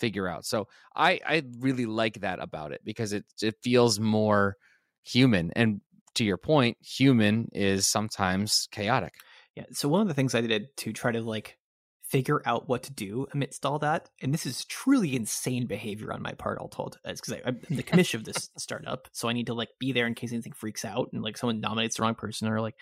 figure 0.00 0.26
out. 0.26 0.44
So 0.44 0.66
i 0.96 1.20
i 1.26 1.42
really 1.58 1.86
like 1.86 2.20
that 2.20 2.40
about 2.40 2.72
it 2.72 2.80
because 2.84 3.12
it 3.12 3.24
it 3.42 3.54
feels 3.62 4.00
more 4.00 4.56
human 5.04 5.52
and 5.54 5.80
to 6.14 6.24
your 6.24 6.36
point 6.36 6.76
human 6.80 7.48
is 7.52 7.88
sometimes 7.88 8.68
chaotic 8.70 9.14
Yeah. 9.54 9.64
So 9.72 9.88
one 9.88 10.02
of 10.02 10.08
the 10.08 10.14
things 10.14 10.34
I 10.34 10.40
did 10.40 10.76
to 10.78 10.92
try 10.92 11.12
to 11.12 11.20
like 11.20 11.58
figure 12.02 12.42
out 12.44 12.68
what 12.68 12.82
to 12.84 12.92
do 12.92 13.26
amidst 13.32 13.64
all 13.64 13.78
that, 13.78 14.10
and 14.20 14.32
this 14.32 14.46
is 14.46 14.64
truly 14.66 15.16
insane 15.16 15.66
behavior 15.66 16.12
on 16.12 16.22
my 16.22 16.32
part, 16.32 16.58
all 16.58 16.68
told, 16.68 16.98
is 17.04 17.20
because 17.20 17.40
I'm 17.44 17.60
the 17.70 17.82
commission 17.82 18.20
of 18.20 18.24
this 18.24 18.50
startup, 18.58 19.08
so 19.12 19.28
I 19.28 19.32
need 19.32 19.46
to 19.46 19.54
like 19.54 19.70
be 19.78 19.92
there 19.92 20.06
in 20.06 20.14
case 20.14 20.32
anything 20.32 20.52
freaks 20.52 20.84
out 20.84 21.08
and 21.12 21.22
like 21.22 21.36
someone 21.36 21.60
nominates 21.60 21.96
the 21.96 22.02
wrong 22.02 22.14
person 22.14 22.48
or 22.48 22.60
like 22.60 22.76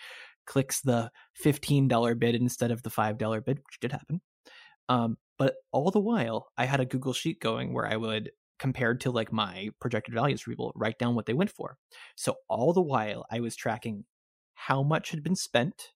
clicks 0.45 0.81
the 0.81 1.11
fifteen 1.35 1.87
dollar 1.87 2.15
bid 2.15 2.35
instead 2.35 2.71
of 2.71 2.83
the 2.83 2.89
five 2.89 3.17
dollar 3.17 3.41
bid, 3.41 3.57
which 3.57 3.79
did 3.79 3.91
happen. 3.91 4.21
Um, 4.89 5.17
but 5.37 5.55
all 5.71 5.91
the 5.91 5.99
while, 5.99 6.47
I 6.57 6.65
had 6.65 6.79
a 6.79 6.85
Google 6.85 7.13
sheet 7.13 7.39
going 7.39 7.73
where 7.73 7.87
I 7.87 7.95
would 7.95 8.31
compared 8.59 9.01
to 9.01 9.11
like 9.11 9.33
my 9.33 9.69
projected 9.79 10.13
values 10.13 10.41
for 10.41 10.51
people 10.51 10.71
write 10.75 10.99
down 10.99 11.15
what 11.15 11.25
they 11.25 11.33
went 11.33 11.49
for. 11.49 11.77
So 12.15 12.35
all 12.47 12.73
the 12.73 12.81
while, 12.81 13.25
I 13.31 13.39
was 13.39 13.55
tracking 13.55 14.05
how 14.53 14.83
much 14.83 15.09
had 15.09 15.23
been 15.23 15.35
spent 15.35 15.93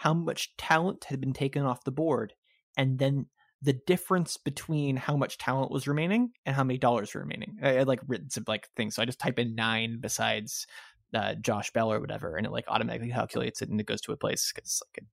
how 0.00 0.14
much 0.14 0.56
talent 0.56 1.04
had 1.04 1.20
been 1.20 1.34
taken 1.34 1.62
off 1.62 1.84
the 1.84 1.92
board, 1.92 2.32
and 2.78 2.98
then 2.98 3.26
the 3.60 3.74
difference 3.86 4.38
between 4.38 4.96
how 4.96 5.14
much 5.14 5.36
talent 5.36 5.70
was 5.70 5.86
remaining 5.86 6.30
and 6.46 6.56
how 6.56 6.64
many 6.64 6.78
dollars 6.78 7.12
were 7.12 7.20
remaining. 7.20 7.58
I 7.62 7.72
had 7.72 7.86
like 7.86 8.00
written 8.06 8.30
some 8.30 8.44
like 8.48 8.66
things, 8.74 8.94
so 8.94 9.02
I 9.02 9.04
just 9.04 9.18
type 9.18 9.38
in 9.38 9.54
nine 9.54 9.98
besides 10.00 10.66
uh, 11.12 11.34
Josh 11.34 11.70
Bell 11.72 11.92
or 11.92 12.00
whatever, 12.00 12.38
and 12.38 12.46
it 12.46 12.50
like 12.50 12.64
automatically 12.66 13.10
calculates 13.10 13.60
it 13.60 13.68
and 13.68 13.78
it 13.78 13.86
goes 13.86 14.00
to 14.02 14.12
a 14.12 14.16
place 14.16 14.50
because 14.54 14.82
like 14.96 15.04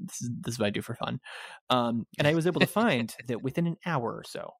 this 0.00 0.20
is, 0.20 0.30
this 0.40 0.54
is 0.54 0.58
what 0.58 0.66
I 0.66 0.70
do 0.70 0.82
for 0.82 0.96
fun. 0.96 1.20
Um, 1.70 2.04
and 2.18 2.26
I 2.26 2.34
was 2.34 2.48
able 2.48 2.62
to 2.62 2.66
find 2.66 3.14
that 3.28 3.44
within 3.44 3.68
an 3.68 3.76
hour 3.86 4.12
or 4.12 4.24
so, 4.26 4.54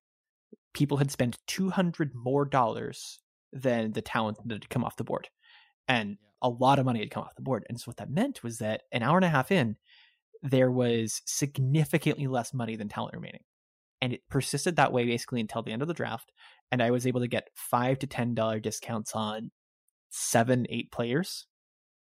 people 0.74 0.98
had 0.98 1.10
spent 1.10 1.40
two 1.48 1.70
hundred 1.70 2.12
more 2.14 2.44
dollars 2.44 3.18
than 3.52 3.90
the 3.90 4.00
talent 4.00 4.38
that 4.46 4.54
had 4.54 4.70
come 4.70 4.84
off 4.84 4.94
the 4.94 5.02
board, 5.02 5.28
and 5.88 6.16
a 6.42 6.48
lot 6.48 6.78
of 6.78 6.84
money 6.84 7.00
had 7.00 7.10
come 7.10 7.22
off 7.22 7.34
the 7.36 7.42
board. 7.42 7.64
And 7.68 7.80
so 7.80 7.84
what 7.86 7.98
that 7.98 8.10
meant 8.10 8.42
was 8.42 8.58
that 8.58 8.82
an 8.92 9.02
hour 9.02 9.16
and 9.16 9.24
a 9.24 9.28
half 9.28 9.52
in, 9.52 9.76
there 10.42 10.70
was 10.70 11.22
significantly 11.24 12.26
less 12.26 12.52
money 12.52 12.76
than 12.76 12.88
talent 12.88 13.14
remaining. 13.14 13.42
And 14.00 14.12
it 14.12 14.22
persisted 14.28 14.76
that 14.76 14.92
way 14.92 15.04
basically 15.04 15.40
until 15.40 15.62
the 15.62 15.70
end 15.70 15.82
of 15.82 15.88
the 15.88 15.94
draft. 15.94 16.32
And 16.72 16.82
I 16.82 16.90
was 16.90 17.06
able 17.06 17.20
to 17.20 17.28
get 17.28 17.48
five 17.54 18.00
to 18.00 18.06
ten 18.08 18.34
dollar 18.34 18.58
discounts 18.58 19.12
on 19.14 19.52
seven, 20.10 20.66
eight 20.68 20.90
players. 20.90 21.46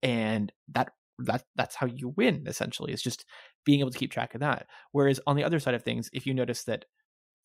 And 0.03 0.53
that 0.73 0.93
that 1.19 1.43
that's 1.57 1.75
how 1.75 1.87
you 1.87 2.15
win 2.17 2.45
essentially 2.47 2.93
is 2.93 3.03
just 3.03 3.25
being 3.65 3.81
able 3.81 3.91
to 3.91 3.99
keep 3.99 4.13
track 4.13 4.35
of 4.35 4.41
that. 4.41 4.67
Whereas 4.93 5.21
on 5.27 5.37
the 5.37 5.45
other 5.45 5.59
side 5.59 5.75
of 5.75 5.83
things, 5.83 6.09
if 6.13 6.27
you 6.27 6.33
notice 6.33 6.65
that 6.65 6.85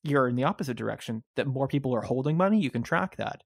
you're 0.03 0.27
in 0.27 0.35
the 0.35 0.43
opposite 0.43 0.77
direction, 0.77 1.23
that 1.35 1.47
more 1.47 1.67
people 1.67 1.95
are 1.95 2.01
holding 2.01 2.37
money, 2.37 2.59
you 2.59 2.69
can 2.69 2.83
track 2.83 3.15
that. 3.17 3.41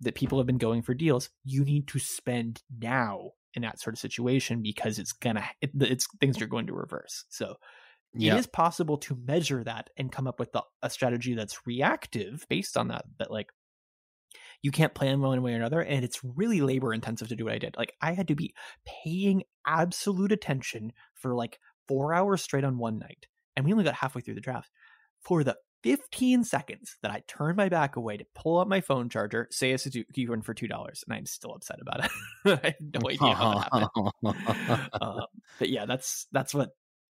That 0.00 0.14
people 0.14 0.38
have 0.38 0.46
been 0.46 0.58
going 0.58 0.82
for 0.82 0.94
deals, 0.94 1.30
you 1.44 1.64
need 1.64 1.88
to 1.88 1.98
spend 1.98 2.62
now 2.78 3.30
in 3.54 3.62
that 3.62 3.80
sort 3.80 3.94
of 3.94 4.00
situation 4.00 4.60
because 4.60 4.98
it's 4.98 5.12
gonna 5.12 5.44
it, 5.60 5.70
it's 5.80 6.06
things 6.20 6.42
are 6.42 6.46
going 6.46 6.66
to 6.66 6.74
reverse. 6.74 7.24
So 7.28 7.56
it 8.34 8.38
is 8.38 8.46
possible 8.46 8.98
to 8.98 9.18
measure 9.26 9.64
that 9.64 9.90
and 9.96 10.12
come 10.12 10.26
up 10.26 10.38
with 10.38 10.52
the, 10.52 10.62
a 10.82 10.90
strategy 10.90 11.34
that's 11.34 11.66
reactive 11.66 12.46
based 12.48 12.76
on 12.76 12.88
that. 12.88 13.04
That 13.18 13.30
like 13.30 13.48
you 14.62 14.70
can't 14.70 14.94
plan 14.94 15.20
one 15.20 15.42
way 15.42 15.52
or 15.52 15.56
another, 15.56 15.80
and 15.80 16.04
it's 16.04 16.20
really 16.22 16.60
labor 16.60 16.94
intensive 16.94 17.28
to 17.28 17.36
do 17.36 17.44
what 17.44 17.54
I 17.54 17.58
did. 17.58 17.76
Like 17.76 17.92
I 18.00 18.12
had 18.12 18.28
to 18.28 18.34
be 18.34 18.54
paying 18.86 19.42
absolute 19.66 20.32
attention 20.32 20.92
for 21.14 21.34
like 21.34 21.58
four 21.88 22.14
hours 22.14 22.42
straight 22.42 22.64
on 22.64 22.78
one 22.78 22.98
night, 22.98 23.26
and 23.56 23.66
we 23.66 23.72
only 23.72 23.84
got 23.84 23.94
halfway 23.94 24.22
through 24.22 24.34
the 24.34 24.40
draft. 24.40 24.70
For 25.20 25.42
the 25.42 25.56
15 25.84 26.44
seconds 26.44 26.96
that 27.02 27.10
I 27.10 27.22
turned 27.28 27.58
my 27.58 27.68
back 27.68 27.96
away 27.96 28.16
to 28.16 28.24
pull 28.34 28.58
up 28.58 28.66
my 28.66 28.80
phone 28.80 29.10
charger, 29.10 29.48
Seiya 29.52 29.78
Suzuki 29.78 30.26
one 30.26 30.40
for 30.40 30.54
two 30.54 30.66
dollars, 30.66 31.04
and 31.06 31.14
I'm 31.14 31.26
still 31.26 31.52
upset 31.52 31.78
about 31.80 32.06
it. 32.06 32.10
I 32.64 32.66
have 32.68 33.02
no 33.02 33.10
idea 33.10 33.34
how 33.34 33.52
it 33.52 33.64
happened. 34.24 34.90
um, 35.00 35.20
but 35.58 35.68
yeah, 35.68 35.84
that's 35.84 36.26
that's 36.32 36.54
what 36.54 36.70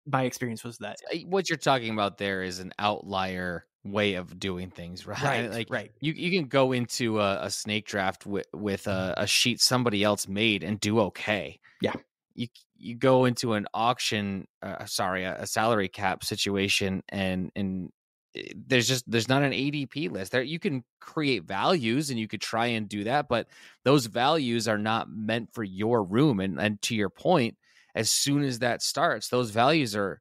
my 0.06 0.24
experience 0.24 0.64
was 0.64 0.76
that 0.78 0.96
what 1.24 1.48
you're 1.48 1.56
talking 1.56 1.92
about 1.92 2.18
there 2.18 2.42
is 2.42 2.58
an 2.58 2.72
outlier 2.78 3.64
way 3.84 4.14
of 4.14 4.38
doing 4.38 4.70
things, 4.70 5.06
right? 5.06 5.22
Right, 5.22 5.50
like 5.50 5.68
right. 5.70 5.90
You 6.00 6.12
you 6.12 6.30
can 6.30 6.48
go 6.48 6.72
into 6.72 7.20
a, 7.20 7.44
a 7.44 7.50
snake 7.50 7.86
draft 7.86 8.26
with 8.26 8.46
with 8.52 8.86
a, 8.86 9.14
a, 9.16 9.26
sheet 9.26 9.62
somebody 9.62 10.04
else 10.04 10.28
made 10.28 10.62
and 10.62 10.78
do 10.78 11.00
okay. 11.00 11.58
Yeah. 11.80 11.94
You 12.34 12.48
you 12.76 12.94
go 12.94 13.24
into 13.24 13.54
an 13.54 13.66
auction, 13.74 14.46
uh, 14.62 14.84
sorry, 14.84 15.24
a, 15.24 15.40
a, 15.40 15.46
salary 15.46 15.88
cap 15.88 16.24
situation, 16.24 17.02
and 17.08 17.50
and 17.56 17.86
eh, 17.86 17.90
there's 18.54 18.88
just 18.88 19.10
there's 19.10 19.28
not 19.28 19.42
an 19.42 19.52
ADP 19.52 20.10
list 20.10 20.32
there. 20.32 20.42
You 20.42 20.58
can 20.58 20.84
create 21.00 21.44
values 21.44 22.10
and 22.10 22.18
you 22.18 22.28
could 22.28 22.40
try 22.40 22.66
and 22.66 22.88
do 22.88 23.04
that, 23.04 23.28
but 23.28 23.48
those 23.84 24.06
values 24.06 24.68
are 24.68 24.78
not 24.78 25.10
meant 25.10 25.52
for 25.52 25.64
your 25.64 26.02
room. 26.02 26.40
And 26.40 26.60
and 26.60 26.80
to 26.82 26.94
your 26.94 27.10
point, 27.10 27.56
as 27.94 28.10
soon 28.10 28.42
as 28.42 28.60
that 28.60 28.82
starts, 28.82 29.28
those 29.28 29.50
values 29.50 29.96
are 29.96 30.20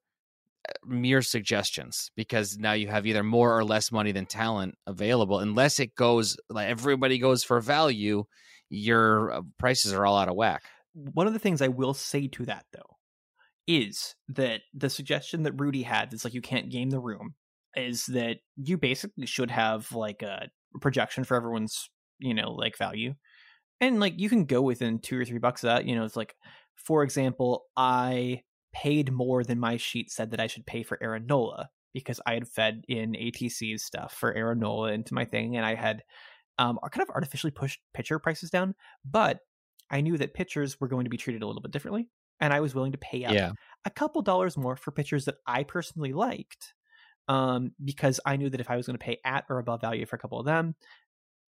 uh, 0.67 0.73
mere 0.85 1.21
suggestions 1.21 2.11
because 2.15 2.57
now 2.57 2.73
you 2.73 2.87
have 2.87 3.05
either 3.05 3.23
more 3.23 3.57
or 3.57 3.63
less 3.63 3.91
money 3.91 4.11
than 4.11 4.25
talent 4.25 4.75
available. 4.85 5.39
Unless 5.39 5.79
it 5.79 5.95
goes 5.95 6.37
like 6.49 6.69
everybody 6.69 7.17
goes 7.19 7.43
for 7.43 7.59
value, 7.59 8.23
your 8.69 9.31
uh, 9.31 9.41
prices 9.57 9.93
are 9.93 10.05
all 10.05 10.17
out 10.17 10.29
of 10.29 10.35
whack. 10.35 10.63
One 10.93 11.27
of 11.27 11.33
the 11.33 11.39
things 11.39 11.61
I 11.61 11.67
will 11.67 11.93
say 11.93 12.27
to 12.27 12.45
that 12.45 12.65
though 12.73 12.97
is 13.67 14.15
that 14.29 14.61
the 14.73 14.89
suggestion 14.89 15.43
that 15.43 15.59
Rudy 15.59 15.83
had 15.83 16.13
is 16.13 16.23
like 16.23 16.33
you 16.33 16.41
can't 16.41 16.69
game 16.69 16.89
the 16.89 16.99
room 16.99 17.35
is 17.77 18.05
that 18.07 18.37
you 18.55 18.77
basically 18.77 19.25
should 19.25 19.51
have 19.51 19.91
like 19.91 20.21
a 20.21 20.49
projection 20.81 21.23
for 21.23 21.35
everyone's 21.35 21.89
you 22.19 22.33
know 22.33 22.51
like 22.51 22.77
value 22.77 23.13
and 23.79 23.99
like 23.99 24.13
you 24.17 24.29
can 24.29 24.45
go 24.45 24.61
within 24.61 24.99
two 24.99 25.19
or 25.19 25.25
three 25.25 25.37
bucks 25.37 25.63
of 25.63 25.67
that 25.67 25.85
you 25.85 25.95
know 25.95 26.03
it's 26.03 26.15
like 26.15 26.35
for 26.77 27.03
example, 27.03 27.65
I 27.75 28.43
paid 28.73 29.11
more 29.11 29.43
than 29.43 29.59
my 29.59 29.77
sheet 29.77 30.11
said 30.11 30.31
that 30.31 30.39
I 30.39 30.47
should 30.47 30.65
pay 30.65 30.83
for 30.83 30.97
Aaron 31.01 31.25
Nola 31.25 31.69
because 31.93 32.21
I 32.25 32.33
had 32.33 32.47
fed 32.47 32.83
in 32.87 33.13
ATC's 33.13 33.83
stuff 33.83 34.13
for 34.13 34.33
Aaron 34.33 34.59
Nola 34.59 34.91
into 34.91 35.13
my 35.13 35.25
thing, 35.25 35.57
and 35.57 35.65
I 35.65 35.75
had 35.75 36.03
um, 36.59 36.79
kind 36.91 37.01
of 37.01 37.13
artificially 37.13 37.51
pushed 37.51 37.79
pitcher 37.93 38.19
prices 38.19 38.49
down. 38.49 38.75
But 39.03 39.39
I 39.89 40.01
knew 40.01 40.17
that 40.17 40.33
pitchers 40.33 40.79
were 40.79 40.87
going 40.87 41.05
to 41.05 41.09
be 41.09 41.17
treated 41.17 41.41
a 41.41 41.47
little 41.47 41.61
bit 41.61 41.71
differently, 41.71 42.09
and 42.39 42.53
I 42.53 42.59
was 42.59 42.75
willing 42.75 42.91
to 42.91 42.97
pay 42.99 43.25
up 43.25 43.33
yeah. 43.33 43.51
a 43.85 43.89
couple 43.89 44.21
dollars 44.21 44.57
more 44.57 44.75
for 44.75 44.91
pitchers 44.91 45.25
that 45.25 45.35
I 45.47 45.63
personally 45.63 46.13
liked, 46.13 46.73
um, 47.27 47.71
because 47.83 48.19
I 48.25 48.37
knew 48.37 48.49
that 48.49 48.61
if 48.61 48.69
I 48.69 48.77
was 48.77 48.85
going 48.85 48.97
to 48.97 49.03
pay 49.03 49.19
at 49.25 49.45
or 49.49 49.59
above 49.59 49.81
value 49.81 50.05
for 50.05 50.15
a 50.15 50.19
couple 50.19 50.39
of 50.39 50.45
them, 50.45 50.75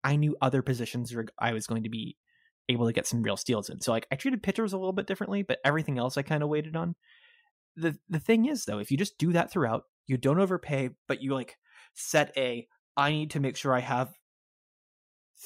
I 0.03 0.15
knew 0.15 0.35
other 0.41 0.61
positions 0.61 1.13
I 1.37 1.53
was 1.53 1.67
going 1.67 1.83
to 1.83 1.89
be 1.89 2.17
able 2.69 2.85
to 2.85 2.93
get 2.93 3.07
some 3.07 3.23
real 3.23 3.37
steals 3.37 3.69
in. 3.69 3.81
So 3.81 3.91
like 3.91 4.07
I 4.11 4.15
treated 4.15 4.43
pitchers 4.43 4.73
a 4.73 4.77
little 4.77 4.93
bit 4.93 5.07
differently, 5.07 5.43
but 5.43 5.59
everything 5.65 5.97
else 5.97 6.17
I 6.17 6.21
kind 6.21 6.43
of 6.43 6.49
waited 6.49 6.75
on. 6.75 6.95
The 7.75 7.97
the 8.09 8.19
thing 8.19 8.45
is 8.45 8.65
though, 8.65 8.79
if 8.79 8.91
you 8.91 8.97
just 8.97 9.17
do 9.17 9.33
that 9.33 9.51
throughout, 9.51 9.83
you 10.07 10.17
don't 10.17 10.39
overpay, 10.39 10.89
but 11.07 11.21
you 11.21 11.33
like 11.33 11.57
set 11.93 12.31
a 12.37 12.67
I 12.95 13.11
need 13.11 13.31
to 13.31 13.39
make 13.39 13.55
sure 13.55 13.73
I 13.73 13.79
have 13.79 14.13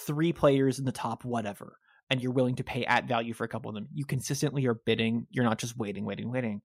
three 0.05 0.33
players 0.33 0.79
in 0.79 0.85
the 0.85 0.91
top 0.91 1.23
whatever 1.23 1.77
and 2.09 2.21
you're 2.21 2.31
willing 2.31 2.55
to 2.55 2.63
pay 2.63 2.85
at 2.85 3.07
value 3.07 3.33
for 3.33 3.43
a 3.43 3.47
couple 3.47 3.69
of 3.69 3.75
them. 3.75 3.87
You 3.93 4.05
consistently 4.05 4.65
are 4.65 4.73
bidding, 4.73 5.27
you're 5.29 5.45
not 5.45 5.59
just 5.59 5.77
waiting, 5.77 6.05
waiting, 6.05 6.31
waiting 6.31 6.61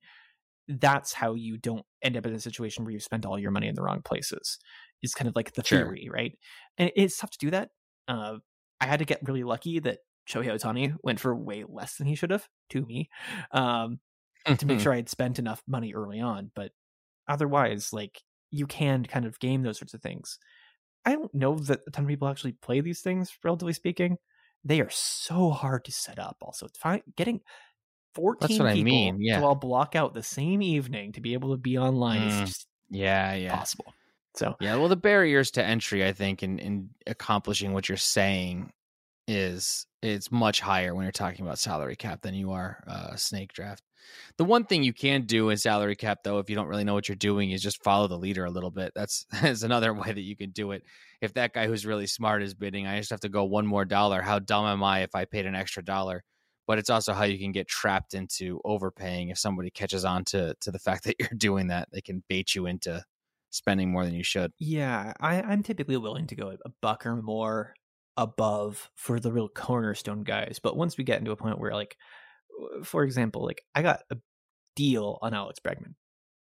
that's 0.69 1.13
how 1.13 1.35
you 1.35 1.57
don't 1.57 1.85
end 2.03 2.17
up 2.17 2.27
in 2.27 2.35
a 2.35 2.41
situation 2.41 2.85
where 2.85 2.93
you 2.93 3.01
spend 3.01 3.25
all 3.25 3.39
your 3.39 3.51
money 3.51 3.69
in 3.69 3.75
the 3.75 3.83
wrong 3.83 4.03
places 4.03 4.59
is 5.03 5.15
kind 5.15 5.29
of 5.29 5.37
like 5.37 5.53
the 5.55 5.65
sure. 5.65 5.79
theory 5.79 6.09
right? 6.13 6.39
And 6.77 6.91
it's 6.95 7.17
tough 7.17 7.31
to 7.31 7.39
do 7.39 7.51
that 7.51 7.71
uh, 8.07 8.37
i 8.81 8.87
had 8.87 8.99
to 8.99 9.05
get 9.05 9.27
really 9.27 9.45
lucky 9.45 9.79
that 9.81 9.99
Shohei 10.29 10.49
Ohtani 10.49 10.95
went 11.03 11.21
for 11.21 11.35
way 11.35 11.65
less 11.67 11.97
than 11.97 12.07
he 12.07 12.15
should 12.15 12.31
have 12.31 12.47
to 12.71 12.85
me 12.85 13.09
um, 13.53 13.99
to 14.45 14.67
make 14.67 14.77
mm-hmm. 14.77 14.83
sure 14.83 14.93
i 14.93 14.97
had 14.97 15.09
spent 15.09 15.39
enough 15.39 15.63
money 15.67 15.95
early 15.95 16.21
on 16.21 16.51
but 16.55 16.73
otherwise 17.29 17.93
like 17.93 18.23
you 18.51 18.67
can 18.67 19.05
kind 19.05 19.25
of 19.25 19.39
game 19.39 19.63
those 19.63 19.79
sorts 19.79 19.95
of 19.95 20.03
things. 20.03 20.39
I 21.05 21.13
don't 21.13 21.35
know 21.35 21.57
that 21.57 21.81
a 21.87 21.91
ton 21.91 22.05
of 22.05 22.09
people 22.09 22.29
actually 22.29 22.53
play 22.53 22.81
these 22.81 23.01
things 23.01 23.37
relatively 23.45 23.73
speaking. 23.73 24.19
They 24.65 24.81
are 24.81 24.91
so 24.91 25.51
hard 25.51 25.85
to 25.85 25.93
set 25.93 26.19
up 26.19 26.37
also. 26.43 26.67
It's 26.67 26.79
fine 26.79 27.03
getting 27.17 27.41
14 28.19 28.39
That's 28.41 28.61
what 28.61 28.75
people 28.75 28.81
I 28.81 28.95
mean. 28.95 29.21
yeah. 29.21 29.39
to 29.39 29.47
all 29.47 29.55
block 29.55 29.95
out 29.95 30.13
the 30.13 30.23
same 30.23 30.61
evening 30.61 31.13
to 31.13 31.21
be 31.21 31.35
able 31.35 31.53
to 31.53 31.57
be 31.57 31.79
online 31.79 32.23
mm. 32.23 32.43
is 32.43 32.49
just 32.51 32.67
yeah, 32.91 33.35
yeah. 33.35 33.55
possible. 33.55 33.95
So 34.35 34.57
yeah, 34.61 34.77
well, 34.77 34.89
the 34.89 34.97
barriers 34.97 35.53
to 35.53 35.65
entry, 35.65 36.07
I 36.07 36.13
think, 36.13 36.43
in 36.43 36.59
in 36.59 36.91
accomplishing 37.07 37.73
what 37.73 37.89
you're 37.89 37.97
saying 37.97 38.73
is 39.27 39.87
it's 40.03 40.33
much 40.33 40.61
higher 40.61 40.95
when 40.95 41.05
you're 41.05 41.13
talking 41.13 41.45
about 41.45 41.59
salary 41.59 41.97
cap 41.97 42.23
than 42.23 42.35
you 42.35 42.53
are 42.53 42.83
uh, 42.87 43.17
snake 43.17 43.53
draft. 43.53 43.83
The 44.39 44.45
one 44.45 44.65
thing 44.65 44.83
you 44.83 44.93
can 44.93 45.23
do 45.23 45.51
in 45.51 45.59
salary 45.59 45.97
cap, 45.97 46.21
though, 46.25 46.39
if 46.39 46.49
you 46.49 46.57
don't 46.57 46.69
really 46.69 46.85
know 46.85 46.95
what 46.95 47.09
you're 47.09 47.17
doing, 47.17 47.51
is 47.51 47.63
just 47.63 47.83
follow 47.83 48.09
the 48.09 48.17
leader 48.17 48.45
a 48.45 48.51
little 48.51 48.71
bit. 48.71 48.93
That's 48.95 49.27
is 49.43 49.63
another 49.63 49.93
way 49.93 50.13
that 50.13 50.21
you 50.21 50.37
can 50.37 50.51
do 50.51 50.73
it. 50.73 50.83
If 51.21 51.35
that 51.35 51.53
guy 51.53 51.67
who's 51.67 51.85
really 51.85 52.07
smart 52.07 52.43
is 52.43 52.55
bidding, 52.55 52.87
I 52.87 52.99
just 52.99 53.11
have 53.11 53.21
to 53.21 53.29
go 53.29 53.45
one 53.45 53.67
more 53.67 53.85
dollar. 53.85 54.23
How 54.23 54.39
dumb 54.39 54.67
am 54.67 54.83
I 54.83 55.01
if 55.01 55.15
I 55.15 55.25
paid 55.25 55.47
an 55.47 55.55
extra 55.55 55.85
dollar? 55.85 56.25
But 56.69 56.79
it's 56.79 56.91
also 56.91 57.15
how 57.15 57.25
you 57.25 57.39
can 57.39 57.51
get 57.51 57.67
trapped 57.67 58.15
into 58.15 58.61
overpaying 58.65 59.31
if 59.31 59.39
somebody 59.39 59.71
catches 59.71 60.05
on 60.05 60.25
to 60.27 60.55
to 60.61 60.71
the 60.71 60.79
fact 60.79 61.05
that 61.05 61.17
you're 61.19 61.31
doing 61.37 61.69
that. 61.69 61.89
They 61.91 62.01
can 62.01 62.23
bait 62.29 62.55
you 62.55 62.67
into 62.67 63.03
spending 63.51 63.91
more 63.91 64.05
than 64.05 64.15
you 64.15 64.23
should. 64.23 64.53
Yeah, 64.59 65.15
I, 65.21 65.43
I'm 65.43 65.63
typically 65.63 65.97
willing 65.97 66.27
to 66.29 66.37
go 66.37 66.51
a 66.51 66.71
buck 66.81 67.07
or 67.07 67.17
more 67.17 67.75
above 68.17 68.91
for 68.97 69.19
the 69.21 69.33
real 69.33 69.49
cornerstone 69.49 70.25
guys. 70.25 70.61
But 70.63 70.77
once 70.77 70.99
we 70.99 71.05
get 71.05 71.19
into 71.19 71.31
a 71.31 71.37
point 71.37 71.59
where, 71.59 71.73
like, 71.73 71.97
for 72.85 73.05
example, 73.05 73.45
like 73.45 73.63
I 73.75 73.83
got 73.83 74.01
a 74.11 74.19
deal 74.77 75.19
on 75.23 75.35
Alex 75.35 75.61
Bregman, 75.67 75.95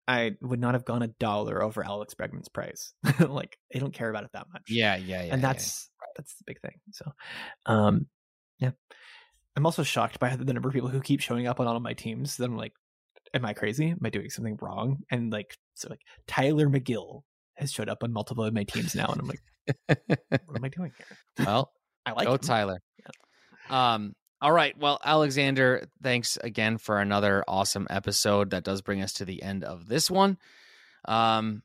I 0.08 0.34
would 0.42 0.60
not 0.60 0.76
have 0.76 0.86
gone 0.86 1.02
a 1.02 1.08
dollar 1.08 1.64
over 1.64 1.84
Alex 1.84 2.14
Bregman's 2.14 2.50
price. 2.50 2.94
like, 3.20 3.58
I 3.76 3.80
don't 3.80 3.94
care 3.94 4.10
about 4.10 4.24
it 4.24 4.32
that 4.34 4.48
much. 4.54 4.64
Yeah, 4.70 4.96
yeah, 4.96 5.24
yeah. 5.24 5.34
and 5.34 5.42
yeah. 5.42 5.48
that's 5.48 5.90
that's 6.16 6.36
the 6.36 6.44
big 6.46 6.62
thing. 6.62 6.80
So, 6.92 7.12
um, 7.66 8.08
yeah, 8.60 8.72
I'm 9.56 9.66
also 9.66 9.84
shocked 9.84 10.20
by 10.20 10.36
the 10.36 10.54
number 10.54 10.70
of 10.70 10.74
people 10.74 10.90
who 10.90 11.02
keep 11.02 11.20
showing 11.20 11.48
up 11.48 11.60
on 11.60 11.68
all 11.68 11.76
of 11.76 11.84
my 11.84 11.94
teams. 11.94 12.38
That 12.38 12.46
I'm 12.46 12.58
like, 12.58 12.74
am 13.34 13.46
I 13.46 13.54
crazy? 13.54 13.90
Am 13.90 14.00
I 14.04 14.10
doing 14.10 14.30
something 14.30 14.58
wrong? 14.62 15.04
And 15.12 15.32
like, 15.32 15.56
so 15.76 15.90
like 15.90 16.02
Tyler 16.28 16.68
McGill 16.68 17.22
has 17.56 17.72
showed 17.72 17.90
up 17.90 18.04
on 18.04 18.12
multiple 18.12 18.44
of 18.44 18.54
my 18.54 18.64
teams 18.64 18.96
now, 18.96 19.08
and 19.08 19.22
I'm 19.22 19.28
like, 19.28 19.42
what 20.46 20.58
am 20.58 20.64
I 20.64 20.70
doing 20.70 20.92
here? 20.98 21.46
well, 21.46 21.72
I 22.06 22.12
like 22.12 22.28
go 22.28 22.34
him. 22.34 22.40
Tyler. 22.40 22.80
Um. 23.70 24.14
All 24.42 24.52
right. 24.52 24.78
Well, 24.78 25.00
Alexander, 25.06 25.88
thanks 26.02 26.36
again 26.36 26.78
for 26.78 27.00
another 27.00 27.46
awesome 27.48 27.88
episode. 27.90 28.50
That 28.50 28.66
does 28.66 28.82
bring 28.82 29.02
us 29.02 29.14
to 29.14 29.26
the 29.26 29.42
end 29.42 29.64
of 29.64 29.88
this 29.88 30.12
one. 30.12 30.38
Um, 31.06 31.64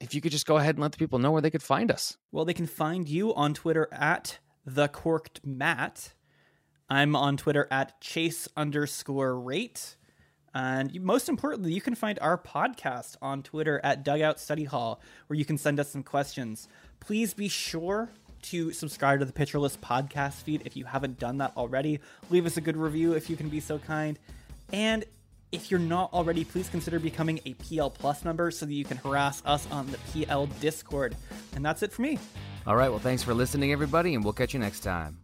if 0.00 0.14
you 0.14 0.20
could 0.20 0.30
just 0.30 0.46
go 0.46 0.56
ahead 0.56 0.76
and 0.76 0.82
let 0.82 0.92
the 0.92 0.98
people 0.98 1.18
know 1.18 1.32
where 1.32 1.42
they 1.42 1.50
could 1.50 1.62
find 1.62 1.90
us. 1.90 2.16
Well, 2.30 2.44
they 2.44 2.54
can 2.54 2.66
find 2.66 3.08
you 3.08 3.34
on 3.34 3.52
Twitter 3.52 3.88
at 3.90 4.38
the 4.64 4.86
Corked 4.86 5.40
Matt. 5.44 6.14
I'm 6.88 7.16
on 7.16 7.36
Twitter 7.36 7.66
at 7.70 8.00
chase 8.00 8.48
underscore 8.56 9.38
rate. 9.38 9.96
And 10.54 11.02
most 11.02 11.28
importantly, 11.28 11.72
you 11.72 11.80
can 11.80 11.94
find 11.94 12.18
our 12.20 12.38
podcast 12.38 13.16
on 13.20 13.42
Twitter 13.42 13.80
at 13.82 14.04
Dugout 14.04 14.38
Study 14.38 14.64
Hall, 14.64 15.00
where 15.26 15.36
you 15.36 15.44
can 15.44 15.58
send 15.58 15.80
us 15.80 15.90
some 15.90 16.04
questions. 16.04 16.68
Please 17.00 17.34
be 17.34 17.48
sure 17.48 18.10
to 18.42 18.72
subscribe 18.72 19.18
to 19.18 19.24
the 19.24 19.32
Pitcher 19.32 19.58
List 19.58 19.80
podcast 19.80 20.34
feed 20.42 20.62
if 20.64 20.76
you 20.76 20.84
haven't 20.84 21.18
done 21.18 21.38
that 21.38 21.56
already. 21.56 21.98
Leave 22.30 22.46
us 22.46 22.56
a 22.56 22.60
good 22.60 22.76
review 22.76 23.14
if 23.14 23.28
you 23.28 23.36
can 23.36 23.48
be 23.48 23.58
so 23.58 23.78
kind. 23.78 24.18
And 24.72 25.04
if 25.50 25.70
you're 25.70 25.80
not 25.80 26.12
already, 26.12 26.44
please 26.44 26.68
consider 26.68 26.98
becoming 26.98 27.40
a 27.46 27.54
PL 27.54 27.90
Plus 27.90 28.24
member 28.24 28.50
so 28.50 28.66
that 28.66 28.72
you 28.72 28.84
can 28.84 28.98
harass 28.98 29.42
us 29.46 29.66
on 29.70 29.90
the 29.90 29.98
PL 30.12 30.46
Discord. 30.60 31.16
And 31.54 31.64
that's 31.64 31.82
it 31.82 31.92
for 31.92 32.02
me. 32.02 32.18
All 32.66 32.76
right. 32.76 32.90
Well, 32.90 32.98
thanks 32.98 33.22
for 33.22 33.34
listening, 33.34 33.72
everybody, 33.72 34.14
and 34.14 34.22
we'll 34.22 34.32
catch 34.32 34.52
you 34.52 34.60
next 34.60 34.80
time. 34.80 35.23